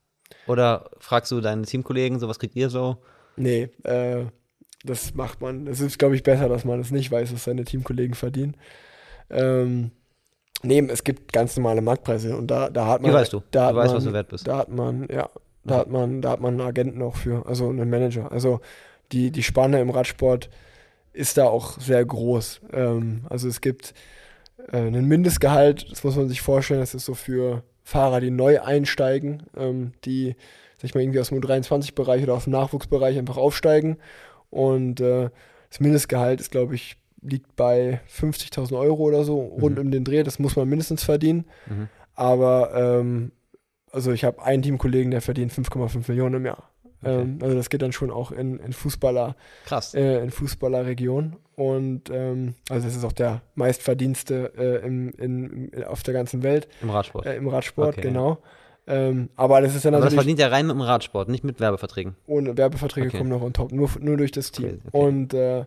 Oder 0.46 0.90
fragst 0.98 1.30
du 1.30 1.40
deine 1.40 1.62
Teamkollegen, 1.62 2.18
so 2.18 2.28
was 2.28 2.38
kriegt 2.38 2.56
ihr 2.56 2.68
so? 2.68 2.96
Nee, 3.36 3.68
äh, 3.84 4.24
das 4.84 5.14
macht 5.14 5.40
man. 5.40 5.66
Es 5.66 5.80
ist, 5.80 5.98
glaube 5.98 6.14
ich, 6.14 6.22
besser, 6.22 6.48
dass 6.48 6.64
man 6.64 6.80
es 6.80 6.90
nicht 6.90 7.10
weiß, 7.10 7.32
was 7.32 7.44
seine 7.44 7.64
Teamkollegen 7.64 8.14
verdienen. 8.14 8.56
Ähm, 9.30 9.90
nee, 10.62 10.80
es 10.88 11.02
gibt 11.02 11.32
ganz 11.32 11.56
normale 11.56 11.80
Marktpreise 11.80 12.36
und 12.36 12.48
da, 12.48 12.70
da 12.70 12.86
hat 12.86 13.02
man. 13.02 13.10
Wie 13.10 13.14
weißt 13.14 13.32
du? 13.32 13.42
Da 13.50 13.70
Du 13.70 13.76
weißt, 13.76 13.88
man, 13.88 13.96
was 13.96 14.04
du 14.04 14.12
wert 14.12 14.28
bist. 14.28 14.46
Da 14.46 14.58
hat 14.58 14.68
man, 14.68 15.08
ja, 15.10 15.28
da 15.64 15.78
hat 15.78 15.90
man, 15.90 16.22
da 16.22 16.30
hat 16.30 16.40
man 16.40 16.54
einen 16.54 16.68
Agenten 16.68 17.02
auch 17.02 17.16
für, 17.16 17.46
also 17.46 17.68
einen 17.68 17.88
Manager. 17.88 18.30
Also 18.30 18.60
die, 19.12 19.30
die 19.30 19.42
Spanne 19.42 19.80
im 19.80 19.90
Radsport 19.90 20.50
ist 21.12 21.38
da 21.38 21.46
auch 21.46 21.80
sehr 21.80 22.04
groß. 22.04 22.60
Ähm, 22.72 23.22
also 23.30 23.48
es 23.48 23.60
gibt 23.60 23.94
äh, 24.70 24.76
einen 24.78 25.06
Mindestgehalt, 25.06 25.90
das 25.90 26.04
muss 26.04 26.16
man 26.16 26.28
sich 26.28 26.42
vorstellen, 26.42 26.80
das 26.80 26.94
ist 26.94 27.06
so 27.06 27.14
für 27.14 27.62
Fahrer, 27.82 28.20
die 28.20 28.30
neu 28.30 28.60
einsteigen, 28.60 29.44
ähm, 29.56 29.92
die, 30.04 30.36
sag 30.76 30.84
ich 30.84 30.94
mal, 30.94 31.02
irgendwie 31.02 31.20
aus 31.20 31.28
dem 31.28 31.40
U23-Bereich 31.40 32.22
oder 32.22 32.34
aus 32.34 32.44
dem 32.44 32.52
Nachwuchsbereich 32.52 33.18
einfach 33.18 33.36
aufsteigen. 33.36 33.98
Und 34.54 35.00
äh, 35.00 35.30
das 35.70 35.80
Mindestgehalt 35.80 36.40
ist, 36.40 36.50
glaube 36.50 36.74
ich, 36.74 36.96
liegt 37.20 37.56
bei 37.56 38.00
50.000 38.14 38.78
Euro 38.78 39.02
oder 39.02 39.24
so, 39.24 39.40
rund 39.40 39.76
Mhm. 39.76 39.86
um 39.86 39.90
den 39.90 40.04
Dreh. 40.04 40.22
Das 40.22 40.38
muss 40.38 40.56
man 40.56 40.68
mindestens 40.68 41.02
verdienen. 41.04 41.44
Mhm. 41.66 41.88
Aber 42.14 42.72
ähm, 42.74 43.32
also 43.90 44.12
ich 44.12 44.24
habe 44.24 44.42
einen 44.42 44.62
Teamkollegen, 44.62 45.10
der 45.10 45.20
verdient 45.22 45.52
5,5 45.52 46.04
Millionen 46.08 46.36
im 46.36 46.46
Jahr. 46.46 46.68
Okay. 47.02 47.20
Ähm, 47.22 47.38
also 47.42 47.56
das 47.56 47.70
geht 47.70 47.82
dann 47.82 47.92
schon 47.92 48.10
auch 48.10 48.30
in, 48.30 48.58
in 48.58 48.72
Fußballer, 48.72 49.36
Krass. 49.66 49.94
äh, 49.94 50.22
in 50.22 50.30
Fußballerregion. 50.30 51.36
Und 51.56 52.10
ähm, 52.10 52.54
also 52.68 52.86
das 52.86 52.96
ist 52.96 53.04
auch 53.04 53.12
der 53.12 53.42
meistverdienste 53.54 54.52
äh, 54.56 54.86
im, 54.86 55.10
in, 55.18 55.68
in, 55.68 55.84
auf 55.84 56.02
der 56.02 56.14
ganzen 56.14 56.42
Welt 56.42 56.68
Im 56.82 56.90
Radsport. 56.90 57.26
äh, 57.26 57.36
im 57.36 57.48
Radsport, 57.48 57.94
Okay, 57.98 58.02
genau. 58.08 58.38
Ähm, 58.86 59.30
aber 59.36 59.60
das 59.62 59.74
ist 59.74 59.84
dann 59.84 59.94
Aber 59.94 60.04
das 60.04 60.12
natürlich 60.12 60.36
verdient 60.36 60.40
ja 60.40 60.48
rein 60.48 60.66
mit 60.66 60.76
dem 60.76 60.82
Radsport, 60.82 61.28
nicht 61.28 61.42
mit 61.44 61.58
Werbeverträgen. 61.60 62.16
ohne 62.26 62.56
Werbeverträge 62.56 63.08
Okay. 63.08 63.16
kommen 63.18 63.30
noch 63.30 63.40
on 63.42 63.52
top, 63.52 63.72
nur, 63.72 63.88
nur 64.00 64.16
durch 64.16 64.30
das 64.32 64.52
Team. 64.52 64.78
Okay. 64.86 64.90
Und 64.92 65.32
äh, 65.34 65.64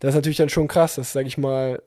das 0.00 0.10
ist 0.10 0.14
natürlich 0.16 0.38
dann 0.38 0.48
schon 0.48 0.66
krass, 0.68 0.94
dass, 0.94 1.12
sag 1.12 1.26
ich 1.26 1.36
mal, 1.38 1.82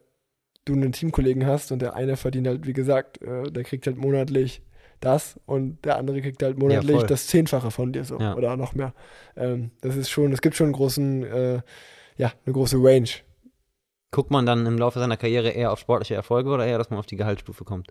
du 0.65 0.73
einen 0.73 0.91
Teamkollegen 0.91 1.45
hast 1.47 1.71
und 1.71 1.81
der 1.81 1.95
eine 1.95 2.17
verdient 2.17 2.47
halt, 2.47 2.67
wie 2.67 2.73
gesagt, 2.73 3.21
äh, 3.23 3.43
der 3.43 3.63
kriegt 3.63 3.87
halt 3.87 3.97
monatlich 3.97 4.61
das 4.99 5.39
und 5.45 5.83
der 5.85 5.97
andere 5.97 6.21
kriegt 6.21 6.43
halt 6.43 6.59
monatlich 6.59 6.97
voll. 6.97 7.07
das 7.07 7.27
Zehnfache 7.27 7.71
von 7.71 7.93
dir 7.93 8.03
so 8.03 8.19
Ja. 8.19 8.35
oder 8.35 8.55
noch 8.57 8.75
mehr. 8.75 8.93
Ähm, 9.35 9.71
das 9.81 9.95
ist 9.95 10.09
schon, 10.09 10.31
es 10.33 10.41
gibt 10.41 10.55
schon 10.55 10.65
einen 10.67 10.73
großen, 10.73 11.23
äh, 11.23 11.61
ja, 12.17 12.31
eine 12.45 12.53
große 12.53 12.77
Range. 12.77 13.09
Guckt 14.11 14.29
man 14.29 14.45
dann 14.45 14.65
im 14.65 14.77
Laufe 14.77 14.99
seiner 14.99 15.17
Karriere 15.17 15.49
eher 15.49 15.71
auf 15.71 15.79
sportliche 15.79 16.15
Erfolge 16.15 16.49
oder 16.49 16.65
eher, 16.67 16.77
dass 16.77 16.89
man 16.89 16.99
auf 16.99 17.05
die 17.05 17.15
Gehaltsstufe 17.15 17.63
kommt? 17.63 17.87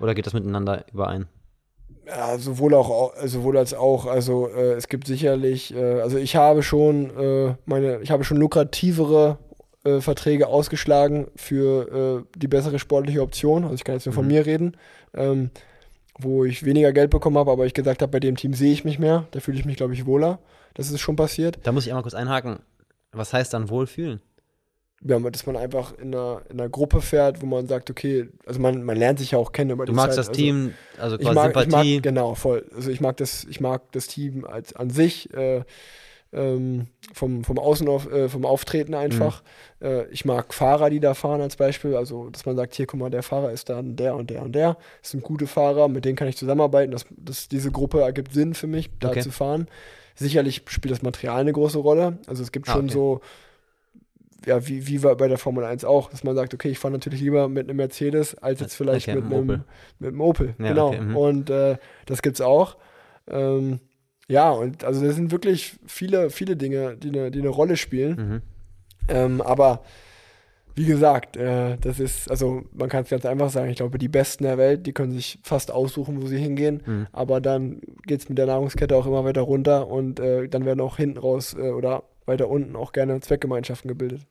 Oder 0.00 0.14
geht 0.14 0.26
das 0.26 0.32
miteinander 0.32 0.84
überein? 0.92 1.26
Ja, 2.08 2.38
sowohl 2.38 2.74
auch 2.74 3.12
sowohl 3.24 3.58
als 3.58 3.74
auch. 3.74 4.06
Also 4.06 4.48
äh, 4.48 4.72
es 4.72 4.88
gibt 4.88 5.06
sicherlich, 5.06 5.74
äh, 5.74 6.00
also 6.00 6.16
ich 6.16 6.36
habe 6.36 6.62
schon 6.62 7.10
äh, 7.16 7.54
meine, 7.66 8.00
ich 8.00 8.10
habe 8.10 8.24
schon 8.24 8.38
lukrativere 8.38 9.38
äh, 9.84 10.00
Verträge 10.00 10.48
ausgeschlagen 10.48 11.26
für 11.36 12.24
äh, 12.34 12.38
die 12.38 12.48
bessere 12.48 12.78
sportliche 12.78 13.22
Option. 13.22 13.64
Also 13.64 13.74
ich 13.74 13.84
kann 13.84 13.94
jetzt 13.94 14.06
nur 14.06 14.14
von 14.14 14.24
mhm. 14.24 14.32
mir 14.32 14.46
reden, 14.46 14.76
ähm, 15.14 15.50
wo 16.18 16.44
ich 16.44 16.64
weniger 16.64 16.92
Geld 16.92 17.10
bekommen 17.10 17.36
habe, 17.36 17.50
aber 17.50 17.66
ich 17.66 17.74
gesagt 17.74 18.00
habe, 18.02 18.10
bei 18.10 18.20
dem 18.20 18.36
Team 18.36 18.54
sehe 18.54 18.72
ich 18.72 18.84
mich 18.84 18.98
mehr. 18.98 19.26
Da 19.32 19.40
fühle 19.40 19.58
ich 19.58 19.66
mich, 19.66 19.76
glaube 19.76 19.94
ich, 19.94 20.06
wohler. 20.06 20.38
Das 20.74 20.90
ist 20.90 21.00
schon 21.00 21.16
passiert. 21.16 21.58
Da 21.62 21.72
muss 21.72 21.84
ich 21.84 21.90
einmal 21.90 22.02
kurz 22.02 22.14
einhaken. 22.14 22.60
Was 23.12 23.32
heißt 23.32 23.52
dann 23.52 23.68
wohlfühlen? 23.68 24.20
Ja, 25.04 25.18
dass 25.18 25.46
man 25.46 25.56
einfach 25.56 25.96
in 25.98 26.14
einer, 26.14 26.42
in 26.50 26.60
einer 26.60 26.68
Gruppe 26.68 27.00
fährt, 27.00 27.40
wo 27.40 27.46
man 27.46 27.68
sagt, 27.68 27.90
okay, 27.90 28.28
also 28.46 28.60
man, 28.60 28.82
man 28.82 28.96
lernt 28.96 29.18
sich 29.18 29.32
ja 29.32 29.38
auch 29.38 29.52
kennen 29.52 29.70
über 29.70 29.86
du 29.86 29.92
magst 29.92 30.16
Zeit. 30.16 30.18
das 30.18 30.28
also, 30.28 30.40
Team, 30.40 30.74
also 30.98 31.18
quasi 31.18 31.34
mag, 31.34 31.54
Sympathie. 31.54 31.94
Mag, 31.94 32.02
genau, 32.02 32.34
voll. 32.34 32.66
Also 32.74 32.90
ich 32.90 33.00
mag 33.00 33.16
das, 33.18 33.44
ich 33.44 33.60
mag 33.60 33.82
das 33.92 34.08
Team 34.08 34.44
als 34.44 34.74
an 34.74 34.90
sich, 34.90 35.32
äh, 35.34 35.62
ähm, 36.32 36.88
vom, 37.14 37.42
vom 37.44 37.58
Außen 37.58 37.88
auf, 37.88 38.10
äh, 38.10 38.28
vom 38.28 38.44
Auftreten 38.44 38.94
einfach. 38.94 39.42
Mhm. 39.80 39.86
Äh, 39.86 40.04
ich 40.08 40.24
mag 40.24 40.52
Fahrer, 40.52 40.90
die 40.90 41.00
da 41.00 41.14
fahren 41.14 41.40
als 41.40 41.56
Beispiel. 41.56 41.96
Also, 41.96 42.28
dass 42.28 42.44
man 42.44 42.56
sagt, 42.56 42.74
hier, 42.74 42.86
guck 42.86 43.00
mal, 43.00 43.08
der 43.08 43.22
Fahrer 43.22 43.52
ist 43.52 43.70
dann 43.70 43.96
der 43.96 44.14
und 44.14 44.28
der 44.28 44.42
und 44.42 44.52
der. 44.52 44.76
Das 45.00 45.12
sind 45.12 45.22
gute 45.22 45.46
Fahrer, 45.46 45.88
mit 45.88 46.04
denen 46.04 46.16
kann 46.16 46.28
ich 46.28 46.36
zusammenarbeiten. 46.36 46.90
Das, 46.90 47.06
das, 47.10 47.48
diese 47.48 47.70
Gruppe 47.70 48.02
ergibt 48.02 48.34
Sinn 48.34 48.54
für 48.54 48.66
mich, 48.66 48.90
da 49.00 49.08
okay. 49.08 49.20
zu 49.20 49.30
fahren. 49.30 49.68
Sicherlich 50.16 50.62
spielt 50.66 50.92
das 50.92 51.02
Material 51.02 51.40
eine 51.40 51.52
große 51.52 51.78
Rolle. 51.78 52.18
Also 52.26 52.42
es 52.42 52.52
gibt 52.52 52.68
ah, 52.68 52.72
schon 52.72 52.86
okay. 52.86 52.94
so 52.94 53.20
ja, 54.46 54.66
wie, 54.66 54.86
wie 54.86 54.98
bei 54.98 55.28
der 55.28 55.38
Formel 55.38 55.64
1 55.64 55.84
auch, 55.84 56.10
dass 56.10 56.24
man 56.24 56.34
sagt, 56.34 56.54
okay, 56.54 56.68
ich 56.68 56.78
fahre 56.78 56.92
natürlich 56.92 57.20
lieber 57.20 57.48
mit 57.48 57.68
einem 57.68 57.76
Mercedes 57.76 58.34
als 58.36 58.60
jetzt 58.60 58.74
vielleicht 58.74 59.08
okay, 59.08 59.16
mit, 59.16 59.24
einem, 59.24 59.42
Opel. 59.42 59.64
mit 59.98 60.08
einem 60.08 60.20
Opel. 60.20 60.54
Ja, 60.58 60.68
genau. 60.68 60.88
Okay, 60.88 61.00
mhm. 61.00 61.16
und 61.16 61.50
äh, 61.50 61.76
das 62.06 62.22
gibt's 62.22 62.40
auch. 62.40 62.76
Ähm, 63.28 63.80
ja, 64.28 64.50
und 64.50 64.84
also 64.84 65.04
das 65.04 65.16
sind 65.16 65.30
wirklich 65.30 65.76
viele, 65.86 66.30
viele 66.30 66.56
Dinge, 66.56 66.96
die 66.96 67.08
eine, 67.08 67.30
die 67.30 67.40
eine 67.40 67.48
Rolle 67.48 67.76
spielen. 67.76 68.16
Mhm. 68.16 68.42
Ähm, 69.08 69.40
aber 69.40 69.82
wie 70.74 70.84
gesagt, 70.84 71.36
äh, 71.36 71.76
das 71.80 71.98
ist, 71.98 72.30
also 72.30 72.62
man 72.72 72.88
kann 72.88 73.02
es 73.02 73.10
ganz 73.10 73.26
einfach 73.26 73.50
sagen, 73.50 73.68
ich 73.68 73.78
glaube, 73.78 73.98
die 73.98 74.08
Besten 74.08 74.44
der 74.44 74.58
Welt, 74.58 74.86
die 74.86 74.92
können 74.92 75.10
sich 75.10 75.40
fast 75.42 75.72
aussuchen, 75.72 76.22
wo 76.22 76.26
sie 76.26 76.38
hingehen, 76.38 76.82
mhm. 76.86 77.06
aber 77.10 77.40
dann 77.40 77.80
geht 78.06 78.20
es 78.20 78.28
mit 78.28 78.38
der 78.38 78.46
Nahrungskette 78.46 78.94
auch 78.94 79.06
immer 79.06 79.24
weiter 79.24 79.40
runter 79.40 79.88
und 79.88 80.20
äh, 80.20 80.48
dann 80.48 80.64
werden 80.64 80.80
auch 80.80 80.96
hinten 80.96 81.18
raus 81.18 81.56
äh, 81.58 81.70
oder 81.70 82.04
weiter 82.28 82.48
unten 82.48 82.76
auch 82.76 82.92
gerne 82.92 83.20
Zweckgemeinschaften 83.20 83.88
gebildet. 83.88 84.26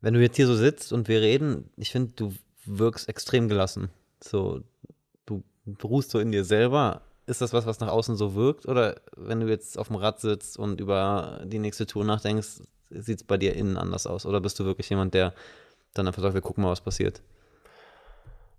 Wenn 0.00 0.14
du 0.14 0.20
jetzt 0.20 0.36
hier 0.36 0.46
so 0.46 0.54
sitzt 0.54 0.92
und 0.92 1.08
wir 1.08 1.20
reden, 1.20 1.70
ich 1.76 1.90
finde, 1.90 2.12
du 2.12 2.32
wirkst 2.64 3.08
extrem 3.08 3.48
gelassen. 3.48 3.90
So, 4.22 4.60
du 5.24 5.42
beruhst 5.64 6.10
so 6.10 6.18
in 6.18 6.32
dir 6.32 6.44
selber. 6.44 7.02
Ist 7.26 7.40
das 7.40 7.52
was, 7.52 7.66
was 7.66 7.80
nach 7.80 7.88
außen 7.88 8.16
so 8.16 8.34
wirkt? 8.34 8.66
Oder 8.66 9.00
wenn 9.16 9.40
du 9.40 9.48
jetzt 9.48 9.78
auf 9.78 9.88
dem 9.88 9.96
Rad 9.96 10.20
sitzt 10.20 10.58
und 10.58 10.80
über 10.80 11.42
die 11.44 11.58
nächste 11.58 11.86
Tour 11.86 12.04
nachdenkst, 12.04 12.60
sieht 12.90 13.18
es 13.18 13.24
bei 13.24 13.36
dir 13.36 13.54
innen 13.54 13.76
anders 13.76 14.06
aus? 14.06 14.26
Oder 14.26 14.40
bist 14.40 14.60
du 14.60 14.64
wirklich 14.64 14.88
jemand, 14.90 15.14
der 15.14 15.34
dann 15.94 16.06
einfach 16.06 16.22
sagt, 16.22 16.34
wir 16.34 16.40
gucken 16.40 16.62
mal, 16.62 16.70
was 16.70 16.80
passiert? 16.80 17.22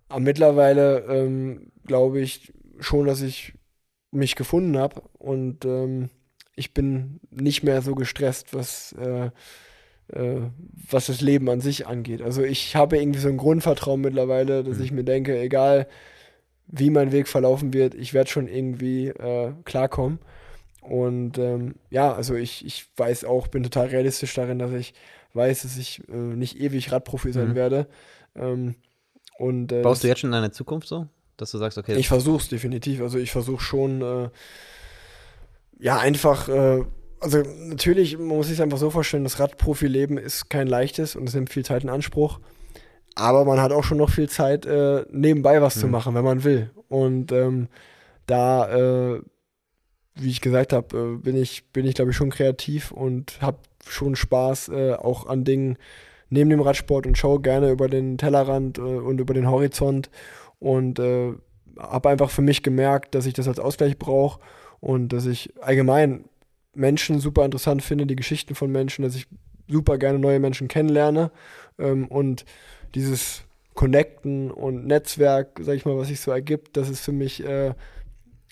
Aber 0.08 0.20
mittlerweile 0.20 1.00
ähm, 1.04 1.70
glaube 1.86 2.20
ich 2.20 2.52
schon, 2.80 3.06
dass 3.06 3.22
ich 3.22 3.54
mich 4.10 4.36
gefunden 4.36 4.78
habe 4.78 5.02
und 5.18 5.64
ähm, 5.64 6.10
ich 6.58 6.74
bin 6.74 7.20
nicht 7.30 7.62
mehr 7.62 7.82
so 7.82 7.94
gestresst, 7.94 8.52
was, 8.52 8.92
äh, 8.92 9.30
äh, 10.12 10.40
was 10.90 11.06
das 11.06 11.20
Leben 11.20 11.48
an 11.48 11.60
sich 11.60 11.86
angeht. 11.86 12.20
Also 12.20 12.42
ich 12.42 12.74
habe 12.74 12.98
irgendwie 12.98 13.20
so 13.20 13.28
ein 13.28 13.36
Grundvertrauen 13.36 14.00
mittlerweile, 14.00 14.64
dass 14.64 14.78
mhm. 14.78 14.84
ich 14.84 14.92
mir 14.92 15.04
denke, 15.04 15.38
egal 15.38 15.86
wie 16.66 16.90
mein 16.90 17.12
Weg 17.12 17.28
verlaufen 17.28 17.72
wird, 17.72 17.94
ich 17.94 18.12
werde 18.12 18.30
schon 18.30 18.48
irgendwie 18.48 19.08
äh, 19.08 19.52
klarkommen. 19.64 20.18
Und 20.82 21.38
ähm, 21.38 21.76
ja, 21.90 22.12
also 22.12 22.34
ich, 22.34 22.64
ich 22.64 22.86
weiß 22.96 23.24
auch, 23.24 23.48
bin 23.48 23.62
total 23.62 23.86
realistisch 23.86 24.34
darin, 24.34 24.58
dass 24.58 24.72
ich 24.72 24.94
weiß, 25.34 25.62
dass 25.62 25.76
ich 25.76 26.02
äh, 26.08 26.16
nicht 26.16 26.60
ewig 26.60 26.90
Radprofi 26.90 27.32
sein 27.32 27.50
mhm. 27.50 27.54
werde. 27.54 27.86
Ähm, 28.34 28.74
und, 29.38 29.72
äh, 29.72 29.82
Baust 29.82 30.02
du 30.02 30.08
jetzt 30.08 30.20
schon 30.20 30.28
in 30.28 30.32
deine 30.32 30.50
Zukunft 30.50 30.88
so? 30.88 31.06
Dass 31.36 31.52
du 31.52 31.58
sagst, 31.58 31.78
okay. 31.78 31.94
Ich 31.96 32.08
versuche 32.08 32.42
es 32.42 32.48
definitiv. 32.48 33.00
Also 33.00 33.18
ich 33.18 33.30
versuche 33.30 33.62
schon 33.62 34.02
äh, 34.02 34.28
ja, 35.78 35.98
einfach, 35.98 36.48
äh, 36.48 36.84
also 37.20 37.42
natürlich, 37.58 38.18
man 38.18 38.28
muss 38.28 38.48
sich 38.48 38.60
einfach 38.62 38.78
so 38.78 38.90
vorstellen, 38.90 39.24
das 39.24 39.38
Radprofi-Leben 39.38 40.18
ist 40.18 40.50
kein 40.50 40.66
leichtes 40.66 41.16
und 41.16 41.28
es 41.28 41.34
nimmt 41.34 41.50
viel 41.50 41.64
Zeit 41.64 41.84
in 41.84 41.90
Anspruch. 41.90 42.40
Aber 43.14 43.44
man 43.44 43.60
hat 43.60 43.72
auch 43.72 43.84
schon 43.84 43.98
noch 43.98 44.10
viel 44.10 44.28
Zeit, 44.28 44.66
äh, 44.66 45.04
nebenbei 45.10 45.60
was 45.60 45.76
mhm. 45.76 45.80
zu 45.80 45.86
machen, 45.88 46.14
wenn 46.14 46.24
man 46.24 46.44
will. 46.44 46.70
Und 46.88 47.32
ähm, 47.32 47.68
da, 48.26 48.68
äh, 49.16 49.20
wie 50.14 50.30
ich 50.30 50.40
gesagt 50.40 50.72
habe, 50.72 50.96
äh, 50.96 51.16
bin 51.16 51.36
ich, 51.36 51.70
bin 51.72 51.86
ich 51.86 51.94
glaube 51.94 52.12
ich, 52.12 52.16
schon 52.16 52.30
kreativ 52.30 52.92
und 52.92 53.40
habe 53.40 53.58
schon 53.86 54.14
Spaß 54.16 54.68
äh, 54.68 54.94
auch 54.94 55.26
an 55.26 55.44
Dingen 55.44 55.78
neben 56.30 56.50
dem 56.50 56.60
Radsport 56.60 57.06
und 57.06 57.16
schaue 57.16 57.40
gerne 57.40 57.70
über 57.70 57.88
den 57.88 58.18
Tellerrand 58.18 58.78
äh, 58.78 58.82
und 58.82 59.20
über 59.20 59.34
den 59.34 59.50
Horizont 59.50 60.10
und 60.60 60.98
habe 60.98 62.08
einfach 62.08 62.30
für 62.30 62.42
mich 62.42 62.64
gemerkt, 62.64 63.14
dass 63.14 63.26
ich 63.26 63.32
das 63.32 63.46
als 63.46 63.60
Ausgleich 63.60 63.96
brauche 63.96 64.40
und 64.80 65.12
dass 65.12 65.26
ich 65.26 65.52
allgemein 65.60 66.24
Menschen 66.74 67.20
super 67.20 67.44
interessant 67.44 67.82
finde, 67.82 68.06
die 68.06 68.16
Geschichten 68.16 68.54
von 68.54 68.70
Menschen, 68.70 69.02
dass 69.02 69.16
ich 69.16 69.26
super 69.68 69.98
gerne 69.98 70.18
neue 70.18 70.40
Menschen 70.40 70.68
kennenlerne 70.68 71.30
ähm, 71.78 72.06
und 72.06 72.44
dieses 72.94 73.42
Connecten 73.74 74.50
und 74.50 74.86
Netzwerk, 74.86 75.60
sag 75.60 75.76
ich 75.76 75.84
mal, 75.84 75.96
was 75.96 76.08
sich 76.08 76.20
so 76.20 76.30
ergibt, 76.30 76.76
das 76.76 76.88
ist 76.88 77.00
für 77.00 77.12
mich, 77.12 77.44
äh, 77.44 77.74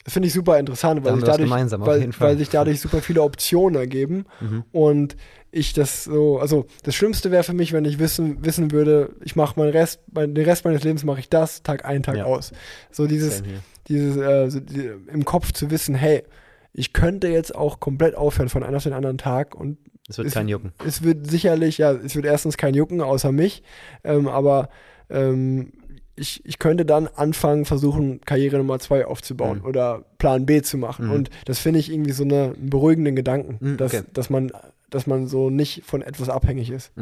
das 0.04 0.12
finde 0.12 0.28
ich 0.28 0.34
super 0.34 0.58
interessant, 0.58 1.04
weil 1.04 1.16
sich, 1.16 1.24
dadurch, 1.24 1.50
weil, 1.50 2.10
weil 2.20 2.38
sich 2.38 2.48
dadurch 2.48 2.80
super 2.80 3.00
viele 3.00 3.22
Optionen 3.22 3.76
ergeben 3.76 4.26
mhm. 4.40 4.64
und 4.70 5.16
ich 5.50 5.72
das 5.72 6.04
so, 6.04 6.38
also 6.38 6.66
das 6.84 6.94
Schlimmste 6.94 7.30
wäre 7.30 7.42
für 7.42 7.54
mich, 7.54 7.72
wenn 7.72 7.84
ich 7.84 7.98
wissen, 7.98 8.44
wissen 8.44 8.70
würde, 8.70 9.16
ich 9.24 9.34
mache 9.34 9.58
meinen 9.58 9.72
Rest, 9.72 10.00
mein, 10.12 10.34
den 10.34 10.44
Rest 10.44 10.64
meines 10.64 10.84
Lebens 10.84 11.02
mache 11.02 11.20
ich 11.20 11.28
das, 11.28 11.62
Tag 11.62 11.84
ein, 11.84 12.02
Tag 12.02 12.16
ja. 12.16 12.24
aus. 12.24 12.52
So 12.92 13.06
dieses, 13.06 13.42
dieses 13.88 14.16
äh, 14.16 14.50
so 14.50 14.60
die, 14.60 14.90
im 15.12 15.24
Kopf 15.24 15.52
zu 15.52 15.70
wissen, 15.70 15.94
hey, 15.94 16.24
ich 16.72 16.92
könnte 16.92 17.28
jetzt 17.28 17.54
auch 17.54 17.80
komplett 17.80 18.14
aufhören 18.14 18.48
von 18.48 18.62
einem 18.62 18.76
auf 18.76 18.82
den 18.82 18.92
anderen 18.92 19.18
Tag 19.18 19.54
und 19.54 19.78
es 20.08 20.18
wird 20.18 20.28
es, 20.28 20.34
kein 20.34 20.48
Jucken. 20.48 20.72
Es 20.84 21.02
wird 21.02 21.28
sicherlich, 21.28 21.78
ja, 21.78 21.92
es 21.92 22.14
wird 22.14 22.26
erstens 22.26 22.56
kein 22.56 22.74
Jucken, 22.74 23.00
außer 23.00 23.32
mich, 23.32 23.62
ähm, 24.04 24.28
aber 24.28 24.68
ähm, 25.10 25.72
ich, 26.16 26.44
ich 26.44 26.58
könnte 26.58 26.84
dann 26.84 27.08
anfangen, 27.08 27.64
versuchen, 27.64 28.20
Karriere 28.22 28.56
Nummer 28.58 28.78
zwei 28.78 29.06
aufzubauen 29.06 29.58
mhm. 29.58 29.66
oder 29.66 30.04
Plan 30.18 30.46
B 30.46 30.62
zu 30.62 30.78
machen. 30.78 31.06
Mhm. 31.06 31.12
Und 31.12 31.30
das 31.44 31.58
finde 31.58 31.78
ich 31.78 31.92
irgendwie 31.92 32.12
so 32.12 32.24
eine, 32.24 32.54
einen 32.56 32.70
beruhigenden 32.70 33.14
Gedanken, 33.14 33.58
mhm, 33.60 33.76
dass, 33.76 33.94
okay. 33.94 34.04
dass, 34.12 34.30
man, 34.30 34.50
dass 34.90 35.06
man 35.06 35.26
so 35.26 35.50
nicht 35.50 35.84
von 35.84 36.02
etwas 36.02 36.28
abhängig 36.28 36.70
ist. 36.70 36.96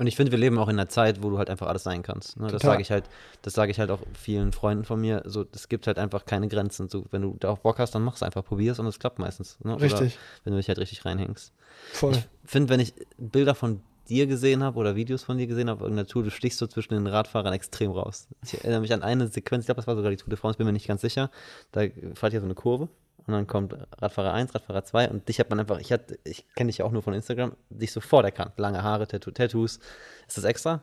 Und 0.00 0.06
ich 0.06 0.16
finde, 0.16 0.32
wir 0.32 0.38
leben 0.38 0.58
auch 0.58 0.68
in 0.68 0.78
einer 0.78 0.88
Zeit, 0.88 1.22
wo 1.22 1.28
du 1.28 1.36
halt 1.36 1.50
einfach 1.50 1.66
alles 1.66 1.82
sein 1.82 2.02
kannst. 2.02 2.40
Ne? 2.40 2.46
Das 2.46 2.62
sage 2.62 2.80
ich 2.80 2.90
halt, 2.90 3.04
das 3.42 3.52
sage 3.52 3.70
ich 3.70 3.78
halt 3.78 3.90
auch 3.90 3.98
vielen 4.14 4.50
Freunden 4.50 4.84
von 4.84 4.98
mir. 4.98 5.22
So, 5.26 5.44
es 5.52 5.68
gibt 5.68 5.86
halt 5.86 5.98
einfach 5.98 6.24
keine 6.24 6.48
Grenzen. 6.48 6.88
So, 6.88 7.04
wenn 7.10 7.20
du 7.20 7.36
darauf 7.38 7.60
Bock 7.60 7.78
hast, 7.78 7.94
dann 7.94 8.00
mach 8.00 8.14
es 8.14 8.22
einfach, 8.22 8.42
probier 8.42 8.72
es 8.72 8.78
und 8.78 8.86
es 8.86 8.98
klappt 8.98 9.18
meistens. 9.18 9.58
Ne? 9.62 9.78
Richtig. 9.78 10.18
wenn 10.44 10.54
du 10.54 10.56
dich 10.56 10.68
halt 10.68 10.78
richtig 10.78 11.04
reinhängst. 11.04 11.52
Voll. 11.92 12.12
Ich 12.12 12.26
finde, 12.46 12.70
wenn 12.70 12.80
ich 12.80 12.94
Bilder 13.18 13.54
von 13.54 13.82
dir 14.08 14.26
gesehen 14.26 14.64
habe 14.64 14.78
oder 14.78 14.96
Videos 14.96 15.22
von 15.22 15.36
dir 15.36 15.46
gesehen 15.46 15.68
habe 15.68 15.82
irgendeiner 15.82 16.08
Tour, 16.08 16.22
du 16.22 16.30
stichst 16.30 16.58
so 16.58 16.66
zwischen 16.66 16.94
den 16.94 17.06
Radfahrern 17.06 17.52
extrem 17.52 17.90
raus. 17.90 18.26
Ich 18.42 18.54
erinnere 18.54 18.80
mich 18.80 18.94
an 18.94 19.02
eine 19.02 19.28
Sequenz, 19.28 19.64
ich 19.64 19.66
glaube, 19.66 19.82
das 19.82 19.86
war 19.86 19.96
sogar 19.96 20.10
die 20.10 20.16
Tour 20.16 20.30
de 20.30 20.38
France, 20.38 20.56
bin 20.56 20.66
mir 20.66 20.72
nicht 20.72 20.88
ganz 20.88 21.02
sicher. 21.02 21.30
Da 21.72 21.82
fahrt 22.14 22.32
ihr 22.32 22.40
so 22.40 22.46
eine 22.46 22.54
Kurve 22.54 22.88
und 23.26 23.32
dann 23.32 23.46
kommt 23.46 23.74
Radfahrer 23.98 24.32
1, 24.32 24.54
Radfahrer 24.54 24.84
2 24.84 25.10
und 25.10 25.28
dich 25.28 25.40
hat 25.40 25.50
man 25.50 25.60
einfach, 25.60 25.78
ich, 25.78 25.94
ich 26.24 26.46
kenne 26.54 26.68
dich 26.68 26.78
ja 26.78 26.84
auch 26.84 26.92
nur 26.92 27.02
von 27.02 27.14
Instagram, 27.14 27.52
dich 27.68 27.92
sofort 27.92 28.24
erkannt. 28.24 28.52
Lange 28.56 28.82
Haare, 28.82 29.06
Tattoo, 29.06 29.30
Tattoos. 29.30 29.78
Ist 30.26 30.36
das 30.36 30.44
extra? 30.44 30.82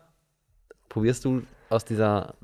Probierst 0.89 1.25
du 1.25 1.43
aus 1.69 1.85
dieser, 1.85 2.35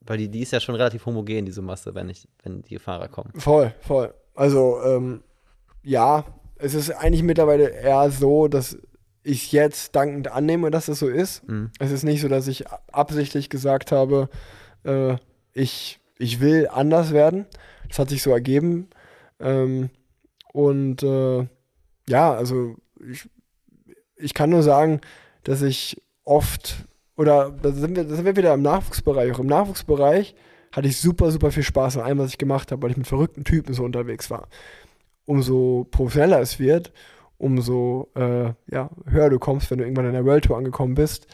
weil 0.00 0.18
die, 0.18 0.28
die 0.28 0.40
ist 0.40 0.52
ja 0.52 0.60
schon 0.60 0.74
relativ 0.74 1.06
homogen, 1.06 1.46
diese 1.46 1.62
Masse, 1.62 1.94
wenn, 1.94 2.08
ich, 2.08 2.28
wenn 2.42 2.62
die 2.62 2.78
Fahrer 2.78 3.08
kommen. 3.08 3.32
Voll, 3.36 3.74
voll. 3.80 4.14
Also, 4.34 4.80
ähm, 4.84 5.22
ja, 5.82 6.24
es 6.56 6.74
ist 6.74 6.90
eigentlich 6.90 7.22
mittlerweile 7.22 7.68
eher 7.70 8.10
so, 8.10 8.48
dass 8.48 8.78
ich 9.22 9.52
jetzt 9.52 9.94
dankend 9.94 10.28
annehme, 10.28 10.70
dass 10.70 10.88
es 10.88 11.00
so 11.00 11.08
ist. 11.08 11.46
Mhm. 11.48 11.70
Es 11.78 11.90
ist 11.90 12.02
nicht 12.02 12.20
so, 12.20 12.28
dass 12.28 12.48
ich 12.48 12.64
absichtlich 12.92 13.50
gesagt 13.50 13.92
habe, 13.92 14.28
äh, 14.84 15.16
ich, 15.52 16.00
ich 16.18 16.40
will 16.40 16.68
anders 16.70 17.12
werden. 17.12 17.46
Das 17.88 17.98
hat 17.98 18.08
sich 18.10 18.22
so 18.22 18.30
ergeben. 18.30 18.88
Ähm, 19.40 19.90
und 20.52 21.02
äh, 21.02 21.46
ja, 22.08 22.32
also 22.32 22.76
ich, 23.10 23.28
ich 24.16 24.34
kann 24.34 24.50
nur 24.50 24.62
sagen, 24.62 25.00
dass 25.44 25.62
ich 25.62 26.02
oft, 26.24 26.86
oder 27.16 27.50
da 27.50 27.72
sind, 27.72 27.96
wir, 27.96 28.04
da 28.04 28.14
sind 28.14 28.24
wir 28.24 28.36
wieder 28.36 28.54
im 28.54 28.62
Nachwuchsbereich. 28.62 29.32
Auch 29.32 29.38
im 29.38 29.46
Nachwuchsbereich 29.46 30.34
hatte 30.72 30.88
ich 30.88 31.00
super, 31.00 31.30
super 31.30 31.50
viel 31.50 31.62
Spaß 31.62 31.96
an 31.96 32.04
allem, 32.04 32.18
was 32.18 32.30
ich 32.30 32.38
gemacht 32.38 32.72
habe, 32.72 32.82
weil 32.82 32.90
ich 32.90 32.96
mit 32.96 33.06
verrückten 33.06 33.44
Typen 33.44 33.72
so 33.74 33.84
unterwegs 33.84 34.30
war. 34.30 34.48
Umso 35.24 35.86
professioneller 35.90 36.40
es 36.40 36.58
wird, 36.58 36.92
umso 37.36 38.10
äh, 38.14 38.52
ja, 38.70 38.90
höher 39.06 39.30
du 39.30 39.38
kommst, 39.38 39.70
wenn 39.70 39.78
du 39.78 39.84
irgendwann 39.84 40.06
in 40.06 40.12
der 40.12 40.24
World 40.24 40.44
Tour 40.44 40.56
angekommen 40.56 40.94
bist, 40.94 41.26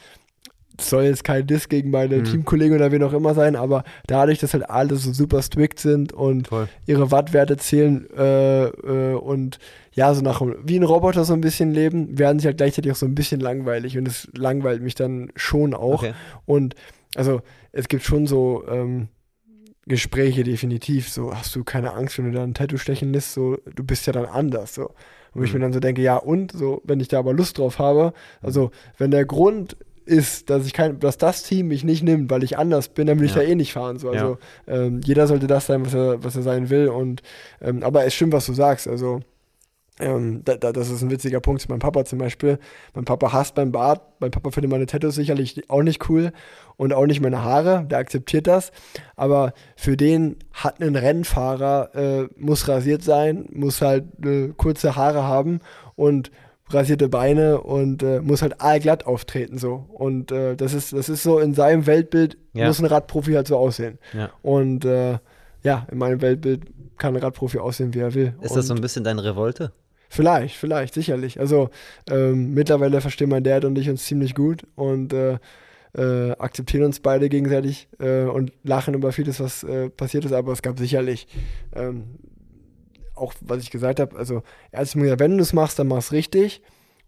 soll 0.80 1.04
jetzt 1.04 1.24
kein 1.24 1.46
Diss 1.46 1.68
gegen 1.68 1.90
meine 1.90 2.16
Mhm. 2.18 2.24
Teamkollegen 2.24 2.76
oder 2.76 2.90
wen 2.92 3.02
auch 3.02 3.12
immer 3.12 3.34
sein, 3.34 3.54
aber 3.56 3.84
dadurch, 4.06 4.38
dass 4.40 4.54
halt 4.54 4.68
alle 4.68 4.96
so 4.96 5.12
super 5.12 5.40
strict 5.42 5.78
sind 5.78 6.12
und 6.12 6.48
Voll. 6.48 6.68
ihre 6.86 7.10
Wattwerte 7.10 7.56
zählen 7.56 8.08
äh, 8.16 8.64
äh, 8.66 9.14
und 9.14 9.58
ja, 9.92 10.12
so 10.14 10.22
nach 10.22 10.42
wie 10.64 10.76
ein 10.76 10.82
Roboter 10.82 11.24
so 11.24 11.32
ein 11.32 11.40
bisschen 11.40 11.72
leben, 11.72 12.18
werden 12.18 12.40
sie 12.40 12.46
halt 12.46 12.56
gleichzeitig 12.56 12.90
auch 12.90 12.96
so 12.96 13.06
ein 13.06 13.14
bisschen 13.14 13.40
langweilig 13.40 13.96
und 13.96 14.08
es 14.08 14.28
langweilt 14.34 14.82
mich 14.82 14.94
dann 14.96 15.30
schon 15.36 15.74
auch. 15.74 16.02
Okay. 16.02 16.14
Und 16.46 16.74
also 17.14 17.42
es 17.70 17.86
gibt 17.88 18.02
schon 18.02 18.26
so 18.26 18.64
ähm, 18.68 19.08
Gespräche 19.86 20.44
definitiv, 20.44 21.10
so 21.10 21.34
hast 21.34 21.54
du 21.54 21.62
keine 21.62 21.92
Angst, 21.92 22.16
wenn 22.18 22.24
du 22.26 22.32
da 22.32 22.42
ein 22.42 22.54
Tattoo 22.54 22.78
stechen 22.78 23.12
lässt, 23.12 23.34
so 23.34 23.58
du 23.74 23.84
bist 23.84 24.06
ja 24.06 24.12
dann 24.12 24.24
anders, 24.26 24.74
so. 24.74 24.90
Und 25.34 25.44
ich 25.44 25.52
Mhm. 25.52 25.58
mir 25.58 25.64
dann 25.66 25.72
so 25.74 25.80
denke, 25.80 26.00
ja 26.00 26.16
und, 26.16 26.52
so, 26.52 26.80
wenn 26.84 27.00
ich 27.00 27.08
da 27.08 27.18
aber 27.18 27.34
Lust 27.34 27.58
drauf 27.58 27.78
habe, 27.78 28.14
also 28.40 28.70
wenn 28.98 29.10
der 29.10 29.26
Grund 29.26 29.76
ist, 30.06 30.50
dass 30.50 30.66
ich 30.66 30.72
kein, 30.72 30.98
dass 31.00 31.18
das 31.18 31.42
Team 31.42 31.68
mich 31.68 31.84
nicht 31.84 32.02
nimmt, 32.02 32.30
weil 32.30 32.42
ich 32.44 32.58
anders 32.58 32.88
bin, 32.88 33.06
dann 33.06 33.18
will 33.18 33.26
ich 33.26 33.34
Ja. 33.34 33.42
da 33.42 33.48
eh 33.48 33.54
nicht 33.54 33.72
fahren. 33.72 33.98
So. 33.98 34.10
Also 34.10 34.38
ähm, 34.66 35.00
jeder 35.04 35.26
sollte 35.26 35.46
das 35.46 35.66
sein, 35.66 35.84
was 35.84 35.94
er, 35.94 36.22
was 36.22 36.36
er 36.36 36.42
sein 36.42 36.70
will. 36.70 36.88
Und 36.88 37.22
ähm, 37.60 37.82
aber 37.82 38.04
es 38.04 38.14
stimmt, 38.14 38.32
was 38.32 38.46
du 38.46 38.52
sagst. 38.52 38.86
Also 38.88 39.20
ähm, 40.00 40.42
da, 40.44 40.56
da, 40.56 40.72
das 40.72 40.90
ist 40.90 41.02
ein 41.02 41.10
witziger 41.10 41.38
Punkt 41.38 41.62
zu 41.62 41.68
meinem 41.68 41.78
Papa 41.78 42.04
zum 42.04 42.18
Beispiel. 42.18 42.58
Mein 42.94 43.04
Papa 43.04 43.32
hasst 43.32 43.56
mein 43.56 43.70
Bart. 43.70 44.02
Mein 44.18 44.32
Papa 44.32 44.50
findet 44.50 44.70
meine 44.72 44.86
Tattoos 44.86 45.14
sicherlich 45.14 45.70
auch 45.70 45.82
nicht 45.84 46.08
cool 46.10 46.32
und 46.76 46.92
auch 46.92 47.06
nicht 47.06 47.20
meine 47.20 47.44
Haare. 47.44 47.86
Der 47.88 47.98
akzeptiert 47.98 48.48
das. 48.48 48.72
Aber 49.14 49.52
für 49.76 49.96
den 49.96 50.36
hat 50.52 50.80
ein 50.82 50.96
Rennfahrer, 50.96 51.94
äh, 51.94 52.28
muss 52.36 52.66
rasiert 52.66 53.02
sein, 53.04 53.46
muss 53.52 53.80
halt 53.82 54.04
äh, 54.24 54.48
kurze 54.56 54.96
Haare 54.96 55.22
haben 55.22 55.60
und 55.94 56.32
rasierte 56.74 57.08
Beine 57.08 57.60
und 57.60 58.02
äh, 58.02 58.20
muss 58.20 58.42
halt 58.42 58.60
allglatt 58.60 59.06
auftreten 59.06 59.58
so. 59.58 59.86
Und 59.92 60.32
äh, 60.32 60.56
das 60.56 60.74
ist, 60.74 60.92
das 60.92 61.08
ist 61.08 61.22
so 61.22 61.38
in 61.38 61.54
seinem 61.54 61.86
Weltbild, 61.86 62.36
Ja. 62.52 62.66
muss 62.66 62.80
ein 62.80 62.86
Radprofi 62.86 63.32
halt 63.32 63.46
so 63.46 63.56
aussehen. 63.56 63.98
Ja. 64.12 64.30
Und 64.42 64.84
äh, 64.84 65.18
ja, 65.62 65.86
in 65.90 65.98
meinem 65.98 66.20
Weltbild 66.20 66.62
kann 66.98 67.14
ein 67.16 67.22
Radprofi 67.22 67.58
aussehen, 67.58 67.94
wie 67.94 68.00
er 68.00 68.14
will. 68.14 68.34
Ist 68.42 68.50
und 68.50 68.56
das 68.58 68.66
so 68.66 68.74
ein 68.74 68.80
bisschen 68.80 69.04
deine 69.04 69.24
Revolte? 69.24 69.72
Vielleicht, 70.08 70.56
vielleicht, 70.56 70.94
sicherlich. 70.94 71.40
Also 71.40 71.70
ähm, 72.08 72.54
mittlerweile 72.54 73.00
verstehen 73.00 73.30
mein 73.30 73.42
Dad 73.42 73.64
und 73.64 73.76
ich 73.78 73.88
uns 73.90 74.04
ziemlich 74.04 74.34
gut 74.34 74.62
und 74.76 75.12
äh, 75.12 75.38
äh, 75.96 76.32
akzeptieren 76.38 76.84
uns 76.84 77.00
beide 77.00 77.28
gegenseitig 77.28 77.88
äh, 77.98 78.24
und 78.24 78.52
lachen 78.62 78.94
über 78.94 79.12
vieles, 79.12 79.40
was 79.40 79.64
äh, 79.64 79.90
passiert 79.90 80.24
ist, 80.24 80.32
aber 80.32 80.52
es 80.52 80.62
gab 80.62 80.78
sicherlich 80.78 81.26
ähm, 81.74 82.04
auch, 83.14 83.34
was 83.40 83.62
ich 83.62 83.70
gesagt 83.70 84.00
habe, 84.00 84.16
also 84.16 84.42
er 84.70 84.80
hat 84.80 84.94
mir 84.94 85.04
gesagt, 85.04 85.20
wenn 85.20 85.36
du 85.36 85.42
es 85.42 85.52
machst, 85.52 85.78
dann 85.78 85.88
mach's 85.88 86.12
richtig. 86.12 86.62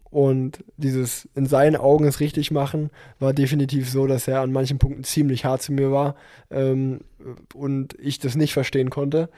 Und 0.09 0.63
dieses 0.77 1.27
in 1.35 1.45
seinen 1.45 1.75
Augen 1.75 2.05
es 2.05 2.21
richtig 2.21 2.49
machen, 2.49 2.91
war 3.19 3.33
definitiv 3.33 3.89
so, 3.89 4.07
dass 4.07 4.27
er 4.27 4.39
an 4.39 4.53
manchen 4.53 4.79
Punkten 4.79 5.03
ziemlich 5.03 5.43
hart 5.43 5.61
zu 5.61 5.73
mir 5.73 5.91
war 5.91 6.15
ähm, 6.49 7.01
und 7.53 7.93
ich 7.99 8.19
das 8.19 8.35
nicht 8.35 8.53
verstehen 8.53 8.89
konnte. 8.89 9.29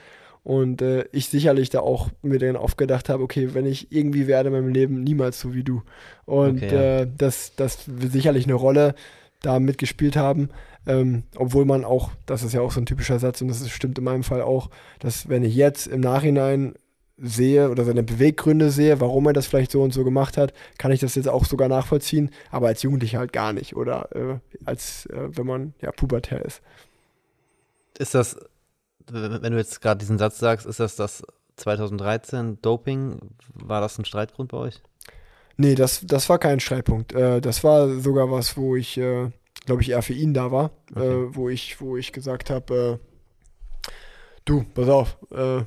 Und 0.43 0.81
äh, 0.81 1.05
ich 1.11 1.27
sicherlich 1.27 1.69
da 1.69 1.79
auch 1.79 2.09
mir 2.21 2.39
dann 2.39 2.55
oft 2.55 2.77
gedacht 2.77 3.09
habe, 3.09 3.23
okay, 3.23 3.53
wenn 3.53 3.65
ich 3.65 3.91
irgendwie 3.91 4.27
werde 4.27 4.47
in 4.47 4.53
meinem 4.53 4.69
Leben, 4.73 5.03
niemals 5.03 5.39
so 5.39 5.53
wie 5.53 5.63
du. 5.63 5.81
Und 6.25 6.63
Okay, 6.63 6.73
ja. 6.73 6.99
äh, 7.01 7.07
das, 7.17 7.55
das 7.55 7.83
wird 7.87 8.11
sicherlich 8.11 8.45
eine 8.45 8.53
Rolle 8.53 8.95
da 9.41 9.59
mitgespielt 9.59 10.15
haben. 10.15 10.49
Ähm, 10.87 11.23
obwohl 11.35 11.65
man 11.65 11.83
auch, 11.83 12.11
das 12.25 12.43
ist 12.43 12.53
ja 12.53 12.61
auch 12.61 12.71
so 12.71 12.79
ein 12.79 12.85
typischer 12.85 13.19
Satz 13.19 13.41
und 13.41 13.47
das 13.47 13.61
ist, 13.61 13.71
stimmt 13.71 13.97
in 13.97 14.03
meinem 14.03 14.23
Fall 14.23 14.41
auch, 14.41 14.69
dass 14.99 15.29
wenn 15.29 15.43
ich 15.43 15.55
jetzt 15.55 15.87
im 15.87 15.99
Nachhinein 15.99 16.73
sehe 17.21 17.69
oder 17.69 17.83
seine 17.83 18.03
Beweggründe 18.03 18.71
sehe, 18.71 18.99
warum 19.01 19.27
er 19.27 19.33
das 19.33 19.47
vielleicht 19.47 19.71
so 19.71 19.83
und 19.83 19.93
so 19.93 20.03
gemacht 20.03 20.37
hat, 20.37 20.53
kann 20.77 20.91
ich 20.91 21.01
das 21.01 21.15
jetzt 21.15 21.27
auch 21.27 21.45
sogar 21.45 21.67
nachvollziehen, 21.67 22.31
aber 22.49 22.67
als 22.67 22.81
Jugendlicher 22.81 23.19
halt 23.19 23.33
gar 23.33 23.53
nicht 23.53 23.75
oder 23.75 24.15
äh, 24.15 24.39
als 24.65 25.05
äh, 25.07 25.29
wenn 25.35 25.45
man 25.45 25.73
ja 25.81 25.91
pubertär 25.91 26.43
ist. 26.43 26.61
Ist 27.97 28.15
das, 28.15 28.37
wenn 29.11 29.51
du 29.51 29.57
jetzt 29.57 29.81
gerade 29.81 29.99
diesen 29.99 30.17
Satz 30.17 30.39
sagst, 30.39 30.65
ist 30.65 30.79
das 30.79 30.95
das 30.95 31.23
2013 31.57 32.61
Doping? 32.61 33.19
War 33.53 33.81
das 33.81 33.97
ein 33.99 34.05
Streitgrund 34.05 34.51
bei 34.51 34.57
euch? 34.57 34.81
Nee, 35.57 35.75
das, 35.75 36.01
das 36.05 36.29
war 36.29 36.39
kein 36.39 36.61
Streitpunkt. 36.61 37.11
Äh, 37.11 37.41
das 37.41 37.65
war 37.65 37.89
sogar 37.99 38.31
was, 38.31 38.55
wo 38.55 38.77
ich, 38.77 38.97
äh, 38.97 39.29
glaube 39.65 39.81
ich, 39.81 39.89
eher 39.91 40.01
für 40.01 40.13
ihn 40.13 40.33
da 40.33 40.51
war, 40.51 40.71
Okay. 40.95 41.01
äh, 41.03 41.35
wo 41.35 41.49
ich, 41.49 41.79
wo 41.81 41.97
ich 41.97 42.11
gesagt 42.11 42.49
habe, 42.49 42.99
äh, 43.87 43.89
du, 44.45 44.63
pass 44.73 44.89
auf, 44.89 45.17
äh, 45.31 45.63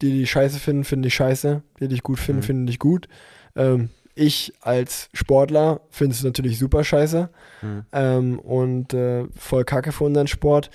die, 0.00 0.12
die 0.12 0.26
scheiße 0.26 0.58
finden, 0.60 0.84
finden 0.84 1.02
dich 1.02 1.14
scheiße, 1.14 1.62
die 1.80 1.88
dich 1.88 2.02
gut 2.02 2.18
finden, 2.18 2.40
Mhm. 2.40 2.46
finden 2.46 2.66
dich 2.66 2.78
gut. 2.78 3.08
Ähm, 3.56 3.90
ich 4.14 4.52
als 4.60 5.08
Sportler 5.12 5.80
finde 5.90 6.14
es 6.14 6.22
natürlich 6.24 6.58
super 6.58 6.82
scheiße 6.84 7.30
Hm. 7.60 7.84
ähm, 7.92 8.38
und 8.40 8.92
äh, 8.94 9.26
voll 9.36 9.64
kacke 9.64 9.92
für 9.92 10.04
unseren 10.04 10.26
Sport. 10.26 10.70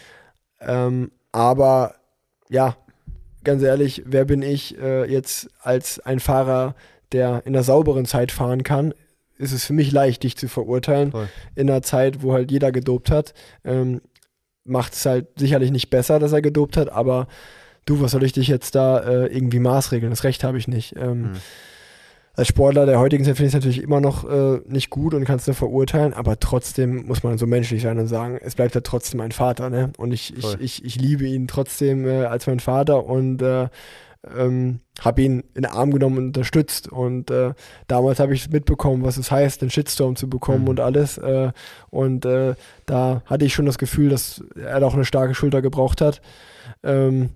Ähm, 0.62 1.12
aber 1.34 1.95
ja, 2.49 2.78
ganz 3.43 3.64
ehrlich, 3.64 4.04
wer 4.06 4.24
bin 4.26 4.41
ich 4.41 4.78
äh, 4.78 5.10
jetzt 5.12 5.49
als 5.62 5.99
ein 5.99 6.20
Fahrer, 6.22 6.76
der 7.12 7.45
in 7.45 7.54
der 7.54 7.64
sauberen 7.64 8.06
Zeit 8.06 8.32
fahren 8.32 8.64
kann? 8.64 8.93
Ist 9.38 9.52
es 9.52 9.66
für 9.66 9.74
mich 9.74 9.92
leicht, 9.92 10.24
dich 10.24 10.38
zu 10.38 10.48
verurteilen. 10.48 11.12
Voll. 11.12 11.28
In 11.56 11.70
einer 11.70 11.82
Zeit, 11.82 12.22
wo 12.22 12.34
halt 12.34 12.52
jeder 12.52 12.72
gedopt 12.72 13.12
hat. 13.12 13.34
Ähm, 13.64 14.02
Macht 14.66 14.94
es 14.94 15.06
halt 15.06 15.28
sicherlich 15.38 15.72
nicht 15.72 15.90
besser, 15.90 16.20
dass 16.20 16.32
er 16.32 16.42
gedopt 16.42 16.78
hat, 16.78 16.88
aber 16.90 17.28
du, 17.86 18.00
was 18.00 18.12
soll 18.12 18.24
ich 18.24 18.32
dich 18.32 18.48
jetzt 18.48 18.76
da 18.76 19.00
äh, 19.00 19.26
irgendwie 19.26 19.60
maßregeln? 19.60 20.10
Das 20.10 20.24
Recht 20.24 20.44
habe 20.46 20.58
ich 20.58 20.70
nicht. 20.70 20.96
Ähm, 20.96 21.26
Hm. 21.26 21.32
als 22.36 22.48
Sportler 22.48 22.86
der 22.86 22.98
heutigen 22.98 23.26
Zeit 23.26 23.36
finde 23.36 23.48
ich 23.50 23.54
es 23.54 23.62
natürlich 23.62 23.84
immer 23.84 24.00
noch 24.00 24.24
äh, 24.24 24.62
nicht 24.66 24.90
gut 24.90 25.14
und 25.14 25.26
kannst 25.26 25.48
nur 25.48 25.56
verurteilen, 25.56 26.14
aber 26.14 26.40
trotzdem 26.40 27.06
muss 27.08 27.24
man 27.24 27.38
so 27.38 27.46
menschlich 27.46 27.82
sein 27.82 28.00
und 28.00 28.08
sagen, 28.08 28.40
es 28.42 28.56
bleibt 28.56 28.74
ja 28.74 28.80
trotzdem 28.82 29.18
mein 29.18 29.34
Vater, 29.34 29.70
ne? 29.70 29.92
Und 29.98 30.14
ich, 30.14 30.34
ich, 30.38 30.58
ich, 30.62 30.86
ich 30.86 30.96
liebe 30.96 31.26
ihn 31.26 31.48
trotzdem 31.50 32.08
äh, 32.08 32.24
als 32.24 32.48
mein 32.48 32.62
Vater 32.62 33.06
und 33.06 33.42
äh, 33.42 33.68
ähm, 34.38 34.80
habe 35.02 35.22
ihn 35.22 35.40
in 35.54 35.64
den 35.64 35.66
Arm 35.66 35.92
genommen 35.92 36.18
und 36.18 36.26
unterstützt. 36.28 36.88
Und 36.88 37.30
äh, 37.32 37.54
damals 37.88 38.20
habe 38.20 38.34
ich 38.34 38.50
mitbekommen, 38.50 39.04
was 39.04 39.18
es 39.18 39.32
heißt, 39.32 39.62
einen 39.62 39.72
Shitstorm 39.72 40.16
zu 40.16 40.30
bekommen 40.30 40.64
Mhm. 40.64 40.70
und 40.70 40.80
alles. 40.80 41.18
Äh, 41.18 41.52
und 41.90 42.26
äh, 42.26 42.56
da 42.86 43.22
hatte 43.26 43.46
ich 43.46 43.54
schon 43.54 43.66
das 43.66 43.78
Gefühl, 43.78 44.10
dass 44.10 44.44
er 44.56 44.80
da 44.80 44.88
auch 44.88 44.94
eine 44.94 45.06
starke 45.06 45.36
Schulter 45.36 45.62
gebraucht 45.62 46.02
hat. 46.02 46.22
Ähm, 46.84 47.32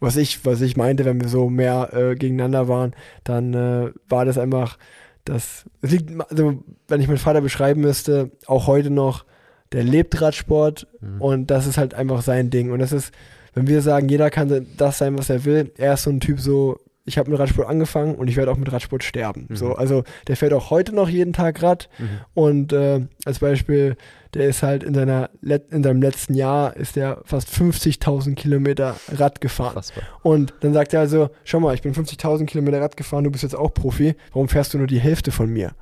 was 0.00 0.16
ich, 0.16 0.44
was 0.44 0.60
ich 0.60 0.76
meinte, 0.76 1.04
wenn 1.04 1.20
wir 1.20 1.28
so 1.28 1.48
mehr 1.48 1.90
äh, 1.92 2.14
gegeneinander 2.16 2.66
waren, 2.66 2.92
dann 3.24 3.54
äh, 3.54 3.92
war 4.08 4.24
das 4.24 4.36
einfach, 4.38 4.78
das, 5.24 5.64
liegt, 5.82 6.10
also 6.30 6.64
wenn 6.88 7.00
ich 7.00 7.06
meinen 7.06 7.18
Vater 7.18 7.40
beschreiben 7.40 7.82
müsste, 7.82 8.32
auch 8.46 8.66
heute 8.66 8.90
noch, 8.90 9.24
der 9.70 9.84
lebt 9.84 10.20
Radsport 10.20 10.88
Mhm. 11.00 11.20
und 11.20 11.46
das 11.52 11.66
ist 11.68 11.78
halt 11.78 11.94
einfach 11.94 12.22
sein 12.22 12.50
Ding. 12.50 12.72
Und 12.72 12.80
das 12.80 12.90
ist, 12.92 13.12
wenn 13.54 13.66
wir 13.66 13.82
sagen, 13.82 14.08
jeder 14.08 14.30
kann 14.30 14.66
das 14.76 14.98
sein, 14.98 15.18
was 15.18 15.30
er 15.30 15.44
will, 15.44 15.72
er 15.76 15.94
ist 15.94 16.04
so 16.04 16.10
ein 16.10 16.20
Typ 16.20 16.40
so, 16.40 16.78
ich 17.04 17.18
habe 17.18 17.30
mit 17.30 17.38
Radsport 17.40 17.68
angefangen 17.68 18.14
und 18.14 18.28
ich 18.28 18.36
werde 18.36 18.52
auch 18.52 18.56
mit 18.56 18.70
Radsport 18.72 19.02
sterben. 19.02 19.46
Mhm. 19.48 19.56
So, 19.56 19.74
also 19.74 20.04
der 20.28 20.36
fährt 20.36 20.52
auch 20.52 20.70
heute 20.70 20.94
noch 20.94 21.08
jeden 21.08 21.32
Tag 21.32 21.60
Rad 21.62 21.88
Mhm. 21.98 22.08
und 22.34 22.72
äh, 22.72 23.00
als 23.24 23.40
Beispiel, 23.40 23.96
der 24.34 24.46
ist 24.48 24.62
halt 24.62 24.82
in, 24.84 24.94
seiner 24.94 25.28
Let 25.42 25.72
in 25.72 25.82
seinem 25.82 26.00
letzten 26.00 26.34
Jahr 26.34 26.74
ist 26.76 26.94
der 26.96 27.20
fast 27.24 27.48
50.000 27.48 28.34
Kilometer 28.36 28.96
Rad 29.16 29.40
gefahren. 29.40 29.70
Unfassbar. 29.76 30.04
Und 30.22 30.54
dann 30.60 30.72
sagt 30.72 30.94
er 30.94 31.00
also, 31.00 31.28
schau 31.44 31.60
mal, 31.60 31.74
ich 31.74 31.82
bin 31.82 31.92
50.000 31.92 32.46
Kilometer 32.46 32.80
Rad 32.80 32.96
gefahren, 32.96 33.24
du 33.24 33.30
bist 33.30 33.42
jetzt 33.42 33.56
auch 33.56 33.74
Profi, 33.74 34.14
warum 34.32 34.48
fährst 34.48 34.72
du 34.72 34.78
nur 34.78 34.86
die 34.86 35.00
Hälfte 35.00 35.32
von 35.32 35.50
mir? 35.50 35.72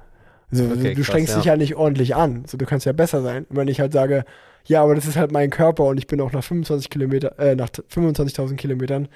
Also, 0.50 0.64
Okay, 0.64 0.94
du 0.94 0.94
krass, 0.96 1.06
strengst 1.06 1.30
ja. 1.32 1.36
dich 1.36 1.44
ja 1.44 1.56
nicht 1.56 1.76
ordentlich 1.76 2.16
an, 2.16 2.44
so, 2.46 2.56
du 2.56 2.64
kannst 2.66 2.86
ja 2.86 2.92
besser 2.92 3.22
sein. 3.22 3.44
Und 3.50 3.56
wenn 3.56 3.68
ich 3.68 3.78
halt 3.78 3.92
sage, 3.92 4.24
ja, 4.70 4.82
aber 4.82 4.94
das 4.94 5.06
ist 5.06 5.16
halt 5.16 5.32
mein 5.32 5.50
Körper 5.50 5.84
und 5.84 5.98
ich 5.98 6.06
bin 6.06 6.20
auch 6.20 6.32
nach 6.32 6.44
25 6.44 6.88
Kilometer, 6.90 7.38
äh, 7.38 7.56
nach 7.56 7.68
25.000 7.70 8.56
Kilometern 8.56 9.08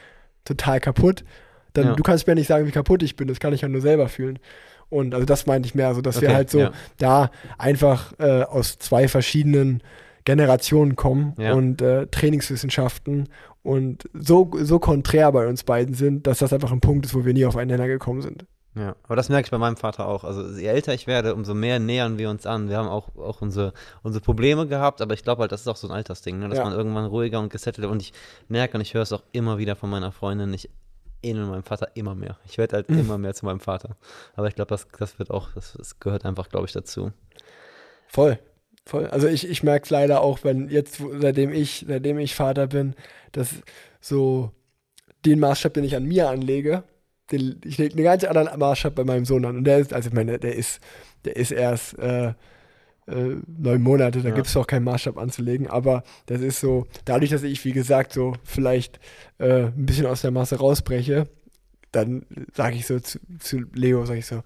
total 0.44 0.80
kaputt, 0.80 1.24
dann 1.74 1.86
Ja. 1.86 1.94
du 1.94 2.02
kannst 2.02 2.26
mir 2.26 2.34
nicht 2.34 2.48
sagen, 2.48 2.66
wie 2.66 2.72
kaputt 2.72 3.02
ich 3.02 3.14
bin, 3.16 3.28
das 3.28 3.38
kann 3.40 3.52
ich 3.52 3.60
ja 3.62 3.68
nur 3.68 3.80
selber 3.80 4.08
fühlen. 4.08 4.38
Und 4.90 5.14
also 5.14 5.24
das 5.26 5.46
meinte 5.46 5.66
ich 5.66 5.74
mehr, 5.74 5.88
also 5.88 6.00
dass 6.02 6.20
wir 6.20 6.28
Okay, 6.28 6.34
halt 6.36 6.50
so 6.50 6.58
ja. 6.60 6.72
da 6.98 7.30
einfach 7.56 8.12
äh, 8.18 8.42
aus 8.42 8.78
zwei 8.78 9.08
verschiedenen 9.08 9.82
Generationen 10.24 10.96
kommen 10.96 11.34
Ja. 11.38 11.52
und 11.54 11.80
äh, 11.82 12.06
Trainingswissenschaften 12.08 13.28
und 13.62 14.08
so, 14.12 14.50
so 14.60 14.78
konträr 14.78 15.30
bei 15.32 15.46
uns 15.46 15.64
beiden 15.64 15.94
sind, 15.94 16.26
dass 16.26 16.38
das 16.38 16.52
einfach 16.52 16.72
ein 16.72 16.80
Punkt 16.80 17.06
ist, 17.06 17.14
wo 17.14 17.24
wir 17.24 17.32
nie 17.32 17.46
auf 17.46 17.56
einen 17.56 17.70
Nenner 17.70 17.86
gekommen 17.86 18.22
sind. 18.22 18.44
Ja, 18.76 18.96
aber 19.04 19.14
das 19.14 19.28
merke 19.28 19.46
ich 19.46 19.50
bei 19.52 19.58
meinem 19.58 19.76
Vater 19.76 20.08
auch. 20.08 20.24
Also 20.24 20.48
je 20.58 20.66
älter 20.66 20.92
ich 20.94 21.06
werde, 21.06 21.34
umso 21.34 21.54
mehr 21.54 21.78
nähern 21.78 22.18
wir 22.18 22.28
uns 22.28 22.44
an. 22.44 22.68
Wir 22.68 22.78
haben 22.78 22.88
auch, 22.88 23.14
auch 23.16 23.40
unsere, 23.40 23.72
unsere 24.02 24.22
Probleme 24.24 24.66
gehabt, 24.66 25.00
aber 25.00 25.14
ich 25.14 25.22
glaube 25.22 25.42
halt, 25.42 25.52
das 25.52 25.60
ist 25.60 25.68
auch 25.68 25.76
so 25.76 25.86
ein 25.86 25.92
Altersding, 25.92 26.40
ne? 26.40 26.48
dass 26.48 26.58
Ja. 26.58 26.64
man 26.64 26.72
irgendwann 26.72 27.04
ruhiger 27.06 27.38
und 27.38 27.50
gesettelter 27.50 27.88
und 27.88 28.02
ich 28.02 28.12
merke 28.48 28.76
und 28.76 28.80
ich 28.80 28.94
höre 28.94 29.02
es 29.02 29.12
auch 29.12 29.22
immer 29.30 29.58
wieder 29.58 29.76
von 29.76 29.90
meiner 29.90 30.10
Freundin, 30.10 30.52
ich 30.52 30.68
ähnle 31.22 31.46
meinem 31.46 31.62
Vater 31.62 31.88
immer 31.94 32.14
mehr. 32.16 32.36
Ich 32.46 32.58
werde 32.58 32.76
halt 32.76 32.88
immer 32.88 33.16
mehr 33.16 33.34
zu 33.34 33.46
meinem 33.46 33.60
Vater. 33.60 33.96
Aber 34.34 34.48
ich 34.48 34.56
glaube, 34.56 34.68
das, 34.70 34.88
das 34.98 35.18
wird 35.18 35.30
auch, 35.30 35.50
das, 35.54 35.74
das 35.78 36.00
gehört 36.00 36.24
einfach, 36.26 36.48
glaube 36.48 36.66
ich, 36.66 36.72
dazu. 36.72 37.12
Voll. 38.08 38.38
Voll. 38.86 39.06
Also 39.06 39.28
ich, 39.28 39.48
ich 39.48 39.62
merke 39.62 39.84
es 39.84 39.90
leider 39.90 40.20
auch, 40.20 40.40
wenn 40.42 40.68
jetzt, 40.68 41.00
seitdem 41.20 41.52
ich, 41.52 41.86
seitdem 41.88 42.18
ich 42.18 42.34
Vater 42.34 42.66
bin, 42.66 42.94
dass 43.32 43.48
so 44.00 44.50
den 45.24 45.38
Maßstab, 45.40 45.72
den 45.72 45.84
ich 45.84 45.96
an 45.96 46.04
mir 46.04 46.28
anlege, 46.28 46.82
den, 47.32 47.60
ich 47.64 47.78
lege 47.78 47.94
einen 47.94 48.04
ganz 48.04 48.24
anderen 48.24 48.58
Maßstab 48.58 48.94
bei 48.94 49.04
meinem 49.04 49.24
Sohn 49.24 49.44
an. 49.44 49.56
Und 49.56 49.64
der 49.64 49.78
ist, 49.78 49.92
also 49.92 50.08
ich 50.08 50.14
meine, 50.14 50.38
der 50.38 50.54
ist, 50.54 50.80
der 51.24 51.36
ist 51.36 51.52
erst 51.52 51.98
äh, 51.98 52.28
äh, 53.06 53.36
neun 53.46 53.82
Monate, 53.82 54.20
da 54.22 54.28
Ja. 54.30 54.34
gibt 54.34 54.46
es 54.46 54.56
auch 54.56 54.66
keinen 54.66 54.84
Maßstab 54.84 55.18
anzulegen, 55.18 55.68
aber 55.68 56.02
das 56.26 56.40
ist 56.40 56.60
so, 56.60 56.86
dadurch, 57.04 57.30
dass 57.30 57.42
ich, 57.42 57.64
wie 57.64 57.72
gesagt, 57.72 58.12
so 58.12 58.34
vielleicht 58.44 58.98
äh, 59.38 59.64
ein 59.66 59.86
bisschen 59.86 60.06
aus 60.06 60.22
der 60.22 60.30
Masse 60.30 60.56
rausbreche, 60.56 61.28
dann 61.92 62.26
sage 62.54 62.76
ich 62.76 62.86
so 62.86 62.98
zu, 63.00 63.18
zu 63.38 63.60
Leo, 63.74 64.04
sage 64.06 64.18
ich 64.20 64.26
so, 64.26 64.42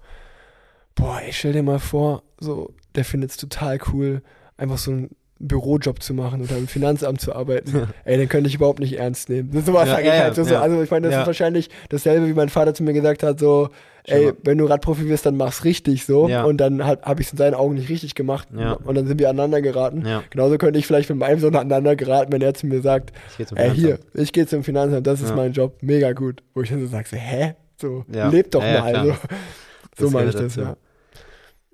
boah, 0.95 1.21
ey, 1.21 1.31
stell 1.33 1.53
dir 1.53 1.63
mal 1.63 1.79
vor, 1.79 2.23
so, 2.39 2.73
der 2.95 3.05
findet 3.05 3.31
es 3.31 3.37
total 3.37 3.79
cool, 3.93 4.21
einfach 4.57 4.77
so 4.77 4.91
einen 4.91 5.15
Bürojob 5.39 6.03
zu 6.03 6.13
machen 6.13 6.41
oder 6.41 6.57
im 6.57 6.67
Finanzamt 6.67 7.21
zu 7.21 7.33
arbeiten. 7.33 7.87
Ey, 8.03 8.17
den 8.17 8.27
könnte 8.27 8.49
ich 8.49 8.55
überhaupt 8.55 8.79
nicht 8.79 8.97
ernst 8.99 9.29
nehmen. 9.29 9.51
Ist 9.53 9.65
sowas 9.67 9.87
Ja, 9.87 9.95
sag 9.95 10.03
ja, 10.05 10.11
ich 10.11 10.17
ja, 10.17 10.23
halt 10.25 10.35
so, 10.35 10.43
so. 10.43 10.53
ja. 10.55 10.61
Also 10.61 10.81
ich 10.81 10.91
meine, 10.91 11.07
das 11.07 11.13
Ja. 11.13 11.21
ist 11.21 11.27
wahrscheinlich 11.27 11.69
dasselbe, 11.89 12.27
wie 12.27 12.33
mein 12.33 12.49
Vater 12.49 12.73
zu 12.73 12.83
mir 12.83 12.91
gesagt 12.93 13.23
hat, 13.23 13.39
so, 13.39 13.69
ey, 14.03 14.33
wenn 14.43 14.57
du 14.57 14.65
Radprofi 14.65 15.07
wirst, 15.07 15.25
dann 15.25 15.37
mach's 15.37 15.63
richtig 15.63 16.05
so. 16.05 16.27
Ja. 16.27 16.43
Und 16.43 16.57
dann 16.57 16.85
habe 16.85 17.01
hab 17.03 17.19
ich 17.21 17.27
es 17.27 17.31
in 17.31 17.37
seinen 17.37 17.53
Augen 17.53 17.75
nicht 17.75 17.87
richtig 17.89 18.15
gemacht. 18.15 18.49
Ja. 18.57 18.73
Und 18.73 18.95
dann 18.95 19.07
sind 19.07 19.17
wir 19.19 19.29
aneinander 19.29 19.61
geraten. 19.61 20.05
Ja, 20.05 20.23
Genauso 20.29 20.57
könnte 20.57 20.77
ich 20.77 20.85
vielleicht 20.85 21.09
mit 21.09 21.19
meinem 21.19 21.39
Sohn 21.39 21.55
aneinander 21.55 21.95
geraten, 21.95 22.31
wenn 22.33 22.41
er 22.41 22.53
zu 22.53 22.67
mir 22.67 22.81
sagt, 22.81 23.13
ey, 23.55 23.71
hier, 23.73 23.99
ich 24.13 24.33
gehe 24.33 24.45
zum 24.45 24.63
Finanzamt, 24.65 25.07
das 25.07 25.21
ist 25.21 25.29
Ja. 25.29 25.35
mein 25.37 25.53
Job, 25.53 25.77
mega 25.81 26.11
gut. 26.11 26.43
Wo 26.53 26.61
ich 26.63 26.69
dann 26.69 26.81
so 26.81 26.87
sage, 26.87 27.07
so, 27.09 27.15
hä? 27.15 27.55
So, 27.79 28.03
Ja. 28.13 28.27
leb 28.27 28.51
doch 28.51 28.61
Ja, 28.61 28.89
ja, 28.91 29.03
mal. 29.05 29.13
so 29.97 30.07
so 30.07 30.09
meine 30.09 30.29
ich 30.31 30.35
das, 30.35 30.57
ja. 30.57 30.75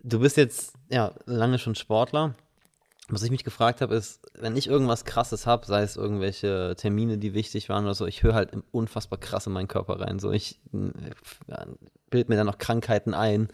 Du 0.03 0.19
bist 0.19 0.37
jetzt 0.37 0.73
ja 0.91 1.13
lange 1.25 1.57
schon 1.57 1.73
Sportler. 1.73 2.35
Was 3.09 3.21
ich 3.21 3.29
mich 3.29 3.43
gefragt 3.43 3.81
habe, 3.81 3.93
ist, 3.95 4.19
wenn 4.33 4.57
ich 4.57 4.67
irgendwas 4.67 5.05
krasses 5.05 5.45
habe, 5.45 5.67
sei 5.67 5.83
es 5.83 5.95
irgendwelche 5.95 6.73
Termine, 6.75 7.19
die 7.19 7.35
wichtig 7.35 7.69
waren 7.69 7.83
oder 7.85 7.93
so, 7.93 8.07
ich 8.07 8.23
höre 8.23 8.33
halt 8.33 8.51
unfassbar 8.71 9.19
krass 9.19 9.45
in 9.45 9.53
meinen 9.53 9.67
Körper 9.67 9.99
rein. 9.99 10.17
So, 10.17 10.31
ich 10.31 10.59
äh, 10.73 11.65
bild 12.09 12.29
mir 12.29 12.35
dann 12.35 12.47
noch 12.47 12.57
Krankheiten 12.57 13.13
ein. 13.13 13.49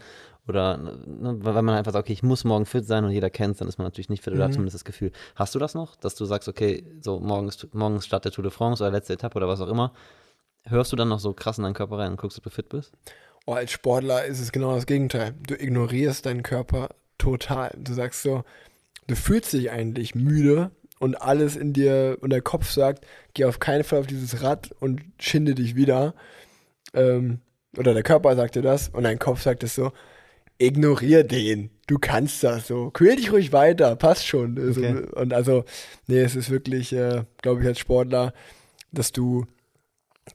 Oder 0.48 0.76
ne, 0.78 1.36
weil 1.40 1.62
man 1.62 1.76
einfach 1.76 1.92
sagt, 1.92 2.06
okay, 2.06 2.14
ich 2.14 2.22
muss 2.24 2.42
morgen 2.44 2.66
fit 2.66 2.84
sein 2.86 3.04
und 3.04 3.12
jeder 3.12 3.30
kennt 3.30 3.52
es, 3.52 3.58
dann 3.58 3.68
ist 3.68 3.78
man 3.78 3.86
natürlich 3.86 4.08
nicht 4.08 4.24
fit 4.24 4.32
oder 4.32 4.44
hat 4.44 4.50
Mhm. 4.50 4.54
zumindest 4.54 4.74
das 4.74 4.84
Gefühl. 4.84 5.12
Hast 5.36 5.54
du 5.54 5.58
das 5.60 5.74
noch, 5.74 5.94
dass 5.96 6.14
du 6.16 6.24
sagst, 6.24 6.48
okay, 6.48 6.84
so 7.00 7.20
morgen 7.20 7.46
ist, 7.46 7.72
morgen 7.74 7.96
ist 7.96 8.06
Start 8.06 8.24
der 8.24 8.32
Tour 8.32 8.42
de 8.42 8.50
France 8.50 8.82
oder 8.82 8.90
letzte 8.90 9.12
Etappe 9.12 9.36
oder 9.36 9.46
was 9.46 9.60
auch 9.60 9.68
immer, 9.68 9.92
hörst 10.64 10.90
du 10.90 10.96
dann 10.96 11.10
noch 11.10 11.20
so 11.20 11.32
krass 11.32 11.58
in 11.58 11.64
deinen 11.64 11.74
Körper 11.74 11.98
rein 11.98 12.10
und 12.12 12.16
guckst, 12.20 12.38
ob 12.38 12.44
du 12.44 12.50
fit 12.50 12.68
bist? 12.70 12.92
Oh, 13.46 13.52
als 13.52 13.70
Sportler 13.70 14.24
ist 14.24 14.40
es 14.40 14.50
genau 14.50 14.74
das 14.74 14.86
Gegenteil. 14.86 15.34
Du 15.46 15.54
ignorierst 15.54 16.26
deinen 16.26 16.42
Körper 16.42 16.88
total. 17.18 17.72
Du 17.78 17.92
sagst 17.92 18.22
so, 18.22 18.42
du 19.06 19.16
fühlst 19.16 19.52
dich 19.52 19.70
eigentlich 19.70 20.14
müde 20.14 20.70
und 20.98 21.20
alles 21.20 21.56
in 21.56 21.72
dir 21.72 22.18
und 22.20 22.30
der 22.30 22.42
Kopf 22.42 22.70
sagt, 22.70 23.06
geh 23.34 23.44
auf 23.44 23.58
keinen 23.58 23.84
Fall 23.84 24.00
auf 24.00 24.06
dieses 24.06 24.42
Rad 24.42 24.70
und 24.80 25.00
schinde 25.18 25.54
dich 25.54 25.74
wieder. 25.74 26.14
Ähm, 26.94 27.40
oder 27.76 27.94
der 27.94 28.02
Körper 28.02 28.36
sagt 28.36 28.54
dir 28.54 28.62
das 28.62 28.88
und 28.88 29.04
dein 29.04 29.18
Kopf 29.18 29.42
sagt 29.42 29.64
es 29.64 29.74
so, 29.74 29.92
ignorier 30.58 31.24
den. 31.24 31.70
Du 31.86 31.98
kannst 31.98 32.42
das 32.44 32.68
so. 32.68 32.90
Quäl 32.90 33.16
dich 33.16 33.32
ruhig 33.32 33.52
weiter, 33.52 33.96
passt 33.96 34.26
schon. 34.26 34.58
Also, 34.58 34.80
Okay. 34.80 35.06
Und 35.14 35.32
also, 35.32 35.64
nee, 36.06 36.20
es 36.20 36.36
ist 36.36 36.50
wirklich, 36.50 36.92
äh, 36.92 37.24
glaube 37.42 37.62
ich, 37.62 37.66
als 37.66 37.78
Sportler, 37.78 38.32
dass 38.92 39.12
du 39.12 39.46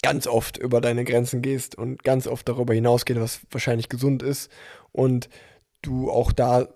ganz 0.01 0.27
oft 0.27 0.57
über 0.57 0.81
deine 0.81 1.05
Grenzen 1.05 1.41
gehst 1.41 1.77
und 1.77 2.03
ganz 2.03 2.27
oft 2.27 2.47
darüber 2.49 2.73
hinausgeht, 2.73 3.19
was 3.19 3.39
wahrscheinlich 3.51 3.87
gesund 3.87 4.21
ist 4.21 4.51
und 4.91 5.29
du 5.81 6.11
auch 6.11 6.31
da 6.31 6.67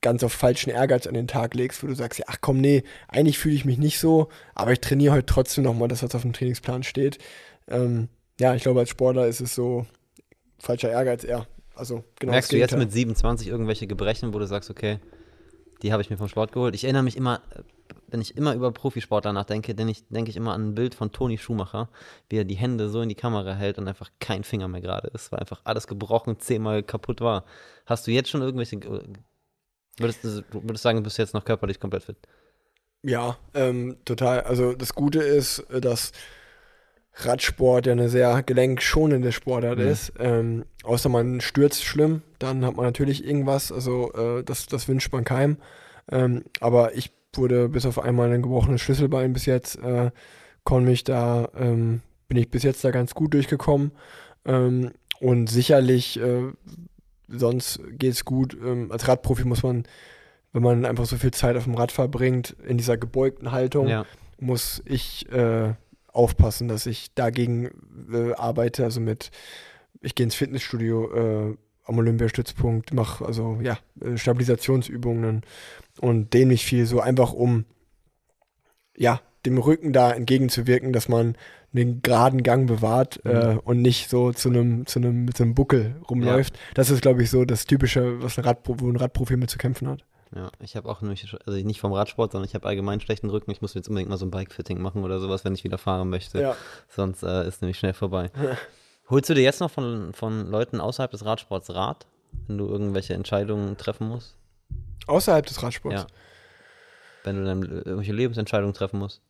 ganz 0.00 0.22
auf 0.24 0.32
falschen 0.32 0.70
Ehrgeiz 0.70 1.06
an 1.06 1.14
den 1.14 1.28
Tag 1.28 1.54
legst, 1.54 1.82
wo 1.82 1.86
du 1.86 1.94
sagst, 1.94 2.18
ja, 2.18 2.24
ach 2.28 2.38
komm, 2.40 2.58
nee, 2.58 2.82
eigentlich 3.08 3.38
fühle 3.38 3.54
ich 3.54 3.64
mich 3.64 3.78
nicht 3.78 3.98
so, 3.98 4.28
aber 4.54 4.72
ich 4.72 4.80
trainiere 4.80 5.14
heute 5.14 5.26
trotzdem 5.26 5.64
nochmal 5.64 5.88
das, 5.88 6.02
was 6.02 6.14
auf 6.14 6.22
dem 6.22 6.32
Trainingsplan 6.32 6.82
steht. 6.82 7.18
Ähm, 7.68 8.08
ja, 8.38 8.54
ich 8.54 8.62
glaube, 8.62 8.80
als 8.80 8.90
Sportler 8.90 9.26
ist 9.26 9.40
es 9.40 9.54
so 9.54 9.86
falscher 10.58 10.90
Ehrgeiz 10.90 11.24
eher. 11.24 11.46
Also 11.74 12.04
genau 12.18 12.32
Merkst 12.32 12.52
du 12.52 12.56
jetzt 12.56 12.76
mit 12.76 12.92
27 12.92 13.48
irgendwelche 13.48 13.86
Gebrechen, 13.86 14.34
wo 14.34 14.38
du 14.38 14.46
sagst, 14.46 14.70
okay, 14.70 14.98
die 15.82 15.92
habe 15.92 16.02
ich 16.02 16.10
mir 16.10 16.18
vom 16.18 16.28
Sport 16.28 16.52
geholt? 16.52 16.74
Ich 16.74 16.84
erinnere 16.84 17.02
mich 17.02 17.16
immer, 17.16 17.40
wenn 18.08 18.20
ich 18.20 18.36
immer 18.36 18.54
über 18.54 18.70
Profisportler 18.72 19.32
nachdenke, 19.32 19.74
denke 19.74 19.92
ich, 19.92 20.06
denke 20.08 20.30
ich 20.30 20.36
immer 20.36 20.52
an 20.52 20.70
ein 20.70 20.74
Bild 20.74 20.94
von 20.94 21.12
Toni 21.12 21.38
Schumacher, 21.38 21.88
wie 22.28 22.38
er 22.38 22.44
die 22.44 22.56
Hände 22.56 22.88
so 22.88 23.00
in 23.00 23.08
die 23.08 23.14
Kamera 23.14 23.54
hält 23.54 23.78
und 23.78 23.88
einfach 23.88 24.10
kein 24.18 24.44
Finger 24.44 24.68
mehr 24.68 24.80
gerade 24.80 25.08
ist, 25.08 25.32
weil 25.32 25.40
einfach 25.40 25.60
alles 25.64 25.86
gebrochen, 25.86 26.38
zehnmal 26.38 26.82
kaputt 26.82 27.20
war. 27.20 27.44
Hast 27.86 28.06
du 28.06 28.10
jetzt 28.10 28.28
schon 28.28 28.42
irgendwelche, 28.42 28.78
würdest 30.00 30.24
du 30.24 30.42
würdest 30.50 30.82
sagen, 30.82 30.98
du 30.98 31.04
bist 31.04 31.18
jetzt 31.18 31.34
noch 31.34 31.44
körperlich 31.44 31.78
komplett 31.80 32.04
fit? 32.04 32.16
Ja, 33.02 33.38
ähm, 33.54 33.96
total. 34.04 34.42
Also 34.42 34.74
das 34.74 34.94
Gute 34.94 35.20
ist, 35.20 35.64
dass 35.70 36.12
Radsport 37.14 37.86
ja 37.86 37.92
eine 37.92 38.08
sehr 38.08 38.42
gelenkschonende 38.42 39.32
Sportart 39.32 39.78
Mhm. 39.78 39.86
ist. 39.86 40.12
Ähm, 40.18 40.64
außer 40.84 41.08
man 41.08 41.40
stürzt 41.40 41.84
schlimm, 41.84 42.22
dann 42.38 42.64
hat 42.64 42.76
man 42.76 42.84
natürlich 42.86 43.24
irgendwas. 43.24 43.72
Also 43.72 44.12
äh, 44.12 44.44
das, 44.44 44.66
das 44.66 44.88
wünscht 44.88 45.12
man 45.12 45.24
keinem. 45.24 45.56
Ähm, 46.10 46.44
aber 46.60 46.94
ich 46.94 47.10
wurde 47.34 47.68
bis 47.68 47.86
auf 47.86 47.98
einmal 47.98 48.32
ein 48.32 48.42
gebrochenes 48.42 48.80
Schlüsselbein 48.80 49.32
bis 49.32 49.46
jetzt, 49.46 49.76
äh, 49.76 50.10
konnte 50.64 50.90
mich 50.90 51.04
da, 51.04 51.48
ähm, 51.56 52.02
bin 52.28 52.38
ich 52.38 52.50
bis 52.50 52.62
jetzt 52.62 52.84
da 52.84 52.90
ganz 52.90 53.14
gut 53.14 53.34
durchgekommen. 53.34 53.92
Ähm, 54.44 54.92
und 55.20 55.48
sicherlich, 55.48 56.18
äh, 56.18 56.52
sonst 57.30 57.80
geht's 57.92 58.24
gut. 58.24 58.56
Ähm, 58.62 58.90
als 58.92 59.08
Radprofi 59.08 59.44
muss 59.44 59.62
man, 59.62 59.84
wenn 60.52 60.62
man 60.62 60.84
einfach 60.84 61.06
so 61.06 61.16
viel 61.16 61.30
Zeit 61.30 61.56
auf 61.56 61.64
dem 61.64 61.74
Rad 61.74 61.92
verbringt, 61.92 62.56
in 62.66 62.76
dieser 62.76 62.96
gebeugten 62.96 63.52
Haltung, 63.52 63.88
Ja, 63.88 64.06
muss 64.38 64.82
ich 64.86 65.30
äh, 65.30 65.74
aufpassen, 66.08 66.68
dass 66.68 66.86
ich 66.86 67.14
dagegen 67.14 67.70
äh, 68.12 68.32
arbeite. 68.34 68.84
Also 68.84 69.00
mit, 69.00 69.30
ich 70.00 70.14
gehe 70.14 70.24
ins 70.24 70.34
Fitnessstudio 70.34 71.12
äh, 71.12 71.56
am 71.84 71.98
Olympiastützpunkt, 71.98 72.92
mache 72.92 73.24
also 73.24 73.58
ja 73.62 73.78
äh, 74.00 74.16
Stabilisationsübungen 74.16 75.42
und 76.00 76.32
dehne 76.32 76.46
mich 76.46 76.64
viel 76.64 76.86
so 76.86 77.00
einfach 77.00 77.32
um 77.32 77.64
ja 78.96 79.20
dem 79.46 79.58
Rücken 79.58 79.92
da 79.92 80.12
entgegenzuwirken, 80.12 80.92
dass 80.92 81.08
man 81.08 81.36
den 81.72 82.02
geraden 82.02 82.42
Gang 82.42 82.66
bewahrt 82.66 83.24
äh, 83.24 83.56
und 83.64 83.80
nicht 83.80 84.10
so 84.10 84.32
zu 84.32 84.48
einem 84.48 84.86
zu 84.86 84.98
einem 84.98 85.24
mit 85.24 85.36
so 85.36 85.44
einem 85.44 85.54
Buckel 85.54 85.96
rumläuft. 86.08 86.58
Das 86.74 86.90
ist 86.90 87.02
glaube 87.02 87.22
ich 87.22 87.30
so 87.30 87.44
das 87.44 87.64
typische, 87.64 88.22
was 88.22 88.38
ein 88.38 88.44
Radpro 88.44 88.80
wo 88.80 88.88
ein 88.88 88.96
Radprofi 88.96 89.36
mit 89.36 89.50
zu 89.50 89.58
kämpfen 89.58 89.88
hat. 89.88 90.04
ja. 90.34 90.50
Ich 90.60 90.76
habe 90.76 90.88
auch 90.88 91.00
nämlich, 91.00 91.36
also 91.46 91.58
nicht 91.58 91.80
vom 91.80 91.92
Radsport, 91.92 92.32
sondern 92.32 92.48
ich 92.48 92.54
habe 92.54 92.66
allgemein 92.66 93.00
schlechten 93.00 93.30
Rücken. 93.30 93.50
Ich 93.50 93.62
muss 93.62 93.74
jetzt 93.74 93.88
unbedingt 93.88 94.10
mal 94.10 94.16
so 94.16 94.26
ein 94.26 94.30
Bike-Fitting 94.30 94.80
machen 94.80 95.04
oder 95.04 95.20
sowas, 95.20 95.44
wenn 95.44 95.54
ich 95.54 95.64
wieder 95.64 95.78
fahren 95.78 96.10
möchte. 96.10 96.40
Ja. 96.40 96.56
Sonst 96.88 97.22
äh, 97.22 97.46
ist 97.46 97.62
nämlich 97.62 97.78
schnell 97.78 97.94
vorbei. 97.94 98.30
Holst 99.10 99.28
du 99.28 99.34
dir 99.34 99.42
jetzt 99.42 99.60
noch 99.60 99.70
von, 99.70 100.12
von 100.12 100.46
Leuten 100.48 100.80
außerhalb 100.80 101.10
des 101.10 101.24
Radsports 101.24 101.74
Rat, 101.74 102.06
wenn 102.46 102.58
du 102.58 102.66
irgendwelche 102.68 103.14
Entscheidungen 103.14 103.76
treffen 103.76 104.08
musst? 104.08 104.36
Außerhalb 105.08 105.44
des 105.46 105.62
Radsports. 105.62 106.02
Ja. 106.02 106.06
Wenn 107.24 107.36
du 107.36 107.44
dann 107.44 107.62
äh, 107.62 107.66
irgendwelche 107.66 108.12
Lebensentscheidungen 108.12 108.72
treffen 108.72 109.00
musst? 109.00 109.20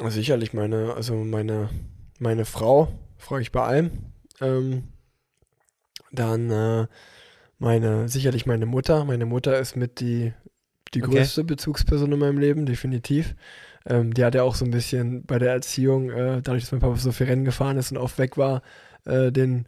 Sicherlich 0.00 0.52
meine, 0.52 0.94
also 0.94 1.14
meine, 1.14 1.68
meine 2.18 2.44
Frau, 2.44 2.88
freue 3.16 3.42
ich 3.42 3.52
bei 3.52 3.62
allem. 3.62 3.90
Ähm, 4.40 4.84
dann 6.10 6.50
äh, 6.50 6.86
meine, 7.58 8.08
sicherlich 8.08 8.46
meine 8.46 8.66
Mutter. 8.66 9.04
Meine 9.04 9.26
Mutter 9.26 9.58
ist 9.58 9.76
mit 9.76 10.00
die, 10.00 10.32
die 10.94 11.02
Okay. 11.02 11.10
größte 11.10 11.44
Bezugsperson 11.44 12.12
in 12.12 12.18
meinem 12.18 12.38
Leben, 12.38 12.66
definitiv. 12.66 13.34
Ähm, 13.86 14.14
die 14.14 14.24
hat 14.24 14.34
ja 14.34 14.42
auch 14.42 14.54
so 14.56 14.64
ein 14.64 14.70
bisschen 14.72 15.24
bei 15.26 15.38
der 15.38 15.52
Erziehung, 15.52 16.10
äh, 16.10 16.42
dadurch, 16.42 16.64
dass 16.64 16.72
mein 16.72 16.80
Papa 16.80 16.96
so 16.96 17.12
viel 17.12 17.26
Rennen 17.26 17.44
gefahren 17.44 17.76
ist 17.76 17.92
und 17.92 17.98
oft 17.98 18.18
weg 18.18 18.36
war, 18.36 18.62
äh, 19.04 19.30
den, 19.30 19.66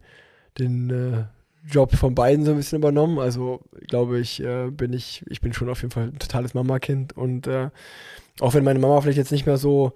den 0.59 0.91
äh, 0.91 1.25
Job 1.71 1.95
von 1.97 2.15
beiden 2.15 2.45
so 2.45 2.53
ein 2.53 2.57
bisschen 2.57 2.79
übernommen. 2.79 3.19
Also 3.19 3.61
glaube 3.89 4.19
ich, 4.21 4.43
äh, 4.43 4.71
bin 4.71 4.93
ich, 4.93 5.25
ich 5.29 5.41
bin 5.41 5.53
schon 5.53 5.69
auf 5.69 5.83
jeden 5.83 5.93
Fall 5.93 6.09
ein 6.09 6.19
totales 6.19 6.55
Mamakind 6.55 7.17
und 7.17 7.47
äh, 7.47 7.71
auch 8.41 8.55
wenn 8.55 8.65
meine 8.65 8.79
Mama 8.79 9.01
vielleicht 9.01 9.19
jetzt 9.19 9.33
nicht 9.33 9.47
mehr 9.47 9.57
so 9.59 9.93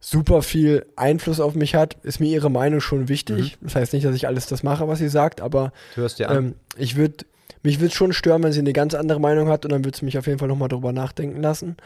super 0.00 0.42
viel 0.42 0.86
Einfluss 0.96 1.40
auf 1.40 1.54
mich 1.54 1.74
hat, 1.74 1.96
ist 2.02 2.20
mir 2.20 2.28
ihre 2.28 2.50
Meinung 2.50 2.80
schon 2.80 3.08
wichtig. 3.08 3.58
Das 3.60 3.74
heißt 3.74 3.92
nicht, 3.92 4.06
dass 4.06 4.14
ich 4.14 4.26
alles 4.26 4.46
das 4.46 4.62
mache, 4.62 4.86
was 4.88 4.98
sie 5.00 5.08
sagt, 5.08 5.40
aber 5.40 5.72
Du 5.94 6.02
hörst 6.02 6.18
dir 6.18 6.30
an. 6.30 6.36
ähm, 6.36 6.54
ich 6.76 6.96
würde, 6.96 7.24
mich 7.62 7.80
würde 7.80 7.94
schon 7.94 8.12
stören, 8.12 8.42
wenn 8.42 8.52
sie 8.52 8.60
eine 8.60 8.72
ganz 8.72 8.94
andere 8.94 9.20
Meinung 9.20 9.48
hat 9.48 9.64
und 9.64 9.72
dann 9.72 9.84
würde 9.84 9.96
es 9.96 10.02
mich 10.02 10.16
auf 10.16 10.26
jeden 10.26 10.38
Fall 10.38 10.48
nochmal 10.48 10.68
drüber 10.68 10.92
nachdenken 10.92 11.42
lassen. 11.42 11.76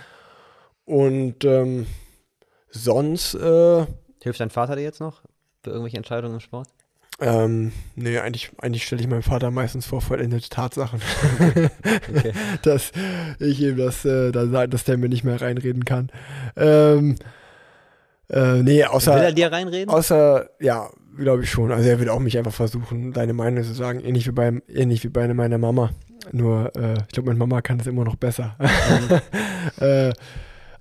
Und 0.85 1.45
ähm, 1.45 1.87
sonst, 2.71 3.35
äh, 3.35 3.87
Hilft 4.23 4.41
dein 4.41 4.51
Vater 4.51 4.77
dir 4.77 4.83
jetzt 4.83 5.01
noch 5.01 5.23
für 5.63 5.71
irgendwelche 5.71 5.97
Entscheidungen 5.97 6.35
im 6.35 6.41
Sport? 6.41 6.69
ähm, 7.21 7.73
nee, 7.95 8.19
eigentlich, 8.19 8.51
eigentlich 8.59 8.85
stelle 8.85 9.01
ich 9.01 9.09
meinem 9.09 9.23
Vater 9.23 9.51
meistens 9.51 9.87
vor 9.87 10.01
vollendete 10.01 10.49
Tatsachen. 10.49 11.01
Okay. 12.15 12.33
dass 12.63 12.91
ich 13.39 13.61
ihm 13.61 13.77
das, 13.77 14.05
äh, 14.05 14.33
da 14.33 14.47
sage, 14.47 14.69
dass 14.71 14.85
der 14.85 14.99
mir 14.99 15.09
nicht 15.09 15.23
mehr 15.23 15.41
reinreden 15.41 15.85
kann. 15.85 16.11
Ähm, 16.57 17.17
äh, 18.33 18.63
nee, 18.63 18.85
außer. 18.85 19.15
Will 19.15 19.23
er 19.23 19.33
dir 19.33 19.53
reinreden? 19.53 19.93
Außer, 19.93 20.49
ja, 20.61 20.89
glaube 21.17 21.43
ich 21.43 21.51
schon. 21.51 21.71
Also 21.71 21.89
er 21.89 21.99
wird 21.99 22.09
auch 22.09 22.19
mich 22.19 22.39
einfach 22.39 22.53
versuchen, 22.53 23.13
deine 23.13 23.35
Meinung 23.35 23.63
zu 23.63 23.75
sagen, 23.75 24.01
ähnlich 24.01 24.27
wie 24.27 24.33
beim, 24.33 24.63
ähnlich 24.69 25.05
wie 25.05 25.09
bei 25.09 25.33
meiner 25.33 25.59
Mama. 25.59 25.91
Nur, 26.31 26.75
äh, 26.77 26.95
ich 27.03 27.09
glaube, 27.09 27.29
meine 27.29 27.39
Mama 27.39 27.61
kann 27.61 27.79
das 27.79 27.87
immer 27.87 28.05
noch 28.05 28.17
besser. 28.17 28.57
äh, 29.81 30.13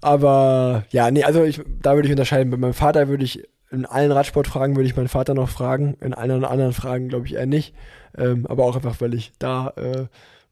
aber 0.01 0.85
ja, 0.91 1.11
nee, 1.11 1.23
also 1.23 1.43
ich, 1.43 1.61
da 1.81 1.95
würde 1.95 2.07
ich 2.07 2.13
unterscheiden. 2.13 2.51
Bei 2.51 2.57
meinem 2.57 2.73
Vater 2.73 3.07
würde 3.07 3.23
ich, 3.23 3.43
in 3.69 3.85
allen 3.85 4.11
Radsportfragen 4.11 4.75
würde 4.75 4.87
ich 4.87 4.95
meinen 4.95 5.07
Vater 5.07 5.33
noch 5.33 5.49
fragen, 5.49 5.95
in 6.01 6.13
allen 6.13 6.43
anderen 6.45 6.73
Fragen 6.73 7.09
glaube 7.09 7.25
ich 7.25 7.35
eher 7.35 7.45
nicht. 7.45 7.75
Ähm, 8.17 8.45
aber 8.47 8.65
auch 8.65 8.75
einfach, 8.75 8.99
weil 8.99 9.13
ich 9.13 9.31
da 9.39 9.69
äh, 9.75 10.05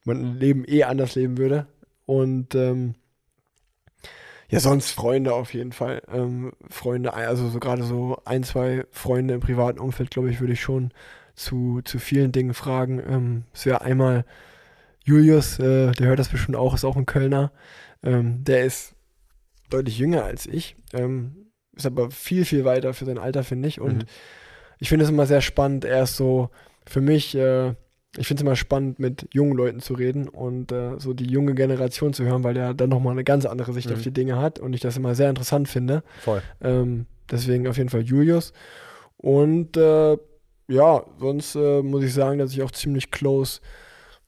mein 0.06 0.38
Leben 0.38 0.64
eh 0.68 0.84
anders 0.84 1.16
leben 1.16 1.38
würde. 1.38 1.68
und 2.06 2.56
ähm, 2.56 2.96
ja, 4.50 4.60
sonst 4.60 4.92
Freunde 4.92 5.34
auf 5.34 5.54
jeden 5.54 5.72
Fall. 5.72 6.02
Ähm, 6.12 6.54
Freunde, 6.70 7.14
also 7.14 7.48
so 7.50 7.60
gerade 7.60 7.84
so 7.84 8.18
ein, 8.26 8.44
zwei 8.44 8.84
Freunde 8.92 9.36
im 9.36 9.42
privaten 9.42 9.80
Umfeld, 9.80 10.10
glaube 10.10 10.32
ich, 10.32 10.40
würde 10.40 10.54
ich 10.54 10.62
schon 10.62 10.92
zu, 11.36 11.82
zu 11.84 12.00
vielen 12.00 12.32
Dingen 12.32 12.56
fragen. 12.56 13.00
Ähm, 13.08 13.44
es 13.54 13.66
wäre 13.66 13.82
einmal 13.82 14.26
Julius, 15.04 15.60
äh, 15.60 15.92
der 15.92 16.08
hört 16.08 16.20
das 16.20 16.30
bestimmt 16.30 16.58
auch, 16.58 16.74
ist 16.74 16.84
auch 16.84 16.98
ein 16.98 17.06
Kölner. 17.06 17.52
Ähm, 18.04 18.44
der 18.44 18.66
ist 18.66 18.96
deutlich 19.70 20.00
jünger 20.00 20.24
als 20.24 20.48
ich, 20.48 20.76
ähm, 20.94 21.52
ist 21.76 21.86
aber 21.86 22.10
viel, 22.10 22.44
viel 22.44 22.66
weiter 22.66 22.94
für 22.94 23.06
sein 23.06 23.20
Alter, 23.20 23.44
finde 23.44 23.68
ich. 23.68 23.80
Und 23.80 23.98
mhm. 23.98 24.06
ich 24.80 24.90
finde 24.90 25.06
es 25.06 25.12
immer 25.12 25.28
sehr 25.28 25.42
spannend. 25.42 25.86
Er 25.86 26.04
ist 26.04 26.16
so 26.16 26.50
für 26.88 27.02
mich 27.02 27.36
äh, 27.36 27.76
ich 28.18 28.28
finde 28.28 28.42
es 28.42 28.46
immer 28.46 28.56
spannend, 28.56 29.00
mit 29.00 29.28
jungen 29.34 29.54
Leuten 29.54 29.82
zu 29.82 29.94
reden 29.94 30.28
und 30.28 30.72
äh, 30.72 31.00
so 31.00 31.14
die 31.14 31.28
junge 31.28 31.54
Generation 31.54 32.14
zu 32.14 32.24
hören, 32.26 32.44
weil 32.44 32.56
der 32.56 32.74
dann 32.74 32.90
nochmal 32.90 33.12
eine 33.12 33.24
ganz 33.24 33.46
andere 33.46 33.72
Sicht 33.74 33.90
mhm. 33.90 33.96
auf 33.96 34.02
die 34.02 34.12
Dinge 34.12 34.38
hat 34.38 34.60
und 34.60 34.74
ich 34.74 34.82
das 34.82 34.98
immer 34.98 35.14
sehr 35.14 35.30
interessant 35.30 35.68
finde. 35.68 36.04
Voll. 36.22 36.42
Ähm, 36.62 37.06
deswegen 37.30 37.68
auf 37.68 37.78
jeden 37.78 37.90
Fall 37.90 38.02
Julius. 38.02 38.54
Und 39.18 39.78
äh, 39.78 40.18
ja, 40.68 41.04
sonst 41.20 41.56
äh, 41.56 41.82
muss 41.82 42.04
ich 42.04 42.14
sagen, 42.14 42.40
dass 42.40 42.52
ich 42.52 42.64
auch 42.64 42.72
ziemlich 42.72 43.12
close 43.12 43.62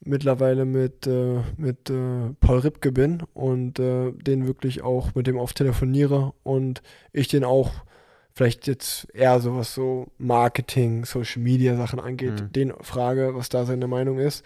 mittlerweile 0.04 0.66
mit, 0.66 1.08
äh, 1.08 1.40
mit 1.58 1.90
äh, 1.90 2.34
Paul 2.40 2.60
Ripke 2.60 2.92
bin 2.92 3.24
und 3.34 3.80
äh, 3.80 4.12
den 4.12 4.48
wirklich 4.48 4.84
auch 4.84 5.16
mit 5.16 5.28
dem 5.28 5.38
oft 5.38 5.56
telefoniere 5.58 6.34
und 6.44 6.82
ich 7.14 7.28
den 7.28 7.44
auch 7.44 7.72
vielleicht 8.34 8.68
jetzt 8.68 9.08
eher 9.14 9.40
so 9.40 9.56
was 9.56 9.74
so 9.74 10.08
Marketing, 10.18 11.06
Social 11.06 11.42
Media 11.42 11.76
Sachen 11.76 12.00
angeht, 12.00 12.42
mhm. 12.42 12.52
den 12.52 12.74
frage, 12.82 13.36
was 13.36 13.50
da 13.50 13.66
seine 13.66 13.88
Meinung 13.88 14.20
ist, 14.20 14.46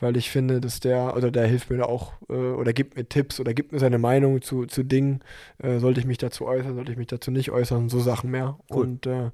weil 0.00 0.16
ich 0.16 0.30
finde, 0.30 0.60
dass 0.60 0.80
der, 0.80 1.16
oder 1.16 1.30
der 1.30 1.46
hilft 1.46 1.70
mir 1.70 1.78
da 1.78 1.84
auch, 1.84 2.12
äh, 2.28 2.32
oder 2.32 2.72
gibt 2.72 2.96
mir 2.96 3.08
Tipps 3.08 3.38
oder 3.38 3.54
gibt 3.54 3.72
mir 3.72 3.78
seine 3.78 3.98
Meinung 3.98 4.42
zu, 4.42 4.66
zu 4.66 4.82
Dingen, 4.82 5.20
äh, 5.58 5.78
sollte 5.78 6.00
ich 6.00 6.06
mich 6.06 6.18
dazu 6.18 6.46
äußern, 6.46 6.74
sollte 6.74 6.92
ich 6.92 6.98
mich 6.98 7.06
dazu 7.06 7.30
nicht 7.30 7.50
äußern, 7.50 7.88
so 7.88 8.00
Sachen 8.00 8.30
mehr. 8.30 8.58
Cool. 8.70 8.82
Und 8.82 9.06
äh, 9.06 9.30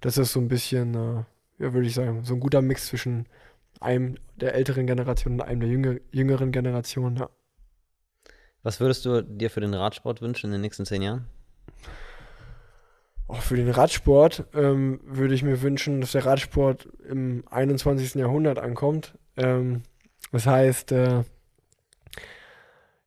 das 0.00 0.16
ist 0.16 0.32
so 0.32 0.40
ein 0.40 0.48
bisschen, 0.48 0.94
äh, 0.94 1.24
ja, 1.62 1.72
würde 1.74 1.86
ich 1.86 1.94
sagen, 1.94 2.24
so 2.24 2.34
ein 2.34 2.40
guter 2.40 2.62
Mix 2.62 2.86
zwischen 2.86 3.26
einem 3.80 4.16
der 4.36 4.54
älteren 4.54 4.86
Generation 4.86 5.34
und 5.34 5.42
einem 5.42 5.60
der 5.60 5.68
jünger, 5.68 5.96
jüngeren 6.12 6.52
Generation, 6.52 7.16
ja. 7.16 7.28
Was 8.62 8.80
würdest 8.80 9.04
du 9.04 9.22
dir 9.22 9.50
für 9.50 9.60
den 9.60 9.74
Radsport 9.74 10.20
wünschen 10.20 10.46
in 10.46 10.52
den 10.52 10.60
nächsten 10.62 10.84
zehn 10.84 11.02
Jahren? 11.02 11.26
Oh, 13.28 13.34
für 13.34 13.56
den 13.56 13.68
Radsport 13.68 14.46
ähm, 14.54 15.00
würde 15.04 15.34
ich 15.34 15.42
mir 15.42 15.60
wünschen, 15.60 16.00
dass 16.00 16.12
der 16.12 16.24
Radsport 16.24 16.88
im 17.08 17.44
21. 17.50 18.14
Jahrhundert 18.14 18.58
ankommt. 18.58 19.14
Ähm, 19.36 19.82
das 20.32 20.46
heißt, 20.46 20.92
äh, 20.92 21.24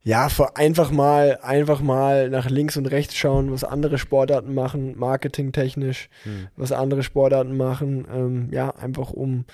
ja, 0.03 0.27
einfach 0.55 0.91
mal, 0.91 1.39
einfach 1.41 1.81
mal 1.81 2.29
nach 2.29 2.49
links 2.49 2.77
und 2.77 2.87
rechts 2.87 3.15
schauen, 3.15 3.51
was 3.51 3.63
andere 3.63 3.97
Sportarten 3.97 4.53
machen, 4.53 4.97
marketingtechnisch, 4.97 6.09
hm. 6.23 6.47
was 6.55 6.71
andere 6.71 7.03
Sportarten 7.03 7.57
machen. 7.57 8.07
Ähm, 8.11 8.49
ja, 8.51 8.69
einfach 8.75 9.11
um 9.11 9.45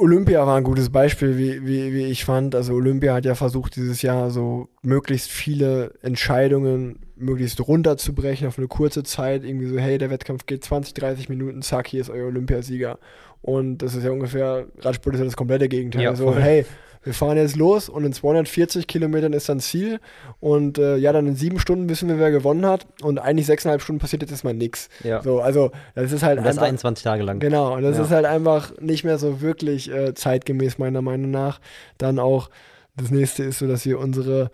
Olympia 0.00 0.46
war 0.46 0.56
ein 0.56 0.64
gutes 0.64 0.90
Beispiel, 0.90 1.36
wie, 1.36 1.66
wie, 1.66 1.92
wie 1.92 2.04
ich 2.04 2.24
fand. 2.24 2.54
Also 2.54 2.72
Olympia 2.74 3.14
hat 3.14 3.24
ja 3.24 3.34
versucht, 3.34 3.74
dieses 3.74 4.00
Jahr 4.00 4.30
so 4.30 4.68
möglichst 4.82 5.28
viele 5.28 5.92
Entscheidungen 6.02 7.00
möglichst 7.16 7.60
runterzubrechen 7.66 8.46
auf 8.46 8.58
eine 8.58 8.68
kurze 8.68 9.02
Zeit. 9.02 9.44
Irgendwie 9.44 9.66
so, 9.66 9.76
hey, 9.76 9.98
der 9.98 10.10
Wettkampf 10.10 10.46
geht 10.46 10.64
20, 10.64 10.94
30 10.94 11.28
Minuten, 11.28 11.62
zack, 11.62 11.88
hier 11.88 12.00
ist 12.00 12.10
euer 12.10 12.28
Olympiasieger. 12.28 13.00
Und 13.42 13.78
das 13.78 13.96
ist 13.96 14.04
ja 14.04 14.12
ungefähr, 14.12 14.66
Radsport 14.78 15.16
ist 15.16 15.20
ja 15.20 15.24
das 15.24 15.36
komplette 15.36 15.68
Gegenteil. 15.68 16.02
Ja, 16.02 16.14
so, 16.14 16.32
hey, 16.34 16.64
wir 17.08 17.14
fahren 17.14 17.38
jetzt 17.38 17.56
los 17.56 17.88
und 17.88 18.04
in 18.04 18.12
240 18.12 18.86
Kilometern 18.86 19.32
ist 19.32 19.48
dann 19.48 19.60
Ziel. 19.60 19.98
Und 20.40 20.76
äh, 20.76 20.98
ja, 20.98 21.10
dann 21.10 21.26
in 21.26 21.36
sieben 21.36 21.58
Stunden 21.58 21.88
wissen 21.88 22.06
wir, 22.06 22.18
wer 22.18 22.30
gewonnen 22.30 22.66
hat. 22.66 22.86
Und 23.00 23.18
eigentlich 23.18 23.46
sechseinhalb 23.46 23.80
Stunden 23.80 23.98
passiert 23.98 24.20
jetzt 24.20 24.30
erstmal 24.30 24.52
nichts. 24.52 24.90
Ja. 25.02 25.22
So, 25.22 25.40
also 25.40 25.70
das 25.94 26.12
ist 26.12 26.22
halt 26.22 26.36
und 26.36 26.44
das 26.44 26.58
einfach, 26.58 26.66
21 26.66 27.02
Tage 27.02 27.22
lang. 27.22 27.38
Genau, 27.38 27.74
und 27.74 27.82
das 27.82 27.96
ja. 27.96 28.04
ist 28.04 28.10
halt 28.10 28.26
einfach 28.26 28.78
nicht 28.78 29.04
mehr 29.04 29.16
so 29.16 29.40
wirklich 29.40 29.90
äh, 29.90 30.12
zeitgemäß, 30.12 30.76
meiner 30.76 31.00
Meinung 31.00 31.30
nach. 31.30 31.60
Dann 31.96 32.18
auch, 32.18 32.50
das 32.94 33.10
nächste 33.10 33.42
ist 33.42 33.60
so, 33.60 33.66
dass 33.66 33.86
wir 33.86 33.98
unsere 33.98 34.50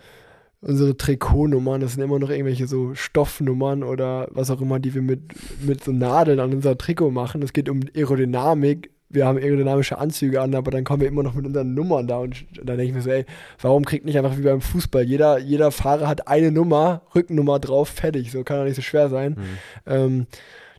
unsere 0.60 0.97
Trikotnummern, 0.97 1.82
das 1.82 1.93
sind 1.93 2.02
immer 2.02 2.18
noch 2.18 2.31
irgendwelche 2.31 2.66
so 2.66 2.94
Stoffnummern 2.94 3.82
oder 3.82 4.28
was 4.31 4.51
auch 4.51 4.62
immer, 4.62 4.78
die 4.78 4.94
wir 4.94 5.02
mit, 5.02 5.20
mit 5.60 5.85
so 5.85 5.93
Nadeln 5.93 6.40
an 6.40 6.55
unser 6.55 6.78
Trikot 6.78 7.10
machen. 7.10 7.43
Es 7.43 7.52
geht 7.52 7.68
um 7.68 7.81
Aerodynamik 7.94 8.93
wir 9.14 9.26
haben 9.26 9.38
aerodynamische 9.38 9.98
Anzüge 9.98 10.40
an, 10.40 10.54
aber 10.54 10.70
dann 10.70 10.84
kommen 10.84 11.00
wir 11.00 11.08
immer 11.08 11.22
noch 11.22 11.34
mit 11.34 11.46
unseren 11.46 11.74
Nummern 11.74 12.06
da 12.06 12.18
und 12.18 12.44
dann 12.56 12.76
denke 12.76 12.84
ich 12.84 12.92
mir 12.92 13.02
so, 13.02 13.10
ey, 13.10 13.24
warum 13.60 13.84
kriegt 13.84 14.04
nicht 14.04 14.18
einfach 14.18 14.36
wie 14.36 14.42
beim 14.42 14.60
Fußball, 14.60 15.04
jeder, 15.04 15.38
jeder 15.38 15.70
Fahrer 15.70 16.08
hat 16.08 16.28
eine 16.28 16.50
Nummer, 16.50 17.02
Rückennummer 17.14 17.58
drauf, 17.60 17.88
fertig, 17.88 18.30
so 18.30 18.42
kann 18.44 18.58
doch 18.58 18.64
nicht 18.64 18.76
so 18.76 18.82
schwer 18.82 19.08
sein. 19.08 19.32
Mhm. 19.32 19.46
Ähm, 19.86 20.26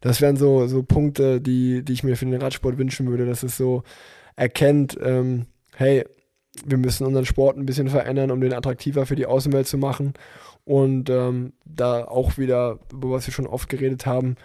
das 0.02 0.22
wären 0.22 0.38
so, 0.38 0.68
so 0.68 0.84
Punkte, 0.84 1.42
die, 1.42 1.84
die 1.84 1.94
ich 1.94 2.04
mir 2.04 2.16
für 2.16 2.26
den 2.26 2.40
Radsport 2.42 2.78
wünschen 2.78 3.08
würde, 3.08 3.26
dass 3.26 3.42
es 3.44 3.58
so 3.58 3.84
erkennt, 4.36 4.98
ähm, 5.02 5.48
hey, 5.76 6.06
wir 6.66 6.78
müssen 6.78 7.06
unseren 7.06 7.26
Sport 7.26 7.58
ein 7.58 7.66
bisschen 7.66 7.90
verändern, 7.90 8.32
um 8.32 8.40
den 8.40 8.54
attraktiver 8.54 9.06
für 9.06 9.16
die 9.16 9.26
Außenwelt 9.26 9.68
zu 9.68 9.78
machen 9.78 10.14
und 10.64 11.10
ähm, 11.10 11.54
da 11.66 12.06
auch 12.06 12.38
wieder, 12.38 12.80
über 12.92 13.12
was 13.12 13.28
wir 13.28 13.34
schon 13.34 13.48
oft 13.48 13.70
geredet 13.70 14.06
haben, 14.06 14.36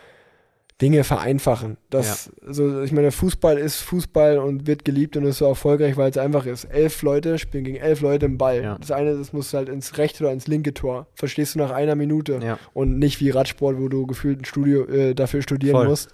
Dinge 0.81 1.05
vereinfachen. 1.05 1.77
Das, 1.90 2.27
ja. 2.27 2.48
also 2.48 2.82
ich 2.82 2.93
meine, 2.93 3.12
Fußball 3.12 3.59
ist 3.59 3.81
Fußball 3.81 4.39
und 4.39 4.66
wird 4.66 4.85
geliebt 4.85 5.16
und 5.16 5.24
ist 5.24 5.39
so 5.39 5.44
erfolgreich, 5.44 5.97
weil 5.97 6.11
es 6.11 6.16
einfach 6.16 6.47
ist. 6.47 6.65
Elf 6.65 7.02
Leute 7.02 7.39
spielen 7.39 7.65
gegen 7.65 7.77
elf 7.77 8.01
Leute 8.01 8.27
im 8.27 8.39
Ball. 8.39 8.62
Ja. 8.62 8.78
Das 8.78 8.90
eine, 8.90 9.16
das 9.16 9.32
muss 9.32 9.52
halt 9.52 9.69
ins 9.69 9.98
rechte 9.98 10.24
oder 10.24 10.32
ins 10.32 10.47
linke 10.47 10.73
Tor. 10.73 11.07
Verstehst 11.15 11.55
du 11.55 11.59
nach 11.59 11.70
einer 11.70 11.97
Minute. 11.97 12.40
Ja. 12.43 12.59
Und 12.73 12.98
nicht 12.98 13.20
wie 13.20 13.31
Radsport, 13.31 13.78
wo 13.78 13.89
du 13.89 14.07
gefühlt 14.07 14.40
ein 14.40 14.44
Studio 14.44 14.86
äh, 14.86 15.15
dafür 15.15 15.43
studieren 15.43 15.77
Voll. 15.77 15.89
musst. 15.89 16.11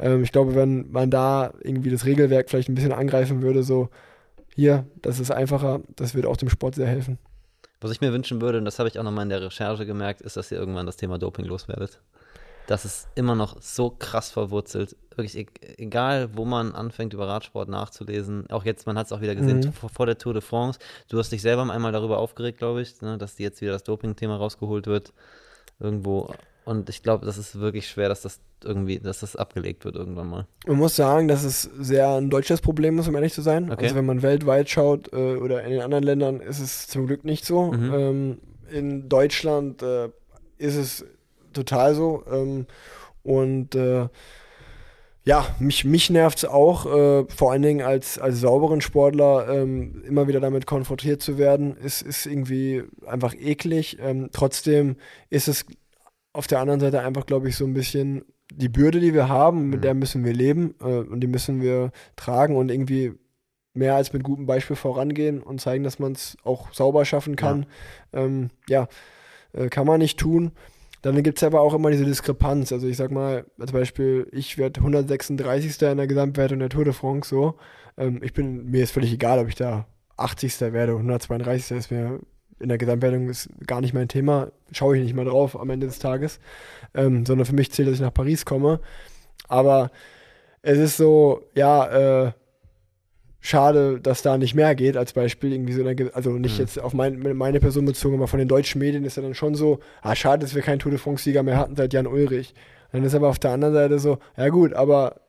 Ähm, 0.00 0.24
ich 0.24 0.32
glaube, 0.32 0.56
wenn 0.56 0.90
man 0.90 1.10
da 1.10 1.52
irgendwie 1.62 1.90
das 1.90 2.04
Regelwerk 2.04 2.50
vielleicht 2.50 2.68
ein 2.68 2.74
bisschen 2.74 2.92
angreifen 2.92 3.42
würde, 3.42 3.62
so 3.62 3.88
hier, 4.54 4.86
das 5.00 5.20
ist 5.20 5.30
einfacher, 5.30 5.80
das 5.94 6.16
wird 6.16 6.26
auch 6.26 6.36
dem 6.36 6.48
Sport 6.48 6.74
sehr 6.74 6.88
helfen. 6.88 7.18
Was 7.80 7.92
ich 7.92 8.00
mir 8.00 8.12
wünschen 8.12 8.40
würde, 8.40 8.58
und 8.58 8.64
das 8.64 8.80
habe 8.80 8.88
ich 8.88 8.98
auch 8.98 9.04
nochmal 9.04 9.22
in 9.22 9.28
der 9.28 9.40
Recherche 9.40 9.86
gemerkt, 9.86 10.20
ist, 10.20 10.36
dass 10.36 10.50
ihr 10.50 10.58
irgendwann 10.58 10.86
das 10.86 10.96
Thema 10.96 11.18
Doping 11.18 11.44
loswerdet 11.44 12.00
das 12.68 12.84
ist 12.84 13.08
immer 13.14 13.34
noch 13.34 13.62
so 13.62 13.90
krass 13.90 14.30
verwurzelt. 14.30 14.94
Wirklich, 15.16 15.38
e-, 15.38 15.46
egal 15.78 16.28
wo 16.34 16.44
man 16.44 16.74
anfängt, 16.74 17.14
über 17.14 17.26
Radsport 17.26 17.68
nachzulesen, 17.68 18.48
auch 18.50 18.64
jetzt, 18.64 18.86
man 18.86 18.98
hat 18.98 19.06
es 19.06 19.12
auch 19.12 19.22
wieder 19.22 19.34
gesehen, 19.34 19.60
mhm. 19.60 19.72
vor, 19.72 19.88
vor, 19.88 20.06
der 20.06 20.18
Tour 20.18 20.34
de 20.34 20.42
France, 20.42 20.78
du 21.08 21.18
hast 21.18 21.32
dich 21.32 21.40
selber 21.40 21.62
einmal 21.68 21.92
darüber 21.92 22.18
aufgeregt, 22.18 22.58
glaube 22.58 22.82
ich, 22.82 23.00
ne, 23.00 23.16
dass 23.16 23.38
jetzt 23.38 23.62
wieder 23.62 23.72
das 23.72 23.84
Doping-Thema 23.84 24.36
rausgeholt 24.36 24.86
wird. 24.86 25.14
Irgendwo. 25.80 26.34
Und 26.64 26.90
ich 26.90 27.02
glaube, 27.02 27.24
das 27.24 27.38
ist 27.38 27.58
wirklich 27.58 27.88
schwer, 27.88 28.10
dass 28.10 28.20
das 28.20 28.40
irgendwie, 28.62 28.98
dass 28.98 29.20
das 29.20 29.34
abgelegt 29.34 29.86
wird 29.86 29.96
irgendwann 29.96 30.28
mal. 30.28 30.46
Man 30.66 30.76
muss 30.76 30.94
sagen, 30.94 31.26
dass 31.26 31.44
es 31.44 31.62
sehr 31.62 32.10
ein 32.16 32.28
deutsches 32.28 32.60
Problem 32.60 32.98
ist, 32.98 33.08
um 33.08 33.14
ehrlich 33.14 33.32
zu 33.32 33.40
sein. 33.40 33.72
Okay. 33.72 33.84
Also 33.84 33.96
wenn 33.96 34.04
man 34.04 34.20
weltweit 34.20 34.68
schaut 34.68 35.10
äh, 35.14 35.36
oder 35.36 35.62
in 35.64 35.70
den 35.70 35.80
anderen 35.80 36.04
Ländern, 36.04 36.40
ist 36.40 36.58
es 36.58 36.86
zum 36.86 37.06
Glück 37.06 37.24
nicht 37.24 37.46
so. 37.46 37.72
Mhm. 37.72 37.94
Ähm, 37.94 38.38
in 38.70 39.08
Deutschland 39.08 39.82
äh, 39.82 40.10
ist 40.58 40.76
es 40.76 41.06
total 41.52 41.94
so. 41.94 42.24
Ähm, 42.30 42.66
und 43.22 43.74
äh, 43.74 44.08
ja, 45.24 45.46
mich, 45.58 45.84
mich 45.84 46.08
nervt 46.08 46.38
es 46.38 46.44
auch, 46.46 46.86
äh, 46.86 47.26
vor 47.28 47.52
allen 47.52 47.60
Dingen 47.60 47.82
als, 47.82 48.18
als 48.18 48.40
sauberen 48.40 48.80
Sportler 48.80 49.48
ähm, 49.48 50.02
immer 50.06 50.26
wieder 50.26 50.40
damit 50.40 50.64
konfrontiert 50.64 51.20
zu 51.20 51.36
werden, 51.36 51.76
ist, 51.76 52.00
ist 52.00 52.24
irgendwie 52.24 52.84
einfach 53.06 53.34
eklig. 53.34 53.98
Ähm, 54.00 54.30
trotzdem 54.32 54.96
ist 55.28 55.48
es 55.48 55.66
auf 56.32 56.46
der 56.46 56.60
anderen 56.60 56.80
Seite 56.80 57.00
einfach, 57.00 57.26
glaube 57.26 57.48
ich, 57.48 57.56
so 57.56 57.66
ein 57.66 57.74
bisschen 57.74 58.24
die 58.54 58.70
Bürde, 58.70 59.00
die 59.00 59.12
wir 59.12 59.28
haben, 59.28 59.68
mit 59.68 59.80
mhm. 59.80 59.82
der 59.82 59.94
müssen 59.94 60.24
wir 60.24 60.32
leben 60.32 60.74
äh, 60.80 60.84
und 60.84 61.20
die 61.20 61.26
müssen 61.26 61.60
wir 61.60 61.92
tragen 62.16 62.56
und 62.56 62.70
irgendwie 62.70 63.12
mehr 63.74 63.94
als 63.94 64.12
mit 64.12 64.22
gutem 64.22 64.46
Beispiel 64.46 64.76
vorangehen 64.76 65.42
und 65.42 65.60
zeigen, 65.60 65.84
dass 65.84 65.98
man 65.98 66.12
es 66.12 66.36
auch 66.42 66.72
sauber 66.72 67.04
schaffen 67.04 67.36
kann. 67.36 67.66
Ja, 68.12 68.20
ähm, 68.20 68.50
ja 68.68 68.88
äh, 69.52 69.68
kann 69.68 69.86
man 69.86 70.00
nicht 70.00 70.18
tun. 70.18 70.52
Dann 71.02 71.22
gibt 71.22 71.38
es 71.38 71.44
aber 71.44 71.60
auch 71.60 71.74
immer 71.74 71.90
diese 71.90 72.04
Diskrepanz. 72.04 72.72
Also 72.72 72.86
ich 72.86 72.96
sag 72.96 73.10
mal, 73.10 73.44
als 73.58 73.72
Beispiel, 73.72 74.28
ich 74.32 74.58
werde 74.58 74.80
136. 74.80 75.80
in 75.82 75.96
der 75.96 76.06
Gesamtwertung 76.06 76.58
der 76.58 76.68
Tour 76.68 76.84
de 76.84 76.92
France 76.92 77.28
so. 77.28 77.54
Ähm, 77.96 78.20
ich 78.22 78.32
bin, 78.32 78.70
mir 78.70 78.82
ist 78.82 78.92
völlig 78.92 79.12
egal, 79.12 79.38
ob 79.38 79.48
ich 79.48 79.54
da 79.54 79.86
80. 80.16 80.60
werde, 80.60 80.92
132. 80.92 81.76
ist 81.76 81.90
mir 81.90 82.20
in 82.60 82.68
der 82.68 82.78
Gesamtwertung 82.78 83.28
ist 83.28 83.48
gar 83.66 83.80
nicht 83.80 83.94
mein 83.94 84.08
Thema. 84.08 84.50
Schaue 84.72 84.96
ich 84.96 85.02
nicht 85.04 85.14
mal 85.14 85.24
drauf 85.24 85.58
am 85.58 85.70
Ende 85.70 85.86
des 85.86 85.98
Tages. 85.98 86.40
Ähm, 86.94 87.24
sondern 87.24 87.46
für 87.46 87.54
mich 87.54 87.70
zählt, 87.70 87.88
dass 87.88 87.94
ich 87.96 88.00
nach 88.00 88.12
Paris 88.14 88.44
komme. 88.44 88.80
Aber 89.46 89.90
es 90.62 90.78
ist 90.78 90.96
so, 90.96 91.42
ja, 91.54 92.26
äh, 92.26 92.32
schade, 93.40 94.00
dass 94.00 94.22
da 94.22 94.38
nicht 94.38 94.54
mehr 94.54 94.74
geht, 94.74 94.96
als 94.96 95.12
Beispiel. 95.12 95.52
Irgendwie 95.52 95.72
so, 95.72 95.84
also 96.12 96.30
nicht 96.32 96.54
mhm. 96.54 96.60
jetzt 96.60 96.80
auf 96.80 96.92
mein, 96.94 97.18
meine 97.36 97.60
Person 97.60 97.84
bezogen, 97.84 98.16
aber 98.16 98.28
von 98.28 98.38
den 98.38 98.48
deutschen 98.48 98.78
Medien 98.80 99.04
ist 99.04 99.16
ja 99.16 99.22
dann 99.22 99.34
schon 99.34 99.54
so, 99.54 99.80
ah, 100.02 100.14
schade, 100.14 100.40
dass 100.40 100.54
wir 100.54 100.62
keinen 100.62 100.78
Tour 100.78 100.90
de 100.90 100.98
France-Sieger 100.98 101.42
mehr 101.42 101.56
hatten 101.56 101.76
seit 101.76 101.92
Jan 101.92 102.06
Ulrich. 102.06 102.54
Dann 102.92 103.04
ist 103.04 103.14
aber 103.14 103.28
auf 103.28 103.38
der 103.38 103.50
anderen 103.52 103.74
Seite 103.74 103.98
so, 103.98 104.18
ja 104.36 104.48
gut, 104.48 104.72
aber 104.72 105.20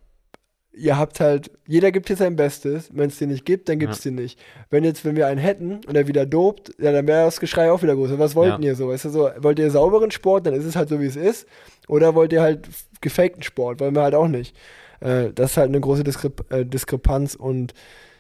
ihr 0.72 0.98
habt 0.98 1.20
halt, 1.20 1.52
jeder 1.68 1.92
gibt 1.92 2.08
hier 2.08 2.16
sein 2.16 2.36
Bestes. 2.36 2.90
Wenn 2.94 3.10
es 3.10 3.20
den 3.20 3.30
nicht 3.30 3.46
gibt, 3.46 3.68
dann 3.70 3.80
gibt 3.80 3.94
es 3.94 4.04
Ja. 4.04 4.12
den 4.12 4.16
nicht. 4.16 4.40
Wenn 4.70 4.84
jetzt, 4.84 5.04
wenn 5.04 5.16
wir 5.16 5.28
einen 5.28 5.40
hätten 5.40 5.82
und 5.86 5.96
er 5.96 6.08
wieder 6.08 6.26
dopt, 6.26 6.72
ja, 6.80 6.92
dann 6.92 7.06
wäre 7.08 7.26
das 7.26 7.40
Geschrei 7.40 7.72
auch 7.72 7.82
wieder 7.84 7.96
groß. 7.96 8.18
Was 8.18 8.36
wollten 8.36 8.64
Ja. 8.64 8.70
ihr 8.70 8.76
so? 8.76 8.88
Weißt 8.88 9.06
du, 9.06 9.10
so, 9.10 9.30
wollt 9.40 9.60
ihr 9.60 9.72
sauberen 9.72 10.12
Sport, 10.12 10.46
dann 10.48 10.54
ist 10.54 10.66
es 10.66 10.76
halt 10.76 10.90
so, 10.90 11.02
wie 11.02 11.06
es 11.06 11.16
ist. 11.16 11.48
Oder 11.88 12.16
wollt 12.16 12.32
ihr 12.32 12.42
halt 12.42 12.68
gefakten 13.02 13.44
Sport? 13.44 13.80
Wollen 13.80 13.96
wir 13.96 14.04
halt 14.04 14.16
auch 14.16 14.28
nicht. 14.28 14.56
Äh, 15.00 15.32
das 15.34 15.52
ist 15.52 15.58
halt 15.58 15.70
eine 15.70 15.80
große 15.80 16.04
Diskrep 16.04 16.52
äh, 16.52 16.66
Diskrepanz 16.66 17.36
und 17.36 17.74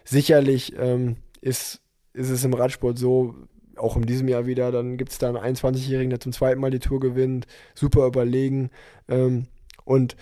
sicherlich 0.03 0.73
ähm, 0.77 1.17
ist, 1.41 1.81
ist 2.13 2.29
es 2.29 2.43
im 2.43 2.53
Radsport 2.53 2.97
so, 2.97 3.35
auch 3.75 3.95
in 3.95 4.03
diesem 4.03 4.27
Jahr 4.27 4.45
wieder, 4.45 4.71
dann 4.71 4.97
gibt 4.97 5.11
es 5.11 5.17
da 5.17 5.29
einen 5.29 5.55
21-Jährigen, 5.55 6.09
der 6.09 6.19
zum 6.19 6.33
zweiten 6.33 6.59
Mal 6.59 6.71
die 6.71 6.79
Tour 6.79 6.99
gewinnt, 6.99 7.47
super 7.75 8.05
überlegen. 8.05 8.71
Ähm, 9.07 9.47
und 9.85 10.15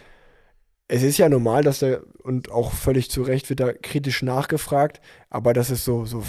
es 0.88 1.04
ist 1.04 1.18
ja 1.18 1.28
normal, 1.28 1.64
dass 1.64 1.80
der, 1.80 2.02
und 2.24 2.52
auch 2.52 2.72
völlig 2.72 3.10
zu 3.10 3.24
Recht 3.24 3.50
wird 3.50 3.60
da 3.60 3.74
kritisch 3.74 4.22
nachgefragt, 4.22 5.02
aber 5.30 5.54
das 5.54 5.70
ist 5.70 5.84
so, 5.84 6.06
so 6.06 6.24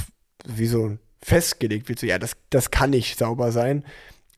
wie 0.46 0.66
so 0.66 0.96
festgelegt 1.22 1.88
wird, 1.88 1.98
so, 1.98 2.06
ja, 2.06 2.18
das, 2.18 2.32
das 2.50 2.70
kann 2.70 2.90
nicht 2.90 3.18
sauber 3.18 3.52
sein, 3.52 3.84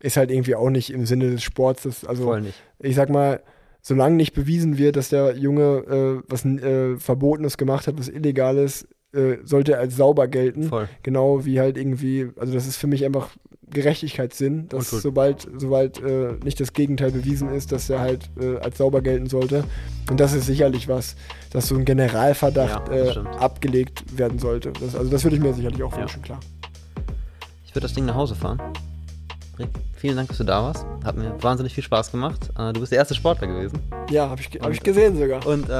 ist 0.00 0.16
halt 0.16 0.30
irgendwie 0.30 0.54
auch 0.54 0.70
nicht 0.70 0.90
im 0.90 1.06
Sinne 1.06 1.30
des 1.30 1.42
Sports. 1.42 1.82
Das, 1.82 2.04
also, 2.04 2.38
ich 2.78 2.94
sag 2.94 3.10
mal, 3.10 3.42
solange 3.82 4.16
nicht 4.16 4.34
bewiesen 4.34 4.78
wird, 4.78 4.96
dass 4.96 5.08
der 5.08 5.36
Junge 5.36 5.62
äh, 5.62 6.22
was 6.28 6.44
äh, 6.44 6.96
Verbotenes 6.96 7.56
gemacht 7.56 7.86
hat, 7.86 7.98
was 7.98 8.08
Illegales, 8.08 8.86
äh, 9.12 9.38
sollte 9.44 9.72
er 9.72 9.80
als 9.80 9.96
sauber 9.96 10.28
gelten. 10.28 10.64
Voll. 10.64 10.88
Genau 11.02 11.44
wie 11.44 11.60
halt 11.60 11.76
irgendwie, 11.76 12.30
also 12.36 12.52
das 12.52 12.66
ist 12.66 12.76
für 12.76 12.86
mich 12.86 13.04
einfach 13.04 13.30
Gerechtigkeitssinn, 13.70 14.68
dass 14.68 14.90
sobald, 14.90 15.48
sobald 15.56 16.02
äh, 16.02 16.34
nicht 16.44 16.58
das 16.58 16.72
Gegenteil 16.72 17.12
bewiesen 17.12 17.48
ist, 17.50 17.70
dass 17.70 17.88
er 17.88 18.00
halt 18.00 18.28
äh, 18.40 18.56
als 18.56 18.78
sauber 18.78 19.00
gelten 19.00 19.26
sollte. 19.28 19.64
Und 20.10 20.18
das 20.18 20.32
ist 20.32 20.46
sicherlich 20.46 20.88
was, 20.88 21.14
dass 21.52 21.68
so 21.68 21.76
ein 21.76 21.84
Generalverdacht 21.84 22.88
Ja, 22.88 22.94
äh, 22.94 23.18
abgelegt 23.38 24.18
werden 24.18 24.40
sollte. 24.40 24.72
Das, 24.72 24.96
also 24.96 25.08
das 25.08 25.22
würde 25.22 25.36
ich 25.36 25.42
mir 25.42 25.54
sicherlich 25.54 25.82
auch 25.84 25.96
wünschen, 25.96 26.20
klar. 26.22 26.40
Ich 27.64 27.74
würde 27.74 27.82
das 27.82 27.94
Ding 27.94 28.06
nach 28.06 28.16
Hause 28.16 28.34
fahren. 28.34 28.60
Rick, 29.60 29.68
vielen 29.96 30.16
Dank, 30.16 30.28
dass 30.28 30.38
du 30.38 30.44
da 30.44 30.62
warst. 30.62 30.84
Hat 31.04 31.16
mir 31.16 31.34
wahnsinnig 31.42 31.74
viel 31.74 31.84
Spaß 31.84 32.10
gemacht. 32.10 32.50
Äh, 32.58 32.72
du 32.72 32.80
bist 32.80 32.92
der 32.92 32.98
erste 32.98 33.14
Sportler 33.14 33.46
gewesen. 33.46 33.78
Ja, 34.10 34.28
habe 34.28 34.40
ich, 34.40 34.50
ge- 34.50 34.60
hab 34.60 34.70
ich 34.70 34.80
gesehen 34.82 35.16
sogar. 35.18 35.44
Und 35.46 35.68
äh, 35.68 35.72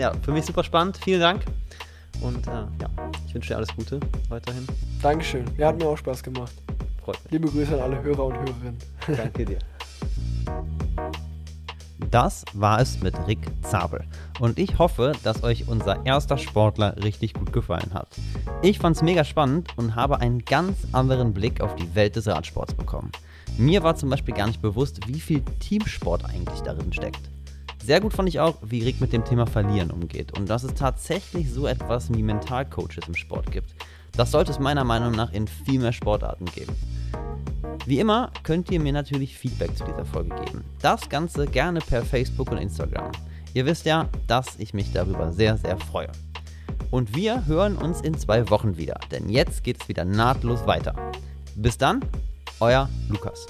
ja, 0.00 0.12
für 0.22 0.32
mich 0.32 0.44
super 0.44 0.62
spannend. 0.64 0.98
Vielen 1.02 1.20
Dank. 1.20 1.42
Und 2.20 2.46
äh, 2.46 2.50
ja, 2.50 2.88
ich 3.26 3.34
wünsche 3.34 3.48
dir 3.48 3.56
alles 3.56 3.74
Gute 3.74 3.98
weiterhin. 4.28 4.66
Dankeschön. 5.02 5.44
Ja, 5.58 5.68
hat 5.68 5.78
mir 5.78 5.86
auch 5.86 5.96
Spaß 5.98 6.22
gemacht. 6.22 6.52
Freut 7.04 7.16
mich. 7.24 7.32
Liebe 7.32 7.48
Grüße 7.48 7.74
an 7.74 7.80
alle 7.80 8.02
Hörer 8.02 8.26
und 8.26 8.34
Hörerinnen. 8.34 8.76
Danke 9.16 9.44
dir. 9.44 9.58
Das 12.12 12.44
war 12.52 12.78
es 12.78 13.00
mit 13.00 13.14
Rick 13.26 13.38
Zabel. 13.62 14.04
Und 14.38 14.58
ich 14.58 14.78
hoffe, 14.78 15.12
dass 15.24 15.42
euch 15.42 15.66
unser 15.66 16.04
erster 16.04 16.36
Sportler 16.36 16.94
richtig 17.02 17.32
gut 17.32 17.54
gefallen 17.54 17.94
hat. 17.94 18.08
Ich 18.60 18.78
fand 18.78 18.96
es 18.96 19.02
mega 19.02 19.24
spannend 19.24 19.70
und 19.78 19.96
habe 19.96 20.20
einen 20.20 20.44
ganz 20.44 20.76
anderen 20.92 21.32
Blick 21.32 21.62
auf 21.62 21.74
die 21.74 21.94
Welt 21.94 22.14
des 22.14 22.26
Radsports 22.26 22.74
bekommen. 22.74 23.10
Mir 23.56 23.82
war 23.82 23.96
zum 23.96 24.10
Beispiel 24.10 24.34
gar 24.34 24.46
nicht 24.46 24.60
bewusst, 24.60 25.08
wie 25.08 25.20
viel 25.20 25.40
Teamsport 25.60 26.26
eigentlich 26.26 26.60
darin 26.60 26.92
steckt. 26.92 27.30
Sehr 27.82 28.02
gut 28.02 28.12
fand 28.12 28.28
ich 28.28 28.40
auch, 28.40 28.56
wie 28.60 28.84
Rick 28.84 29.00
mit 29.00 29.14
dem 29.14 29.24
Thema 29.24 29.46
Verlieren 29.46 29.90
umgeht 29.90 30.38
und 30.38 30.50
dass 30.50 30.64
es 30.64 30.74
tatsächlich 30.74 31.50
so 31.50 31.66
etwas 31.66 32.12
wie 32.12 32.22
Mentalcoaches 32.22 33.08
im 33.08 33.14
Sport 33.14 33.50
gibt. 33.50 33.74
Das 34.14 34.32
sollte 34.32 34.50
es 34.52 34.58
meiner 34.58 34.84
Meinung 34.84 35.12
nach 35.12 35.32
in 35.32 35.48
viel 35.48 35.80
mehr 35.80 35.94
Sportarten 35.94 36.44
geben. 36.44 36.76
Wie 37.86 37.98
immer 37.98 38.30
könnt 38.42 38.70
ihr 38.70 38.80
mir 38.80 38.92
natürlich 38.92 39.36
Feedback 39.36 39.76
zu 39.76 39.84
dieser 39.84 40.04
Folge 40.04 40.34
geben. 40.44 40.64
Das 40.80 41.08
Ganze 41.08 41.46
gerne 41.46 41.80
per 41.80 42.02
Facebook 42.02 42.50
und 42.50 42.58
Instagram. 42.58 43.10
Ihr 43.54 43.66
wisst 43.66 43.86
ja, 43.86 44.08
dass 44.26 44.56
ich 44.58 44.72
mich 44.72 44.92
darüber 44.92 45.32
sehr, 45.32 45.56
sehr 45.56 45.76
freue. 45.78 46.10
Und 46.90 47.16
wir 47.16 47.46
hören 47.46 47.76
uns 47.76 48.00
in 48.00 48.16
zwei 48.16 48.48
Wochen 48.50 48.76
wieder, 48.76 48.98
denn 49.10 49.28
jetzt 49.28 49.64
geht 49.64 49.82
es 49.82 49.88
wieder 49.88 50.04
nahtlos 50.04 50.66
weiter. 50.66 50.94
Bis 51.56 51.76
dann, 51.78 52.00
euer 52.60 52.88
Lukas. 53.08 53.46